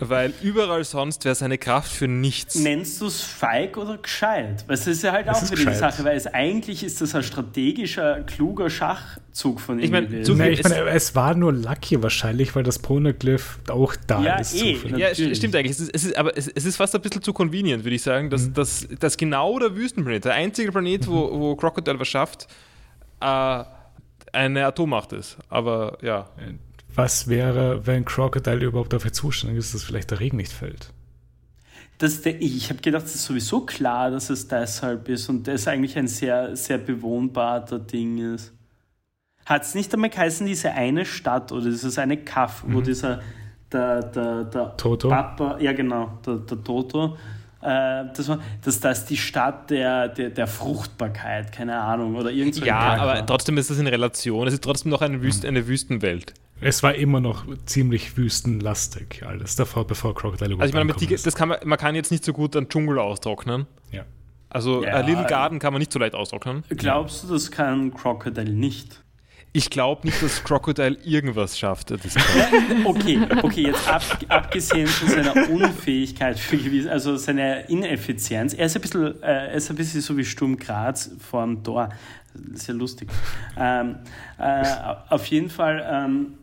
Weil 0.02 0.32
überall 0.42 0.82
sonst 0.84 1.24
wäre 1.26 1.34
seine 1.34 1.58
Kraft 1.58 1.92
für 1.92 2.08
nichts. 2.08 2.54
Nennst 2.56 3.00
du 3.00 3.06
es 3.06 3.20
feig 3.22 3.76
oder 3.76 3.98
gescheit? 3.98 4.64
Weil 4.66 4.74
es 4.74 4.86
ist 4.86 5.02
ja 5.02 5.12
halt 5.12 5.26
Es 5.28 5.36
auch 5.36 5.50
wieder 5.58 5.70
die. 5.70 5.76
Sache, 5.76 6.02
weil 6.04 6.16
es 6.16 6.26
eigentlich 6.26 6.82
ist 6.82 7.00
das 7.02 7.14
ein 7.14 7.22
strategischer, 7.22 8.22
kluger 8.22 8.70
Schachzug 8.70 9.60
von 9.60 9.78
ihm 9.78 9.84
Ich 9.84 9.90
mein, 9.90 10.08
Nee, 10.10 10.48
ich 10.50 10.60
es- 10.60 10.68
meine, 10.68 10.88
es 10.88 11.14
war 11.14 11.34
nur 11.34 11.52
Lucky 11.52 12.02
wahrscheinlich, 12.02 12.56
weil 12.56 12.62
das 12.62 12.78
Poneglyph 12.78 13.58
auch 13.68 13.94
da 14.06 14.22
Ja, 14.22 14.36
ist. 14.38 14.54
eh. 14.62 14.78
Ja, 14.96 15.14
stimmt 15.14 15.54
eigentlich. 15.54 15.72
Es 15.72 15.80
ist, 15.80 15.90
es 15.94 16.04
ist, 16.04 16.16
aber 16.16 16.36
es, 16.36 16.48
es 16.48 16.64
ist 16.64 16.76
fast 16.76 16.94
ein 16.94 17.02
bisschen 17.02 17.22
zu 17.22 17.32
convenient, 17.32 17.84
würde 17.84 17.96
ich 17.96 18.02
sagen, 18.02 18.30
dass, 18.30 18.52
dass, 18.52 18.88
dass 18.98 19.16
genau 19.16 19.58
der 19.58 19.76
Wüstenplanet, 19.76 20.24
der 20.24 20.32
einzige 20.34 20.72
Planet, 20.72 21.06
wo, 21.08 21.30
wo 21.38 21.56
Crocodile 21.56 22.00
was 22.00 22.08
schafft, 22.08 22.46
äh, 23.20 23.64
eine 24.32 24.64
Atommacht 24.64 25.12
ist. 25.12 25.36
Aber 25.48 25.98
ja. 26.02 26.28
Was 26.94 27.28
wäre, 27.28 27.86
wenn 27.86 28.04
Crocodile 28.04 28.64
überhaupt 28.64 28.92
dafür 28.92 29.12
zuständig 29.12 29.58
ist, 29.58 29.74
dass 29.74 29.84
vielleicht 29.84 30.10
der 30.10 30.20
Regen 30.20 30.36
nicht 30.36 30.52
fällt? 30.52 30.92
Das, 31.98 32.22
der, 32.22 32.40
ich 32.40 32.70
habe 32.70 32.80
gedacht, 32.80 33.04
es 33.04 33.14
ist 33.14 33.24
sowieso 33.24 33.60
klar, 33.60 34.10
dass 34.10 34.30
es 34.30 34.48
deshalb 34.48 35.08
ist 35.08 35.28
und 35.28 35.46
das 35.46 35.68
eigentlich 35.68 35.98
ein 35.98 36.08
sehr, 36.08 36.56
sehr 36.56 36.78
bewohnbarer 36.78 37.78
Ding 37.78 38.34
ist. 38.34 38.52
Hat 39.44 39.62
es 39.62 39.74
nicht 39.74 39.92
einmal 39.92 40.10
geheißen, 40.10 40.46
diese 40.46 40.72
eine 40.72 41.04
Stadt 41.04 41.52
oder 41.52 41.64
dieses 41.64 41.98
eine 41.98 42.16
Kaff, 42.16 42.64
wo 42.66 42.80
dieser 42.80 43.20
der, 43.70 44.02
der, 44.02 44.44
der 44.44 44.76
Toto? 44.76 45.08
Papa, 45.08 45.58
ja 45.60 45.72
genau, 45.72 46.18
der, 46.24 46.36
der 46.36 46.62
Toto, 46.62 47.16
äh, 47.62 48.04
das 48.14 48.28
war, 48.28 48.40
dass 48.64 48.80
das 48.80 49.04
die 49.04 49.16
Stadt 49.16 49.70
der, 49.70 50.08
der, 50.08 50.30
der 50.30 50.46
Fruchtbarkeit, 50.46 51.52
keine 51.52 51.78
Ahnung, 51.78 52.16
oder 52.16 52.30
irgend 52.30 52.54
so 52.54 52.64
Ja, 52.64 52.96
aber 52.96 53.24
trotzdem 53.26 53.58
ist 53.58 53.70
das 53.70 53.78
in 53.78 53.86
Relation. 53.86 54.46
Es 54.46 54.54
ist 54.54 54.64
trotzdem 54.64 54.90
noch 54.90 55.02
eine, 55.02 55.20
Wüst, 55.22 55.44
eine 55.44 55.66
Wüstenwelt. 55.66 56.32
Es 56.60 56.82
war 56.82 56.94
immer 56.94 57.20
noch 57.20 57.44
ziemlich 57.66 58.16
wüstenlastig 58.16 59.22
alles, 59.26 59.56
davor, 59.56 59.86
bevor 59.86 60.14
Crocodile 60.14 60.54
Also 60.54 60.64
ich 60.66 60.74
meine, 60.74 60.92
die, 60.94 61.06
das 61.06 61.34
kann 61.34 61.48
man, 61.48 61.58
man 61.64 61.78
kann 61.78 61.94
jetzt 61.94 62.10
nicht 62.10 62.24
so 62.24 62.32
gut 62.32 62.56
einen 62.56 62.68
Dschungel 62.68 62.98
austrocknen. 62.98 63.66
ja. 63.90 64.04
Also 64.52 64.84
Ja. 64.84 65.00
Little 65.00 65.26
Garden 65.26 65.60
kann 65.60 65.72
man 65.72 65.78
nicht 65.78 65.92
so 65.92 66.00
leicht 66.00 66.14
austrocknen. 66.14 66.64
Glaubst 66.70 67.22
du, 67.22 67.28
das 67.28 67.50
kann 67.52 67.94
Crocodile 67.94 68.50
nicht? 68.52 69.00
Ich 69.52 69.68
glaube 69.70 70.06
nicht, 70.06 70.22
dass 70.22 70.44
Crocodile 70.44 70.96
irgendwas 71.04 71.58
schafft. 71.58 71.90
Okay, 72.84 73.20
okay, 73.42 73.62
jetzt 73.66 73.88
ab, 73.88 74.02
abgesehen 74.28 74.86
von 74.86 75.08
seiner 75.08 75.50
Unfähigkeit 75.50 76.38
für 76.38 76.56
gewisse, 76.56 76.90
also 76.90 77.16
seine 77.16 77.62
Ineffizienz, 77.68 78.54
er 78.54 78.66
ist 78.66 78.76
ein 78.76 78.82
bisschen, 78.82 79.22
äh, 79.22 79.26
er 79.26 79.52
ist 79.52 79.70
ein 79.70 79.76
bisschen 79.76 80.00
so 80.00 80.16
wie 80.16 80.24
Sturm 80.24 80.56
Graz 80.56 81.10
vor 81.18 81.44
dem 81.44 81.62
Tor. 81.64 81.88
Sehr 82.54 82.76
lustig. 82.76 83.08
Ähm, 83.58 83.96
äh, 84.38 84.64
auf 85.08 85.26
jeden 85.26 85.50
Fall, 85.50 85.84
ähm, 85.90 86.34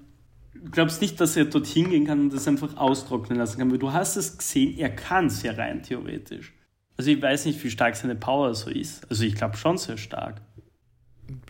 glaubst 0.71 1.01
nicht, 1.01 1.19
dass 1.21 1.35
er 1.37 1.45
dorthin 1.45 1.89
gehen 1.89 2.05
kann 2.05 2.19
und 2.21 2.33
das 2.33 2.47
einfach 2.47 2.75
austrocknen 2.77 3.37
lassen 3.37 3.59
kann, 3.59 3.71
weil 3.71 3.77
du 3.79 3.91
hast 3.93 4.15
es 4.17 4.37
gesehen, 4.37 4.77
er 4.77 4.89
kann 4.89 5.27
es 5.27 5.43
ja 5.43 5.53
rein 5.53 5.83
theoretisch. 5.83 6.53
Also 6.97 7.11
ich 7.11 7.21
weiß 7.21 7.45
nicht, 7.45 7.63
wie 7.63 7.69
stark 7.69 7.95
seine 7.95 8.15
Power 8.15 8.53
so 8.55 8.69
ist. 8.69 9.09
Also 9.09 9.23
ich 9.23 9.35
glaube 9.35 9.55
schon 9.57 9.77
sehr 9.77 9.97
stark. 9.97 10.41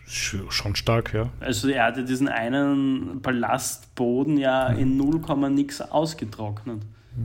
Sch- 0.06 0.50
Schon 0.50 0.74
stark, 0.76 1.14
ja. 1.14 1.30
Also 1.40 1.68
er 1.68 1.84
hatte 1.84 2.04
diesen 2.04 2.28
einen 2.28 3.20
Ballastboden 3.22 4.36
ja 4.36 4.68
in 4.68 4.96
0, 4.96 5.20
nix 5.50 5.80
ausgetrocknet. 5.80 6.82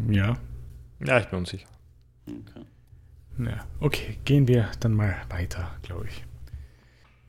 Ja. 0.09 0.37
ja, 1.05 1.19
ich 1.19 1.27
bin 1.27 1.39
unsicher. 1.39 1.67
Okay. 2.27 2.65
Ja, 3.39 3.65
okay, 3.79 4.17
gehen 4.25 4.47
wir 4.47 4.69
dann 4.79 4.93
mal 4.93 5.15
weiter, 5.29 5.71
glaube 5.81 6.05
ich. 6.07 6.23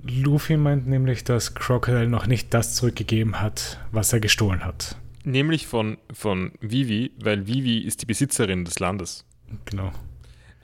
Luffy 0.06 0.56
meint 0.56 0.86
nämlich, 0.86 1.24
dass 1.24 1.54
Crocodile 1.54 2.08
noch 2.08 2.26
nicht 2.26 2.52
das 2.52 2.74
zurückgegeben 2.74 3.40
hat, 3.40 3.78
was 3.92 4.12
er 4.12 4.20
gestohlen 4.20 4.64
hat. 4.64 4.96
Nämlich 5.24 5.66
von, 5.66 5.96
von 6.12 6.52
Vivi, 6.60 7.12
weil 7.22 7.46
Vivi 7.46 7.78
ist 7.78 8.02
die 8.02 8.06
Besitzerin 8.06 8.64
des 8.66 8.78
Landes. 8.78 9.24
Genau. 9.64 9.90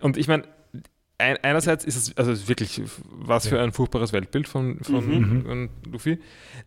Und 0.00 0.18
ich 0.18 0.28
meine, 0.28 0.44
ein, 1.16 1.38
einerseits 1.42 1.84
ist 1.84 1.96
es, 1.96 2.16
also 2.16 2.32
es 2.32 2.40
ist 2.40 2.48
wirklich, 2.48 2.82
was 3.10 3.46
für 3.46 3.60
ein 3.60 3.72
furchtbares 3.72 4.12
Weltbild 4.12 4.48
von, 4.48 4.78
von, 4.82 5.06
Mhm. 5.06 5.42
von 5.46 5.68
Luffy. 5.90 6.18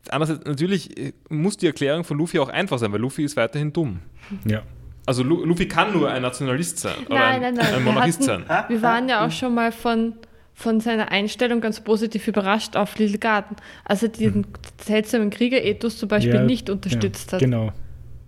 Andererseits, 0.09 0.45
natürlich 0.45 0.97
äh, 0.97 1.13
muss 1.29 1.57
die 1.57 1.67
Erklärung 1.67 2.03
von 2.03 2.17
Luffy 2.17 2.39
auch 2.39 2.49
einfach 2.49 2.79
sein, 2.79 2.91
weil 2.91 2.99
Luffy 3.01 3.23
ist 3.23 3.35
weiterhin 3.37 3.71
dumm. 3.73 3.99
Ja. 4.45 4.63
Also 5.05 5.21
Lu 5.21 5.43
Luffy 5.43 5.67
kann 5.67 5.91
nur 5.93 6.09
ein 6.09 6.21
Nationalist 6.21 6.79
sein 6.79 6.95
oder 7.07 7.15
Nein, 7.15 7.35
ein, 7.35 7.41
nein, 7.41 7.53
nein. 7.55 7.65
ein 7.65 7.73
Wir 7.85 7.91
Monarchist 7.91 8.27
hatten- 8.27 8.45
sein. 8.47 8.65
Wir 8.69 8.81
waren 8.81 9.09
ja 9.09 9.25
auch 9.25 9.31
schon 9.31 9.53
mal 9.53 9.71
von, 9.71 10.13
von 10.53 10.80
seiner 10.80 11.11
Einstellung 11.11 11.61
ganz 11.61 11.81
positiv 11.81 12.27
überrascht 12.27 12.75
auf 12.75 12.97
Little 12.97 13.17
Garden, 13.17 13.55
als 13.85 14.03
er 14.03 14.09
diesen 14.09 14.45
seltsamen 14.84 15.30
Kriegerethos 15.30 15.97
zum 15.97 16.09
Beispiel 16.09 16.34
Mhm. 16.34 16.39
ja, 16.39 16.43
nicht 16.45 16.69
unterstützt 16.69 17.31
ja, 17.31 17.34
hat. 17.34 17.39
Genau. 17.41 17.71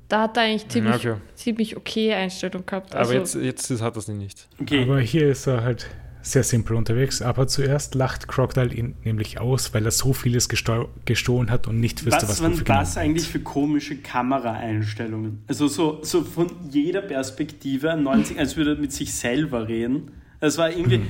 Da 0.08 0.22
hat 0.22 0.38
er 0.38 0.44
eigentlich 0.44 0.68
ziemlich, 0.68 0.96
okay. 1.08 1.16
ziemlich 1.36 1.78
okay 1.78 2.14
Einstellung 2.14 2.66
gehabt. 2.66 2.94
Aber 2.94 3.00
Also, 3.10 3.14
jetzt, 3.14 3.36
jetzt 3.70 3.82
hat 3.82 3.96
das 3.96 4.08
nicht. 4.08 4.48
Okay. 4.62 4.84
Aber 4.84 5.00
hier 5.00 5.30
ist 5.30 5.48
er 5.48 5.64
halt 5.64 5.88
sehr 6.22 6.44
simpel 6.44 6.76
unterwegs. 6.76 7.22
Aber 7.22 7.48
zuerst 7.48 7.94
lacht 7.96 8.28
Crocodile 8.28 8.74
ihn 8.74 8.96
nämlich 9.04 9.40
aus, 9.40 9.74
weil 9.74 9.86
er 9.86 9.92
so 9.92 10.14
vieles 10.14 10.50
gesto 10.50 10.90
gestohlen 11.06 11.50
hat 11.52 11.68
und 11.68 11.80
nicht 11.80 12.06
wüsste, 12.06 12.24
was, 12.24 12.30
was 12.30 12.40
Luffy 12.42 12.68
waren 12.68 12.80
das 12.80 12.98
eigentlich 12.98 13.28
für 13.28 13.40
komische 13.40 13.98
Kameraeinstellungen? 13.98 15.44
Also 15.48 15.68
so, 15.68 16.00
so 16.04 16.24
von 16.24 16.52
jeder 16.70 17.02
Perspektive 17.02 17.92
an 17.92 18.04
90, 18.04 18.40
als 18.40 18.58
würde 18.58 18.72
er 18.72 18.78
mit 18.78 18.92
sich 18.92 19.14
selber 19.14 19.68
reden. 19.68 20.12
Das 20.40 20.58
war 20.58 20.70
irgendwie, 20.72 21.00
Mhm. 21.00 21.08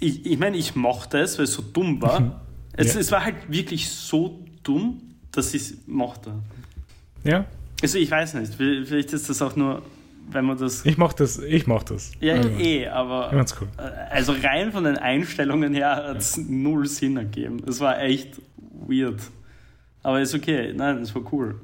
Ich, 0.00 0.26
ich 0.26 0.38
meine, 0.38 0.56
ich 0.56 0.74
mochte 0.74 1.18
es, 1.18 1.38
weil 1.38 1.44
es 1.44 1.52
so 1.52 1.62
dumm 1.62 2.00
war. 2.02 2.42
Es, 2.72 2.94
Ja. 2.94 3.00
es 3.00 3.12
war 3.12 3.24
halt 3.24 3.36
wirklich 3.48 3.88
so 3.90 4.44
dumm, 4.62 5.00
dass 5.32 5.54
ich 5.54 5.62
es 5.62 5.74
mochte. 5.86 6.32
Ja, 7.24 7.44
Also 7.82 7.98
ich 7.98 8.10
weiß 8.10 8.34
nicht, 8.34 8.54
vielleicht 8.54 9.12
ist 9.12 9.28
das 9.28 9.42
auch 9.42 9.54
nur, 9.56 9.82
wenn 10.30 10.44
man 10.44 10.56
das... 10.58 10.84
ich 10.86 10.96
mach 10.96 11.12
das. 11.12 11.38
Ich 11.38 11.66
mach 11.66 11.82
das. 11.82 12.12
Ja, 12.20 12.34
Also, 12.34 12.48
eh, 12.50 12.86
aber... 12.88 13.30
Ganz 13.30 13.54
cool. 13.60 13.68
Also 14.10 14.32
rein 14.42 14.72
von 14.72 14.84
den 14.84 14.96
Einstellungen 14.96 15.74
her 15.74 15.96
hat 16.08 16.16
es 16.18 16.36
null 16.36 16.86
Sinn 16.86 17.16
ergeben. 17.16 17.62
Es 17.66 17.80
war 17.80 18.00
echt 18.00 18.40
weird. 18.86 19.20
Aber 20.02 20.20
ist 20.20 20.34
okay. 20.34 20.72
Nein, 20.74 20.98
es 20.98 21.14
war 21.14 21.22
cool. 21.32 21.60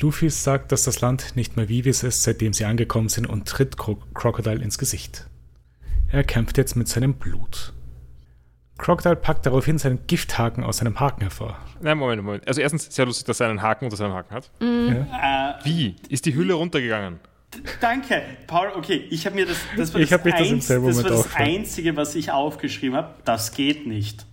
Luffy 0.00 0.30
sagt, 0.30 0.72
dass 0.72 0.84
das 0.84 1.00
Land 1.00 1.36
nicht 1.36 1.56
mehr 1.56 1.68
Vivis 1.68 2.02
ist, 2.02 2.22
seitdem 2.22 2.52
sie 2.52 2.64
angekommen 2.64 3.08
sind 3.08 3.26
und 3.26 3.46
tritt 3.48 3.76
Cro 3.76 3.98
Crocodile 4.14 4.62
ins 4.62 4.78
Gesicht. 4.78 5.26
Er 6.16 6.24
kämpft 6.24 6.56
jetzt 6.56 6.76
mit 6.76 6.88
seinem 6.88 7.12
Blut. 7.12 7.74
Crocodile 8.78 9.16
packt 9.16 9.44
daraufhin 9.44 9.76
seinen 9.76 10.06
Gifthaken 10.06 10.64
aus 10.64 10.78
seinem 10.78 10.98
Haken 10.98 11.20
hervor. 11.20 11.58
Nein, 11.82 11.98
Moment, 11.98 12.22
Moment. 12.22 12.48
Also 12.48 12.62
erstens 12.62 12.86
sehr 12.94 13.04
lustig, 13.04 13.26
dass 13.26 13.40
er 13.40 13.50
einen 13.50 13.60
Haken 13.60 13.84
unter 13.84 13.98
seinem 13.98 14.14
Haken 14.14 14.34
hat. 14.34 14.50
Ja. 14.58 15.58
Äh, 15.60 15.64
Wie? 15.64 15.96
Ist 16.08 16.24
die 16.24 16.34
Hülle 16.34 16.54
runtergegangen? 16.54 17.20
danke, 17.82 18.22
Paul. 18.46 18.68
Okay, 18.74 19.06
ich 19.10 19.26
habe 19.26 19.36
mir 19.36 19.44
das. 19.44 19.58
Das 19.76 19.92
war 19.92 20.00
Ich 20.00 20.08
das, 20.08 20.24
mich 20.24 20.34
das 20.34 20.70
war 21.04 21.10
das. 21.10 21.34
Einzige, 21.34 21.96
was 21.96 22.14
ich 22.14 22.30
aufgeschrieben 22.30 22.96
habe. 22.96 23.14
Das 23.26 23.52
geht 23.52 23.86
nicht. 23.86 24.24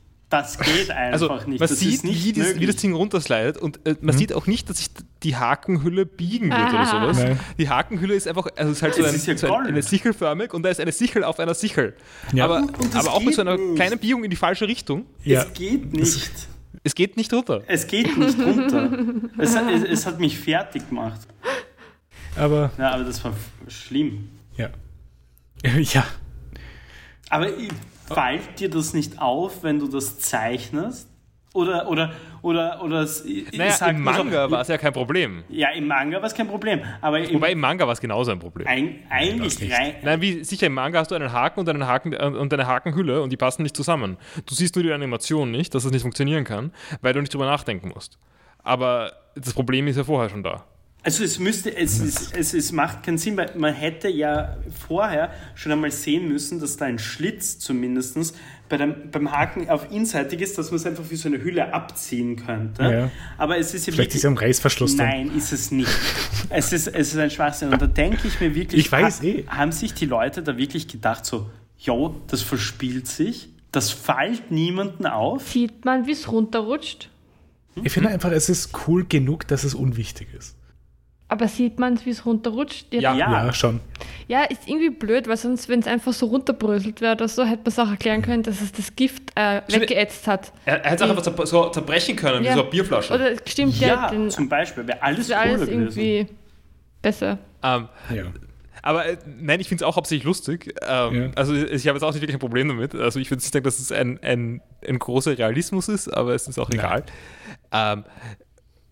Das 0.42 0.58
geht 0.58 0.90
Also 0.90 1.30
einfach 1.30 1.46
nicht. 1.48 1.60
man 1.60 1.70
das 1.70 1.80
sieht, 1.80 1.94
ist 1.94 2.04
nicht 2.04 2.24
wie, 2.26 2.34
das, 2.34 2.60
wie 2.60 2.66
das 2.66 2.76
Ding 2.78 2.94
runterslidet 2.94 3.58
und 3.58 3.86
äh, 3.86 3.96
man 4.02 4.18
sieht 4.18 4.34
auch 4.34 4.48
nicht, 4.48 4.68
dass 4.70 4.78
sich 4.78 4.90
die 5.22 5.36
Hakenhülle 5.36 6.06
biegen 6.08 6.50
wird 6.50 6.70
oder 6.70 6.80
Ah. 6.80 6.86
sowas. 6.86 7.18
Nein. 7.18 7.40
Die 7.60 7.70
Hakenhülle 7.70 8.16
ist 8.16 8.28
einfach, 8.28 8.48
also 8.56 8.72
es 8.72 8.78
ist 8.78 8.82
halt 8.84 8.96
so, 8.96 9.04
ein, 9.04 9.14
ist 9.16 9.40
so 9.40 9.54
ein, 9.54 9.68
eine 9.68 9.82
Sichelförmig 9.84 10.54
und 10.54 10.64
da 10.64 10.70
ist 10.70 10.80
eine 10.80 10.92
Sichel 10.92 11.24
auf 11.24 11.40
einer 11.40 11.54
Sichel. 11.54 11.96
Ja. 12.34 12.46
Aber, 12.46 12.68
aber 12.96 13.14
auch 13.14 13.22
mit 13.24 13.36
so 13.36 13.42
einer 13.42 13.58
nicht. 13.58 13.76
kleinen 13.76 14.00
Biegung 14.00 14.24
in 14.24 14.30
die 14.32 14.36
falsche 14.36 14.68
Richtung. 14.68 15.06
Ja, 15.24 15.44
Es 15.44 15.54
geht 15.54 15.94
nicht. 15.94 16.32
Es 16.84 16.96
geht 16.96 17.16
nicht 17.16 17.32
runter. 17.32 17.62
Es 17.68 17.86
geht 17.88 18.18
nicht 18.18 18.38
runter. 18.40 18.92
es, 19.38 19.56
hat, 19.56 19.70
es, 19.72 19.84
es 19.84 20.06
hat 20.08 20.20
mich 20.20 20.38
fertig 20.40 20.90
gemacht. 20.90 21.22
aber 22.36 22.72
Ja, 22.78 22.92
aber 22.96 23.04
das 23.04 23.24
war 23.24 23.34
schlimm. 23.68 24.30
ja. 24.58 24.70
ja, 25.94 26.04
Aber 27.30 27.48
i- 27.58 27.70
fällt 28.14 28.60
dir 28.60 28.70
das 28.70 28.94
nicht 28.94 29.20
auf, 29.22 29.64
wenn 29.64 29.80
du 29.80 29.88
das 29.88 30.20
zeichnest? 30.20 31.10
Oder, 31.56 31.88
oder, 31.88 32.12
oder, 32.42 32.84
oder 32.84 33.02
es- 33.02 33.24
Naja, 33.54 33.70
sag 33.74 33.92
im 33.92 34.02
Manga 34.02 34.50
war 34.50 34.62
es 34.62 34.70
ja 34.70 34.78
kein 34.80 34.92
Problem. 34.92 35.44
Ja, 35.50 35.70
im 35.70 35.86
Manga 35.86 36.18
war 36.18 36.24
es 36.24 36.34
kein 36.34 36.48
Problem. 36.48 36.82
Aber 37.00 37.20
im, 37.20 37.36
Wobei 37.36 37.52
im 37.52 37.60
Manga 37.60 37.86
war 37.86 37.94
es 37.94 38.02
genauso 38.02 38.32
ein 38.32 38.40
Problem. 38.40 38.66
ein, 38.68 39.02
eigentlich 39.12 39.60
nicht. 39.60 39.72
rein, 39.72 39.94
Nein, 40.02 40.20
wie 40.20 40.44
sicher 40.44 40.66
im 40.66 40.74
Manga 40.74 40.98
hast 40.98 41.12
du 41.12 41.16
einen 41.16 41.32
Haken 41.32 41.60
und 41.60 41.70
einen 41.70 41.86
Haken 41.86 42.14
äh, 42.14 42.26
und 42.26 42.52
eine 42.52 42.66
Hakenhülle 42.66 43.22
und 43.22 43.30
die 43.32 43.38
passen 43.38 43.62
nicht 43.62 43.76
zusammen. 43.78 44.18
Du 44.48 44.56
siehst 44.56 44.76
nur 44.76 44.84
die 44.84 44.92
Animation 44.92 45.52
nicht, 45.52 45.76
dass 45.76 45.86
es 45.86 45.92
nicht 45.92 46.02
funktionieren 46.02 46.44
kann, 46.44 46.72
weil 47.02 47.14
du 47.14 47.20
nicht 47.22 47.32
drüber 47.32 47.46
nachdenken 47.46 47.90
musst. 47.94 48.18
Aber 48.64 49.12
das 49.36 49.54
Problem 49.54 49.88
ist 49.88 49.98
ja 49.98 50.04
vorher 50.04 50.32
schon 50.32 50.42
da. 50.42 50.64
Also 51.06 51.26
es 51.26 51.38
müsste, 51.38 51.76
es, 51.76 52.00
ist, 52.00 52.34
es, 52.34 52.54
es 52.54 52.72
macht 52.72 53.04
keinen 53.04 53.18
Sinn, 53.18 53.36
weil 53.36 53.52
man 53.58 53.74
hätte 53.74 54.08
ja 54.08 54.56
vorher 54.88 55.32
schon 55.54 55.74
einmal 55.74 55.92
sehen 55.92 56.30
müssen, 56.30 56.62
dass 56.62 56.78
da 56.78 56.86
ein 56.86 56.98
Schlitz 56.98 57.60
zumindest 57.60 58.36
bei 58.70 58.78
dem, 58.78 59.12
beim 59.12 59.30
Haken 59.30 59.70
auf 59.70 59.92
inseitig 59.92 60.40
ist, 60.40 60.58
dass 60.58 60.72
man 60.72 60.78
es 60.80 60.86
einfach 60.86 61.04
wie 61.10 61.18
so 61.18 61.28
eine 61.28 61.44
Hülle 61.44 61.74
abziehen 61.74 62.38
könnte. 62.38 62.84
Ja. 62.84 63.12
Aber 63.38 63.58
es 63.58 63.74
ist 63.74 63.86
ja 63.86 63.92
vielleicht 63.92 64.16
ist 64.16 64.24
er 64.24 64.30
am 64.30 64.38
Reißverschluss 64.38 64.96
dann. 64.96 65.08
Nein, 65.10 65.32
ist 65.36 65.52
es 65.52 65.72
nicht. 65.72 65.92
Es 66.50 66.72
ist, 66.72 66.88
es 66.88 67.10
ist 67.14 67.18
ein 67.18 67.30
Schwachsinn. 67.30 67.74
Und 67.74 67.82
da 67.82 67.88
denke 67.88 68.26
ich 68.26 68.40
mir 68.40 68.56
wirklich, 68.56 68.86
Ich 68.86 68.92
weiß 68.92 69.20
ha- 69.20 69.26
eh. 69.26 69.44
haben 69.48 69.74
sich 69.74 69.94
die 69.94 70.06
Leute 70.06 70.42
da 70.42 70.58
wirklich 70.58 70.88
gedacht, 70.88 71.26
so, 71.26 71.50
jo, 71.78 72.16
das 72.28 72.42
verspielt 72.42 73.08
sich, 73.08 73.50
das 73.74 73.92
fällt 73.92 74.52
niemanden 74.52 75.06
auf. 75.06 75.50
sieht 75.52 75.84
man, 75.84 76.08
wie 76.08 76.12
es 76.14 76.32
runterrutscht. 76.32 77.10
Ich 77.84 77.92
finde 77.92 78.10
einfach, 78.10 78.32
es 78.32 78.48
ist 78.48 78.70
cool 78.88 79.06
genug, 79.06 79.48
dass 79.50 79.66
es 79.66 79.74
unwichtig 79.76 80.30
ist. 80.38 80.56
Aber 81.34 81.48
sieht 81.48 81.80
man, 81.80 82.00
wie 82.06 82.12
es 82.12 82.28
runterrutscht? 82.28 82.94
Ja. 82.94 83.16
Ja, 83.16 83.46
Ja, 83.48 83.54
schon. 83.54 83.80
Ja, 84.28 84.44
ist 84.44 84.68
irgendwie 84.68 84.92
blöd, 84.92 85.28
weil 85.28 85.36
sonst, 85.38 85.68
wenn 85.68 85.80
es 85.80 85.88
einfach 85.88 86.14
so 86.14 86.28
runterbröselt 86.28 87.02
wäre 87.02 87.14
oder 87.16 87.28
so, 87.28 87.44
hätte 87.44 87.64
man 87.64 87.68
es 87.70 87.80
auch 87.80 87.90
erklären 87.90 88.22
können, 88.22 88.44
dass 88.44 88.62
es 88.62 88.72
das 88.72 88.96
Gift 88.96 89.32
äh, 89.34 89.62
weggeätzt 89.68 90.28
hat. 90.28 90.54
Er, 90.66 90.84
er 90.84 90.92
hätte 90.92 91.06
es 91.06 91.10
einfach 91.10 91.24
zer 91.24 91.46
so 91.48 91.70
zerbrechen 91.70 92.16
können, 92.16 92.44
Ja. 92.44 92.52
wie 92.52 92.56
so 92.56 92.62
eine 92.62 92.70
Bierflasche. 92.70 93.14
Oder 93.16 93.32
stimmt, 93.48 93.80
ja, 93.80 93.88
ja 93.88 94.10
den, 94.12 94.30
zum 94.30 94.48
Beispiel, 94.48 94.86
wäre 94.88 95.02
alles 95.02 95.28
wäre 95.28 95.40
alles 95.40 95.62
cooler 95.62 95.72
gewesen. 95.72 96.00
irgendwie 96.00 96.34
besser. 97.02 97.40
Ähm, 97.64 97.88
Ja. 98.14 98.24
aber 98.84 99.06
äh, 99.08 99.18
nein, 99.26 99.60
ich 99.60 99.68
finde 99.70 99.84
es 99.84 99.88
auch 99.90 99.96
hauptsächlich 99.96 100.26
lustig. 100.26 100.76
Ähm, 100.88 101.16
Ja. 101.16 101.30
Also 101.36 101.56
ich 101.56 101.88
habe 101.88 101.98
jetzt 101.98 102.04
auch 102.04 102.12
nicht 102.12 102.22
wirklich 102.22 102.36
ein 102.36 102.40
Problem 102.40 102.68
damit. 102.68 102.94
Also 102.94 103.20
ich 103.20 103.32
würde 103.32 103.42
nicht 103.42 103.52
sagen, 103.52 103.64
dass 103.66 103.80
es 103.80 103.92
ein, 103.92 104.20
ein, 104.22 104.62
ein 104.88 105.00
großer 105.00 105.36
Realismus 105.36 105.90
ist, 105.90 106.10
aber 106.10 106.36
es 106.36 106.48
ist 106.48 106.60
auch 106.60 106.70
egal. 106.70 107.04
Ähm, 107.72 108.04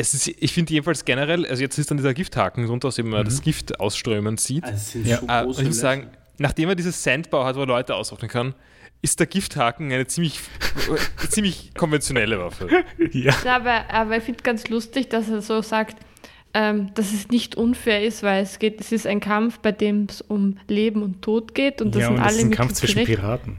es 0.01 0.13
ist, 0.13 0.27
ich 0.27 0.53
finde 0.53 0.73
jedenfalls 0.73 1.05
generell, 1.05 1.45
also 1.45 1.61
jetzt 1.61 1.77
ist 1.77 1.89
dann 1.89 1.97
dieser 1.97 2.13
Gifthaken 2.13 2.65
runter, 2.65 2.89
aus 2.89 2.95
dem 2.95 3.09
man 3.09 3.23
das 3.23 3.41
Gift 3.41 3.79
ausströmen 3.79 4.37
sieht. 4.37 4.63
Also 4.63 4.99
es 4.99 5.07
Ja. 5.07 5.17
Äh, 5.17 5.19
und 5.19 5.45
große 5.45 5.61
ich 5.61 5.67
muss 5.67 5.79
sagen, 5.79 6.09
nachdem 6.37 6.69
er 6.69 6.75
dieses 6.75 7.01
Sandbau 7.03 7.45
hat, 7.45 7.55
wo 7.55 7.61
er 7.61 7.67
Leute 7.67 7.95
ausrechnen 7.95 8.29
kann, 8.29 8.55
ist 9.01 9.19
der 9.19 9.27
Gifthaken 9.27 9.91
eine 9.91 10.05
ziemlich, 10.07 10.39
ziemlich 11.29 11.73
konventionelle 11.75 12.39
Waffe. 12.39 12.67
Ja. 13.11 13.33
Ja, 13.43 13.55
aber, 13.55 13.89
aber 13.89 14.17
ich 14.17 14.23
finde 14.23 14.43
ganz 14.43 14.67
lustig, 14.69 15.09
dass 15.09 15.29
er 15.29 15.41
so 15.41 15.61
sagt, 15.61 15.97
ähm, 16.53 16.93
dass 16.93 17.13
es 17.13 17.29
nicht 17.29 17.55
unfair 17.55 18.03
ist, 18.03 18.23
weil 18.23 18.43
es 18.43 18.59
geht, 18.59 18.79
es 18.81 18.91
ist 18.91 19.07
ein 19.07 19.19
Kampf, 19.19 19.59
bei 19.59 19.71
dem 19.71 20.07
es 20.09 20.21
um 20.21 20.57
Leben 20.67 21.01
und 21.01 21.21
Tod 21.21 21.55
geht 21.55 21.81
und 21.81 21.95
das 21.95 22.01
ja, 22.01 22.07
sind 22.07 22.17
und 22.17 22.23
das 22.23 22.27
alle 22.27 22.37
ist 22.37 22.43
ein 22.45 22.51
Kampf 22.51 22.73
zwischen. 22.73 23.05
Piraten. 23.05 23.57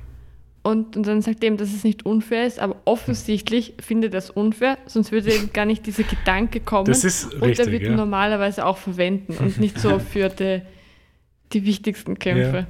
Und, 0.62 0.97
und 0.97 1.06
dann 1.06 1.22
sagt 1.22 1.43
er 1.43 1.48
ihm, 1.48 1.56
dass 1.56 1.72
es 1.72 1.82
nicht 1.82 2.06
unfair 2.06 2.47
ist, 2.47 2.60
aber 2.60 2.76
offensichtlich 2.84 3.74
findet 3.80 4.14
er 4.14 4.18
es 4.18 4.30
unfair, 4.30 4.78
sonst 4.86 5.10
würde 5.10 5.34
ihm 5.34 5.52
gar 5.52 5.64
nicht 5.64 5.86
dieser 5.86 6.05
Gedanke 6.05 6.60
kommen. 6.60 6.86
Das 6.86 7.02
ist 7.02 7.34
und 7.34 7.43
er 7.43 7.48
richtig, 7.48 7.72
wird 7.72 7.82
ihn 7.82 7.90
ja. 7.90 7.97
normalerweise 7.97 8.64
auch 8.64 8.78
verwenden 8.78 9.36
und 9.39 9.59
nicht 9.59 9.78
so 9.80 9.98
für 10.12 10.28
die, 10.28 10.62
die 11.52 11.64
wichtigsten 11.64 12.16
Kämpfe. 12.16 12.68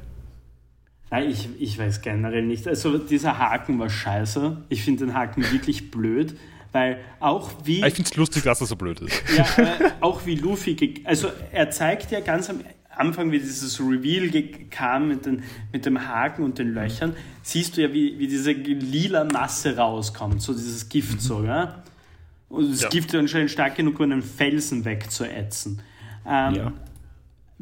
Nein, 1.11 1.29
ich, 1.29 1.51
ich 1.59 1.79
weiß 1.79 2.01
generell 2.01 2.43
nicht. 2.43 2.67
Also 2.67 2.97
dieser 2.97 3.39
Haken 3.39 3.79
war 3.79 3.91
scheiße. 3.91 4.63
Ich 4.71 4.83
finde 4.83 5.05
den 5.05 5.15
Haken 5.15 5.43
wirklich 5.53 5.91
blöd, 5.91 6.35
weil 6.73 6.99
auch 7.21 7.51
wie... 7.65 7.85
Ich 7.85 7.95
finde 7.95 8.09
es 8.11 8.17
lustig, 8.17 8.45
dass 8.45 8.63
er 8.63 8.67
so 8.67 8.77
blöd 8.77 9.03
ist. 9.03 9.23
Ja, 9.37 9.45
äh, 9.63 9.91
auch 10.01 10.25
wie 10.25 10.37
Luffy, 10.37 11.03
also 11.05 11.29
er 11.53 11.71
zeigt 11.71 12.11
ja 12.11 12.21
ganz 12.21 12.49
am 12.49 12.61
Anfang, 12.97 13.33
wie 13.33 13.39
dieses 13.39 13.81
Reveal 13.81 14.31
kam 14.71 15.09
mit, 15.09 15.27
den, 15.27 15.43
mit 15.73 15.87
dem 15.87 16.07
Haken 16.07 16.43
und 16.45 16.59
den 16.59 16.75
Löchern, 16.75 17.15
siehst 17.43 17.77
du 17.77 17.83
ja, 17.83 17.93
wie, 17.93 18.19
wie 18.19 18.27
diese 18.29 18.53
lila 18.53 19.25
Masse 19.25 19.77
rauskommt, 19.77 20.43
so 20.43 20.53
dieses 20.53 20.89
Gift 20.89 21.21
so, 21.21 21.45
ja? 21.45 21.83
Und 22.49 22.71
das 22.71 22.83
Ja. 22.83 22.89
Gift 22.91 23.15
ist 23.15 23.19
anscheinend 23.19 23.51
stark 23.51 23.77
genug, 23.77 23.99
um 23.99 24.05
einen 24.13 24.23
Felsen 24.23 24.85
wegzuätzen. 24.85 25.81
Ähm, 26.27 26.55
Ja. 26.55 26.73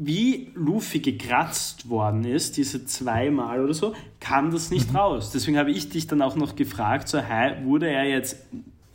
Wie 0.03 0.51
Luffy 0.55 0.99
gekratzt 0.99 1.87
worden 1.87 2.25
ist, 2.25 2.57
diese 2.57 2.85
zweimal 2.85 3.63
oder 3.63 3.73
so, 3.75 3.93
kam 4.19 4.51
das 4.51 4.71
nicht 4.71 4.95
raus. 4.95 5.29
Deswegen 5.31 5.57
habe 5.57 5.69
ich 5.71 5.89
dich 5.89 6.07
dann 6.07 6.23
auch 6.23 6.35
noch 6.35 6.55
gefragt, 6.55 7.07
so, 7.07 7.19
hey, 7.19 7.63
wurde 7.65 7.87
er 7.87 8.05
jetzt, 8.05 8.37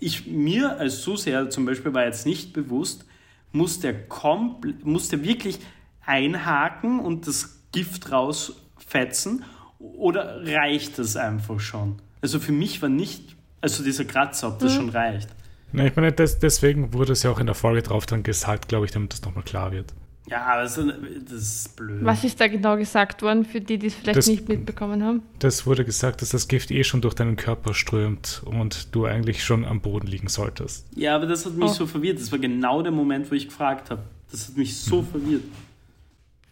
ich, 0.00 0.26
mir 0.26 0.78
als 0.80 1.02
Zuseher 1.02 1.48
zum 1.48 1.64
Beispiel 1.64 1.94
war 1.94 2.04
jetzt 2.04 2.26
nicht 2.26 2.52
bewusst, 2.52 3.04
muss 3.52 3.78
der, 3.78 4.08
kompl- 4.08 4.74
muss 4.82 5.08
der 5.08 5.22
wirklich 5.22 5.60
einhaken 6.06 7.00
und 7.00 7.26
das 7.26 7.60
Gift 7.72 8.10
rausfetzen 8.12 9.44
oder 9.78 10.42
reicht 10.46 10.98
das 10.98 11.16
einfach 11.16 11.60
schon? 11.60 11.96
Also 12.22 12.40
für 12.40 12.52
mich 12.52 12.80
war 12.82 12.88
nicht, 12.88 13.36
also 13.60 13.84
dieser 13.84 14.04
Kratzer, 14.04 14.48
ob 14.48 14.58
das 14.60 14.74
schon 14.74 14.88
reicht. 14.88 15.28
Na, 15.72 15.84
ich 15.84 15.94
meine, 15.96 16.12
das, 16.12 16.38
deswegen 16.38 16.92
wurde 16.94 17.12
es 17.12 17.22
ja 17.22 17.30
auch 17.30 17.38
in 17.40 17.46
der 17.46 17.54
Folge 17.54 17.82
drauf 17.82 18.06
dann 18.06 18.22
gesagt, 18.22 18.68
glaube 18.68 18.86
ich, 18.86 18.92
damit 18.92 19.12
das 19.12 19.22
nochmal 19.22 19.44
klar 19.44 19.72
wird. 19.72 19.92
Ja, 20.28 20.44
aber 20.46 20.62
das 20.62 20.76
ist, 20.76 20.88
das 21.30 21.32
ist 21.42 21.76
blöd. 21.76 22.04
Was 22.04 22.24
ist 22.24 22.40
da 22.40 22.48
genau 22.48 22.76
gesagt 22.76 23.22
worden, 23.22 23.44
für 23.44 23.60
die, 23.60 23.78
die 23.78 23.86
es 23.88 23.94
vielleicht 23.94 24.16
Das- 24.16 24.26
nicht 24.26 24.48
mitbekommen 24.48 25.04
haben? 25.04 25.22
Das 25.38 25.66
wurde 25.66 25.84
gesagt, 25.84 26.20
dass 26.22 26.30
das 26.30 26.48
Gift 26.48 26.72
eh 26.72 26.82
schon 26.82 27.00
durch 27.00 27.14
deinen 27.14 27.36
Körper 27.36 27.74
strömt 27.74 28.42
und 28.44 28.92
du 28.94 29.04
eigentlich 29.06 29.44
schon 29.44 29.64
am 29.64 29.80
Boden 29.80 30.08
liegen 30.08 30.26
solltest. 30.28 30.86
Ja, 30.96 31.14
aber 31.14 31.26
das 31.26 31.46
hat 31.46 31.52
mich 31.54 31.70
Oh. 31.70 31.72
so 31.74 31.86
verwirrt. 31.86 32.18
Das 32.18 32.32
war 32.32 32.40
genau 32.40 32.82
der 32.82 32.90
Moment, 32.90 33.30
wo 33.30 33.36
ich 33.36 33.46
gefragt 33.46 33.90
habe. 33.90 34.02
Das 34.32 34.48
hat 34.48 34.56
mich 34.56 34.76
so 34.76 35.02
verwirrt. 35.02 35.44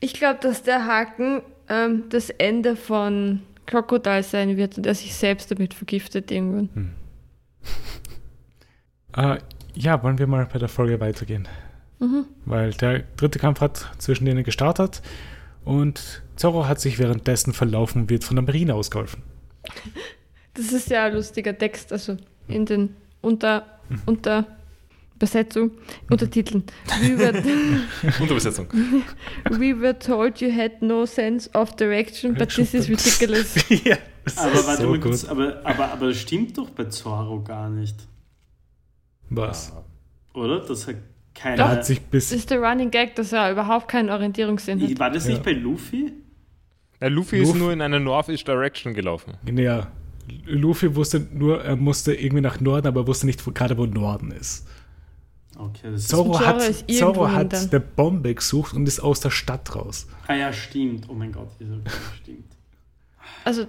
Ich 0.05 0.13
glaube, 0.13 0.39
dass 0.43 0.63
der 0.63 0.85
Haken 0.85 1.41
ähm, 1.67 2.05
das 2.11 2.29
Ende 2.29 2.77
von 2.77 3.41
Crocodile 3.65 4.23
sein 4.23 4.55
wird 4.59 4.77
und 4.77 4.85
er 4.85 4.95
sich 4.95 5.15
selbst 5.15 5.51
damit 5.51 5.73
vergiftet 5.73 6.31
irgendwann. 6.31 6.93
Äh, 9.17 9.39
ja, 9.75 10.03
wollen 10.03 10.19
wir 10.19 10.27
mal 10.27 10.45
bei 10.53 10.59
der 10.59 10.67
Folge 10.67 10.99
weitergehen. 10.99 11.47
Mhm. 12.01 12.25
Weil 12.47 12.73
der 12.73 13.05
dritte 13.17 13.39
Kampf 13.39 13.61
hat 13.61 13.89
zwischen 13.99 14.25
denen 14.25 14.43
gestartet 14.43 15.03
und 15.65 16.25
Zorro 16.35 16.67
hat 16.67 16.81
sich 16.81 16.99
währenddessen 16.99 17.53
verlaufen 17.53 18.03
und 18.03 18.11
wird 18.11 18.25
von 18.25 18.35
der 18.35 18.45
Marine 18.45 18.75
ausgeholfen. 18.75 19.23
Das 20.55 20.73
ist 20.73 20.91
ja 20.91 21.05
ein 21.05 21.15
lustiger 21.15 21.57
Text, 21.57 21.93
also 21.93 22.17
in 22.49 22.67
den 22.67 22.97
unter, 23.21 23.67
unter 24.05 24.47
Übersetzung, 25.17 25.71
Untertiteln. 26.11 26.65
We 27.01 27.17
were, 27.19 27.33
Unterbesetzung. 28.21 28.67
we 29.51 29.79
were 29.81 29.97
told 29.99 30.41
you 30.41 30.51
had 30.53 30.83
no 30.83 31.07
sense 31.07 31.49
of 31.55 31.77
direction, 31.77 32.35
but 32.35 32.49
this 32.51 32.75
is 32.75 32.89
ridiculous. 32.89 33.55
ja, 33.85 33.97
das 34.25 34.39
Aber 34.39 34.53
ist 34.55 34.67
warte 34.67 34.83
so 34.83 34.89
mal 34.91 35.01
kurz, 35.01 35.25
aber, 35.25 35.61
aber, 35.65 35.93
aber 35.93 36.09
das 36.09 36.17
stimmt 36.19 36.59
doch 36.59 36.71
bei 36.71 36.85
Zorro 36.85 37.43
gar 37.43 37.71
nicht. 37.71 37.97
Was? 39.31 39.73
Oder? 40.35 40.61
Das 40.61 40.87
hat 40.89 40.97
keine. 41.35 41.59
Er 41.63 41.69
hat 41.69 41.87
sich 41.87 41.99
Das 41.99 42.09
bis. 42.11 42.33
ist 42.33 42.51
der 42.51 42.61
Running 42.61 42.91
Gag, 42.91 43.15
dass 43.15 43.33
er 43.33 43.51
überhaupt 43.53 43.89
keinen 43.89 44.11
Orientierungssinn 44.11 44.81
hat. 44.83 44.99
War 44.99 45.11
das 45.11 45.27
nicht 45.27 45.39
Ja. 45.39 45.43
bei 45.45 45.53
Luffy? 45.53 46.13
Ja, 47.01 47.09
Luffy 47.09 47.39
ist 47.39 47.49
Luffy- 47.49 47.59
nur 47.59 47.73
in 47.73 47.81
eine 47.83 48.01
Northish 48.01 48.45
Direction 48.45 48.95
gelaufen. 48.95 49.35
Ja, 49.57 49.89
Luffy 50.47 50.95
wusste 50.97 51.27
nur, 51.33 51.63
er 51.63 51.77
musste 51.77 52.15
irgendwie 52.15 52.41
nach 52.43 52.61
Norden, 52.61 52.87
aber 52.87 53.03
er 53.03 53.07
wusste 53.07 53.27
nicht 53.27 53.47
wo, 53.47 53.51
gerade, 53.53 53.77
wo 53.79 53.87
Norden 53.87 54.31
ist. 54.31 54.67
Okay, 55.57 55.91
das. 55.93 56.09
Zorro 56.09 56.39
hat, 56.41 56.63
Zorro 56.91 57.31
hat 57.31 57.55
eine 57.55 57.81
Bombe 57.81 58.35
gesucht 58.35 58.75
und 58.75 58.87
ist 58.89 59.01
aus 59.01 59.21
der 59.21 59.31
Stadt 59.31 59.75
raus. 59.75 60.07
Ah 60.27 60.35
ja, 60.35 60.53
stimmt. 60.53 61.09
Oh 61.09 61.15
mein 61.15 61.33
Gott, 61.33 61.49
dieser 61.61 61.77
stimmt. 62.21 62.45
Also, 63.45 63.67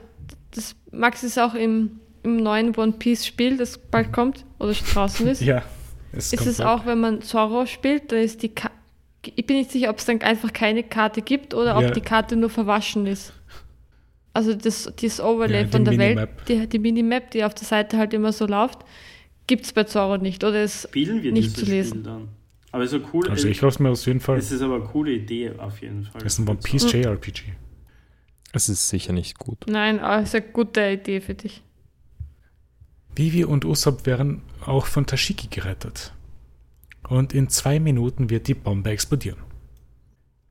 das 0.51 0.75
Max 0.91 1.23
ist 1.23 1.37
auch 1.37 1.53
im, 1.53 1.99
im 2.23 2.37
neuen 2.37 2.75
One 2.75 2.93
Piece 2.93 3.25
Spiel, 3.25 3.57
das 3.57 3.77
bald 3.77 4.11
kommt 4.13 4.45
oder 4.59 4.73
draußen 4.73 5.27
ist. 5.27 5.41
Ja. 5.45 5.63
Es 6.11 6.31
ist 6.31 6.39
kommt 6.39 6.49
es 6.49 6.61
auch, 6.61 6.85
wenn 6.85 6.99
man 7.01 7.21
Zorro 7.21 7.65
spielt, 7.65 8.11
dann 8.11 8.19
ist 8.19 8.41
die 8.41 8.49
Ka 8.49 8.71
ich 9.35 9.45
bin 9.47 9.57
nicht 9.57 9.71
sicher, 9.71 9.89
ob 9.89 9.97
es 9.97 10.05
dann 10.05 10.21
einfach 10.21 10.53
keine 10.53 10.83
Karte 10.83 11.21
gibt 11.23 11.55
oder 11.55 11.75
ob 11.75 11.81
Ja. 11.83 11.89
die 11.91 12.01
Karte 12.01 12.35
nur 12.35 12.51
verwaschen 12.51 13.07
ist. 13.07 13.33
Also 14.33 14.53
das, 14.53 14.91
dieses 14.99 15.19
Overlay 15.19 15.63
Ja, 15.63 15.67
von 15.67 15.83
der 15.83 15.95
Minimap. 15.95 16.29
Welt, 16.47 16.63
die, 16.63 16.67
die 16.69 16.79
Minimap, 16.79 17.31
die 17.31 17.43
auf 17.43 17.55
der 17.55 17.65
Seite 17.65 17.97
halt 17.97 18.13
immer 18.13 18.31
so 18.31 18.45
läuft, 18.45 18.79
gibt 19.47 19.65
es 19.65 19.73
bei 19.73 19.83
Zorro 19.83 20.17
nicht. 20.17 20.43
Oder 20.43 20.63
es 20.63 20.83
Spielen 20.83 21.23
wir 21.23 21.31
Nicht 21.31 21.57
zu 21.57 21.65
lesen. 21.65 21.89
Spiel 21.99 22.03
dann? 22.03 22.29
Aber 22.71 22.83
es 22.83 22.91
ist 22.91 22.99
eine 23.01 23.09
coole, 23.09 23.29
Also 23.29 23.47
ich 23.47 23.61
hoffe 23.61 23.81
mir 23.81 23.89
auf 23.89 24.05
jeden 24.05 24.19
Fall. 24.19 24.37
es 24.37 24.51
ist 24.51 24.61
aber 24.61 24.75
eine 24.75 24.85
coole 24.85 25.11
Idee 25.13 25.51
auf 25.57 25.81
jeden 25.81 26.03
Fall. 26.03 26.21
Das 26.21 26.33
ist 26.33 26.39
ein 26.39 26.47
One 26.49 26.59
Piece 26.61 26.91
JRPG. 26.91 27.53
Es 28.51 28.69
ist 28.69 28.89
sicher 28.89 29.13
nicht 29.13 29.37
gut. 29.39 29.65
Nein, 29.67 29.99
aber 29.99 30.21
es 30.23 30.29
ist 30.29 30.35
eine 30.35 30.51
gute 30.51 30.81
Idee 30.81 31.21
für 31.21 31.35
dich. 31.35 31.61
Vivi 33.15 33.45
und 33.45 33.63
Usopp 33.65 34.05
werden 34.05 34.41
auch 34.65 34.85
von 34.87 35.05
Tashiki 35.05 35.47
gerettet. 35.47 36.13
Und 37.07 37.33
in 37.33 37.49
zwei 37.49 37.79
Minuten 37.79 38.29
wird 38.29 38.47
die 38.47 38.55
Bombe 38.55 38.89
explodieren. 38.89 39.39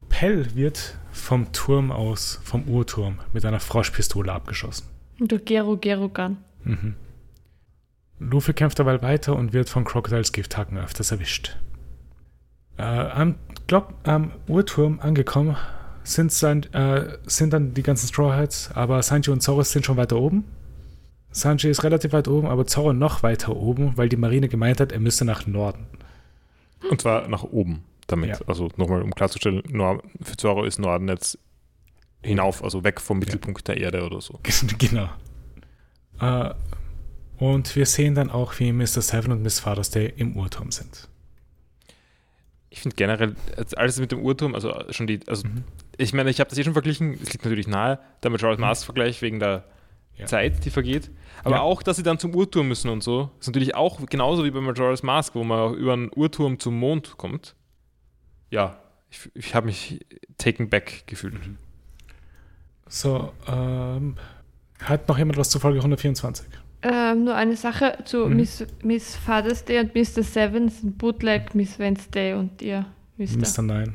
Pell 0.09 0.55
wird 0.55 0.97
vom 1.13 1.53
Turm 1.53 1.91
aus, 1.91 2.41
vom 2.45 2.65
Uhrturm, 2.69 3.19
mit 3.33 3.45
einer 3.45 3.61
Froschpistole 3.61 4.33
abgeschossen. 4.33 4.87
Und 5.19 5.33
durch 5.33 5.45
Gero 5.45 5.77
Gerogan. 5.77 6.39
Mhm. 6.63 6.95
Luffy 8.19 8.53
kämpft 8.53 8.79
dabei 8.79 9.03
weiter 9.03 9.37
und 9.37 9.53
wird 9.53 9.69
von 9.69 9.85
Crocodiles 9.85 10.33
Gifthaken 10.33 10.79
öfters 10.79 11.11
erwischt. 11.11 11.57
Äh, 12.77 12.83
am, 12.83 13.37
glaub, 13.67 13.95
am 14.05 14.33
Uhrturm 14.49 15.01
angekommen 15.01 15.57
sind, 16.03 16.33
sein, 16.33 16.65
äh, 16.73 17.19
sind 17.27 17.53
dann 17.53 17.75
die 17.75 17.83
ganzen 17.83 18.09
Straw 18.09 18.35
Hats, 18.37 18.71
aber 18.75 19.03
Sanji 19.03 19.31
und 19.31 19.43
Zoro 19.43 19.63
sind 19.63 19.87
schon 19.87 19.97
weiter 19.97 20.17
oben. 20.17 20.45
Sanji 21.31 21.69
ist 21.69 21.83
relativ 21.83 22.13
weit 22.13 22.29
oben, 22.29 22.47
aber 22.47 22.67
Zoro 22.67 22.93
noch 22.93 23.23
weiter 23.23 23.57
oben, 23.57 23.97
weil 23.97 24.09
die 24.09 24.17
Marine 24.17 24.49
gemeint 24.49 24.81
hat, 24.81 24.93
er 24.93 25.01
müsse 25.01 25.25
nach 25.25 25.47
Norden. 25.47 25.87
Und 26.91 27.01
zwar 27.01 27.29
nach 27.29 27.43
oben 27.43 27.83
damit. 28.07 28.31
Ja. 28.31 28.39
Also 28.47 28.69
nochmal, 28.77 29.03
um 29.03 29.15
klarzustellen, 29.15 29.63
Nor 29.69 30.03
für 30.23 30.37
Zorro 30.37 30.65
ist 30.65 30.79
Norden 30.79 31.09
jetzt 31.09 31.39
hinauf, 32.23 32.63
also 32.63 32.85
weg 32.85 33.01
vom 33.01 33.19
Mittelpunkt 33.19 33.67
der 33.69 33.79
Erde 33.79 34.05
oder 34.05 34.21
so. 34.21 34.39
genau. 34.79 35.09
Äh, 36.21 36.55
und 37.39 37.75
wir 37.77 37.87
sehen 37.87 38.15
dann 38.15 38.31
auch, 38.31 38.59
wie 38.59 38.73
Mr. 38.73 38.87
Seven 39.03 39.33
und 39.33 39.43
Miss 39.43 39.61
Father's 39.61 39.91
Day 39.91 40.13
im 40.17 40.37
Uhrturm 40.37 40.71
sind. 40.71 41.09
Ich 42.71 42.81
finde 42.81 42.97
generell, 42.97 43.37
alles 43.77 43.99
mit 44.01 44.11
dem 44.13 44.21
Uhrturm, 44.21 44.55
also 44.55 44.75
schon 44.91 45.07
die, 45.07 45.21
also 45.29 45.47
Mhm. 45.47 45.63
ich 45.97 46.13
meine, 46.13 46.31
ich 46.31 46.41
habe 46.41 46.51
das 46.51 46.59
eh 46.59 46.65
schon 46.65 46.73
verglichen, 46.73 47.15
es 47.23 47.33
liegt 47.33 47.45
natürlich 47.45 47.69
nahe, 47.69 48.01
der 48.23 48.31
Majora's 48.31 48.59
Mask-Vergleich 48.59 49.23
wegen 49.23 49.39
der 49.39 49.65
Ja. 50.17 50.27
Zeit, 50.27 50.65
die 50.65 50.71
vergeht. 50.71 51.11
Aber 51.43 51.57
Ja. 51.57 51.63
auch, 51.63 51.83
dass 51.83 51.97
sie 51.97 52.03
dann 52.05 52.19
zum 52.19 52.35
Uhrturm 52.35 52.69
müssen 52.69 52.89
und 52.89 53.03
so, 53.03 53.31
ist 53.41 53.47
natürlich 53.49 53.75
auch 53.75 54.05
genauso 54.07 54.45
wie 54.45 54.51
bei 54.51 54.61
Majora's 54.61 55.03
Mask, 55.03 55.35
wo 55.35 55.43
man 55.45 55.75
über 55.75 55.93
einen 55.93 56.11
Uhrturm 56.15 56.59
zum 56.59 56.79
Mond 56.79 57.17
kommt. 57.17 57.55
Ja, 58.51 58.79
ich, 59.11 59.29
ich 59.35 59.55
habe 59.55 59.67
mich 59.67 60.05
taken 60.39 60.69
back 60.69 61.05
gefühlt. 61.07 61.35
So, 62.89 63.33
ähm, 63.49 64.17
hat 64.83 65.09
noch 65.09 65.19
jemand 65.19 65.37
was 65.39 65.51
zur 65.51 65.61
Folge 65.61 65.79
124? 65.81 66.47
Ähm, 66.85 67.25
nur 67.25 67.35
eine 67.35 67.57
Sache 67.57 67.99
zu 68.05 68.27
Mhm. 68.27 68.37
Miss, 68.37 68.65
Miss 68.83 69.17
Father's 69.17 69.65
Day 69.65 69.81
und 69.81 69.95
Mr. 69.95 70.23
Seven 70.23 70.69
sind 70.69 70.99
Bootleg 70.99 71.55
Miss 71.55 71.79
Wednesday 71.79 72.35
und 72.35 72.61
ihr 72.63 72.85
Mr. 73.17 73.39
Mr. 73.39 73.63
Nein. 73.63 73.95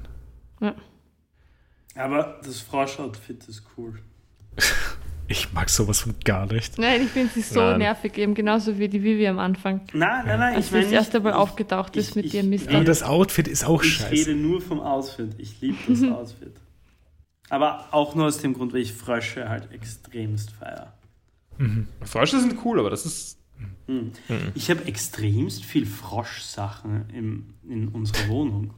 Aber 1.96 2.40
das 2.44 2.60
Frosch-Outfit 2.62 3.48
ist 3.48 3.64
cool. 3.78 4.00
Ich 5.32 5.54
mag 5.54 5.70
sowas 5.70 6.00
von 6.00 6.16
gar 6.26 6.48
nicht. 6.52 6.80
Nein, 6.80 7.04
ich 7.04 7.10
finde 7.10 7.32
sie 7.32 7.42
so 7.42 7.60
Nein. 7.60 7.78
nervig, 7.78 8.18
eben 8.18 8.34
genauso 8.34 8.80
wie 8.80 8.90
die 8.90 9.04
Vivi 9.04 9.28
am 9.28 9.38
Anfang. 9.38 9.82
Nein, 9.94 10.26
nein, 10.26 10.40
nein. 10.40 10.56
Als 10.56 10.74
ich 10.74 10.82
das 10.82 10.92
erste 10.92 11.20
Mal 11.20 11.30
ich- 11.30 11.36
aufgetaucht 11.36 11.96
ist 11.98 12.10
ich- 12.10 12.16
mit 12.16 12.26
ich 12.26 12.34
ihrem 12.34 12.50
Mist. 12.50 12.68
Aber 12.68 12.84
das 12.84 13.04
Outfit 13.04 13.48
ist 13.48 13.64
auch 13.64 13.84
Ich 13.84 13.94
scheiße. 13.98 14.12
rede 14.12 14.34
nur 14.34 14.60
vom 14.60 14.80
Outfit. 14.80 15.36
Ich 15.38 15.62
liebe 15.62 15.78
das 15.88 16.02
Outfit. 16.12 16.54
Aber 17.52 17.86
auch 17.92 18.16
nur 18.16 18.26
aus 18.26 18.40
dem 18.40 18.56
Grund, 18.56 18.74
weil 18.74 18.82
ich 18.82 18.92
Frösche 18.92 19.48
halt 19.48 19.72
extremst 19.72 20.50
feier. 20.50 20.94
Mhm. 21.60 21.88
Frösche 22.02 22.40
sind 22.40 22.56
cool, 22.66 22.80
aber 22.80 22.90
das 22.90 23.06
ist. 23.06 23.38
Mhm. 23.88 24.12
Ich 24.56 24.70
habe 24.70 24.86
extremst 24.86 25.64
viel 25.66 25.86
Froschsachen 25.86 27.10
im, 27.14 27.54
in 27.68 27.90
unserer 27.90 28.28
Wohnung. 28.30 28.74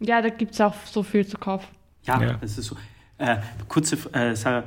Ja, 0.00 0.22
da 0.22 0.28
gibt 0.28 0.52
es 0.54 0.60
auch 0.60 0.74
so 0.84 1.02
viel 1.02 1.26
zu 1.26 1.36
kaufen. 1.36 1.74
Ja, 2.04 2.22
Ja. 2.22 2.38
es 2.40 2.56
ist 2.58 2.66
so. 2.66 2.76
Äh, 3.18 3.38
kurze 3.68 3.96
äh, 4.12 4.36
Sarah, 4.36 4.64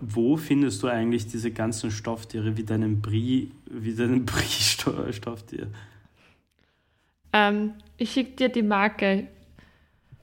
wo 0.00 0.36
findest 0.38 0.82
du 0.82 0.88
eigentlich 0.88 1.26
diese 1.26 1.50
ganzen 1.50 1.90
Stofftiere 1.90 2.56
wie 2.56 2.64
deinen 2.64 3.02
Brie, 3.02 3.52
wie 3.70 3.94
deinen 3.94 4.24
Brie-Stofftier? 4.26 5.68
Ähm, 7.34 7.74
ich 7.98 8.12
schicke 8.12 8.32
dir 8.32 8.48
die 8.48 8.62
Marke. 8.62 9.28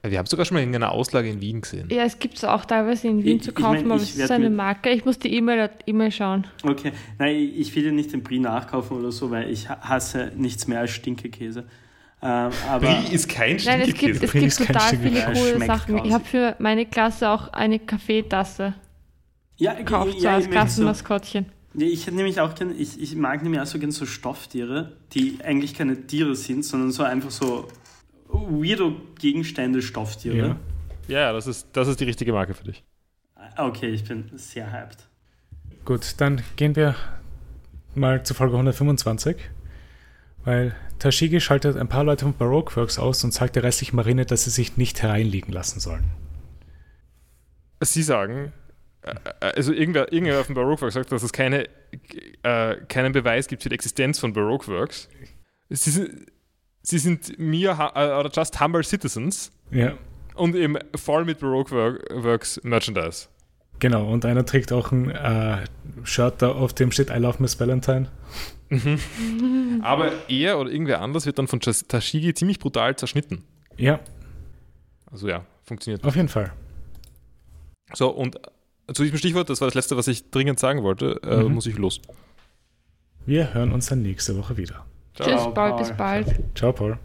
Wir 0.02 0.18
haben 0.18 0.26
sogar 0.26 0.46
schon 0.46 0.56
mal 0.56 0.62
in 0.62 0.74
einer 0.74 0.92
Auslage 0.92 1.28
in 1.28 1.40
Wien 1.42 1.60
gesehen. 1.60 1.88
Ja, 1.90 2.04
es 2.04 2.18
gibt 2.18 2.36
es 2.38 2.44
auch 2.44 2.64
teilweise 2.64 3.08
in 3.08 3.22
Wien 3.22 3.36
Ich- 3.36 3.42
zu 3.42 3.50
ich 3.50 3.56
kaufen, 3.56 3.82
mein, 3.86 3.92
aber 3.92 4.02
ich 4.02 4.10
es 4.14 4.16
ist 4.16 4.30
eine 4.30 4.48
Marke. 4.48 4.88
Ich 4.90 5.04
muss 5.04 5.18
die 5.18 5.34
E-Mail 5.34 5.68
E-Mail 5.86 6.10
schauen. 6.10 6.46
Okay, 6.62 6.92
nein, 7.18 7.36
ich 7.36 7.74
will 7.76 7.82
dir 7.82 7.92
nicht 7.92 8.12
den 8.12 8.22
Brie 8.22 8.38
nachkaufen 8.38 8.96
oder 8.98 9.12
so, 9.12 9.30
weil 9.30 9.50
ich 9.50 9.68
ha- 9.68 9.78
hasse 9.82 10.32
nichts 10.36 10.66
mehr 10.66 10.80
als 10.80 10.92
Stinkekäse. 10.92 11.64
Ähm, 12.22 12.50
aber 12.68 12.86
Brie 12.86 13.14
ist 13.14 13.28
kein 13.28 13.56
Nein, 13.64 13.80
es 13.82 13.86
gibt, 13.88 13.98
Stinkekäse. 13.98 14.24
es 14.24 14.30
Brie 14.30 14.40
gibt 14.40 14.52
ist 14.52 14.58
kein 14.58 14.66
total 14.68 14.96
viele 14.96 15.18
Ja, 15.18 15.32
coole 15.32 15.66
Sachen. 15.66 15.94
Ich 15.96 16.00
grausig. 16.02 16.12
habe 16.14 16.24
für 16.24 16.56
meine 16.58 16.86
Klasse 16.86 17.28
auch 17.28 17.48
eine 17.52 17.78
Kaffeetasse 17.78 18.74
ja, 19.58 19.74
gekauft, 19.74 20.12
so 20.18 20.24
ja, 20.24 20.30
als 20.34 20.44
ich, 20.44 20.46
so, 20.46 20.50
Klassenmaskottchen. 20.52 21.46
ja, 21.74 21.86
ich 21.86 22.06
hätte 22.06 22.16
nämlich 22.16 22.40
auch 22.40 22.54
gern, 22.54 22.74
ich, 22.78 23.00
ich 23.00 23.14
mag 23.16 23.42
nämlich 23.42 23.60
auch 23.60 23.66
so 23.66 23.78
gern 23.78 23.90
so 23.90 24.06
Stofftiere, 24.06 24.96
die 25.12 25.38
eigentlich 25.44 25.74
keine 25.74 26.06
Tiere 26.06 26.34
sind, 26.36 26.64
sondern 26.64 26.90
so 26.90 27.02
einfach 27.02 27.30
so 27.30 27.68
weirdo 28.32 28.96
Gegenstände, 29.18 29.82
Stofftiere. 29.82 30.36
Ja. 30.36 30.56
Ja, 31.08 31.32
das 31.32 31.46
ist, 31.46 31.68
das 31.72 31.88
ist 31.88 32.00
die 32.00 32.04
richtige 32.04 32.32
Marke 32.32 32.54
für 32.54 32.64
dich. 32.64 32.84
Okay, 33.56 33.88
ich 33.88 34.04
bin 34.04 34.30
sehr 34.36 34.72
hyped. 34.72 35.08
Gut, 35.84 36.14
dann 36.18 36.42
gehen 36.56 36.76
wir 36.76 36.94
mal 37.94 38.22
zur 38.22 38.36
Folge 38.36 38.54
125. 38.54 39.36
Weil 40.44 40.74
Tashigi 40.98 41.40
schaltet 41.40 41.76
ein 41.76 41.88
paar 41.88 42.04
Leute 42.04 42.24
von 42.24 42.34
Baroque 42.34 42.76
Works 42.76 42.98
aus 42.98 43.24
und 43.24 43.34
sagt 43.34 43.56
der 43.56 43.62
restlichen 43.62 43.96
Marine, 43.96 44.24
dass 44.24 44.44
sie 44.44 44.50
sich 44.50 44.76
nicht 44.76 45.02
hereinliegen 45.02 45.52
lassen 45.52 45.80
sollen. 45.80 46.04
Sie 47.80 48.02
sagen, 48.02 48.52
äh, 49.02 49.10
äh, 49.40 49.52
also 49.56 49.72
irgendwer, 49.72 50.12
irgendwer 50.12 50.40
auf 50.40 50.46
dem 50.46 50.54
Baroque 50.54 50.82
Works 50.82 50.94
sagt, 50.94 51.12
dass 51.12 51.22
es 51.22 51.32
keine, 51.32 51.68
äh, 52.42 52.76
keinen 52.88 53.12
Beweis 53.12 53.48
gibt 53.48 53.62
für 53.62 53.68
die 53.68 53.74
Existenz 53.74 54.18
von 54.18 54.32
Baroque 54.32 54.68
Works. 54.68 55.08
Sie 55.70 55.90
sind, 55.90 56.29
sie 56.82 56.98
sind 56.98 57.28
hu- 57.38 57.98
äh, 57.98 58.18
oder 58.18 58.30
just 58.32 58.60
humble 58.60 58.82
citizens 58.84 59.50
Ja. 59.70 59.94
und 60.34 60.54
eben 60.54 60.76
voll 60.96 61.24
mit 61.24 61.40
Baroque 61.40 61.72
Work- 61.72 62.10
Works 62.24 62.60
Merchandise. 62.64 63.28
Genau, 63.78 64.10
und 64.12 64.24
einer 64.26 64.44
trägt 64.44 64.72
auch 64.72 64.92
ein 64.92 65.10
äh, 65.10 65.64
Shirt, 66.04 66.42
da, 66.42 66.50
auf 66.52 66.74
dem 66.74 66.92
steht 66.92 67.08
I 67.10 67.14
love 67.14 67.36
Miss 67.40 67.58
Valentine. 67.58 68.08
Aber 69.82 70.12
er 70.28 70.58
oder 70.58 70.70
irgendwer 70.70 71.00
anders 71.00 71.26
wird 71.26 71.38
dann 71.38 71.48
von 71.48 71.60
Tashigi 71.60 72.34
ziemlich 72.34 72.58
brutal 72.58 72.94
zerschnitten. 72.96 73.42
Ja, 73.76 74.00
Also 75.10 75.28
ja, 75.28 75.44
funktioniert. 75.64 76.04
auf 76.04 76.14
jeden 76.14 76.28
Fall. 76.28 76.52
So, 77.94 78.10
und 78.10 78.36
zu 78.92 79.02
diesem 79.02 79.18
Stichwort, 79.18 79.48
das 79.50 79.60
war 79.60 79.68
das 79.68 79.74
letzte, 79.74 79.96
was 79.96 80.06
ich 80.08 80.30
dringend 80.30 80.58
sagen 80.60 80.82
wollte, 80.82 81.20
äh, 81.24 81.42
Mhm. 81.42 81.54
muss 81.54 81.66
ich 81.66 81.76
los. 81.78 82.00
Wir 83.26 83.54
hören 83.54 83.72
uns 83.72 83.86
dann 83.86 84.02
nächste 84.02 84.36
Woche 84.36 84.56
wieder. 84.56 84.84
Tschüss, 85.14 85.26
Ciao, 85.26 85.50
bald, 85.52 85.76
bis 85.78 85.88
Paul. 85.88 85.96
bald. 85.96 86.58
Ciao, 86.58 86.72
Paul. 86.72 86.98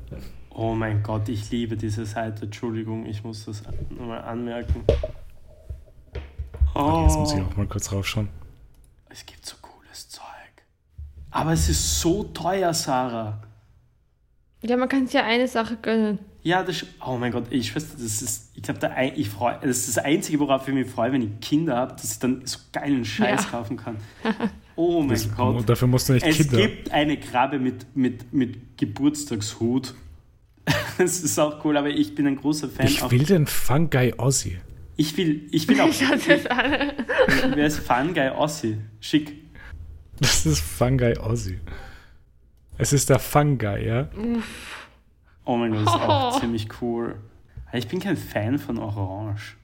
Oh 0.52 0.73
mein 0.73 1.03
Gott, 1.03 1.27
ich 1.27 1.49
liebe 1.52 1.76
diese 1.76 2.06
Seite. 2.06 2.45
Entschuldigung, 2.45 3.06
ich 3.06 3.23
muss 3.23 3.45
das 3.45 3.64
nochmal 3.90 4.22
anmerken. 4.22 4.84
Oh, 6.73 7.03
Jetzt 7.03 7.18
muss 7.18 7.34
ich 7.34 7.41
auch 7.41 7.56
mal 7.57 7.65
kurz 7.68 7.91
raufschauen. 7.91 8.30
es 9.10 9.26
gibt 9.26 9.45
so 9.45 9.56
cooles 9.61 10.10
Zeug. 10.10 10.23
Aber 11.32 11.52
es 11.53 11.68
ist 11.69 11.99
so 12.02 12.23
teuer, 12.26 12.73
Sarah. 12.73 13.41
Ja, 14.61 14.77
man 14.77 14.90
kann 14.90 15.06
sich 15.06 15.15
ja 15.15 15.23
eine 15.26 15.48
Sache 15.48 15.77
gönnen. 15.77 16.19
Ja, 16.44 16.64
das. 16.64 16.86
Oh 17.06 17.18
mein 17.18 17.32
Gott, 17.32 17.45
ich 17.49 17.76
weiß, 17.76 17.94
das 17.94 18.22
ist. 18.22 18.52
Ich 18.56 18.64
glaube, 18.64 18.90
ich 19.15 19.30
freu, 19.30 19.53
das 19.61 19.77
ist 19.88 19.98
das 19.98 20.03
Einzige, 20.06 20.40
worauf 20.40 20.68
ich 20.68 20.73
mich 20.73 20.90
freue, 20.90 21.11
wenn 21.11 21.22
ich 21.22 21.40
Kinder 21.40 21.76
habe, 21.77 21.94
dass 21.94 22.11
ich 22.14 22.19
dann 22.19 22.45
so 22.45 22.60
geilen 22.72 23.03
Scheiß 23.03 23.44
Ja. 23.45 23.49
kaufen 23.52 23.77
kann. 23.77 23.98
Oh 24.77 24.99
mein 25.02 25.10
Das, 25.10 25.34
Gott. 25.35 25.69
dafür 25.69 25.88
musst 25.88 26.10
du 26.10 26.14
nicht 26.14 26.26
Es 26.26 26.38
Kinder. 26.38 26.57
gibt 26.57 26.91
eine 26.91 27.18
Krabbe 27.18 27.60
mit, 27.60 27.95
mit, 27.95 28.34
mit 28.34 28.77
Geburtstagshut. 28.77 29.93
Das 30.97 31.19
ist 31.19 31.38
auch 31.39 31.64
cool, 31.65 31.76
aber 31.77 31.89
ich 31.89 32.15
bin 32.15 32.26
ein 32.26 32.38
großer 32.38 32.69
Fan. 32.69 32.88
Ich 32.88 33.11
will 33.11 33.23
den 33.26 33.45
Fungi 33.47 34.14
Aussie. 34.18 34.57
ich 34.95 35.15
will, 35.18 35.47
ich 35.52 35.68
will 35.68 35.80
auch. 35.81 35.91
Schaut 35.91 36.27
das 36.30 36.45
an. 36.47 36.91
Wer 37.56 37.68
ist 37.68 37.80
Fun 37.80 38.14
Guy 38.14 38.30
Ossi? 38.30 38.77
Schick. 39.02 39.34
Das 40.22 40.45
ist 40.45 40.61
Fungi 40.61 41.18
Aussie. 41.18 41.60
Es 42.77 42.93
ist 42.93 43.10
der 43.10 43.19
Fungi, 43.19 43.85
ja? 43.85 44.10
Oh 45.43 45.57
mein 45.57 45.72
Gott, 45.72 45.85
das 45.85 45.93
ist 45.95 46.02
auch 46.02 46.35
Oh. 46.35 46.39
ziemlich 46.39 46.68
cool. 46.81 47.15
Ich 47.73 47.88
bin 47.89 47.99
kein 47.99 48.15
Fan 48.18 48.57
von 48.57 48.77
Orange. 48.80 49.57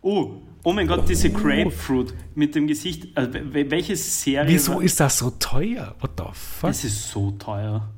Oh, 0.00 0.42
oh 0.62 0.72
mein 0.72 0.86
Gott, 0.86 1.08
diese 1.08 1.30
Grapefruit 1.30 2.14
mit 2.34 2.54
dem 2.54 2.66
Gesicht. 2.66 3.08
Also, 3.16 3.32
wel- 3.32 3.70
welche 3.70 3.96
Serie? 3.96 4.48
Wieso 4.52 4.74
war- 4.76 4.82
ist 4.82 5.00
das 5.00 5.18
so 5.18 5.30
teuer? 5.30 5.94
What 6.00 6.12
the 6.18 6.24
fuck? 6.32 6.70
Das 6.70 6.84
ist 6.84 7.10
so 7.10 7.32
teuer. 7.32 7.88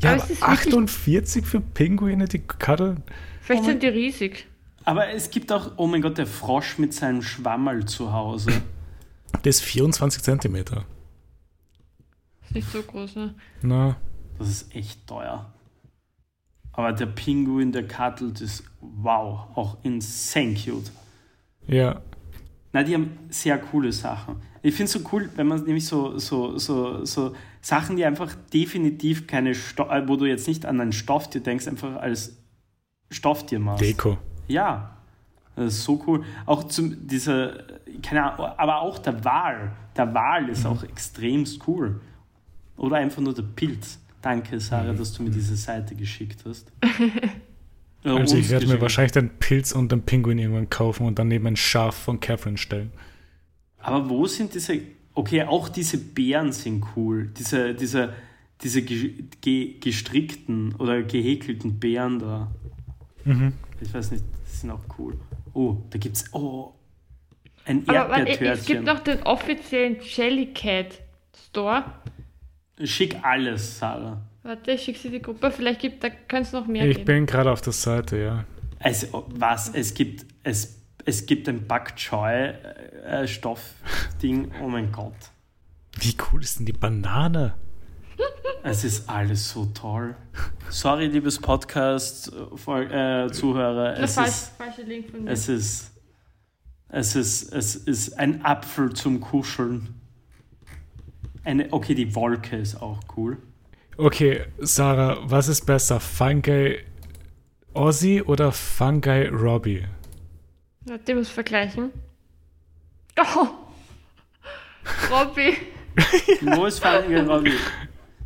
Ja, 0.00 0.12
Aber 0.12 0.22
aber 0.22 0.24
es 0.24 0.30
ist 0.30 0.40
wirklich- 0.42 0.58
48 0.74 1.46
für 1.46 1.60
Pinguine, 1.60 2.26
die 2.26 2.40
kaddeln? 2.40 3.02
Vielleicht 3.40 3.64
sind 3.64 3.82
die 3.82 3.88
riesig. 3.88 4.46
Aber 4.84 5.08
es 5.10 5.30
gibt 5.30 5.52
auch, 5.52 5.72
oh 5.76 5.86
mein 5.86 6.02
Gott, 6.02 6.18
der 6.18 6.26
Frosch 6.26 6.78
mit 6.78 6.92
seinem 6.94 7.22
Schwammerl 7.22 7.84
zu 7.84 8.12
Hause. 8.12 8.50
Das 9.44 9.56
ist 9.56 9.62
24 9.62 10.22
Zentimeter. 10.22 10.84
Ist 12.44 12.54
nicht 12.54 12.70
so 12.70 12.82
groß, 12.82 13.16
ne? 13.16 13.34
Na, 13.62 13.96
Das 14.38 14.48
ist 14.48 14.74
echt 14.76 15.06
teuer. 15.06 15.52
Aber 16.72 16.92
der 16.92 17.06
Pinguin, 17.06 17.72
der 17.72 17.88
kattelt, 17.88 18.40
ist 18.40 18.62
wow, 18.80 19.46
auch 19.54 19.78
insane 19.82 20.54
cute. 20.54 20.90
Ja. 21.66 22.00
Na, 22.72 22.82
die 22.82 22.94
haben 22.94 23.18
sehr 23.28 23.58
coole 23.58 23.92
Sachen. 23.92 24.36
Ich 24.62 24.74
finde 24.74 24.84
es 24.84 24.92
so 24.92 25.00
cool, 25.12 25.28
wenn 25.36 25.46
man 25.46 25.62
nämlich 25.64 25.86
so, 25.86 26.18
so, 26.18 26.56
so, 26.56 27.04
so 27.04 27.34
Sachen, 27.60 27.96
die 27.96 28.04
einfach 28.04 28.34
definitiv 28.52 29.26
keine 29.26 29.54
Stoff, 29.54 29.88
wo 30.06 30.16
du 30.16 30.24
jetzt 30.24 30.48
nicht 30.48 30.64
an 30.64 30.80
ein 30.80 30.92
Stofftier 30.92 31.42
denkst, 31.42 31.68
einfach 31.68 31.96
als 31.96 32.38
Stofftier 33.10 33.58
machst. 33.58 33.82
Deko. 33.82 34.18
Ja, 34.48 34.96
das 35.56 35.74
ist 35.74 35.84
so 35.84 36.02
cool. 36.06 36.24
Auch 36.46 36.64
zum, 36.64 37.06
dieser, 37.06 37.64
keine 38.02 38.32
Ahnung, 38.32 38.46
aber 38.56 38.80
auch 38.80 38.98
der 38.98 39.24
Wal. 39.24 39.72
Der 39.96 40.14
Wal 40.14 40.48
ist 40.48 40.64
auch 40.64 40.82
extremst 40.82 41.66
cool. 41.66 42.00
Oder 42.76 42.96
einfach 42.96 43.20
nur 43.20 43.34
der 43.34 43.42
Pilz. 43.42 43.98
Danke, 44.22 44.60
Sarah, 44.60 44.92
dass 44.92 45.12
du 45.12 45.24
mir 45.24 45.30
diese 45.30 45.56
Seite 45.56 45.94
geschickt 45.94 46.44
hast. 46.46 46.72
Oder 48.04 48.16
Also 48.16 48.36
ich 48.36 48.50
werde 48.50 48.66
mir 48.66 48.80
wahrscheinlich 48.80 49.12
den 49.12 49.30
Pilz 49.30 49.72
und 49.72 49.92
den 49.92 50.02
Pinguin 50.02 50.38
irgendwann 50.38 50.70
kaufen 50.70 51.06
und 51.06 51.18
dann 51.18 51.28
neben 51.28 51.46
ein 51.46 51.56
Schaf 51.56 51.94
von 51.96 52.20
Catherine 52.20 52.58
stellen. 52.58 52.92
Aber 53.78 54.08
wo 54.08 54.26
sind 54.26 54.54
diese. 54.54 54.78
Okay, 55.14 55.42
auch 55.42 55.68
diese 55.68 55.98
Bären 55.98 56.52
sind 56.52 56.84
cool. 56.96 57.30
Diese, 57.38 57.74
diese, 57.74 58.14
diese 58.62 58.82
ge, 58.82 59.24
ge, 59.40 59.78
gestrickten 59.78 60.74
oder 60.76 61.02
gehäkelten 61.02 61.78
Bären 61.78 62.18
da. 62.18 62.50
Mhm. 63.24 63.52
Ich 63.80 63.92
weiß 63.92 64.12
nicht, 64.12 64.24
die 64.50 64.56
sind 64.56 64.70
auch 64.70 64.84
cool. 64.98 65.18
Oh, 65.52 65.76
da 65.90 65.98
gibt's. 65.98 66.24
Oh, 66.32 66.72
ein 67.64 67.86
Aber 67.88 68.08
warte, 68.08 68.22
es 68.22 68.38
gibt 68.38 68.42
Erdbeertörtchen. 68.42 68.84
noch 68.84 69.00
den 69.00 69.22
offiziellen 69.22 69.96
Jellycat 70.02 71.00
Store. 71.48 71.84
Schick 72.82 73.16
alles, 73.22 73.78
Sarah. 73.78 74.22
Warte, 74.42 74.72
ich 74.72 74.82
schicke 74.82 74.98
sie 74.98 75.10
die 75.10 75.22
Gruppe. 75.22 75.50
Vielleicht 75.50 75.80
gibt, 75.80 76.02
da 76.02 76.10
könnte 76.10 76.48
es 76.48 76.52
noch 76.52 76.66
mehr 76.66 76.86
Ich 76.88 76.96
geben. 76.96 77.06
bin 77.06 77.26
gerade 77.26 77.50
auf 77.52 77.60
der 77.60 77.72
Seite, 77.72 78.16
ja. 78.18 78.44
Also, 78.80 79.26
was? 79.30 79.68
Es 79.72 79.94
gibt, 79.94 80.26
es, 80.42 80.80
es 81.04 81.26
gibt 81.26 81.48
ein 81.48 81.66
Bak 81.66 81.94
Choy 81.96 82.48
äh, 83.04 83.26
Stoffding. 83.28 84.50
Oh 84.62 84.68
mein 84.68 84.90
Gott. 84.90 85.14
Wie 86.00 86.16
cool 86.32 86.42
ist 86.42 86.58
denn 86.58 86.66
die 86.66 86.72
Banane? 86.72 87.54
Es 88.64 88.84
ist 88.84 89.08
alles 89.08 89.50
so 89.50 89.66
toll. 89.66 90.14
Sorry, 90.70 91.06
liebes 91.06 91.40
Podcast-Zuhörer. 91.40 93.94
Das 93.94 94.10
es 94.10 94.14
falsch, 94.14 94.28
ist, 94.28 94.52
falsche 94.56 94.82
Link 94.82 95.10
von 95.10 95.24
mir. 95.24 95.30
es 95.30 95.48
ist, 95.48 95.90
es 96.88 97.16
ist, 97.16 97.52
es 97.52 97.74
ist 97.74 98.18
ein 98.18 98.44
Apfel 98.44 98.92
zum 98.92 99.20
Kuscheln. 99.20 99.94
Eine, 101.44 101.72
okay, 101.72 101.94
die 101.94 102.14
Wolke 102.14 102.56
ist 102.56 102.80
auch 102.80 103.00
cool. 103.16 103.38
Okay, 103.96 104.46
Sarah, 104.60 105.18
was 105.22 105.48
ist 105.48 105.66
besser? 105.66 106.00
Fungi 106.00 106.78
Ozzy 107.74 108.22
oder 108.22 108.50
Fungi 108.52 109.26
Robbie? 109.26 109.84
Warte, 110.86 111.12
ich 111.12 111.18
muss 111.18 111.28
vergleichen. 111.28 111.90
Oh! 113.18 113.48
Robby! 115.10 115.56
Wo 116.40 116.66
ist 116.66 116.78
Fanny 116.78 117.16
Robby? 117.16 117.52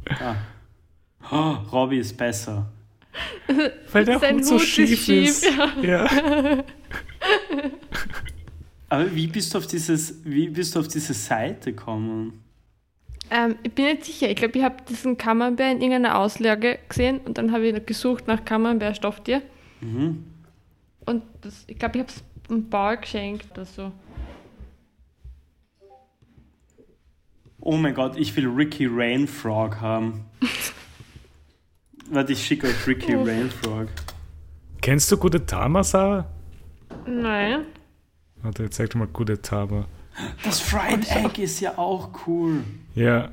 Ah. 0.08 0.36
Oh, 1.30 1.56
Robby 1.72 1.98
ist 1.98 2.16
besser. 2.16 2.70
Weil 3.92 4.04
der 4.04 4.18
Sein 4.20 4.36
Hut 4.36 4.44
so 4.44 4.54
Hut 4.54 4.62
ist 4.62 4.68
schief 4.68 5.04
schief, 5.04 5.28
ist. 5.28 5.46
Ja. 5.82 6.06
Aber 8.88 9.14
wie 9.14 9.26
bist 9.26 9.52
du 9.52 9.58
auf 9.58 9.66
dieses, 9.66 10.24
wie 10.24 10.48
bist 10.48 10.74
du 10.74 10.80
auf 10.80 10.88
diese 10.88 11.12
Seite 11.12 11.72
gekommen? 11.72 12.44
Ähm, 13.30 13.56
ich 13.62 13.72
bin 13.72 13.86
nicht 13.86 14.04
sicher. 14.04 14.30
Ich 14.30 14.36
glaube, 14.36 14.58
ich 14.58 14.64
habe 14.64 14.76
diesen 14.88 15.18
Camembert 15.18 15.72
in 15.72 15.80
irgendeiner 15.82 16.18
Auslage 16.18 16.78
gesehen 16.88 17.18
und 17.24 17.38
dann 17.38 17.52
habe 17.52 17.66
ich 17.66 17.86
gesucht 17.86 18.26
nach 18.26 18.44
Camembert 18.44 18.96
Stofftier. 18.96 19.42
Mhm. 19.80 20.24
Und 21.04 21.22
das, 21.40 21.64
ich 21.66 21.78
glaube, 21.78 21.98
ich 21.98 22.02
habe 22.04 22.12
es 22.12 22.24
einem 22.50 22.68
Bauer 22.68 22.96
geschenkt 22.96 23.50
oder 23.52 23.64
so. 23.64 23.92
Oh 27.60 27.76
mein 27.76 27.94
Gott, 27.94 28.16
ich 28.16 28.36
will 28.36 28.46
Ricky 28.46 28.86
Rainfrog 28.86 29.80
haben. 29.80 30.24
Warte, 32.10 32.32
ich 32.32 32.46
schicke 32.46 32.68
euch 32.68 32.86
Ricky 32.86 33.16
Oh. 33.16 33.24
Rainfrog. 33.24 33.88
Kennst 34.80 35.10
du 35.10 35.16
gute 35.16 35.44
Tama, 35.44 35.82
Sarah? 35.82 36.26
Nein. 37.06 37.62
Warte, 38.42 38.62
jetzt 38.62 38.76
zeig 38.76 38.90
doch 38.90 38.98
mal 39.00 39.08
gute 39.08 39.42
Tama. 39.42 39.86
Das 40.44 40.60
Fried 40.60 41.10
Egg 41.10 41.42
ist 41.42 41.60
ja 41.60 41.76
auch 41.78 42.26
cool. 42.26 42.64
Ja, 42.94 43.30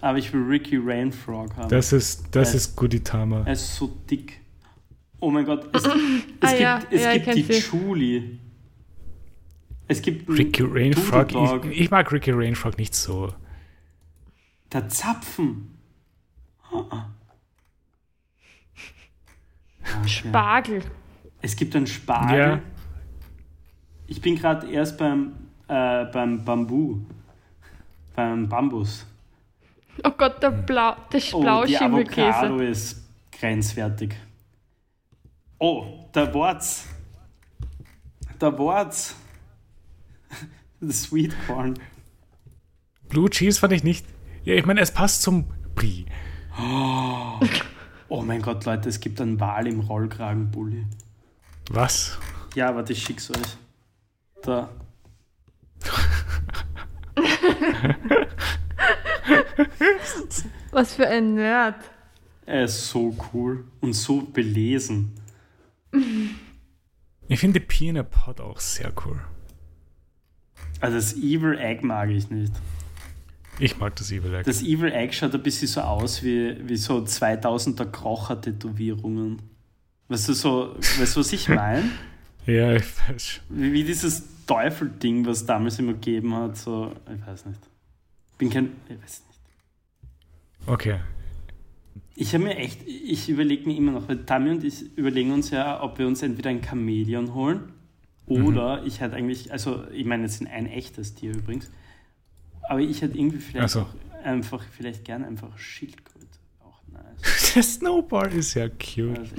Aber 0.00 0.18
ich 0.18 0.32
will 0.32 0.42
Ricky 0.42 0.76
Rainfrog 0.82 1.56
haben. 1.56 1.68
das 1.68 1.92
ist, 1.92 2.34
das 2.34 2.48
Es- 2.50 2.66
ist 2.68 2.76
Guditama. 2.76 3.42
er 3.46 3.52
ist 3.52 3.76
so 3.76 3.86
dick. 4.10 4.40
Oh 5.20 5.30
mein 5.30 5.44
Gott, 5.44 5.68
es, 5.74 5.84
es 5.84 5.90
Ah 6.40 6.48
gibt, 6.48 6.60
ja, 6.60 6.80
es 6.90 7.02
ja, 7.02 7.16
gibt 7.18 7.36
die 7.36 7.42
sie. 7.42 7.58
Julie. 7.70 8.38
Es 9.88 10.00
gibt 10.02 10.28
Ricky 10.28 10.62
Rainfrog, 10.64 11.64
ich, 11.66 11.80
ich 11.82 11.90
mag 11.90 12.10
Ricky 12.10 12.30
Rainfrog 12.32 12.78
nicht 12.78 12.94
so. 12.94 13.32
Der 14.72 14.88
Zapfen. 14.88 15.76
Ah. 16.72 17.06
Okay. 20.00 20.08
Spargel. 20.08 20.82
Es 21.42 21.54
gibt 21.56 21.76
einen 21.76 21.86
Spargel. 21.86 22.38
Ja. 22.38 22.60
Ich 24.06 24.20
bin 24.20 24.36
gerade 24.36 24.70
erst 24.70 24.98
beim, 24.98 25.32
äh, 25.68 26.04
beim 26.06 26.44
Bambu. 26.44 26.98
Beim 28.14 28.48
Bambus. 28.48 29.06
Oh 30.04 30.10
Gott, 30.10 30.42
der 30.42 30.50
Blau, 30.50 30.96
der 31.12 31.20
Oh, 31.32 31.38
die 31.38 31.42
Blauschimmelkäse. 31.42 32.34
Avocado 32.34 32.58
ist 32.60 33.08
grenzwertig. 33.32 34.14
Oh, 35.58 36.08
der 36.14 36.32
Worts. 36.34 36.86
Der 38.40 38.58
Worts. 38.58 39.16
Das 40.80 41.04
Sweet 41.04 41.32
Corn. 41.46 41.78
Blue 43.08 43.30
Cheese 43.30 43.60
fand 43.60 43.72
ich 43.72 43.84
nicht. 43.84 44.04
Ja, 44.42 44.54
ich 44.54 44.66
meine, 44.66 44.80
es 44.80 44.90
passt 44.90 45.22
zum 45.22 45.44
Brie. 45.74 46.06
Oh 48.08 48.20
mein 48.20 48.42
Gott, 48.42 48.66
Leute, 48.66 48.90
es 48.90 49.00
gibt 49.00 49.22
einen 49.22 49.40
Wal 49.40 49.66
im 49.66 49.80
Rollkragenpulli. 49.80 50.84
Was? 51.70 52.18
Ja, 52.54 52.74
warte, 52.76 52.92
ich 52.92 53.02
schick's 53.02 53.30
euch. 53.30 53.56
Da. 54.42 54.68
Was 60.72 60.94
für 60.94 61.06
ein 61.06 61.34
Nerd. 61.34 61.76
Er 62.46 62.64
ist 62.64 62.88
so 62.88 63.14
cool 63.32 63.64
und 63.80 63.92
so 63.92 64.22
belesen. 64.22 65.12
Ich 67.28 67.38
finde 67.38 67.60
Peanut 67.60 68.10
Pot 68.10 68.40
auch 68.40 68.58
sehr 68.58 68.92
cool. 69.04 69.20
Also 70.80 70.96
das 70.96 71.14
Evil 71.14 71.56
Egg 71.58 71.86
mag 71.86 72.10
ich 72.10 72.28
nicht. 72.30 72.52
Ich 73.58 73.78
mag 73.78 73.94
das 73.96 74.10
Evil 74.10 74.34
Egg. 74.34 74.44
Das 74.44 74.62
Evil 74.62 74.90
Egg 74.90 75.12
schaut 75.12 75.34
ein 75.34 75.42
bisschen 75.42 75.68
so 75.68 75.82
aus 75.82 76.24
wie, 76.24 76.56
wie 76.68 76.76
so 76.76 76.98
2000er 76.98 77.84
Krocher-Tätowierungen. 77.84 79.40
Weißt 80.08 80.28
du, 80.28 80.32
so, 80.32 80.74
weißt 80.98 81.16
du, 81.16 81.20
was 81.20 81.32
ich 81.32 81.48
meine? 81.48 81.90
ja, 82.46 82.72
ich 82.74 82.84
weiß. 83.08 83.40
Wie, 83.48 83.72
wie 83.72 83.84
dieses 83.84 84.24
Teufel-Ding, 84.46 85.26
was 85.26 85.46
damals 85.46 85.78
immer 85.78 85.92
gegeben 85.92 86.34
hat. 86.34 86.56
So, 86.56 86.92
ich 87.14 87.26
weiß 87.26 87.46
nicht. 87.46 87.60
Bin 88.38 88.50
kein. 88.50 88.72
Ich 88.88 89.02
weiß 89.02 89.22
nicht. 89.26 89.40
Okay. 90.66 91.00
Ich 92.14 92.34
habe 92.34 92.44
mir 92.44 92.56
echt, 92.56 92.86
ich 92.86 93.28
überlege 93.28 93.66
mir 93.66 93.76
immer 93.76 93.92
noch, 93.92 94.08
weil 94.08 94.24
Tami 94.24 94.50
und 94.50 94.64
ich 94.64 94.96
überlegen 94.96 95.32
uns 95.32 95.50
ja, 95.50 95.82
ob 95.82 95.98
wir 95.98 96.06
uns 96.06 96.22
entweder 96.22 96.50
ein 96.50 96.62
Chamäleon 96.62 97.34
holen 97.34 97.72
oder 98.26 98.84
ich 98.84 99.00
hätte 99.00 99.16
eigentlich, 99.16 99.50
also 99.50 99.84
ich 99.90 100.04
meine, 100.04 100.26
es 100.26 100.38
sind 100.38 100.46
ein 100.46 100.66
echtes 100.66 101.14
Tier 101.14 101.34
übrigens, 101.34 101.70
aber 102.68 102.80
ich 102.80 103.02
hätte 103.02 103.18
irgendwie 103.18 103.38
vielleicht 103.38 103.70
so. 103.70 103.80
auch 103.80 103.94
einfach, 104.24 104.62
vielleicht 104.64 105.04
gerne 105.04 105.26
einfach 105.26 105.56
Schildkröte. 105.58 106.26
Auch 106.60 106.80
nice. 106.92 107.52
Der 107.54 107.62
Snowball 107.62 108.32
ist 108.32 108.54
ja 108.54 108.68
cute. 108.68 109.18
Also, 109.18 109.34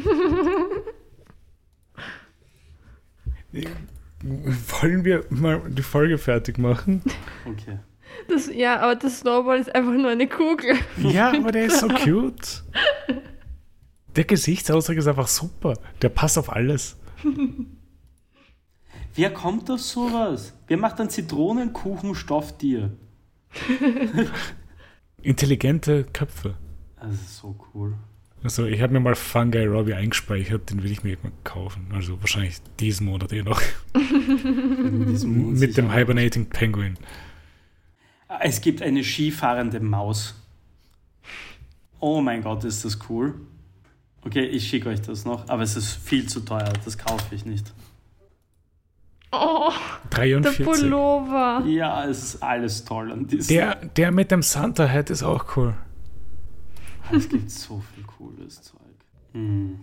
Wollen 4.23 5.03
wir 5.05 5.25
mal 5.29 5.61
die 5.69 5.83
Folge 5.83 6.17
fertig 6.17 6.57
machen? 6.57 7.03
okay. 7.45 7.79
Das, 8.27 8.47
ja, 8.53 8.79
aber 8.79 8.95
das 8.95 9.19
Snowball 9.19 9.59
ist 9.59 9.73
einfach 9.73 9.93
nur 9.93 10.09
eine 10.09 10.27
Kugel. 10.27 10.75
Ja, 10.97 11.33
aber 11.33 11.51
der 11.51 11.65
ist 11.65 11.79
so 11.79 11.87
cute. 11.87 12.63
Der 14.15 14.23
Gesichtsausdruck 14.23 14.97
ist 14.97 15.07
einfach 15.07 15.27
super. 15.27 15.73
Der 16.01 16.09
passt 16.09 16.37
auf 16.37 16.51
alles. 16.51 16.95
Wer 19.15 19.33
kommt 19.33 19.69
auf 19.71 19.81
sowas? 19.81 20.53
Wer 20.67 20.77
macht 20.77 20.99
einen 20.99 21.09
Zitronenkuchen-Stofftier? 21.09 22.91
Intelligente 25.21 26.03
Köpfe. 26.05 26.55
Das 26.99 27.13
ist 27.13 27.37
so 27.37 27.55
cool. 27.73 27.95
Also 28.43 28.65
ich 28.65 28.81
habe 28.81 28.91
mir 28.91 28.99
mal 28.99 29.15
Fungi 29.15 29.65
Robbie 29.65 29.93
eingespeichert, 29.93 30.69
den 30.69 30.83
will 30.83 30.91
ich 30.91 31.03
mir 31.03 31.11
irgendwann 31.11 31.43
kaufen. 31.45 31.87
Also 31.93 32.19
wahrscheinlich 32.19 32.57
diesen 32.79 33.05
Monat 33.07 33.31
eh 33.31 33.41
noch. 33.41 33.61
Mit 35.25 35.77
dem. 35.77 35.93
Hibernating 35.93 36.47
Penguin. 36.47 36.97
Es 38.41 38.59
gibt 38.59 38.81
eine 38.81 39.03
skifahrende 39.03 39.79
Maus. 39.79 40.35
Oh 41.99 42.19
mein 42.19 42.43
Gott, 42.43 42.65
ist 42.65 42.83
das 42.83 42.99
cool. 43.09 43.35
Okay, 44.25 44.45
ich 44.45 44.67
schicke 44.67 44.89
euch 44.89 45.01
das 45.01 45.23
noch, 45.23 45.47
aber 45.47 45.63
es 45.63 45.75
ist 45.77 45.93
viel 45.93 46.27
zu 46.27 46.41
teuer, 46.41 46.71
das 46.83 46.97
kaufe 46.97 47.33
ich 47.35 47.45
nicht. 47.45 47.73
Oh, 49.31 49.71
der 50.11 50.41
43. 50.41 50.65
Pullover. 50.65 51.63
Ja, 51.65 52.05
es 52.05 52.23
ist 52.23 52.43
alles 52.43 52.83
toll 52.85 53.11
an 53.11 53.25
diesem. 53.25 53.55
Der, 53.55 53.75
der 53.75 54.11
mit 54.11 54.31
dem 54.31 54.41
Santa 54.41 54.87
Hat 54.87 55.09
ist 55.09 55.23
auch 55.23 55.57
cool. 55.57 55.75
Es 57.11 57.27
gibt 57.27 57.49
so 57.49 57.81
viel 57.92 57.92
cooles 58.23 58.61
Zeug. 58.61 58.79
Hm. 59.33 59.79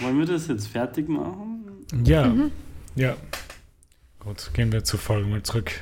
Wollen 0.00 0.18
wir 0.18 0.26
das 0.26 0.48
jetzt 0.48 0.68
fertig 0.68 1.08
machen? 1.08 1.84
Ja. 2.04 2.34
Ja. 2.94 3.16
Gut, 4.20 4.50
gehen 4.54 4.72
wir 4.72 4.84
zur 4.84 4.98
Folge 5.00 5.28
mal 5.28 5.42
zurück. 5.42 5.72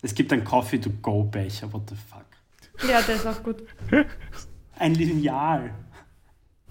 Es 0.00 0.14
gibt 0.14 0.32
einen 0.32 0.44
Coffee-to-go-Becher, 0.44 1.72
what 1.72 1.90
the 1.90 1.96
fuck. 1.96 2.24
Ja, 2.88 3.02
der 3.02 3.16
ist 3.16 3.26
auch 3.26 3.42
gut. 3.42 3.64
Ein 4.78 4.94
Lineal. 4.94 5.74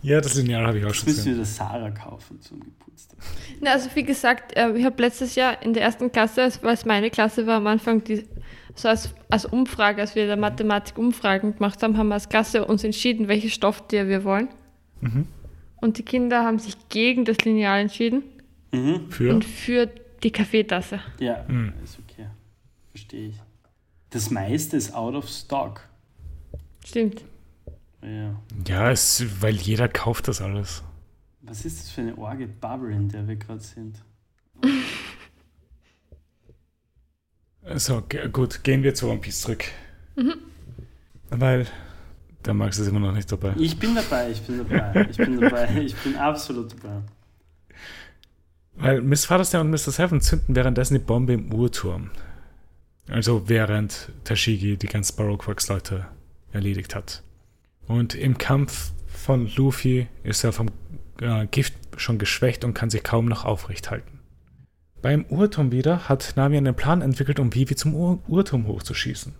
Ja, 0.03 0.22
das 0.22 0.36
Lineal 0.36 0.65
habe 0.68 0.78
ich 0.80 0.84
auch 0.86 0.90
Das 0.90 0.98
schon 0.98 1.06
müssen 1.10 1.18
gesehen. 1.18 1.34
wir 1.34 1.38
der 1.38 1.45
Sarah 1.45 1.91
kaufen 1.91 2.40
zum 2.41 2.60
Geburtstag. 2.60 3.18
Na, 3.61 3.72
also 3.72 3.90
wie 3.95 4.03
gesagt, 4.03 4.56
äh, 4.56 4.72
ich 4.78 4.86
habe 4.86 5.02
letztes 5.02 5.36
Jahr 5.36 5.61
in 5.64 5.74
der 5.74 5.84
ersten 5.84 6.11
Klasse, 6.11 6.44
als- 6.44 6.61
weil 6.64 6.74
es 6.76 6.86
meine 6.86 7.10
Klasse 7.10 7.48
war, 7.48 7.57
am 7.57 7.68
Anfang 7.68 8.03
die, 8.03 8.26
so 8.76 8.88
als, 8.90 9.14
als 9.30 9.45
Umfrage, 9.45 10.02
als 10.02 10.14
wir 10.15 10.28
der 10.28 10.38
Mathematik 10.38 10.98
Umfragen 10.98 11.56
gemacht 11.56 11.82
haben, 11.82 11.98
haben 11.98 12.10
wir 12.10 12.14
als 12.14 12.30
Klasse 12.30 12.65
uns 12.65 12.84
entschieden, 12.84 13.28
welche 13.28 13.49
Stofftier 13.49 14.07
wir 14.07 14.24
wollen. 14.24 14.49
Mhm. 15.02 15.28
Und 15.82 15.98
die 15.98 16.03
Kinder 16.03 16.44
haben 16.44 16.60
sich 16.60 16.76
gegen 16.90 17.26
das 17.26 17.38
Lineal 17.40 17.80
entschieden 17.82 18.24
Mhm. 18.72 19.10
Für? 19.10 19.34
und 19.34 19.45
für 19.45 19.90
die 20.24 20.32
Kaffeetasse. 20.32 20.99
Ja, 21.19 21.45
Hm. 21.48 21.74
ist 21.84 21.98
okay. 21.99 22.28
Verstehe 22.91 23.30
ich. 23.30 23.36
Das 24.11 24.30
meiste 24.32 24.78
ist 24.78 24.94
out 24.94 25.15
of 25.15 25.28
stock. 25.28 25.82
Stimmt. 26.86 27.24
Ja. 28.08 28.42
Ja, 28.68 28.92
es, 28.92 29.26
weil 29.42 29.56
jeder 29.56 29.88
kauft 29.88 30.28
das 30.28 30.42
alles. 30.42 30.84
Was 31.42 31.66
ist 31.66 31.80
das 31.80 31.90
für 31.90 32.02
eine 32.02 32.18
orge 32.18 32.48
Bubble, 32.48 32.92
in 32.92 33.10
der 33.10 33.28
wir 33.28 33.36
gerade 33.36 33.60
sind? 33.60 34.02
So, 37.76 38.04
gut, 38.32 38.64
gehen 38.64 38.84
wir 38.84 38.94
zu 38.94 39.10
One 39.10 39.20
Piece 39.20 39.42
zurück. 39.42 39.66
Weil 41.30 41.68
der 42.46 42.54
Max 42.54 42.80
ist 42.80 42.88
immer 42.88 43.00
noch 43.00 43.12
nicht 43.12 43.32
dabei. 43.32 43.54
Ich 43.58 43.78
bin 43.78 43.94
dabei, 43.94 44.32
ich 44.32 44.42
bin 44.42 44.58
dabei, 44.58 45.08
ich 45.10 45.18
bin 45.18 45.40
dabei, 45.40 45.70
ich 45.86 45.96
bin 45.96 46.16
absolut 46.16 46.74
dabei. 46.74 47.02
Weil 48.76 49.02
Miss 49.02 49.26
Father's 49.26 49.54
und 49.56 49.70
Mr. 49.70 49.92
Seven 49.92 50.22
zünden 50.22 50.56
währenddessen 50.56 50.94
die 50.94 51.04
Bombe 51.04 51.34
im 51.34 51.52
Uhrturm. 51.52 52.12
Also 53.10 53.50
während 53.50 54.12
Tashigi 54.24 54.78
die 54.78 54.88
ganzen 54.88 55.16
Baroque-Works-Leute 55.16 56.06
erledigt 56.52 56.94
hat. 56.96 57.24
Und 57.88 58.15
im 58.15 58.38
Kampf 58.38 58.91
von 59.07 59.49
Luffy 59.55 60.07
ist 60.23 60.43
er 60.43 60.53
vom 60.53 60.68
äh, 61.22 61.47
Gift 61.47 61.73
schon 61.97 62.18
geschwächt 62.18 62.64
und 62.64 62.73
kann 62.73 62.89
sich 62.89 63.03
kaum 63.03 63.26
noch 63.26 63.45
aufrecht 63.45 63.89
halten. 63.89 64.19
Beim 65.01 65.26
Uhrturm 65.30 65.72
wieder 65.72 66.09
hat 66.09 66.34
Nami 66.35 66.57
einen 66.57 66.76
Plan 66.76 67.01
entwickelt, 67.01 67.39
um 67.39 67.53
Vivi 67.53 67.76
zum 67.76 67.95
Ur 67.95 68.19
Uhrturm 68.27 68.68
hochzuschießen. 68.68 69.34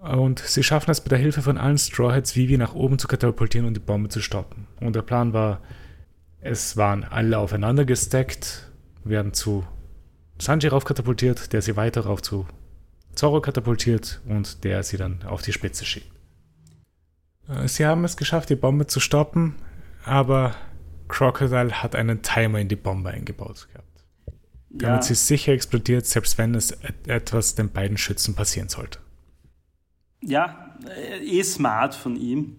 Und 0.00 0.40
sie 0.40 0.64
schaffen 0.64 0.90
es 0.90 1.02
mit 1.02 1.12
der 1.12 1.18
Hilfe 1.18 1.42
von 1.42 1.58
allen 1.58 1.78
Strawheads, 1.78 2.34
Vivi 2.34 2.58
nach 2.58 2.74
oben 2.74 2.98
zu 2.98 3.06
katapultieren 3.06 3.68
und 3.68 3.74
die 3.74 3.80
Bombe 3.80 4.08
zu 4.08 4.20
stoppen. 4.20 4.66
Und 4.80 4.96
der 4.96 5.02
Plan 5.02 5.32
war, 5.32 5.60
es 6.40 6.76
waren 6.76 7.04
alle 7.04 7.38
aufeinander 7.38 7.84
gestackt, 7.84 8.72
werden 9.04 9.32
zu 9.32 9.64
Sanji 10.38 10.68
raufkatapultiert, 10.68 11.52
der 11.52 11.62
sie 11.62 11.76
weiter 11.76 12.02
rauf 12.02 12.20
zu 12.20 12.46
Zoro 13.14 13.40
katapultiert 13.40 14.20
und 14.26 14.64
der 14.64 14.82
sie 14.82 14.96
dann 14.96 15.22
auf 15.22 15.42
die 15.42 15.52
Spitze 15.52 15.84
schiebt. 15.84 16.11
Äh, 17.54 17.68
Sie 17.68 17.86
haben 17.86 18.04
es 18.04 18.16
geschafft, 18.16 18.50
die 18.50 18.56
Bombe 18.56 18.86
zu 18.86 19.00
stoppen, 19.00 19.54
aber 20.04 20.54
Crocodile 21.08 21.82
hat 21.82 21.94
einen 21.94 22.22
Timer 22.22 22.58
in 22.58 22.68
die 22.68 22.76
Bombe 22.76 23.10
eingebaut 23.10 23.68
gehabt. 23.72 23.88
Damit 24.70 24.82
Ja, 24.96 25.02
sie 25.02 25.14
sicher 25.14 25.52
explodiert, 25.52 26.06
selbst 26.06 26.38
wenn 26.38 26.54
es 26.54 26.70
et 26.70 27.06
etwas 27.06 27.54
den 27.54 27.70
beiden 27.70 27.98
Schützen 27.98 28.34
passieren 28.34 28.68
sollte. 28.68 28.98
ja 30.22 30.76
äh, 30.86 31.18
eh 31.24 31.42
smart 31.42 31.94
von 31.94 32.16
ihm, 32.16 32.56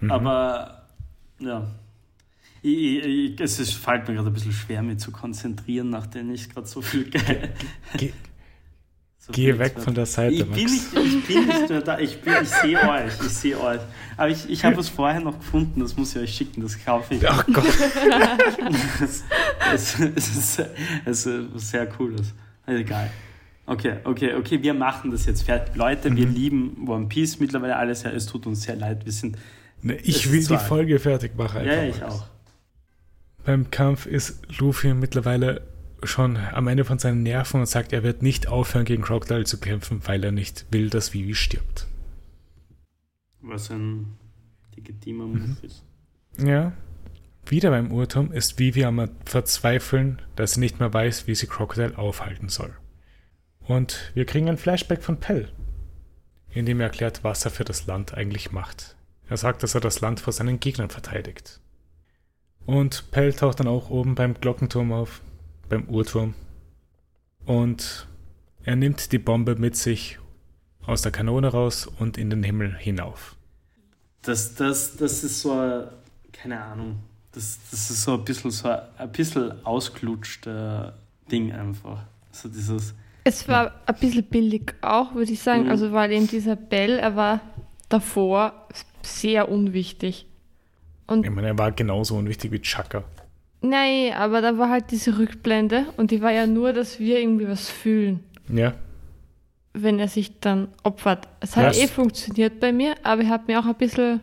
Mhm. 0.00 0.10
aber 0.10 0.86
ja. 1.38 1.66
Ich, 2.62 2.98
ich, 3.04 3.40
es 3.40 3.58
ist, 3.60 3.74
fällt 3.74 4.06
mir 4.08 4.14
gerade 4.14 4.28
ein 4.28 4.32
bisschen 4.34 4.52
schwer, 4.52 4.82
mich 4.82 4.98
zu 4.98 5.10
konzentrieren, 5.12 5.88
nachdem 5.88 6.30
ich 6.32 6.50
gerade 6.50 6.66
so 6.66 6.82
viel 6.82 7.08
geil. 7.08 7.54
Geh, 7.96 8.12
so 9.26 9.32
geh 9.32 9.58
weg 9.58 9.78
von 9.80 9.94
der 9.94 10.06
Seite, 10.06 10.34
Ich 10.34 10.44
bin, 10.44 10.50
Max. 10.50 10.62
nicht, 10.72 10.84
ich 10.94 11.26
bin 11.26 11.46
nicht 11.48 11.68
mehr 11.68 11.80
da, 11.82 11.98
ich, 11.98 12.20
bin- 12.20 12.34
ich 12.42 12.48
sehe 12.48 12.78
euch, 12.88 13.12
ich 13.20 13.28
sehe 13.32 13.60
euch. 13.60 13.80
Aber 14.16 14.28
ich, 14.28 14.48
ich 14.48 14.64
habe 14.64 14.78
es 14.80 14.88
vorher 14.88 15.20
noch 15.20 15.38
gefunden, 15.38 15.80
das 15.80 15.96
muss 15.96 16.14
ich 16.14 16.22
euch 16.22 16.34
schicken, 16.34 16.62
das 16.62 16.82
kaufe 16.84 17.14
ich. 17.14 17.28
Ach 17.28 17.44
Gott. 17.52 17.64
es, 19.74 19.98
ist, 19.98 20.62
es 21.04 21.26
ist 21.26 21.54
was 21.54 21.70
sehr 21.70 21.86
cooles. 21.86 22.32
Also 22.64 22.80
Egal. 22.80 23.10
Okay, 23.68 23.96
okay, 24.04 24.34
okay, 24.34 24.62
wir 24.62 24.74
machen 24.74 25.10
das 25.10 25.26
jetzt 25.26 25.42
fertig. 25.42 25.74
Leute, 25.74 26.08
Mhm. 26.10 26.16
wir 26.16 26.26
lieben 26.26 26.88
One 26.88 27.06
Piece 27.06 27.40
mittlerweile 27.40 27.76
alles. 27.76 28.04
Ja, 28.04 28.10
es 28.10 28.26
tut 28.26 28.46
uns 28.46 28.62
sehr 28.62 28.76
leid. 28.76 29.04
Wir 29.04 29.12
sind. 29.12 29.36
Ne, 29.82 29.96
Ich 29.96 30.26
ist 30.26 30.32
will 30.32 30.46
die. 30.46 30.56
Folge 30.56 30.98
fertig 31.00 31.36
machen. 31.36 31.64
Ja, 31.66 31.82
ich 31.82 32.00
Max. 32.00 32.14
auch. 32.14 32.24
Beim 33.44 33.70
Kampf 33.70 34.06
ist 34.06 34.40
Luffy 34.58 34.94
mittlerweile 34.94 35.62
schon 36.02 36.36
am 36.36 36.68
Ende 36.68 36.84
von 36.84 36.98
seinen 36.98 37.22
Nerven 37.22 37.60
und 37.60 37.66
sagt, 37.66 37.92
er 37.92 38.02
wird 38.02 38.22
nicht 38.22 38.48
aufhören, 38.48 38.84
gegen 38.84 39.02
Crocodile 39.02 39.44
zu 39.44 39.58
kämpfen, 39.58 40.00
weil 40.04 40.22
er 40.24 40.32
nicht 40.32 40.66
will, 40.70 40.90
dass 40.90 41.12
Vivi 41.14 41.34
stirbt. 41.34 41.86
Was 43.40 43.70
ein 43.70 44.16
legitimer 44.74 45.24
Mhm. 45.26 45.32
Move 45.40 45.66
ist. 45.66 45.84
Ja. 46.38 46.72
Wieder 47.48 47.70
beim 47.70 47.92
Uhrturm 47.92 48.32
ist 48.32 48.58
Vivi 48.58 48.84
am 48.84 49.08
Verzweifeln, 49.24 50.20
dass 50.34 50.54
sie 50.54 50.60
nicht 50.60 50.80
mehr 50.80 50.92
weiß, 50.92 51.26
wie 51.28 51.34
sie 51.34 51.46
Crocodile 51.46 51.96
aufhalten 51.96 52.48
soll. 52.48 52.74
Und 53.60 54.10
wir 54.14 54.26
kriegen 54.26 54.48
ein 54.48 54.58
Flashback 54.58 55.02
von 55.02 55.18
Pell, 55.18 55.48
in 56.50 56.66
dem 56.66 56.80
er 56.80 56.86
erklärt, 56.86 57.22
was 57.24 57.44
er 57.44 57.50
für 57.52 57.64
das 57.64 57.86
Land 57.86 58.14
eigentlich 58.14 58.50
macht. 58.52 58.96
Er 59.28 59.36
sagt, 59.36 59.62
dass 59.62 59.74
er 59.74 59.80
das 59.80 60.00
Land 60.00 60.20
vor 60.20 60.32
seinen 60.32 60.60
Gegnern 60.60 60.90
verteidigt. 60.90 61.60
Und 62.64 63.10
Pell 63.12 63.32
taucht 63.32 63.60
dann 63.60 63.68
auch 63.68 63.90
oben 63.90 64.16
beim 64.16 64.34
Glockenturm 64.34 64.92
auf, 64.92 65.20
beim 65.68 65.88
Uhrturm. 65.88 66.34
Und 67.44 68.08
er 68.64 68.76
nimmt 68.76 69.12
die 69.12 69.18
Bombe 69.18 69.56
mit 69.56 69.76
sich 69.76 70.18
aus 70.84 71.02
der 71.02 71.12
Kanone 71.12 71.48
raus 71.48 71.86
und 71.86 72.18
in 72.18 72.30
den 72.30 72.42
Himmel 72.42 72.76
hinauf. 72.76 73.36
Das, 74.22 74.54
das, 74.54 74.96
das 74.96 75.22
ist 75.22 75.42
so, 75.42 75.52
ein, 75.52 75.84
keine 76.32 76.60
Ahnung, 76.60 76.98
das, 77.32 77.58
das 77.70 77.90
ist 77.90 78.02
so 78.02 78.14
ein 78.14 78.24
bisschen 78.24 78.50
so 78.50 78.68
ein, 78.68 78.80
ein 78.96 79.12
bisschen 79.12 79.64
ausgelutschter 79.64 80.96
Ding 81.30 81.52
einfach. 81.52 82.02
So 82.32 82.48
dieses. 82.48 82.94
Es 83.24 83.46
war 83.48 83.72
ein 83.86 83.94
bisschen 83.96 84.24
billig 84.24 84.74
auch, 84.80 85.14
würde 85.14 85.32
ich 85.32 85.40
sagen. 85.40 85.64
Mhm. 85.64 85.70
Also 85.70 85.92
weil 85.92 86.12
eben 86.12 86.28
dieser 86.28 86.56
Bell, 86.56 86.98
er 86.98 87.14
war 87.14 87.40
davor 87.88 88.68
sehr 89.02 89.48
unwichtig. 89.48 90.26
Und 91.06 91.24
Ich 91.24 91.30
meine, 91.30 91.48
er 91.48 91.58
war 91.58 91.72
genauso 91.72 92.16
unwichtig 92.16 92.52
wie 92.52 92.60
Chaka. 92.60 93.04
Nein, 93.68 94.12
aber 94.14 94.40
da 94.40 94.56
war 94.58 94.68
halt 94.70 94.90
diese 94.90 95.18
Rückblende 95.18 95.86
und 95.96 96.10
die 96.10 96.20
war 96.22 96.32
ja 96.32 96.46
nur, 96.46 96.72
dass 96.72 96.98
wir 96.98 97.18
irgendwie 97.20 97.48
was 97.48 97.68
fühlen, 97.70 98.20
Ja, 98.48 98.72
wenn 99.74 99.98
er 99.98 100.08
sich 100.08 100.40
dann 100.40 100.68
opfert. 100.82 101.28
Es 101.40 101.56
hat 101.56 101.66
Was? 101.66 101.78
eh 101.78 101.86
funktioniert 101.86 102.60
bei 102.60 102.72
mir, 102.72 102.94
aber 103.02 103.22
ich 103.22 103.28
habe 103.28 103.44
mir 103.46 103.60
auch 103.60 103.66
ein 103.66 103.74
bisschen 103.74 104.20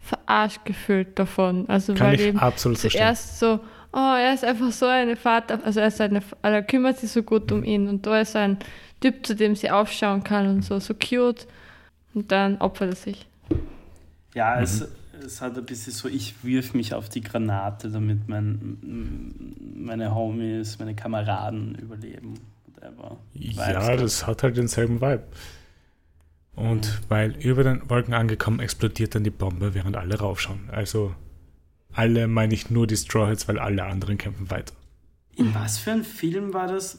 verarscht 0.00 0.64
gefühlt 0.64 1.18
davon. 1.18 1.68
Also 1.68 1.92
Mhm. 1.92 1.96
kann 1.96 2.06
weil 2.08 2.14
ich 2.20 2.26
eben 2.28 2.38
absolut 2.38 2.78
verstehen. 2.78 3.00
zuerst 3.00 3.38
so, 3.40 3.60
oh, 3.92 4.14
er 4.16 4.34
ist 4.34 4.44
einfach 4.44 4.70
so 4.72 4.86
eine 4.86 5.16
Vater, 5.16 5.60
also 5.64 5.80
er, 5.80 5.88
ist 5.88 6.00
eine, 6.00 6.20
also 6.42 6.54
er 6.54 6.62
kümmert 6.62 6.98
sich 6.98 7.10
so 7.10 7.22
gut 7.22 7.50
Mhm. 7.50 7.56
um 7.56 7.64
ihn 7.64 7.88
und 7.88 8.06
da 8.06 8.20
ist 8.20 8.36
ein 8.36 8.58
Typ, 9.00 9.26
zu 9.26 9.34
dem 9.34 9.56
sie 9.56 9.70
aufschauen 9.70 10.22
kann 10.22 10.46
und 10.48 10.62
so, 10.64 10.78
so 10.78 10.94
cute. 10.94 11.46
Und 12.14 12.30
dann 12.30 12.58
opfert 12.58 12.90
er 12.90 12.96
sich. 12.96 13.26
Ja, 14.34 14.56
Mhm. 14.60 14.86
Es, 15.22 15.40
hat 15.40 15.56
ein 15.56 15.64
bisschen 15.64 15.92
so, 15.92 16.08
ich 16.08 16.44
wirf 16.44 16.74
mich 16.74 16.94
auf 16.94 17.08
die 17.08 17.20
Granate, 17.20 17.90
damit 17.90 18.28
mein, 18.28 18.78
meine 19.74 20.14
Homies, 20.14 20.78
meine 20.78 20.94
Kameraden 20.94 21.74
überleben. 21.76 22.34
Whatever. 22.74 23.18
Ja, 23.34 23.96
das 23.96 24.26
hat 24.26 24.42
halt 24.42 24.56
denselben 24.56 25.00
Vibe. 25.00 25.24
Und 26.54 27.00
weil 27.08 27.36
über 27.36 27.64
den 27.64 27.88
Wolken 27.88 28.14
angekommen 28.14 28.60
explodiert 28.60 29.14
dann 29.14 29.24
die 29.24 29.30
Bombe, 29.30 29.74
während 29.74 29.96
alle 29.96 30.18
raufschauen. 30.18 30.68
Also 30.70 31.14
alle 31.92 32.28
meine 32.28 32.54
ich 32.54 32.70
nur 32.70 32.86
die 32.86 32.96
Strawheads, 32.96 33.48
weil 33.48 33.58
alle 33.58 33.84
anderen 33.84 34.18
kämpfen 34.18 34.50
weiter. 34.50 34.74
In 35.36 35.54
was 35.54 35.78
für 35.78 35.92
ein 35.92 36.04
Film 36.04 36.52
war 36.52 36.66
das? 36.66 36.98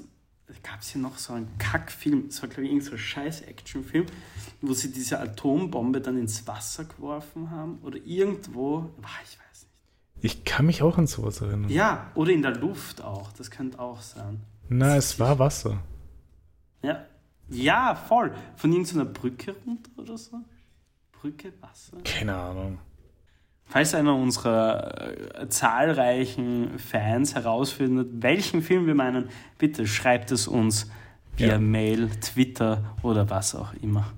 Gab 0.62 0.82
es 0.82 0.90
hier 0.90 1.02
noch 1.02 1.18
so 1.18 1.34
einen 1.34 1.58
Kackfilm? 1.58 2.28
Es 2.28 2.42
war, 2.42 2.50
glaube 2.50 2.64
ich, 2.64 2.70
irgendein 2.70 2.90
so 2.90 2.96
ein 2.96 3.00
scheiß 3.00 3.42
Actionfilm, 3.42 4.06
wo 4.62 4.74
sie 4.74 4.92
diese 4.92 5.20
Atombombe 5.20 6.02
dann 6.02 6.18
ins 6.18 6.46
Wasser 6.48 6.86
geworfen 6.86 7.50
haben. 7.50 7.80
Oder 7.82 7.98
irgendwo. 7.98 8.90
Ich 9.00 9.40
weiß 9.40 9.68
nicht. 10.22 10.26
Ich 10.26 10.44
kann 10.46 10.66
mich 10.66 10.82
auch 10.82 10.98
an 10.98 11.08
sowas 11.08 11.42
erinnern. 11.42 11.70
Ja, 11.70 12.12
oder 12.16 12.32
in 12.32 12.42
der 12.42 12.56
Luft 12.56 13.02
auch. 13.02 13.32
Das 13.34 13.52
könnte 13.52 13.80
auch 13.80 14.02
sein. 14.02 14.42
Na, 14.70 14.96
es 14.96 15.20
war 15.20 15.40
Wasser. 15.40 15.82
Ja, 16.82 17.06
ja 17.50 17.96
voll. 17.96 18.34
Von 18.56 18.72
irgendeiner 18.72 19.06
Brücke 19.06 19.56
runter 19.66 19.92
oder 19.98 20.18
so. 20.18 20.38
Brücke, 21.12 21.54
Wasser. 21.62 21.98
Keine 22.04 22.36
Ahnung. 22.36 22.80
Falls 23.66 23.96
einer 23.96 24.16
unserer 24.16 25.14
äh, 25.42 25.50
zahlreichen 25.50 26.78
Fans 26.78 27.34
herausfindet, 27.34 28.10
welchen 28.22 28.62
Film 28.62 28.86
wir 28.86 28.96
meinen, 28.96 29.30
bitte 29.58 29.88
schreibt 29.88 30.32
es 30.32 30.48
uns 30.48 30.92
via 31.38 31.54
Ja. 31.54 31.60
Mail, 31.60 32.10
Twitter 32.22 32.96
oder 33.02 33.30
was 33.30 33.56
auch 33.56 33.74
immer. 33.82 34.12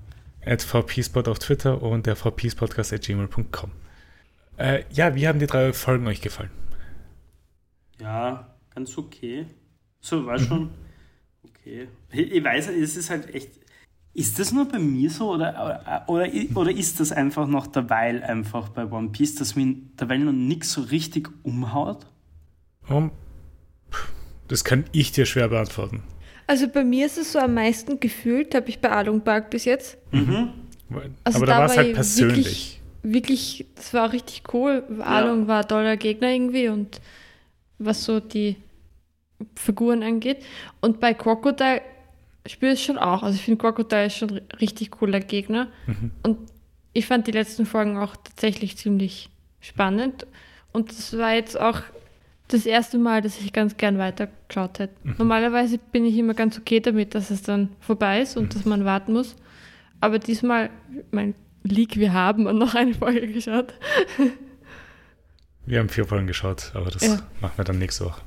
At 0.44 0.62
vpspot 0.62 1.28
auf 1.28 1.38
Twitter 1.38 1.82
und 1.82 2.06
der 2.06 2.16
vpspodcast.gmail.com. 2.16 3.70
Äh, 4.58 4.84
ja, 4.90 5.14
wie 5.14 5.26
haben 5.26 5.38
die 5.38 5.46
drei 5.46 5.72
Folgen 5.72 6.06
euch 6.06 6.20
gefallen? 6.20 6.50
Ja, 8.00 8.54
ganz 8.74 8.96
okay. 8.98 9.46
So, 10.00 10.26
war 10.26 10.38
schon 10.38 10.70
okay. 11.44 11.88
Ich 12.12 12.32
ich 12.32 12.44
weiß, 12.44 12.68
es 12.68 12.96
ist 12.96 13.10
halt 13.10 13.34
echt. 13.34 13.50
Ist 14.16 14.38
das 14.38 14.50
nur 14.50 14.66
bei 14.66 14.78
mir 14.78 15.10
so 15.10 15.34
oder, 15.34 16.04
oder, 16.06 16.30
oder 16.54 16.70
ist 16.70 17.00
das 17.00 17.12
einfach 17.12 17.46
noch 17.46 17.66
derweil 17.66 18.22
einfach 18.22 18.70
bei 18.70 18.90
One 18.90 19.10
Piece, 19.10 19.34
dass 19.34 19.56
mir 19.56 19.76
derweil 20.00 20.20
noch 20.20 20.32
nichts 20.32 20.72
so 20.72 20.80
richtig 20.80 21.28
umhaut? 21.42 22.06
Um, 22.88 23.10
das 24.48 24.64
kann 24.64 24.84
ich 24.92 25.12
dir 25.12 25.26
schwer 25.26 25.48
beantworten. 25.48 26.02
Also 26.46 26.66
bei 26.66 26.82
mir 26.82 27.04
ist 27.04 27.18
es 27.18 27.32
so 27.32 27.38
am 27.38 27.52
meisten 27.52 28.00
gefühlt, 28.00 28.54
habe 28.54 28.70
ich 28.70 28.78
bei 28.78 28.90
Alung 28.90 29.20
Park 29.20 29.50
bis 29.50 29.66
jetzt. 29.66 29.98
Mhm. 30.12 30.48
Also 31.22 31.36
Aber 31.36 31.46
da, 31.46 31.58
war 31.58 31.66
es 31.66 31.76
halt 31.76 31.88
ich 31.88 31.94
persönlich. 31.94 32.36
Wirklich, 32.36 32.80
wirklich, 33.02 33.66
das 33.74 33.92
war 33.92 34.08
auch 34.08 34.12
richtig 34.14 34.44
cool. 34.54 34.82
Alung 35.00 35.46
war 35.46 35.60
ein 35.60 35.68
toller 35.68 35.98
Gegner 35.98 36.30
irgendwie 36.30 36.68
und 36.68 37.02
was 37.78 38.04
so 38.04 38.20
die 38.20 38.56
Figuren 39.56 40.02
angeht. 40.02 40.38
Und 40.80 41.00
bei 41.00 41.12
Crocodile 41.12 41.82
spüre 42.46 42.72
es 42.72 42.82
schon 42.82 42.98
auch. 42.98 43.22
Also 43.22 43.36
ich 43.36 43.42
finde 43.44 43.58
Crocodile 43.60 44.06
ist 44.06 44.16
schon 44.16 44.40
richtig 44.60 44.90
cooler 44.92 45.20
Gegner. 45.20 45.68
Mhm. 45.86 46.10
Und 46.22 46.38
ich 46.92 47.06
fand 47.06 47.26
die 47.26 47.32
letzten 47.32 47.66
Folgen 47.66 47.98
auch 47.98 48.16
tatsächlich 48.16 48.76
ziemlich 48.76 49.28
spannend. 49.60 50.26
Und 50.72 50.90
das 50.90 51.16
war 51.16 51.34
jetzt 51.34 51.58
auch 51.60 51.80
das 52.48 52.64
erste 52.66 52.98
Mal, 52.98 53.22
dass 53.22 53.40
ich 53.40 53.52
ganz 53.52 53.76
gern 53.76 53.98
weitergeschaut 53.98 54.78
hätte. 54.78 54.94
Mhm. 55.02 55.14
Normalerweise 55.18 55.78
bin 55.78 56.04
ich 56.04 56.16
immer 56.16 56.34
ganz 56.34 56.58
okay 56.58 56.80
damit, 56.80 57.14
dass 57.14 57.30
es 57.30 57.42
dann 57.42 57.70
vorbei 57.80 58.20
ist 58.22 58.36
und 58.36 58.44
Mhm. 58.44 58.48
dass 58.50 58.64
man 58.64 58.84
warten 58.84 59.12
muss. 59.12 59.36
Aber 60.00 60.18
diesmal, 60.18 60.70
mein 61.10 61.34
Leak, 61.64 61.96
wir 61.96 62.12
haben 62.12 62.44
noch 62.58 62.74
eine 62.74 62.94
Folge 62.94 63.26
geschaut. 63.32 63.74
Wir 65.64 65.80
haben 65.80 65.88
vier 65.88 66.04
Folgen 66.04 66.26
geschaut, 66.26 66.70
aber 66.74 66.90
das 66.90 67.04
Ja. 67.04 67.18
machen 67.40 67.54
wir 67.56 67.64
dann 67.64 67.78
nächste 67.78 68.04
Woche. 68.04 68.20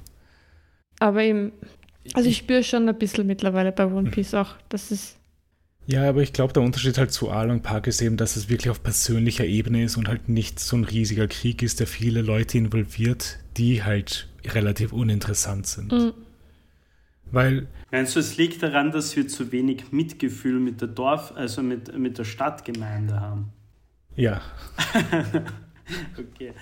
Aber 1.00 1.22
eben, 1.24 1.54
also 2.14 2.30
ich 2.30 2.38
spüre 2.38 2.64
schon 2.64 2.88
ein 2.90 2.98
bisschen 2.98 3.28
mittlerweile 3.28 3.72
bei 3.72 3.86
Mhm. 3.88 3.96
One 3.96 4.10
Piece 4.10 4.34
auch, 4.34 4.56
dass 4.70 4.92
es 4.92 5.18
Ja, 5.88 6.08
aber 6.08 6.22
ich 6.22 6.32
glaube, 6.34 6.54
der 6.54 6.62
Unterschied 6.64 6.98
halt 6.98 7.12
zu 7.12 7.32
Arlong 7.32 7.62
Park 7.62 7.88
ist 7.88 8.02
eben, 8.02 8.16
dass 8.16 8.36
es 8.38 8.48
wirklich 8.48 8.70
auf 8.70 8.82
persönlicher 8.84 9.46
Ebene 9.46 9.84
ist 9.84 9.98
und 9.98 10.08
halt 10.08 10.30
nicht 10.30 10.60
so 10.60 10.78
ein 10.78 10.84
riesiger 10.86 11.28
Krieg 11.28 11.62
ist, 11.64 11.80
der 11.82 11.88
viele 11.88 12.22
Leute 12.22 12.58
involviert, 12.58 13.40
die 13.58 13.84
halt 13.84 14.30
relativ 14.46 14.94
uninteressant 14.94 15.68
sind. 15.68 15.92
Mhm. 15.92 16.14
Weil, 17.32 17.68
Meinst 17.92 18.16
du, 18.16 18.20
es 18.20 18.36
liegt 18.38 18.64
daran, 18.64 18.90
dass 18.92 19.16
wir 19.16 19.28
zu 19.28 19.52
wenig 19.52 19.92
Mitgefühl 19.92 20.60
mit 20.60 20.82
der 20.82 20.88
Dorf, 20.88 21.34
also 21.36 21.62
mit, 21.62 21.96
mit 21.96 22.18
der 22.18 22.24
Stadtgemeinde 22.24 23.20
haben? 23.20 23.54
ja, 24.16 24.42
Okay. 26.18 26.54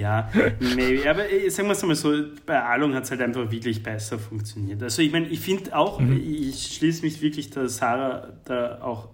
Ja, 0.00 0.30
maybe. 0.60 1.08
aber 1.10 1.30
äh, 1.30 1.48
sagen 1.50 1.68
wir 1.68 1.72
es 1.72 1.82
mal 1.82 1.94
so, 1.94 2.12
bei 2.46 2.62
Alung 2.62 2.94
hat 2.94 3.04
es 3.04 3.10
halt 3.10 3.20
einfach 3.20 3.50
wirklich 3.50 3.82
besser 3.82 4.18
funktioniert. 4.18 4.82
Also 4.82 5.02
ich 5.02 5.12
meine, 5.12 5.28
ich 5.28 5.40
finde 5.40 5.76
auch, 5.76 6.00
ich 6.00 6.74
schließe 6.76 7.02
mich 7.02 7.20
wirklich 7.20 7.50
der 7.50 7.68
Sarah 7.68 8.32
da 8.44 8.80
auch 8.82 9.08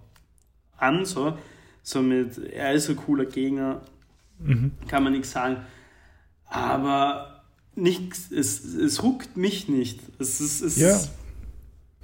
an, 0.78 1.04
so, 1.04 1.36
so 1.82 2.02
mit, 2.02 2.38
er 2.52 2.72
ist 2.74 2.88
ein 2.88 2.96
cooler 2.96 3.24
Gegner, 3.24 3.80
kann 4.88 5.02
man 5.02 5.12
nichts 5.12 5.32
sagen, 5.32 5.58
aber 6.44 7.42
nichts, 7.74 8.30
es, 8.30 8.64
es 8.64 9.02
huckt 9.02 9.36
mich 9.36 9.68
nicht. 9.68 10.00
Es 10.18 10.40
ist, 10.40 10.60
es 10.62 10.76
ja, 10.78 10.98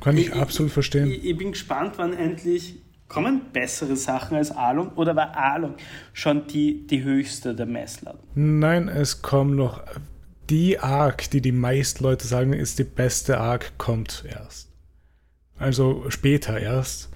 kann 0.00 0.16
ich 0.16 0.28
Ich- 0.28 0.34
absolut 0.34 0.72
verstehen. 0.72 1.10
ich, 1.10 1.24
ich 1.24 1.36
bin 1.36 1.52
gespannt, 1.52 1.94
wann 1.96 2.12
endlich 2.12 2.76
kommen 3.08 3.42
bessere 3.52 3.96
Sachen 3.96 4.36
als 4.36 4.50
Alung 4.50 4.90
oder 4.94 5.14
war 5.16 5.36
Alung 5.36 5.74
schon 6.12 6.46
die, 6.46 6.86
die 6.86 7.02
höchste 7.02 7.54
der 7.54 7.66
Messlatten? 7.66 8.20
Nein, 8.34 8.88
es 8.88 9.22
kommen 9.22 9.56
noch. 9.56 9.82
Die 10.50 10.78
Arc, 10.78 11.30
die 11.30 11.40
die 11.40 11.52
meisten 11.52 12.02
Leute 12.04 12.26
sagen, 12.26 12.52
ist 12.52 12.78
die 12.78 12.84
beste 12.84 13.38
Arc, 13.38 13.76
kommt 13.78 14.24
erst. 14.28 14.68
Also 15.58 16.04
später 16.08 16.58
erst. 16.58 17.10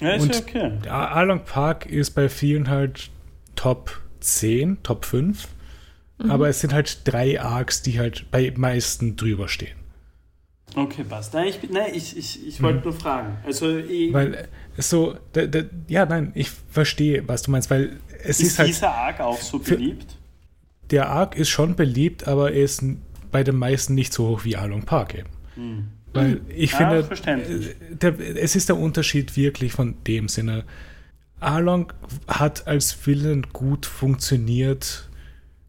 Ja, 0.00 0.14
ist 0.14 0.22
Und- 0.22 0.34
ja 0.34 0.40
okay. 0.40 0.78
Ja, 0.86 1.08
Arlong 1.08 1.44
Park 1.44 1.86
ist 1.86 2.10
bei 2.12 2.28
vielen 2.28 2.68
halt 2.68 3.10
Top 3.56 4.00
10, 4.20 4.82
Top 4.82 5.04
5. 5.04 5.48
Aber 6.28 6.48
es 6.48 6.60
sind 6.60 6.72
halt 6.72 7.00
drei 7.04 7.40
Arcs, 7.40 7.82
die 7.82 7.98
halt 7.98 8.30
bei 8.30 8.52
meisten 8.56 9.16
drüber 9.16 9.48
stehen. 9.48 9.76
Okay, 10.74 11.04
passt. 11.04 11.34
Nein, 11.34 11.48
ich, 11.48 11.70
nein, 11.70 11.90
ich, 11.92 12.16
ich, 12.16 12.46
ich 12.46 12.62
wollte 12.62 12.84
nur 12.84 12.92
fragen. 12.92 13.36
Also, 13.44 13.66
Weil 13.66 14.34
äh, 14.34 14.48
es 14.76 14.88
so, 14.88 15.16
ja, 15.88 16.06
nein, 16.06 16.32
ich 16.34 16.50
verstehe, 16.70 17.26
was 17.28 17.42
du 17.42 17.50
meinst, 17.50 17.70
weil 17.70 17.98
es 18.24 18.40
ist, 18.40 18.48
ist 18.48 18.58
halt, 18.58 18.68
dieser 18.68 18.94
Arc 18.94 19.20
auch 19.20 19.38
so 19.38 19.58
beliebt? 19.58 20.16
der 20.90 21.08
Arc 21.08 21.36
ist 21.36 21.48
schon 21.48 21.74
beliebt, 21.74 22.28
aber 22.28 22.52
er 22.52 22.62
ist 22.62 22.84
bei 23.30 23.42
den 23.42 23.56
meisten 23.56 23.94
nicht 23.94 24.12
so 24.12 24.28
hoch 24.28 24.44
wie 24.44 24.56
Arlong 24.56 24.82
Park 24.82 25.14
eben. 25.14 25.90
Weil 26.12 26.42
ich 26.48 26.72
Ja, 26.72 27.02
finde, 27.02 27.40
äh, 27.50 27.94
der, 27.96 28.18
es 28.36 28.56
ist 28.56 28.68
der 28.68 28.76
Unterschied 28.76 29.36
wirklich 29.36 29.72
von 29.72 29.96
dem 30.06 30.28
Sinne. 30.28 30.64
Arlong 31.40 31.92
hat 32.28 32.66
als 32.66 32.94
Villain 33.06 33.46
gut 33.52 33.86
funktioniert 33.86 35.08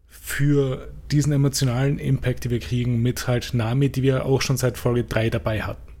für 0.06 0.92
diesen 1.10 1.32
emotionalen 1.32 1.98
Impact, 1.98 2.44
den 2.44 2.50
wir 2.50 2.60
kriegen, 2.60 3.02
mit 3.02 3.26
halt 3.28 3.54
Nami, 3.54 3.90
die 3.90 4.02
wir 4.02 4.24
auch 4.26 4.42
schon 4.42 4.56
seit 4.56 4.78
Folge 4.78 5.04
3 5.04 5.30
dabei 5.30 5.62
hatten. 5.62 5.92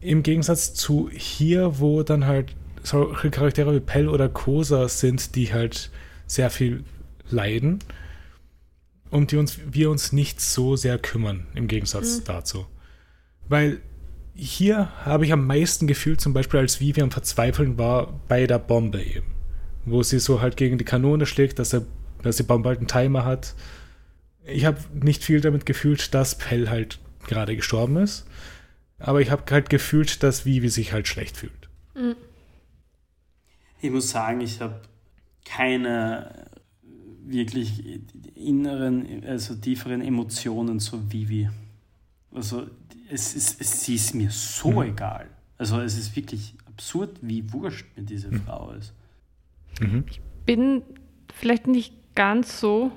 Im 0.00 0.22
Gegensatz 0.22 0.74
zu 0.74 1.10
hier, 1.12 1.78
wo 1.78 2.02
dann 2.02 2.26
halt 2.26 2.54
solche 2.82 3.30
Charaktere 3.30 3.74
wie 3.74 3.80
Pell 3.80 4.08
oder 4.08 4.28
Kosa 4.28 4.88
sind, 4.88 5.34
die 5.34 5.52
halt 5.52 5.90
sehr 6.26 6.50
viel 6.50 6.84
leiden 7.28 7.80
um 9.10 9.26
die 9.26 9.36
uns, 9.36 9.58
wir 9.70 9.90
uns 9.90 10.12
nicht 10.12 10.40
so 10.40 10.76
sehr 10.76 10.98
kümmern, 10.98 11.46
im 11.54 11.68
Gegensatz 11.68 12.20
mhm. 12.20 12.24
dazu. 12.24 12.66
Weil 13.48 13.80
hier 14.34 14.90
habe 15.04 15.24
ich 15.24 15.32
am 15.32 15.46
meisten 15.46 15.86
gefühlt, 15.86 16.20
zum 16.20 16.32
Beispiel 16.32 16.60
als 16.60 16.80
Vivi 16.80 17.00
am 17.00 17.10
Verzweifeln 17.10 17.78
war 17.78 18.20
bei 18.28 18.46
der 18.46 18.58
Bombe 18.58 19.02
eben. 19.02 19.32
Wo 19.84 20.02
sie 20.02 20.18
so 20.18 20.40
halt 20.40 20.56
gegen 20.56 20.78
die 20.78 20.84
Kanone 20.84 21.26
schlägt, 21.26 21.58
dass, 21.58 21.72
er, 21.72 21.82
dass 22.22 22.36
die 22.36 22.42
Bombe 22.42 22.68
halt 22.68 22.78
einen 22.78 22.88
Timer 22.88 23.24
hat. 23.24 23.54
Ich 24.46 24.64
habe 24.64 24.78
nicht 24.94 25.24
viel 25.24 25.40
damit 25.40 25.66
gefühlt, 25.66 26.14
dass 26.14 26.38
Pell 26.38 26.68
halt 26.68 26.98
gerade 27.26 27.56
gestorben 27.56 27.96
ist. 27.96 28.26
Aber 28.98 29.20
ich 29.20 29.30
habe 29.30 29.42
halt 29.50 29.68
gefühlt, 29.68 30.22
dass 30.22 30.46
Vivi 30.46 30.68
sich 30.68 30.92
halt 30.92 31.08
schlecht 31.08 31.36
fühlt. 31.36 31.68
Mhm. 31.94 32.16
Ich 33.80 33.90
muss 33.90 34.10
sagen, 34.10 34.40
ich 34.40 34.60
habe 34.60 34.80
keine 35.44 36.46
wirklich 37.26 38.00
inneren, 38.34 39.24
also 39.24 39.54
tieferen 39.54 40.00
Emotionen 40.00 40.78
so 40.80 41.12
wie 41.12 41.28
wie. 41.28 41.50
Also 42.32 42.66
es 43.10 43.34
ist, 43.34 43.60
es, 43.60 43.82
sie 43.82 43.96
ist 43.96 44.14
mir 44.14 44.30
so 44.30 44.70
mhm. 44.70 44.90
egal. 44.90 45.26
Also 45.58 45.80
es 45.80 45.98
ist 45.98 46.14
wirklich 46.16 46.54
absurd, 46.66 47.18
wie 47.22 47.52
wurscht 47.52 47.86
mir 47.96 48.04
diese 48.04 48.30
mhm. 48.30 48.42
Frau 48.42 48.72
ist. 48.72 48.92
Mhm. 49.80 50.04
Ich 50.08 50.20
bin 50.44 50.82
vielleicht 51.34 51.66
nicht 51.66 51.94
ganz 52.14 52.60
so, 52.60 52.92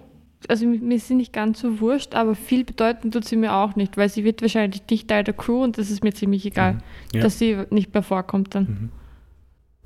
also 0.47 0.65
mir 0.65 0.95
ist 0.95 1.07
sie 1.07 1.15
nicht 1.15 1.33
ganz 1.33 1.59
so 1.59 1.79
wurscht, 1.79 2.15
aber 2.15 2.35
viel 2.35 2.63
bedeuten 2.63 3.11
tut 3.11 3.25
sie 3.25 3.35
mir 3.35 3.53
auch 3.53 3.75
nicht, 3.75 3.97
weil 3.97 4.09
sie 4.09 4.23
wird 4.23 4.41
wahrscheinlich 4.41 4.81
nicht 4.89 5.07
Teil 5.07 5.23
der 5.23 5.33
Crew 5.33 5.63
und 5.63 5.77
das 5.77 5.89
ist 5.89 6.03
mir 6.03 6.13
ziemlich 6.13 6.45
egal, 6.45 6.73
mhm. 6.73 6.81
ja. 7.13 7.21
dass 7.21 7.39
sie 7.39 7.57
nicht 7.69 7.93
mehr 7.93 8.03
vorkommt 8.03 8.55
dann. 8.55 8.63
Mhm. 8.63 8.89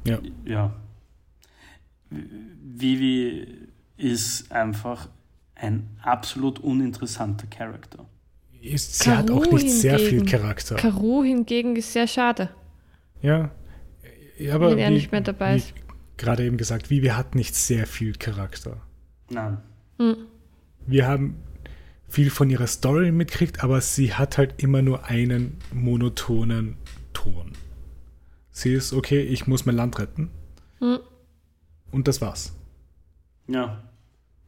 Ja. 0.05 0.19
Ja. 0.45 0.73
Vivi 2.09 3.47
ist 3.97 4.51
einfach 4.51 5.09
ein 5.55 5.89
absolut 6.01 6.59
uninteressanter 6.59 7.47
Charakter. 7.47 8.05
Ist, 8.61 8.99
sie 8.99 9.09
Karu 9.09 9.17
hat 9.17 9.31
auch 9.31 9.51
nicht 9.51 9.69
sehr 9.71 9.99
viel 9.99 10.25
Charakter. 10.25 10.75
Karu 10.75 11.23
hingegen 11.23 11.75
ist 11.75 11.91
sehr 11.91 12.07
schade. 12.07 12.49
Ja, 13.21 13.51
aber 14.51 14.71
wenn 14.71 14.79
er 14.79 14.89
wie, 14.89 14.95
nicht 14.95 15.11
mehr 15.11 15.21
dabei 15.21 15.57
ist. 15.57 15.73
Gerade 16.17 16.45
eben 16.45 16.57
gesagt, 16.57 16.89
Vivi 16.89 17.07
hat 17.07 17.35
nicht 17.35 17.55
sehr 17.55 17.87
viel 17.87 18.13
Charakter. 18.13 18.81
Nein. 19.29 19.57
Hm. 19.97 20.15
Wir 20.85 21.07
haben 21.07 21.35
viel 22.07 22.29
von 22.29 22.49
ihrer 22.49 22.67
Story 22.67 23.11
mitgekriegt, 23.11 23.63
aber 23.63 23.81
sie 23.81 24.13
hat 24.13 24.37
halt 24.37 24.61
immer 24.61 24.81
nur 24.81 25.05
einen 25.05 25.57
monotonen 25.73 26.77
Ton. 27.13 27.53
Sie 28.51 28.73
ist, 28.73 28.93
okay, 28.93 29.21
ich 29.21 29.47
muss 29.47 29.65
mein 29.65 29.75
Land 29.75 29.97
retten. 29.97 30.29
Hm. 30.79 30.99
Und 31.91 32.07
das 32.07 32.21
war's. 32.21 32.53
Ja, 33.47 33.83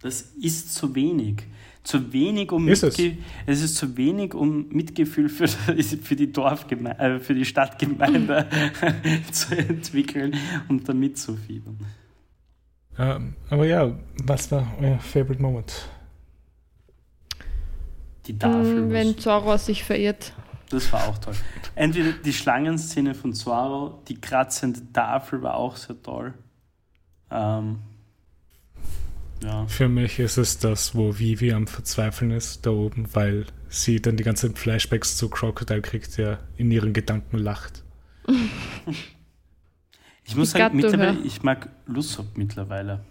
das 0.02 0.22
ist 0.22 0.76
zu 0.76 0.94
wenig. 0.94 1.44
Zu 1.84 2.14
wenig, 2.14 2.52
um 2.52 2.68
ist 2.68 2.84
es? 2.84 2.98
es 3.45 3.62
ist 3.62 3.76
zu 3.76 3.98
wenig, 3.98 4.34
um 4.34 4.70
Mitgefühl 4.70 5.30
für, 5.30 5.48
für 5.48 6.16
die 6.16 6.32
Dorfgemeinde, 6.32 6.99
äh, 6.99 7.20
für 7.20 7.36
die 7.36 7.45
Stadtgemeinde 7.45 8.48
zu 9.32 9.56
entwickeln 9.56 10.36
und 10.68 10.88
da 10.88 10.94
mitzufiebern. 10.94 11.78
Ähm, 12.98 13.36
aber 13.49 13.66
ja, 13.66 13.98
was 14.24 14.52
war 14.52 14.72
euer 14.80 14.99
Favorite 14.99 15.41
Moment? 15.41 15.90
Die 18.27 18.38
Tafel. 18.38 18.88
Mm, 18.88 18.91
wenn 18.91 19.18
Zorro 19.18 19.57
sich 19.57 19.84
verirrt. 19.84 20.34
Das 20.69 20.91
war 20.91 21.07
auch 21.07 21.18
toll. 21.19 21.35
Entweder 21.76 22.11
die 22.14 22.34
Schlangenszene 22.34 23.14
von 23.14 23.34
Zorro, 23.34 24.02
die 24.07 24.19
kratzende 24.19 24.81
Tafel 24.91 25.41
war 25.41 25.56
auch 25.56 25.76
sehr 25.76 26.02
toll. 26.02 26.34
Ähm, 27.30 27.80
ja. 29.43 29.68
Für 29.68 29.88
mich 29.88 30.19
ist 30.19 30.38
es 30.38 30.57
das, 30.57 30.95
wo 30.95 31.19
Vivi 31.19 31.53
am 31.53 31.68
Verzweifeln 31.68 32.31
ist, 32.31 32.65
da 32.65 32.72
oben, 32.72 33.07
weil 33.14 33.45
sie 33.69 34.02
dann 34.02 34.18
die 34.18 34.23
ganzen 34.23 34.56
Flashbacks 34.56 35.18
zu 35.18 35.30
Crocodile 35.30 35.81
kriegt, 35.81 36.18
der 36.18 36.39
in 36.57 36.72
ihren 36.72 36.93
Gedanken 36.93 37.38
lacht. 37.38 37.84
ich 40.23 40.35
muss 40.35 40.52
sagen, 40.52 40.76
mittlerweile, 40.76 41.19
ich 41.23 41.43
mag 41.43 41.69
Lysop 41.85 42.38
mittlerweile. 42.38 43.02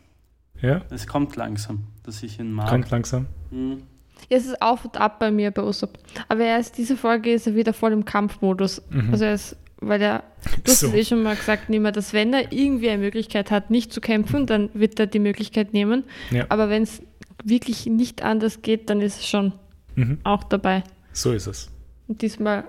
Ja? 0.61 0.83
Es 0.91 1.07
kommt 1.07 1.37
langsam, 1.37 1.85
dass 2.03 2.23
ich 2.23 2.41
ihn 2.41 2.53
mag. 2.53 2.69
Kommt 2.69 2.91
langsam. 2.91 3.27
Mhm. 3.51 3.83
Es 4.29 4.47
ist 4.47 4.61
auf 4.63 4.85
und 4.85 4.97
ab 5.01 5.19
bei 5.19 5.31
mir 5.31 5.51
bei 5.51 5.63
Usopp. 5.63 5.99
Aber 6.29 6.45
er 6.45 6.59
ist, 6.59 6.79
diese 6.79 6.97
Folge 6.97 7.33
ist 7.33 7.47
er 7.47 7.55
wieder 7.55 7.73
voll 7.73 7.93
im 7.93 8.05
Kampfmodus. 8.05 8.83
Mhm. 8.91 9.11
Also 9.13 9.25
er 9.25 9.35
ist 9.35 9.57
weil 9.89 10.01
er, 10.01 10.25
du 10.65 10.71
hast 10.71 10.81
so. 10.81 10.89
es 10.89 10.95
eh 10.95 11.05
schon 11.05 11.23
mal 11.23 11.37
gesagt, 11.37 11.69
Nima, 11.69 11.91
dass 11.91 12.13
wenn 12.13 12.33
er 12.33 12.53
irgendwie 12.53 12.91
eine 12.91 13.03
Möglichkeit 13.03 13.51
hat, 13.51 13.71
nicht 13.71 13.93
zu 13.93 14.01
kämpfen, 14.01 14.47
dann 14.47 14.71
wird 14.75 14.99
er 14.99 15.07
die 15.07 15.19
Möglichkeit 15.19 15.73
nehmen. 15.73 16.05
Ja. 16.31 16.47
Aber 16.49 16.69
wenn 16.69 16.83
es 16.83 17.03
wirklich 17.43 17.87
nicht 17.87 18.23
anders 18.23 18.63
geht, 18.63 18.91
dann 18.91 19.01
ist 19.01 19.21
es 19.21 19.29
schon 19.29 19.53
mhm. 19.95 20.19
auch 20.25 20.45
dabei. 20.45 20.85
So 21.13 21.33
ist 21.33 21.47
es. 21.47 21.71
Und 22.09 22.23
diesmal 22.23 22.65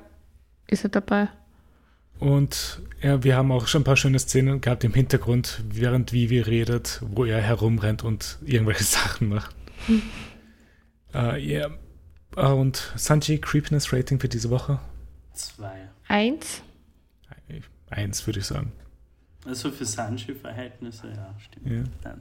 ist 0.68 0.84
er 0.84 0.90
dabei. 0.90 1.30
Und 2.19 2.82
ja, 3.02 3.23
wir 3.23 3.36
haben 3.36 3.52
auch 3.52 3.68
schon 3.68 3.82
ein 3.82 3.86
paar 3.86 3.98
schöne 3.98 4.19
Szenen 4.19 4.61
gehabt 4.61 4.84
im 4.84 4.94
Hintergrund, 4.94 5.61
während 5.69 6.14
Vivi 6.14 6.40
redet, 6.40 7.02
wo 7.06 7.26
er 7.26 7.41
herumrennt 7.41 8.03
und 8.03 8.38
irgendwelche 8.45 8.84
Sachen 8.86 9.30
macht. 9.30 9.56
Uh, 11.16 11.36
yeah. 11.38 11.70
Und 12.36 12.92
Sanji, 12.96 13.40
Creepiness 13.40 13.94
Rating 13.94 14.20
für 14.20 14.28
diese 14.28 14.50
Woche? 14.50 14.80
Zwei. 15.34 15.90
Eins. 16.08 16.62
Eins, 17.90 18.26
würde 18.26 18.40
ich 18.40 18.46
sagen. 18.46 18.74
Also 19.46 19.72
für 19.72 19.86
Sanji-Verhältnisse, 19.86 21.08
ja, 21.08 21.34
stimmt. 21.40 21.92
Ja. 22.04 22.16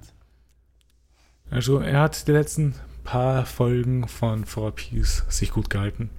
Also 1.50 1.78
er 1.78 2.00
hat 2.00 2.28
die 2.28 2.32
letzten 2.32 2.74
paar 3.02 3.46
Folgen 3.46 4.06
von 4.08 4.44
Four 4.44 4.72
Peace 4.72 5.24
sich 5.28 5.50
gut 5.50 5.70
gehalten. 5.70 6.10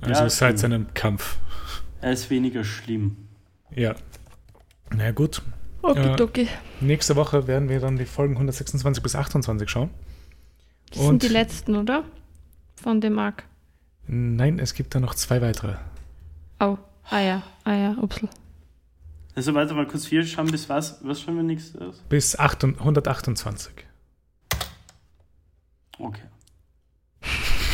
Also 0.00 0.22
ja, 0.24 0.30
seit 0.30 0.58
seinem 0.58 0.92
Kampf. 0.94 1.38
Er 2.00 2.12
ist 2.12 2.30
weniger 2.30 2.62
schlimm. 2.62 3.16
Ja. 3.74 3.94
Na 4.94 5.10
gut. 5.10 5.42
Okay, 5.82 6.42
äh, 6.42 6.84
nächste 6.84 7.16
Woche 7.16 7.46
werden 7.46 7.68
wir 7.68 7.80
dann 7.80 7.96
die 7.96 8.04
Folgen 8.04 8.34
126 8.34 9.02
bis 9.02 9.14
28 9.14 9.68
schauen. 9.68 9.90
Das 10.90 10.98
Und 10.98 11.06
sind 11.06 11.22
die 11.22 11.28
letzten, 11.28 11.76
oder? 11.76 12.04
Von 12.76 13.00
dem 13.00 13.18
Arc. 13.18 13.44
Nein, 14.06 14.58
es 14.58 14.74
gibt 14.74 14.94
da 14.94 15.00
noch 15.00 15.14
zwei 15.14 15.40
weitere. 15.40 15.76
Oh. 16.60 16.78
Ah 17.08 17.20
ja, 17.20 17.42
ah 17.64 17.74
ja, 17.74 17.92
upsel. 18.00 18.28
Also 19.34 19.54
warte 19.54 19.74
mal 19.74 19.86
kurz, 19.86 20.10
wir 20.10 20.26
schauen 20.26 20.50
bis 20.50 20.68
was, 20.68 20.98
was 21.02 21.20
schauen 21.20 21.36
wir 21.36 21.42
nächstes? 21.42 21.98
Bis 22.08 22.38
8, 22.38 22.64
128. 22.64 23.72
Okay. 25.98 26.22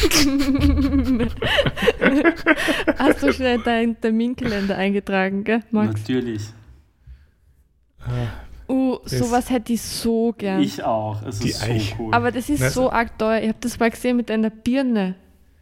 Hast 2.99 3.23
du 3.23 3.33
schnell 3.33 3.61
deinen 3.61 4.01
Terminkalender 4.01 4.77
eingetragen, 4.77 5.45
gell, 5.45 5.63
Max? 5.71 6.01
Natürlich. 6.01 6.43
Uh, 8.73 8.99
sowas 9.05 9.51
hätte 9.51 9.75
ich 9.75 9.83
so 9.83 10.33
gern. 10.33 10.63
Ich 10.63 10.83
auch. 10.83 11.21
Es 11.27 11.45
ist 11.45 11.61
so 11.61 11.67
cool. 11.99 12.15
Aber 12.15 12.33
das 12.33 12.49
ist 12.49 12.61
Na, 12.61 12.71
so 12.71 12.91
arg 12.91 13.19
teuer. 13.19 13.43
Ich 13.43 13.49
habe 13.49 13.59
das 13.61 13.79
mal 13.79 13.91
gesehen 13.91 14.17
mit 14.17 14.31
einer 14.31 14.49
Birne. 14.49 15.15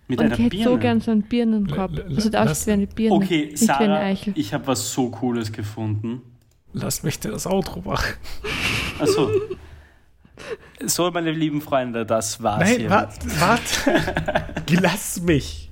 Mit 0.07 0.21
und 0.21 0.27
einer 0.27 0.35
ich 0.35 0.41
hätte 0.45 0.57
Birne? 0.57 0.71
so 0.71 0.79
gern 0.79 1.01
so 1.01 1.11
einen 1.11 1.23
Birnenkorb. 1.23 1.99
L 1.99 2.05
also 2.15 2.31
da 2.31 2.45
aussieht 2.45 2.69
wie 2.69 2.73
eine 2.73 2.87
Birne. 2.87 3.17
Okay, 3.17 3.57
Sarah, 3.57 4.11
ich 4.11 4.55
habe 4.55 4.67
was 4.69 4.93
so 4.93 5.11
Cooles 5.11 5.51
gefunden. 5.51 6.23
Lass 6.73 7.03
mich 7.03 7.19
das 7.19 7.49
Outro 7.49 7.81
machen. 7.81 8.15
Achso. 9.01 9.29
So, 10.87 11.11
meine 11.11 11.33
lieben 11.33 11.61
Freunde, 11.61 12.07
das 12.07 12.43
war's 12.43 12.61
Nein, 12.61 12.79
hier. 12.79 12.91
warte, 12.91 13.41
warte. 13.41 14.05
Lass 14.81 15.21
mich. 15.21 15.71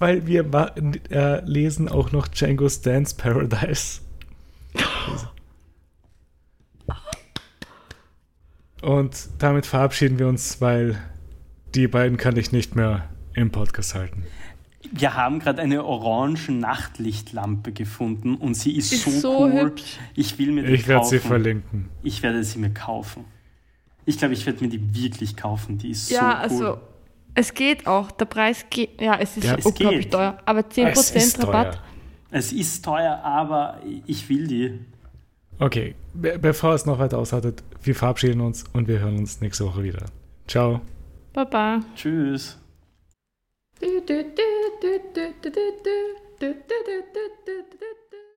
Weil 0.00 0.26
wir 0.26 0.44
äh, 1.10 1.44
lesen 1.44 1.88
auch 1.88 2.10
noch 2.10 2.26
Django's 2.26 2.82
Dance 2.82 3.14
Paradise. 3.16 4.00
Und 8.82 9.28
damit 9.38 9.64
verabschieden 9.64 10.18
wir 10.18 10.28
uns, 10.28 10.60
weil 10.60 11.00
die 11.74 11.88
beiden 11.88 12.18
kann 12.18 12.36
ich 12.36 12.52
nicht 12.52 12.76
mehr 12.76 13.08
im 13.32 13.50
Podcast 13.50 13.94
halten. 13.94 14.24
Wir 14.92 15.14
haben 15.14 15.38
gerade 15.38 15.62
eine 15.62 15.84
orange 15.84 16.50
Nachtlichtlampe 16.50 17.72
gefunden 17.72 18.34
und 18.36 18.54
sie 18.54 18.76
ist, 18.76 18.92
ist 18.92 19.04
so, 19.04 19.10
so, 19.10 19.40
cool. 19.40 19.52
Hübsch. 19.52 19.98
Ich 20.14 20.38
will 20.38 20.52
mir 20.52 20.64
die 20.64 20.74
Ich 20.74 20.86
werde 20.86 21.06
sie 21.06 21.18
verlinken. 21.18 21.88
Ich 22.02 22.22
werde 22.22 22.44
sie 22.44 22.58
mir 22.58 22.70
kaufen. 22.70 23.24
Ich 24.04 24.18
glaube, 24.18 24.34
ich 24.34 24.44
werde 24.44 24.62
mir 24.62 24.68
die 24.68 24.94
wirklich 24.94 25.34
kaufen. 25.34 25.78
Die 25.78 25.90
ist 25.90 26.10
ja, 26.10 26.18
so 26.46 26.54
cool. 26.54 26.60
Ja, 26.60 26.68
also 26.68 26.78
es 27.34 27.54
geht 27.54 27.86
auch. 27.86 28.10
Der 28.10 28.26
Preis 28.26 28.66
geht. 28.68 29.00
Ja, 29.00 29.18
es 29.18 29.36
ist 29.38 29.44
ja, 29.44 29.56
es 29.56 29.64
unglaublich 29.64 30.10
teuer. 30.10 30.38
Aber 30.44 30.60
10% 30.60 31.42
Rabatt. 31.42 31.76
Teuer. 31.76 31.82
Es 32.36 32.52
ist 32.52 32.84
teuer, 32.84 33.20
aber 33.22 33.80
ich 34.06 34.28
will 34.28 34.48
die. 34.48 34.80
Okay, 35.60 35.94
be 36.14 36.36
bevor 36.36 36.74
es 36.74 36.84
noch 36.84 36.98
weiter 36.98 37.16
aushaltet, 37.16 37.62
wir 37.84 37.94
verabschieden 37.94 38.40
uns 38.40 38.64
und 38.72 38.88
wir 38.88 38.98
hören 38.98 39.18
uns 39.18 39.40
nächste 39.40 39.64
Woche 39.66 39.84
wieder. 39.84 40.06
Ciao. 40.48 40.80
Baba. 41.32 41.78
Tschüss. 41.94 42.58
Du, 43.80 44.00
du, 44.00 44.24
du, 44.24 44.44